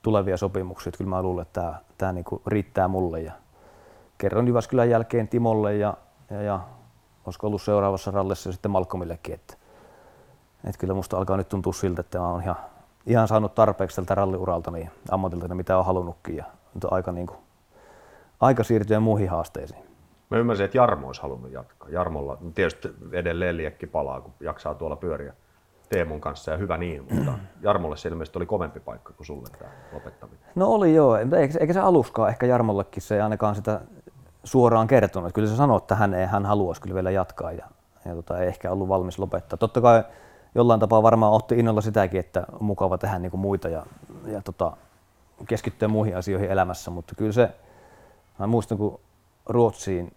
tulevia 0.01 0.37
sopimuksia. 0.37 0.89
Että 0.89 0.97
kyllä 0.97 1.09
mä 1.09 1.21
luulen, 1.21 1.41
että 1.41 1.61
tämä, 1.61 1.75
tämä 1.97 2.11
niinku 2.11 2.41
riittää 2.47 2.87
mulle. 2.87 3.21
Ja 3.21 3.31
kerron 4.17 4.47
Jyväskylän 4.47 4.89
jälkeen 4.89 5.27
Timolle 5.27 5.75
ja, 5.75 5.93
ja, 6.29 6.41
ja 6.41 6.59
olisiko 7.25 7.47
ollut 7.47 7.61
seuraavassa 7.61 8.11
rallissa 8.11 8.51
sitten 8.51 8.71
Malcolmillekin, 8.71 9.35
että, 9.35 9.53
että 10.63 10.79
kyllä 10.79 10.93
musta 10.93 11.17
alkaa 11.17 11.37
nyt 11.37 11.49
tuntua 11.49 11.73
siltä, 11.73 12.01
että 12.01 12.19
mä 12.19 12.29
oon 12.29 12.41
ihan, 12.41 12.55
ihan 13.05 13.27
saanut 13.27 13.55
tarpeeksi 13.55 13.95
tältä 13.95 14.15
ralliuralta 14.15 14.71
niin 14.71 14.91
ammatilta, 15.11 15.55
mitä 15.55 15.77
on 15.77 15.85
halunnutkin 15.85 16.37
ja 16.37 16.45
nyt 16.75 16.83
on 16.83 16.93
aika, 16.93 17.11
niin 17.11 17.27
kuin, 17.27 17.39
aika 18.39 18.63
siirtyä 18.63 18.99
muihin 18.99 19.29
haasteisiin. 19.29 19.90
Mä 20.31 20.37
ymmärsin, 20.37 20.65
että 20.65 20.77
Jarmo 20.77 21.07
olisi 21.07 21.21
halunnut 21.21 21.51
jatkaa. 21.51 21.89
Jarmolla 21.89 22.37
tietysti 22.55 22.89
edelleen 23.11 23.57
liekki 23.57 23.87
palaa, 23.87 24.21
kun 24.21 24.33
jaksaa 24.39 24.75
tuolla 24.75 24.95
pyöriä 24.95 25.33
Teemun 25.89 26.21
kanssa 26.21 26.51
ja 26.51 26.57
hyvä 26.57 26.77
niin, 26.77 27.07
mutta 27.11 27.33
Jarmolle 27.61 27.97
se 27.97 28.09
ilmeisesti 28.09 28.39
oli 28.39 28.45
kovempi 28.45 28.79
paikka 28.79 29.13
kuin 29.13 29.27
sulle 29.27 29.47
tämä 29.59 29.71
lopettaminen. 29.93 30.41
No 30.55 30.67
oli 30.67 30.95
joo, 30.95 31.17
eikä, 31.17 31.59
eikä 31.59 31.73
se 31.73 31.79
aluskaan 31.79 32.29
ehkä 32.29 32.45
Jarmollekin 32.45 33.01
se 33.03 33.15
ei 33.15 33.21
ainakaan 33.21 33.55
sitä 33.55 33.81
suoraan 34.43 34.87
kertonut. 34.87 35.33
Kyllä 35.33 35.47
se 35.47 35.55
sanoi, 35.55 35.77
että 35.77 35.95
hän, 35.95 36.13
ei, 36.13 36.25
hän 36.25 36.45
haluaisi 36.45 36.81
kyllä 36.81 36.95
vielä 36.95 37.11
jatkaa 37.11 37.51
ja, 37.51 37.65
ja 38.05 38.15
tota, 38.15 38.39
ei 38.39 38.47
ehkä 38.47 38.71
ollut 38.71 38.87
valmis 38.87 39.19
lopettaa. 39.19 39.57
Totta 39.57 39.81
kai 39.81 40.03
jollain 40.55 40.79
tapaa 40.79 41.03
varmaan 41.03 41.33
otti 41.33 41.59
innolla 41.59 41.81
sitäkin, 41.81 42.19
että 42.19 42.43
on 42.51 42.63
mukava 42.63 42.97
tehdä 42.97 43.19
niin 43.19 43.31
kuin 43.31 43.41
muita 43.41 43.69
ja, 43.69 43.85
ja 44.25 44.41
tota, 44.41 44.77
keskittyä 45.47 45.87
muihin 45.87 46.17
asioihin 46.17 46.51
elämässä, 46.51 46.91
mutta 46.91 47.15
kyllä 47.15 47.31
se, 47.31 47.49
mä 48.39 48.47
muistan 48.47 48.77
kun 48.77 48.99
Ruotsiin 49.45 50.13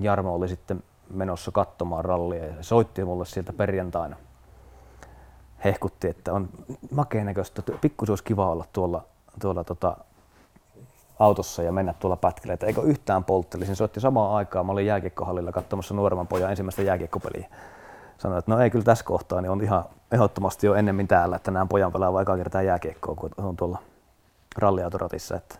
Jarmo 0.00 0.34
oli 0.34 0.48
sitten 0.48 0.82
menossa 1.10 1.50
katsomaan 1.50 2.04
rallia 2.04 2.44
ja 2.44 2.54
soitti 2.60 3.04
mulle 3.04 3.26
sieltä 3.26 3.52
perjantaina. 3.52 4.16
Hehkutti, 5.64 6.08
että 6.08 6.32
on 6.32 6.48
makea 6.90 7.24
näköistä, 7.24 7.60
että 7.60 7.72
pikkusen 7.80 8.12
olisi 8.12 8.24
kiva 8.24 8.50
olla 8.50 8.64
tuolla, 8.72 9.04
tuolla 9.40 9.64
tota, 9.64 9.96
autossa 11.18 11.62
ja 11.62 11.72
mennä 11.72 11.94
tuolla 11.98 12.16
pätkillä, 12.16 12.54
että 12.54 12.66
eikö 12.66 12.80
yhtään 12.80 13.24
poltteli. 13.24 13.66
Se 13.66 13.74
soitti 13.74 14.00
samaan 14.00 14.34
aikaan, 14.34 14.66
mä 14.66 14.72
olin 14.72 14.86
jääkiekkohallilla 14.86 15.52
katsomassa 15.52 15.94
nuoremman 15.94 16.26
pojan 16.26 16.50
ensimmäistä 16.50 16.82
jääkiekkopeliä. 16.82 17.48
Sanoin, 18.18 18.38
että 18.38 18.50
no 18.50 18.60
ei 18.60 18.70
kyllä 18.70 18.84
tässä 18.84 19.04
kohtaa, 19.04 19.40
niin 19.40 19.50
on 19.50 19.62
ihan 19.62 19.84
ehdottomasti 20.12 20.66
jo 20.66 20.74
ennemmin 20.74 21.08
täällä, 21.08 21.36
että 21.36 21.50
näen 21.50 21.68
pojan 21.68 21.92
pelaa 21.92 22.12
vaikka 22.12 22.36
kertaa 22.36 22.62
jääkiekkoa, 22.62 23.14
kun 23.14 23.30
on 23.36 23.56
tuolla 23.56 23.78
ralliautoratissa. 24.58 25.36
Että 25.36 25.54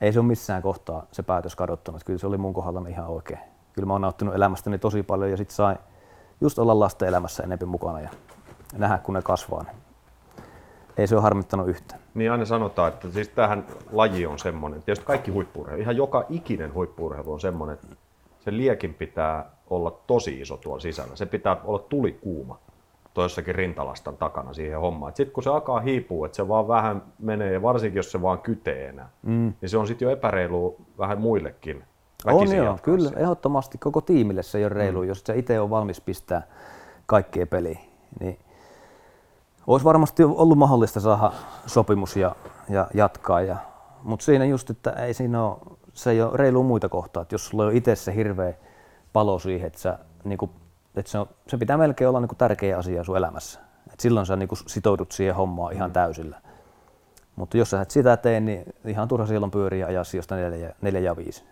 ei 0.00 0.12
se 0.12 0.20
ole 0.20 0.26
missään 0.26 0.62
kohtaa 0.62 1.06
se 1.12 1.22
päätös 1.22 1.56
kadottanut. 1.56 2.04
Kyllä 2.04 2.18
se 2.18 2.26
oli 2.26 2.38
mun 2.38 2.54
kohdalla 2.54 2.88
ihan 2.88 3.06
oikein. 3.06 3.40
Kyllä 3.72 3.86
mä 3.86 3.92
oon 3.92 4.00
nauttinut 4.00 4.34
elämästäni 4.34 4.78
tosi 4.78 5.02
paljon 5.02 5.30
ja 5.30 5.36
sitten 5.36 5.56
sai 5.56 5.76
just 6.40 6.58
olla 6.58 6.78
lasten 6.78 7.08
elämässä 7.08 7.42
enemmän 7.42 7.68
mukana 7.68 8.00
ja 8.00 8.10
nähdä, 8.76 8.98
kun 8.98 9.14
ne 9.14 9.22
kasvaa. 9.22 9.62
Niin 9.62 9.76
ei 10.96 11.06
se 11.06 11.14
ole 11.14 11.22
harmittanut 11.22 11.68
yhtään. 11.68 12.00
Niin 12.14 12.32
aina 12.32 12.44
sanotaan, 12.44 12.88
että 12.88 13.10
siis 13.10 13.28
tähän 13.28 13.66
laji 13.92 14.26
on 14.26 14.38
semmoinen, 14.38 14.82
tietysti 14.82 15.06
kaikki 15.06 15.30
huippurheilu, 15.30 15.82
ihan 15.82 15.96
joka 15.96 16.24
ikinen 16.28 16.74
huippurheilu 16.74 17.32
on 17.32 17.40
semmoinen, 17.40 17.74
että 17.74 17.86
se 18.40 18.52
liekin 18.52 18.94
pitää 18.94 19.50
olla 19.70 19.90
tosi 20.06 20.40
iso 20.40 20.56
tuolla 20.56 20.80
sisällä. 20.80 21.16
Se 21.16 21.26
pitää 21.26 21.56
olla 21.64 21.78
tulikuuma 21.78 22.58
toissakin 23.14 23.54
rintalastan 23.54 24.16
takana 24.16 24.52
siihen 24.52 24.80
hommaan. 24.80 25.12
Sitten 25.16 25.32
kun 25.32 25.42
se 25.42 25.50
alkaa 25.50 25.80
hiipua, 25.80 26.26
että 26.26 26.36
se 26.36 26.48
vaan 26.48 26.68
vähän 26.68 27.02
menee, 27.18 27.52
ja 27.52 27.62
varsinkin 27.62 27.96
jos 27.96 28.12
se 28.12 28.22
vaan 28.22 28.38
kytee 28.38 28.88
enää, 28.88 29.08
mm. 29.22 29.52
niin 29.60 29.68
se 29.68 29.78
on 29.78 29.86
sitten 29.86 30.06
jo 30.06 30.12
epäreilu 30.12 30.76
vähän 30.98 31.20
muillekin. 31.20 31.84
On 32.26 32.56
joo, 32.56 32.78
kyllä, 32.82 33.08
sen. 33.08 33.18
ehdottomasti 33.18 33.78
koko 33.78 34.00
tiimille 34.00 34.42
se 34.42 34.58
ei 34.58 34.64
ole 34.64 34.74
reilu, 34.74 35.02
mm. 35.02 35.08
jos 35.08 35.22
se 35.24 35.38
itse 35.38 35.60
on 35.60 35.70
valmis 35.70 36.00
pistää 36.00 36.42
kaikkea 37.06 37.46
peliin. 37.46 37.78
Niin 38.20 38.38
olisi 39.66 39.84
varmasti 39.84 40.24
ollut 40.24 40.58
mahdollista 40.58 41.00
saada 41.00 41.32
sopimus 41.66 42.16
ja, 42.16 42.36
ja 42.68 42.88
jatkaa, 42.94 43.40
ja, 43.40 43.56
mutta 44.02 44.24
siinä 44.24 44.44
just, 44.44 44.70
että 44.70 44.90
ei 44.90 45.14
siinä 45.14 45.44
ole, 45.44 45.56
se 45.92 46.10
ei 46.10 46.22
ole 46.22 46.36
reilu 46.36 46.62
muita 46.62 46.88
kohtaa, 46.88 47.22
että 47.22 47.34
jos 47.34 47.48
sulla 47.48 47.64
on 47.64 47.76
itse 47.76 47.96
se 47.96 48.14
hirveä 48.14 48.54
palo 49.12 49.38
siihen, 49.38 49.66
että, 49.66 49.78
sä, 49.78 49.98
niin 50.24 50.38
kuin, 50.38 50.50
että 50.96 51.12
se, 51.12 51.18
on, 51.18 51.26
se 51.46 51.56
pitää 51.56 51.76
melkein 51.76 52.08
olla 52.08 52.20
niin 52.20 52.28
kuin 52.28 52.38
tärkeä 52.38 52.78
asia 52.78 53.04
sun 53.04 53.16
elämässä. 53.16 53.60
Et 53.92 54.00
silloin 54.00 54.26
sä 54.26 54.36
niin 54.36 54.48
kuin 54.48 54.58
sitoudut 54.66 55.12
siihen 55.12 55.34
hommaan 55.34 55.72
ihan 55.72 55.90
mm. 55.90 55.92
täysillä. 55.92 56.40
Mutta 57.36 57.56
jos 57.56 57.70
sä 57.70 57.80
et 57.80 57.90
sitä 57.90 58.16
tee, 58.16 58.40
niin 58.40 58.74
ihan 58.84 59.08
turha 59.08 59.26
silloin 59.26 59.50
pyöriä 59.50 59.86
ajaa 59.86 60.04
sijoista 60.04 60.36
4 60.36 60.74
4 60.82 61.00
ja 61.00 61.16
5. 61.16 61.44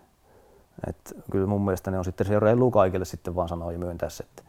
Et 0.87 1.15
kyllä 1.31 1.47
mun 1.47 1.65
mielestä 1.65 1.91
ne 1.91 1.97
on 1.97 2.05
sitten 2.05 2.27
se 2.27 2.39
reilu 2.39 2.71
kaikille 2.71 3.05
sitten 3.05 3.35
vaan 3.35 3.49
sanoa 3.49 3.71
ja 3.71 3.79
myöntää 3.79 4.09
se, 4.09 4.23
että 4.23 4.43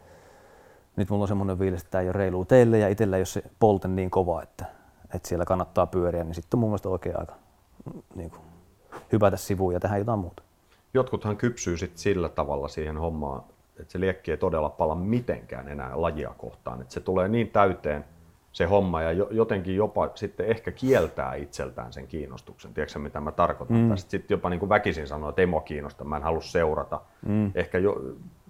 nyt 0.96 1.10
mulla 1.10 1.24
on 1.24 1.28
semmoinen 1.28 1.58
fiilis, 1.58 1.80
että 1.80 1.90
tämä 1.90 2.02
ei 2.02 2.08
ole 2.08 2.12
reilu 2.12 2.44
teille 2.44 2.78
ja 2.78 2.88
itsellä 2.88 3.16
ole 3.16 3.24
se 3.24 3.42
polte 3.58 3.88
niin 3.88 4.10
kova, 4.10 4.42
että, 4.42 4.64
että 5.14 5.28
siellä 5.28 5.44
kannattaa 5.44 5.86
pyöriä, 5.86 6.24
niin 6.24 6.34
sitten 6.34 6.58
on 6.58 6.60
mun 6.60 6.70
mielestä 6.70 6.88
oikein 6.88 7.18
aika 7.18 7.34
niin 8.14 8.30
kuin, 8.30 8.40
hypätä 9.12 9.36
sivuun 9.36 9.74
ja 9.74 9.80
tehdä 9.80 9.96
jotain 9.96 10.18
muuta. 10.18 10.42
Jotkuthan 10.94 11.36
kypsyy 11.36 11.76
sit 11.76 11.98
sillä 11.98 12.28
tavalla 12.28 12.68
siihen 12.68 12.98
hommaan, 12.98 13.42
että 13.80 13.92
se 13.92 14.00
liekki 14.00 14.30
ei 14.30 14.36
todella 14.36 14.68
pala 14.68 14.94
mitenkään 14.94 15.68
enää 15.68 15.90
lajia 15.94 16.34
kohtaan. 16.38 16.80
Että 16.80 16.94
se 16.94 17.00
tulee 17.00 17.28
niin 17.28 17.48
täyteen 17.48 18.04
se 18.52 18.64
homma 18.64 19.02
ja 19.02 19.26
jotenkin 19.30 19.76
jopa 19.76 20.10
sitten 20.14 20.46
ehkä 20.46 20.72
kieltää 20.72 21.34
itseltään 21.34 21.92
sen 21.92 22.06
kiinnostuksen. 22.06 22.74
Tiedätkö 22.74 22.98
mitä 22.98 23.20
mä 23.20 23.32
tarkoitan 23.32 23.76
mm. 23.76 23.96
Sitten 23.96 24.34
jopa 24.34 24.50
niin 24.50 24.60
kuin 24.60 24.68
väkisin 24.68 25.06
sanoo, 25.06 25.28
että 25.28 25.42
ei 25.42 25.46
mua 25.46 25.60
kiinnosta, 25.60 26.04
mä 26.04 26.16
en 26.16 26.22
halua 26.22 26.40
seurata. 26.40 27.00
Mm. 27.26 27.50
Ehkä 27.54 27.78
jo 27.78 28.02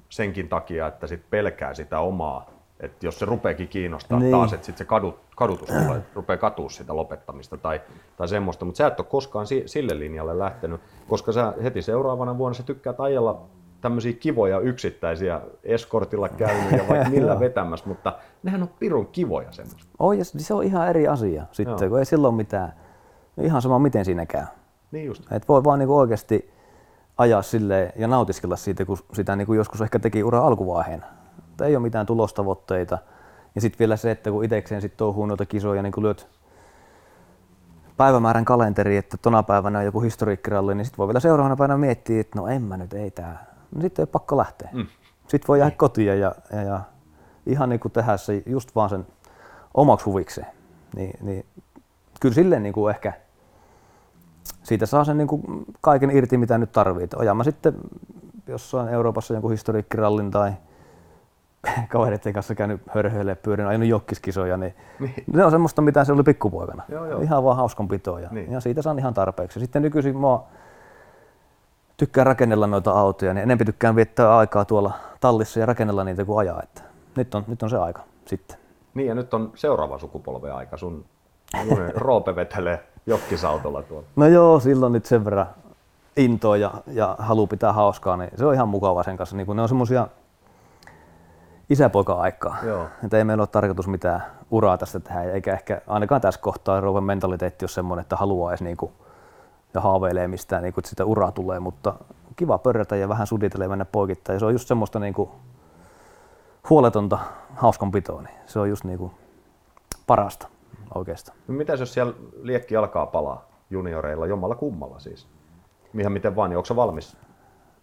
senkin 0.08 0.48
takia, 0.48 0.86
että 0.86 1.06
sit 1.06 1.22
pelkää 1.30 1.74
sitä 1.74 2.00
omaa 2.00 2.60
että 2.80 3.06
jos 3.06 3.18
se 3.18 3.24
rupeekin 3.24 3.68
kiinnostaa 3.68 4.18
Niin. 4.18 4.30
taas, 4.30 4.52
että 4.52 4.66
sitten 4.66 4.78
se 4.78 4.84
kadut, 4.84 5.18
kadutus 5.36 5.68
tulee, 5.68 6.02
rupeaa 6.14 6.36
katua 6.36 6.70
sitä 6.70 6.96
lopettamista 6.96 7.56
tai, 7.56 7.80
tai 8.16 8.28
semmoista, 8.28 8.64
mutta 8.64 8.78
sä 8.78 8.86
et 8.86 9.00
ole 9.00 9.06
koskaan 9.10 9.46
si, 9.46 9.62
sille 9.66 9.98
linjalle 9.98 10.38
lähtenyt, 10.38 10.80
koska 11.08 11.32
sä 11.32 11.54
heti 11.62 11.82
seuraavana 11.82 12.38
vuonna 12.38 12.54
sä 12.54 12.62
tykkäät 12.62 13.00
ajella 13.00 13.42
tämmöisiä 13.80 14.12
kivoja 14.12 14.60
yksittäisiä 14.60 15.40
eskortilla 15.64 16.28
käynyt 16.28 16.72
ja 16.72 16.88
vaikka 16.88 17.10
millä 17.10 17.40
vetämässä, 17.46 17.86
mutta 17.88 18.18
nehän 18.42 18.62
on 18.62 18.70
pirun 18.78 19.06
kivoja 19.06 19.52
semmoista. 19.52 19.90
Oh, 19.98 20.12
ja 20.12 20.24
se 20.24 20.54
on 20.54 20.64
ihan 20.64 20.88
eri 20.88 21.08
asia 21.08 21.46
sitten, 21.52 21.78
Joo. 21.80 21.88
kun 21.88 21.98
ei 21.98 22.04
silloin 22.04 22.34
mitään, 22.34 22.72
ihan 23.40 23.62
sama 23.62 23.78
miten 23.78 24.04
siinä 24.04 24.26
käy. 24.26 24.44
Niin 24.92 25.06
just. 25.06 25.32
Et 25.32 25.48
voi 25.48 25.64
vaan 25.64 25.78
niinku 25.78 25.98
oikeasti 25.98 26.50
ajaa 27.18 27.42
silleen 27.42 27.92
ja 27.96 28.08
nautiskella 28.08 28.56
siitä, 28.56 28.84
kun 28.84 28.98
sitä 29.12 29.36
niinku 29.36 29.54
joskus 29.54 29.80
ehkä 29.80 29.98
teki 29.98 30.22
ura 30.22 30.40
alkuvaiheena. 30.40 31.06
Mutta 31.46 31.66
ei 31.66 31.76
ole 31.76 31.82
mitään 31.82 32.06
tulostavoitteita. 32.06 32.98
Ja 33.54 33.60
sitten 33.60 33.78
vielä 33.78 33.96
se, 33.96 34.10
että 34.10 34.30
kun 34.30 34.44
itsekseen 34.44 34.80
sit 34.80 34.96
touhuu 34.96 35.26
noita 35.26 35.46
kisoja, 35.46 35.82
niin 35.82 35.92
kun 35.92 36.02
lyöt 36.02 36.28
päivämäärän 37.96 38.44
kalenteri, 38.44 38.96
että 38.96 39.16
tona 39.16 39.42
päivänä 39.42 39.78
on 39.78 39.84
joku 39.84 40.00
historiikkiralli, 40.00 40.74
niin 40.74 40.84
sitten 40.84 40.98
voi 40.98 41.08
vielä 41.08 41.20
seuraavana 41.20 41.56
päivänä 41.56 41.78
miettiä, 41.78 42.20
että 42.20 42.38
no 42.38 42.46
en 42.46 42.62
mä 42.62 42.76
nyt, 42.76 42.92
ei 42.92 43.10
tää. 43.10 43.49
No 43.74 43.80
sitten 43.80 44.02
ei 44.02 44.04
ole 44.04 44.12
pakko 44.12 44.36
lähteä. 44.36 44.68
Mm. 44.72 44.86
Sitten 45.28 45.48
voi 45.48 45.58
jäädä 45.58 45.76
kotiin 45.76 46.06
ja, 46.06 46.14
ja, 46.14 46.62
ja 46.62 46.80
ihan 47.46 47.68
niin 47.68 47.80
kuin 47.80 47.92
tehdä 47.92 48.16
se 48.16 48.42
just 48.46 48.74
vaan 48.74 48.90
sen 48.90 49.06
omaksi 49.74 50.04
huvikseen. 50.04 50.46
Niin, 50.96 51.18
niin 51.20 51.46
kyllä 52.20 52.34
silleen 52.34 52.62
niin 52.62 52.72
kuin 52.72 52.90
ehkä 52.94 53.12
siitä 54.62 54.86
saa 54.86 55.04
sen 55.04 55.18
niin 55.18 55.28
kuin 55.28 55.42
kaiken 55.80 56.10
irti, 56.10 56.36
mitä 56.36 56.58
nyt 56.58 56.72
tarvitsee. 56.72 57.20
Ojan 57.20 57.36
mä 57.36 57.44
sitten 57.44 57.74
jossain 58.46 58.88
Euroopassa 58.88 59.34
jonkun 59.34 59.50
historiikkirallin 59.50 60.30
tai 60.30 60.52
kavereiden 61.92 62.32
kanssa 62.32 62.54
käynyt 62.54 62.80
hörhöille 62.94 63.34
pyörin, 63.34 63.66
ajanut 63.66 63.88
jokkiskisoja, 63.88 64.56
niin, 64.56 64.74
niin. 65.00 65.24
ne 65.32 65.44
on 65.44 65.50
semmoista, 65.50 65.82
mitä 65.82 66.04
se 66.04 66.12
oli 66.12 66.22
pikkupoikana. 66.22 66.82
Joo, 66.88 67.06
joo. 67.06 67.20
Ihan 67.20 67.44
vaan 67.44 67.56
hauskanpitoa 67.56 68.20
ja, 68.20 68.28
Niin. 68.30 68.44
niin. 68.44 68.52
ja 68.52 68.60
siitä 68.60 68.82
saan 68.82 68.98
ihan 68.98 69.14
tarpeeksi. 69.14 69.60
Sitten 69.60 69.82
nykyisin 69.82 70.16
mä 70.16 70.38
tykkään 72.00 72.26
rakennella 72.26 72.66
noita 72.66 72.90
autoja, 72.90 73.34
niin 73.34 73.42
enempi 73.42 73.64
tykkään 73.64 73.96
viettää 73.96 74.36
aikaa 74.36 74.64
tuolla 74.64 74.92
tallissa 75.20 75.60
ja 75.60 75.66
rakennella 75.66 76.04
niitä 76.04 76.24
kuin 76.24 76.38
ajaa. 76.38 76.62
Että 76.62 76.82
nyt, 77.16 77.34
on, 77.34 77.44
nyt 77.46 77.62
on 77.62 77.70
se 77.70 77.78
aika 77.78 78.02
sitten. 78.24 78.56
Niin 78.94 79.08
ja 79.08 79.14
nyt 79.14 79.34
on 79.34 79.52
seuraava 79.54 79.98
sukupolven 79.98 80.54
aika. 80.54 80.76
Sun, 80.76 81.04
Roope 81.94 82.36
vetelee 82.36 82.86
jokkisautolla 83.06 83.82
tuolla. 83.82 84.06
No 84.16 84.26
joo, 84.26 84.60
silloin 84.60 84.92
nyt 84.92 85.06
sen 85.06 85.24
verran 85.24 85.46
intoa 86.16 86.56
ja, 86.56 86.74
ja 86.86 87.16
halu 87.18 87.46
pitää 87.46 87.72
hauskaa, 87.72 88.16
niin 88.16 88.30
se 88.36 88.46
on 88.46 88.54
ihan 88.54 88.68
mukava 88.68 89.02
sen 89.02 89.16
kanssa. 89.16 89.36
Niin 89.36 89.46
kun 89.46 89.56
ne 89.56 89.62
on 89.62 89.68
semmosia 89.68 90.08
isäpoika-aikaa. 91.70 92.56
Joo. 92.62 92.86
Että 93.04 93.18
ei 93.18 93.24
meillä 93.24 93.42
ole 93.42 93.48
tarkoitus 93.52 93.88
mitään 93.88 94.22
uraa 94.50 94.78
tästä 94.78 95.00
tehdä, 95.00 95.22
eikä 95.22 95.52
ehkä 95.52 95.80
ainakaan 95.86 96.20
tässä 96.20 96.40
kohtaa 96.40 96.80
Roopen 96.80 97.04
mentaliteetti 97.04 97.64
ole 97.64 97.70
semmoinen, 97.70 98.02
että 98.02 98.16
haluaa 98.16 98.50
edes 98.50 98.62
niinku, 98.62 98.92
ja 99.74 99.80
haaveilee 99.80 100.28
mistään, 100.28 100.62
niinku, 100.62 100.80
että 100.80 100.88
sitä 100.88 101.04
uraa 101.04 101.32
tulee, 101.32 101.60
mutta 101.60 101.94
kiva 102.36 102.58
pörrätä 102.58 102.96
ja 102.96 103.08
vähän 103.08 103.26
suditella 103.26 103.64
ja 103.64 103.68
mennä 103.68 103.84
poikittain. 103.84 104.34
Ja 104.34 104.40
se 104.40 104.46
on 104.46 104.52
just 104.52 104.68
semmoista 104.68 104.98
niinku, 104.98 105.30
huoletonta 106.70 107.18
hauskanpitoa, 107.54 108.22
niin 108.22 108.34
se 108.46 108.58
on 108.58 108.68
just 108.68 108.84
niinku, 108.84 109.12
parasta 110.06 110.48
oikeastaan. 110.94 111.38
No 111.48 111.54
mitäs 111.54 111.80
jos 111.80 111.94
siellä 111.94 112.12
liekki 112.42 112.76
alkaa 112.76 113.06
palaa 113.06 113.48
junioreilla, 113.70 114.26
jommalla 114.26 114.54
kummalla 114.54 114.98
siis? 114.98 115.28
Ihan 115.98 116.12
miten 116.12 116.36
vaan, 116.36 116.50
niin 116.50 116.58
onko 116.58 116.76
valmis 116.76 117.16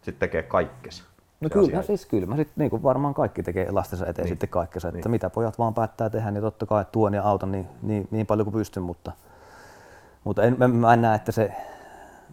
sitten 0.02 0.20
tekee 0.20 0.44
kaikkes? 0.44 1.04
No 1.42 1.50
se 1.50 1.54
kyllä, 1.54 1.68
asia? 1.68 1.84
siis 1.84 2.06
kyllä. 2.06 2.26
Mä 2.26 2.36
sit, 2.36 2.52
niin 2.56 2.70
kuin 2.70 2.84
varmaan 2.84 3.14
kaikki 3.14 3.44
tekee 3.44 3.72
lastensa 3.72 4.08
eteen 4.08 4.24
niin. 4.24 4.32
sitten 4.32 4.50
kaikkensa, 4.50 4.88
että 4.88 4.98
niin. 4.98 5.12
mitä 5.12 5.30
pojat 5.30 5.60
vaan 5.60 5.74
päättää 5.74 6.10
tehdä, 6.10 6.32
niin 6.32 6.42
totta 6.42 6.66
kai 6.66 6.86
tuon 6.92 7.14
ja 7.14 7.24
autan 7.24 7.52
niin, 7.52 7.68
niin, 7.82 8.08
niin 8.12 8.26
paljon 8.26 8.46
kuin 8.46 8.54
pystyn, 8.54 8.84
mutta, 8.84 9.12
mutta 10.24 10.44
en, 10.44 10.56
mä, 10.60 10.68
mä 10.68 10.94
en 10.94 11.02
näe, 11.02 11.16
että 11.16 11.32
se, 11.32 11.52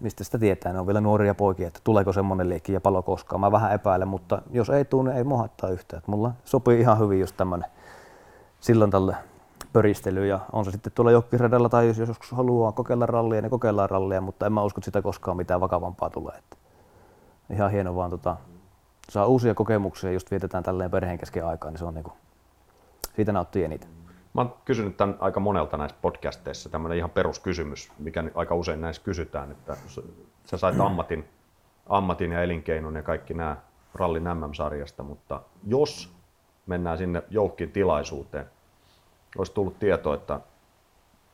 mistä 0.04 0.24
sitä 0.24 0.38
tietää, 0.38 0.72
ne 0.72 0.80
on 0.80 0.86
vielä 0.86 1.00
nuoria 1.00 1.34
poikia, 1.34 1.68
että 1.68 1.80
tuleeko 1.84 2.12
semmoinen 2.12 2.48
liekki 2.48 2.72
ja 2.72 2.80
palo 2.80 3.02
koskaan. 3.02 3.40
Mä 3.40 3.52
vähän 3.52 3.72
epäilen, 3.72 4.08
mutta 4.08 4.42
jos 4.50 4.70
ei 4.70 4.84
tule, 4.84 5.08
niin 5.08 5.18
ei 5.18 5.24
mua 5.24 5.38
haittaa 5.38 5.70
yhtään. 5.70 5.98
Että 5.98 6.10
mulla 6.10 6.32
sopii 6.44 6.80
ihan 6.80 6.98
hyvin 6.98 7.20
just 7.20 7.36
tämmöinen 7.36 7.70
silloin 8.60 8.90
tälle 8.90 9.16
pöristely 9.72 10.26
ja 10.26 10.40
on 10.52 10.64
se 10.64 10.70
sitten 10.70 10.92
tuolla 10.92 11.10
jokkiradalla 11.10 11.68
tai 11.68 11.86
jos 11.86 11.98
joskus 11.98 12.32
haluaa 12.32 12.72
kokeilla 12.72 13.06
rallia, 13.06 13.42
niin 13.42 13.50
kokeillaan 13.50 13.90
rallia, 13.90 14.20
mutta 14.20 14.46
en 14.46 14.52
mä 14.52 14.62
usko, 14.62 14.78
että 14.78 14.84
sitä 14.84 15.02
koskaan 15.02 15.36
mitään 15.36 15.60
vakavampaa 15.60 16.10
tulee. 16.10 16.38
Että 16.38 16.56
ihan 17.50 17.70
hieno 17.70 17.96
vaan 17.96 18.10
tota, 18.10 18.36
saa 19.10 19.26
uusia 19.26 19.54
kokemuksia, 19.54 20.12
just 20.12 20.30
vietetään 20.30 20.64
tälleen 20.64 20.90
perheen 20.90 21.18
kesken 21.18 21.46
aikaa, 21.46 21.70
niin 21.70 21.78
se 21.78 21.84
on 21.84 21.94
niinku, 21.94 22.12
siitä 23.16 23.32
nauttii 23.32 23.64
eniten. 23.64 24.03
Mä 24.34 24.40
oon 24.40 24.54
kysynyt 24.64 24.96
tämän 24.96 25.16
aika 25.20 25.40
monelta 25.40 25.76
näissä 25.76 25.96
podcasteissa, 26.02 26.68
tämmöinen 26.68 26.98
ihan 26.98 27.10
peruskysymys, 27.10 27.92
mikä 27.98 28.24
aika 28.34 28.54
usein 28.54 28.80
näissä 28.80 29.02
kysytään, 29.02 29.50
että 29.50 29.76
sä 30.44 30.56
sait 30.56 30.80
ammatin, 30.86 31.28
ammatin 31.86 32.32
ja 32.32 32.42
elinkeinon 32.42 32.96
ja 32.96 33.02
kaikki 33.02 33.34
nämä 33.34 33.56
rallin 33.94 34.24
MM-sarjasta, 34.24 35.02
mutta 35.02 35.42
jos 35.66 36.14
mennään 36.66 36.98
sinne 36.98 37.22
joukkin 37.30 37.72
tilaisuuteen, 37.72 38.46
olisi 39.38 39.52
tullut 39.52 39.78
tieto, 39.78 40.14
että 40.14 40.40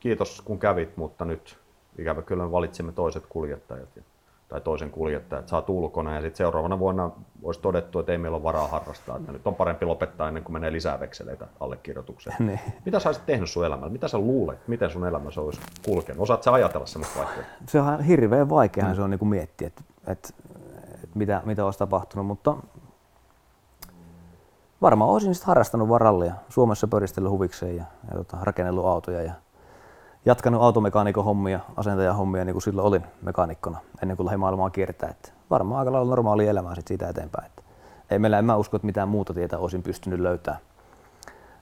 kiitos 0.01 0.43
kun 0.45 0.59
kävit, 0.59 0.97
mutta 0.97 1.25
nyt 1.25 1.59
ikävä 1.99 2.23
kyllä 2.23 2.45
me 2.45 2.53
valitsimme 2.53 2.93
toiset 2.93 3.27
kuljettajat 3.29 3.97
ja, 3.97 4.03
tai 4.51 4.61
toisen 4.61 4.91
kuljettajan, 4.91 5.41
että 5.41 5.51
saat 5.51 5.69
ulkona 5.69 6.15
ja 6.15 6.21
sitten 6.21 6.37
seuraavana 6.37 6.79
vuonna 6.79 7.11
olisi 7.43 7.61
todettu, 7.61 7.99
että 7.99 8.13
ei 8.13 8.19
meillä 8.19 8.37
ole 8.37 8.43
varaa 8.43 8.67
harrastaa, 8.67 9.17
että 9.17 9.33
nyt 9.33 9.47
on 9.47 9.55
parempi 9.55 9.87
lopettaa 9.87 10.29
ennen 10.29 10.43
kuin 10.43 10.53
menee 10.53 10.73
lisää 10.73 11.01
vekseleitä 11.01 11.47
allekirjoitukseen. 11.61 12.37
Niin. 12.51 12.61
Mitä 12.85 13.01
sä 13.01 13.09
olisit 13.09 13.27
tehnyt 13.27 13.51
sun 13.51 13.67
elämällä? 13.67 13.93
Mitä 13.93 14.09
sä 14.09 14.19
luulet, 14.19 14.69
miten 14.69 14.91
sun 14.91 15.07
elämässä 15.07 15.41
olisi 15.41 15.61
kulkenut? 15.85 16.23
Osaat 16.23 16.43
sä 16.43 16.53
ajatella 16.53 16.87
semmoista 16.87 17.19
vaihtoehtoa? 17.19 17.57
Se 17.69 17.81
on 17.81 18.01
hirveän 18.01 18.51
vaikeahan 18.51 18.93
mm. 18.93 18.97
se 18.97 19.03
on 19.03 19.11
niinku 19.11 19.25
miettiä, 19.25 19.67
että 19.67 19.83
et, 20.07 20.35
et 21.05 21.15
mitä, 21.15 21.43
mitä 21.45 21.65
olisi 21.65 21.79
tapahtunut, 21.79 22.27
mutta 22.27 22.57
varmaan 24.83 25.11
olisin 25.11 25.35
sitten 25.35 25.47
harrastanut 25.47 25.89
vaan 25.89 26.01
rallia. 26.01 26.35
Suomessa 26.49 26.89
pöristellyt 26.89 27.31
huvikseen 27.31 27.77
ja, 27.77 27.85
ja 28.11 28.17
tota, 28.17 28.37
rakennellut 28.43 28.87
autoja 28.87 29.23
ja 29.23 29.33
jatkanut 30.25 30.63
automekaanikon 30.63 31.25
hommia, 31.25 31.61
asentajan 31.77 32.17
hommia 32.17 32.45
niin 32.45 32.55
kuin 32.55 32.63
silloin 32.63 32.89
olin 32.89 33.05
mekaanikkona 33.23 33.79
ennen 34.03 34.17
kuin 34.17 34.25
lähdin 34.25 34.41
maailmaa 34.41 34.71
kiertää. 34.71 35.11
Et 35.11 35.35
varmaan 35.51 35.79
aika 35.79 35.93
lailla 35.93 36.11
normaalia 36.11 36.51
elämää 36.51 36.75
sit 36.75 36.89
siitä 36.89 37.09
eteenpäin. 37.09 37.47
Et 37.47 37.65
ei 38.11 38.19
meillä, 38.19 38.39
en 38.39 38.45
mä 38.45 38.57
usko, 38.57 38.77
että 38.77 38.87
mitään 38.87 39.09
muuta 39.09 39.35
tietä 39.35 39.59
olisin 39.59 39.83
pystynyt 39.83 40.21
löytämään 40.21 40.61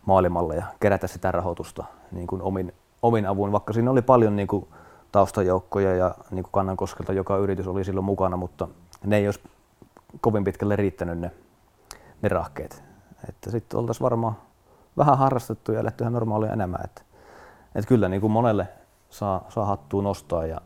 maailmalla 0.07 0.55
ja 0.55 0.63
kerätä 0.81 1.07
sitä 1.07 1.33
rahoitusta 1.33 1.85
niin 2.13 2.27
kuin 2.27 2.43
omin, 2.43 2.73
omin 3.03 3.27
avun, 3.27 3.53
vaikka 3.53 3.73
siinä 3.73 3.91
oli 3.91 4.03
paljon 4.03 4.37
niin 4.37 4.49
kuin 4.49 4.69
taustajoukkoja 5.13 5.97
ja 5.97 6.15
niin 6.31 6.43
kuin 6.43 6.53
Kannankoskelta 6.53 7.13
joka 7.13 7.37
yritys 7.37 7.67
oli 7.67 7.85
silloin 7.85 8.05
mukana, 8.05 8.37
mutta 8.37 8.69
ne 9.05 9.17
ei 9.17 9.29
olisi 9.29 9.41
kovin 10.21 10.45
pitkälle 10.45 10.77
riittänyt 10.77 11.19
ne, 11.19 11.31
ne 12.23 12.29
rahkeet. 12.29 12.85
Että 13.29 13.51
sitten 13.51 13.79
oltaisiin 13.79 14.05
varmaan 14.05 14.37
vähän 14.97 15.19
harrastettu 15.19 15.73
ja 15.73 15.81
eletty 15.81 16.11
normaalia 16.11 16.53
enemmän. 16.53 16.81
Että, 16.85 17.03
että 17.75 17.89
kyllä 17.89 18.09
niin 18.09 18.21
kuin 18.21 18.31
monelle 18.31 18.69
saa, 19.11 19.45
saa 19.49 19.65
hattua 19.65 20.03
nostaa 20.03 20.47
ja 20.47 20.61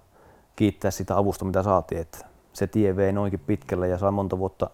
kiittää 0.57 0.91
sitä 0.91 1.17
avusta, 1.17 1.45
mitä 1.45 1.63
saatiin. 1.63 2.01
Että 2.01 2.27
se 2.53 2.67
tie 2.67 2.97
vei 2.97 3.13
noinkin 3.13 3.41
pitkälle 3.41 3.89
ja 3.89 3.99
sai 3.99 4.11
monta 4.11 4.39
vuotta 4.39 4.71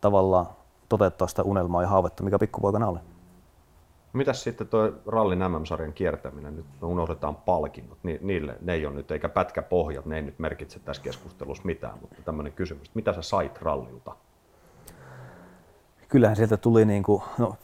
tavallaan 0.00 0.46
toteuttaa 0.88 1.28
sitä 1.28 1.42
unelmaa 1.42 1.82
ja 1.82 1.88
haavetta, 1.88 2.22
mikä 2.22 2.38
pikkupoikana 2.38 2.88
oli. 2.88 2.98
Mitäs 4.12 4.42
sitten 4.42 4.68
tuo 4.68 4.92
rallin 5.06 5.38
MM-sarjan 5.38 5.92
kiertäminen, 5.92 6.56
nyt 6.56 6.66
me 6.82 6.88
unohdetaan 6.88 7.36
palkinnot, 7.36 7.98
Ni, 8.02 8.18
niille, 8.22 8.56
ne 8.60 8.72
ei 8.72 8.86
ole 8.86 8.94
nyt, 8.94 9.10
eikä 9.10 9.28
pätkäpohjat, 9.28 10.06
ne 10.06 10.16
ei 10.16 10.22
nyt 10.22 10.38
merkitse 10.38 10.78
tässä 10.78 11.02
keskustelussa 11.02 11.62
mitään, 11.64 11.98
mutta 12.00 12.16
tämmöinen 12.24 12.52
kysymys, 12.52 12.94
mitä 12.94 13.12
sä 13.12 13.22
sait 13.22 13.62
rallilta? 13.62 14.16
kyllähän 16.08 16.36
sieltä 16.36 16.56
tuli 16.56 16.84
niin 16.84 17.02
kuin, 17.02 17.22
no, 17.38 17.56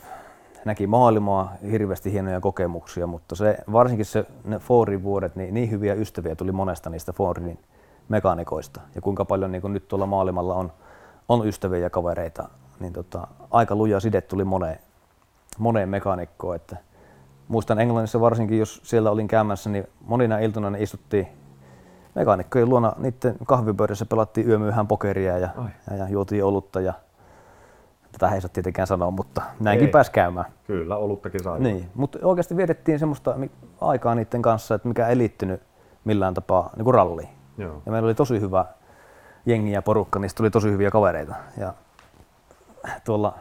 näki 0.65 0.87
maailmaa, 0.87 1.53
hirveästi 1.71 2.13
hienoja 2.13 2.41
kokemuksia, 2.41 3.07
mutta 3.07 3.37
se, 3.37 3.59
varsinkin 3.73 4.07
se, 4.07 4.25
ne 4.45 4.59
Fordin 4.59 5.03
vuodet, 5.03 5.37
niin, 5.37 5.55
niin 5.55 5.71
hyviä 5.71 5.95
ystäviä 5.95 6.35
tuli 6.35 6.53
monesta 6.53 6.91
niistä 6.91 7.13
Fordin 7.13 7.59
mekanikoista. 8.09 8.81
Ja 8.95 9.01
kuinka 9.01 9.25
paljon 9.25 9.53
niin 9.53 9.63
kuin 9.63 9.73
nyt 9.73 9.89
tuolla 9.89 10.07
maailmalla 10.07 10.55
on, 10.55 10.73
on 11.29 11.49
ystäviä 11.49 11.79
ja 11.79 11.91
kavereita, 11.91 12.49
niin 12.81 12.93
tota, 12.93 13.27
aika 13.51 13.75
luja 13.75 14.01
side 14.01 14.21
tuli 14.21 14.45
moneen, 14.45 14.79
moneen 15.59 15.89
mekanikkoon. 15.89 16.57
Että 16.57 16.77
muistan 17.49 17.79
Englannissa 17.79 18.21
varsinkin, 18.21 18.59
jos 18.59 18.81
siellä 18.85 19.11
olin 19.11 19.29
käymässä, 19.29 19.71
niin 19.71 19.87
monina 20.01 20.39
iltana 20.39 20.71
ne 20.71 20.83
istuttiin 20.83 21.29
mekaanikkojen 22.15 22.69
luona, 22.69 22.93
niiden 22.99 23.37
kahvipöydässä 23.47 24.07
pelattiin 24.07 24.49
yömyyhän 24.49 24.89
pokeria 24.89 25.39
ja, 25.39 25.49
ja, 25.91 25.97
ja 25.97 26.09
juotiin 26.09 26.45
olutta 26.45 26.81
ja 26.81 26.93
Tätä 28.13 28.35
ei 28.35 28.41
saa 28.41 28.49
tietenkään 28.49 28.87
sanoa, 28.87 29.11
mutta 29.11 29.43
näinkin 29.61 29.87
Ei. 29.87 29.93
pääsi 29.93 30.11
käymään. 30.11 30.47
Kyllä, 30.67 30.97
oluttakin 30.97 31.43
sai. 31.43 31.61
Niin, 31.61 31.91
mutta 31.95 32.19
oikeasti 32.23 32.57
vietettiin 32.57 32.99
semmoista 32.99 33.35
aikaa 33.81 34.15
niiden 34.15 34.43
kanssa, 34.43 34.75
että 34.75 34.89
mikä 34.89 35.09
ei 35.09 35.19
liittynyt 35.19 35.63
millään 36.05 36.35
tapaa 36.35 36.71
niin 36.77 36.85
kuin 36.85 36.95
ralliin. 36.95 37.29
Joo. 37.59 37.83
Ja 37.87 37.93
meillä 37.93 38.07
oli 38.07 38.15
tosi 38.15 38.41
hyvä 38.41 38.65
jengi 39.47 39.73
ja 39.73 39.83
porukka, 39.83 40.19
niistä 40.19 40.37
tuli 40.37 40.51
tosi 40.51 40.71
hyviä 40.71 40.91
kavereita. 40.91 41.35
Ja 41.57 41.75
tuolla 43.05 43.35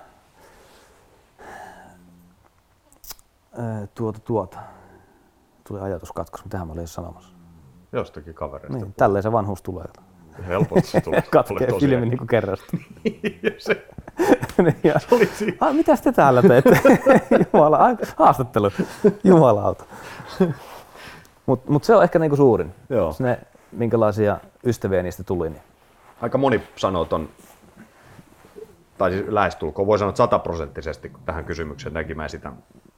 tuota, 3.96 4.20
tuota. 4.20 4.60
Tuli 5.68 5.80
ajatuskatkos, 5.80 6.44
mitähän 6.46 6.68
mä 6.68 6.74
olin 6.74 6.88
sanomassa. 6.88 7.34
Jostakin 7.92 8.34
kavereista. 8.34 8.78
Niin, 8.78 8.94
tälleen 8.98 9.24
se 9.24 9.32
vanhuus 9.32 9.62
tulee. 9.62 9.86
Helposti 10.48 10.88
se. 10.88 11.02
Katkee 11.32 11.68
Tulee 11.68 11.80
filmi 11.80 12.06
niin 12.10 12.18
kuin 12.18 12.28
kerrasta. 12.38 12.78
Ja 13.44 13.52
se 13.58 13.86
Niin, 14.58 14.76
ja, 14.84 14.96
oli 15.12 15.26
siinä. 15.26 15.58
ah, 15.60 15.74
mitäs 15.76 16.02
te 16.02 16.12
täällä 16.12 16.42
teette? 16.42 16.82
Jumala, 17.54 17.80
haastattelu. 18.16 18.70
Jumalauta. 19.24 19.84
Mutta 21.46 21.72
mut 21.72 21.84
se 21.84 21.96
on 21.96 22.04
ehkä 22.04 22.20
niinku 22.20 22.36
suurin. 22.36 22.74
Joo. 22.90 23.16
Ne, 23.20 23.40
minkälaisia 23.72 24.38
ystäviä 24.66 25.04
niistä 25.04 25.24
tuli. 25.24 25.50
Niin. 25.50 25.62
Aika 26.22 26.38
moni 26.38 26.62
sanoo 26.76 27.06
ton, 27.06 27.30
tai 28.98 29.12
siis 29.12 29.26
lähestulkoon, 29.28 29.88
voi 29.88 30.00
sanoa 30.00 30.16
sataprosenttisesti 30.16 31.12
tähän 31.26 31.46
kysymykseen 31.46 31.94
näki 31.94 32.14
mä 32.16 32.26
esitän 32.26 32.54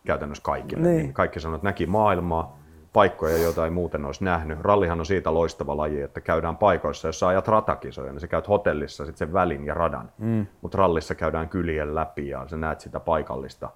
käytännössä 0.06 0.44
kaikille. 0.44 0.88
Niin. 0.88 0.98
Niin. 0.98 1.14
Kaikki 1.14 1.40
sanoo, 1.40 1.56
että 1.56 1.68
näki 1.68 1.86
maailmaa, 1.86 2.58
paikkoja, 2.94 3.38
joita 3.38 3.66
ei 3.66 3.72
muuten 3.72 4.06
olisi 4.06 4.24
nähnyt. 4.24 4.60
Rallihan 4.62 5.00
on 5.00 5.06
siitä 5.06 5.34
loistava 5.34 5.78
laji, 5.78 6.02
että 6.02 6.22
käydään 6.22 6.58
paikoissa, 6.58 7.08
jossa 7.08 7.28
ajat 7.28 7.48
ratakisoja, 7.48 8.12
niin 8.12 8.20
sä 8.20 8.28
käyt 8.28 8.48
hotellissa 8.50 9.06
sit 9.06 9.18
sen 9.18 9.34
välin 9.34 9.66
ja 9.66 9.74
radan. 9.74 10.10
Mm. 10.18 10.46
Mutta 10.62 10.78
rallissa 10.78 11.16
käydään 11.16 11.50
kylien 11.50 11.96
läpi 11.96 12.30
ja 12.30 12.48
sä 12.48 12.58
näet 12.58 12.80
sitä 12.80 13.00
paikallista. 13.00 13.70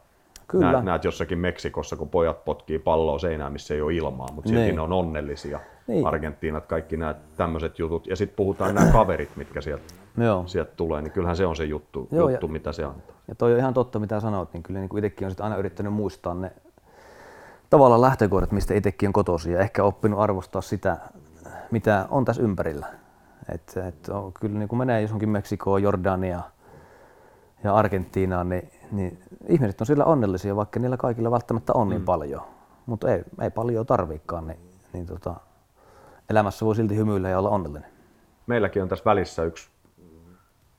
Kyllä. 0.48 0.72
Näet, 0.72 0.86
näet 0.86 1.04
jossakin 1.04 1.38
Meksikossa, 1.40 1.96
kun 1.96 2.10
pojat 2.10 2.46
potkii 2.46 2.80
palloa 2.80 3.20
seinään, 3.20 3.52
missä 3.54 3.74
ei 3.74 3.82
ole 3.82 3.94
ilmaa, 3.94 4.28
mutta 4.32 4.48
silti 4.50 4.64
Niin. 4.64 4.76
ne 4.76 4.82
on 4.82 4.94
onnellisia. 4.94 5.60
Niin. 5.88 6.08
Argentiinat, 6.08 6.66
kaikki 6.66 6.98
nämä 6.98 7.16
tämmöiset 7.38 7.80
jutut. 7.80 8.08
Ja 8.08 8.16
sitten 8.16 8.36
puhutaan 8.36 8.76
nämä 8.76 8.92
kaverit, 8.92 9.30
mitkä 9.36 9.62
sieltä 9.62 9.84
Joo. 10.18 10.44
sieltä 10.46 10.72
tulee, 10.78 11.02
niin 11.02 11.12
kyllähän 11.12 11.36
se 11.36 11.46
on 11.46 11.56
se 11.56 11.64
juttu, 11.66 12.08
Joo, 12.12 12.30
juttu 12.30 12.46
ja- 12.46 12.52
mitä 12.52 12.72
se 12.72 12.84
antaa. 12.84 13.16
Ja 13.28 13.36
toi 13.36 13.54
on 13.54 13.60
ihan 13.60 13.74
totta, 13.74 14.00
mitä 14.00 14.20
sanoit, 14.20 14.54
niin 14.54 14.64
kyllä 14.64 14.80
niin 14.80 14.90
kuin 14.90 15.04
itsekin 15.06 15.26
on 15.26 15.32
sit 15.32 15.42
aina 15.42 15.58
yrittänyt 15.58 15.94
muistaa 15.94 16.34
ne 16.34 16.52
tavallaan 17.70 18.02
lähtökohdat, 18.02 18.52
mistä 18.52 18.74
itsekin 18.74 19.10
on 19.10 19.14
kotoisin 19.14 19.54
ja 19.54 19.60
ehkä 19.60 19.84
oppinut 19.84 20.20
arvostaa 20.20 20.62
sitä, 20.62 20.98
mitä 21.72 22.06
on 22.10 22.26
tässä 22.26 22.44
ympärillä. 22.44 22.88
Et, 23.54 23.78
et 23.88 24.10
on, 24.10 24.34
kyllä 24.34 24.60
niin 24.60 24.70
kun 24.70 24.78
menee 24.78 25.02
johonkin 25.02 25.30
Meksikoon, 25.30 25.84
Jordaniaan 25.84 26.44
ja 27.64 27.76
Argentiinaan, 27.76 28.50
niin, 28.50 28.72
niin 28.92 29.20
ihmiset 29.48 29.82
on 29.82 29.88
siellä 29.88 30.06
onnellisia, 30.06 30.56
vaikka 30.56 30.80
niillä 30.80 30.98
kaikilla 30.98 31.32
välttämättä 31.32 31.74
on 31.74 31.90
niin 31.90 32.04
paljon. 32.04 32.42
Mutta 32.86 33.12
ei, 33.12 33.24
ei 33.42 33.50
paljon 33.50 33.86
tarviikaan, 33.86 34.48
niin, 34.48 34.60
niin 34.94 35.06
tota, 35.06 35.36
elämässä 36.30 36.66
voi 36.66 36.76
silti 36.76 36.96
hymyillä 36.96 37.30
ja 37.30 37.40
olla 37.40 37.50
onnellinen. 37.50 37.90
Meilläkin 38.48 38.82
on 38.84 38.90
tässä 38.90 39.06
välissä 39.06 39.44
yksi 39.44 39.70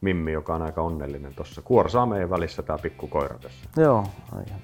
Mimmi, 0.01 0.33
joka 0.33 0.55
on 0.55 0.63
aika 0.63 0.83
onnellinen 0.83 1.35
tuossa. 1.35 1.63
Kuorsaa 1.63 2.07
meidän 2.07 2.31
välissä 2.31 2.63
tämä 2.63 2.79
pikkukoira 2.79 3.39
tässä. 3.39 3.69
Joo, 3.77 4.05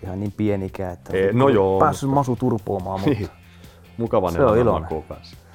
ihan 0.03 0.21
niin 0.21 0.33
pienikään, 0.33 0.93
että 0.93 1.17
Ei, 1.17 1.33
no 1.33 1.49
joo, 1.49 1.79
päässyt 1.81 2.11
masu 2.11 2.37
turpoamaan, 2.37 3.01
mutta 3.07 3.19
Niin. 3.19 3.29
Mukavan 3.97 4.33
Se 4.33 4.45
on 4.45 4.59
iloinen. 4.59 4.91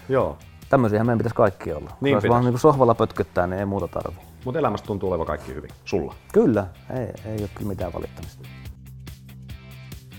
Joo, 0.10 0.38
Tämmöisiä 0.70 1.04
meidän 1.04 1.18
pitäisi 1.18 1.36
kaikki 1.36 1.74
olla. 1.74 1.92
Niin 2.02 2.14
Jos 2.14 2.24
vaan 2.30 2.46
niin 2.46 2.60
sohvalla 2.60 2.96
pötköttää, 2.96 3.48
niin 3.48 3.60
ei 3.60 3.66
muuta 3.66 3.88
tarvi. 3.88 4.18
mutta 4.46 4.60
elämästä 4.60 4.88
tuntuu 4.88 5.10
olevan 5.10 5.28
kaikki 5.28 5.54
hyvin. 5.56 5.70
Sulla. 5.86 6.16
Kyllä, 6.34 6.68
ei, 6.90 7.32
ei 7.32 7.40
ole 7.40 7.50
kyllä 7.56 7.70
mitään 7.70 7.94
valittamista. 7.94 8.44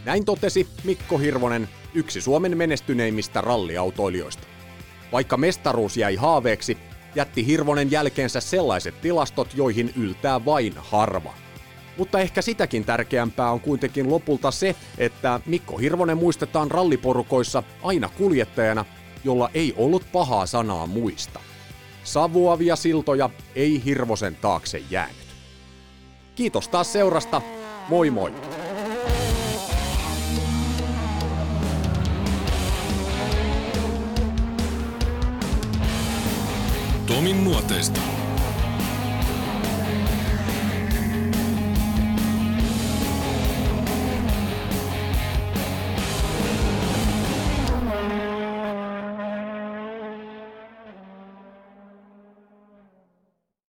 Näin 0.05 0.25
totesi 0.25 0.69
Mikko 0.85 1.19
Hirvonen, 1.19 1.69
yksi 1.95 2.21
Suomen 2.21 2.57
menestyneimmistä 2.57 3.41
ralliautoilijoista. 3.41 4.43
Vaikka 5.13 5.37
mestaruus 5.37 5.97
jäi 5.97 6.17
haaveeksi, 6.17 6.79
jätti 7.15 7.47
Hirvonen 7.47 7.91
jälkeensä 7.91 8.41
sellaiset 8.41 9.01
tilastot, 9.01 9.49
joihin 9.55 9.93
yltää 9.97 10.45
vain 10.45 10.75
harva. 10.77 11.35
Mutta 11.97 12.19
ehkä 12.19 12.43
sitäkin 12.43 12.85
tärkeämpää 12.85 13.51
on 13.51 13.61
kuitenkin 13.61 14.11
lopulta 14.11 14.51
se, 14.51 14.77
että 14.99 15.41
Mikko 15.47 15.79
Hirvonen 15.79 16.19
muistetaan 16.19 16.71
ralliporukoissa 16.71 17.63
aina 17.83 18.09
kuljettajana, 18.09 18.85
jolla 19.25 19.51
ei 19.55 19.75
ollut 19.77 20.13
pahaa 20.13 20.47
sanaa 20.47 20.87
muista. 20.87 21.41
Savuavia 22.05 22.77
siltoja 22.77 23.31
ei 23.55 23.85
Hirvosen 23.85 24.37
taakse 24.37 24.83
jäänyt. 24.91 25.17
Kiitos 26.35 26.69
taas 26.69 26.93
seurasta. 26.93 27.43
Moi 27.89 28.11
moi! 28.11 28.60
Tomin 37.11 37.45
nuoteista. 37.45 38.01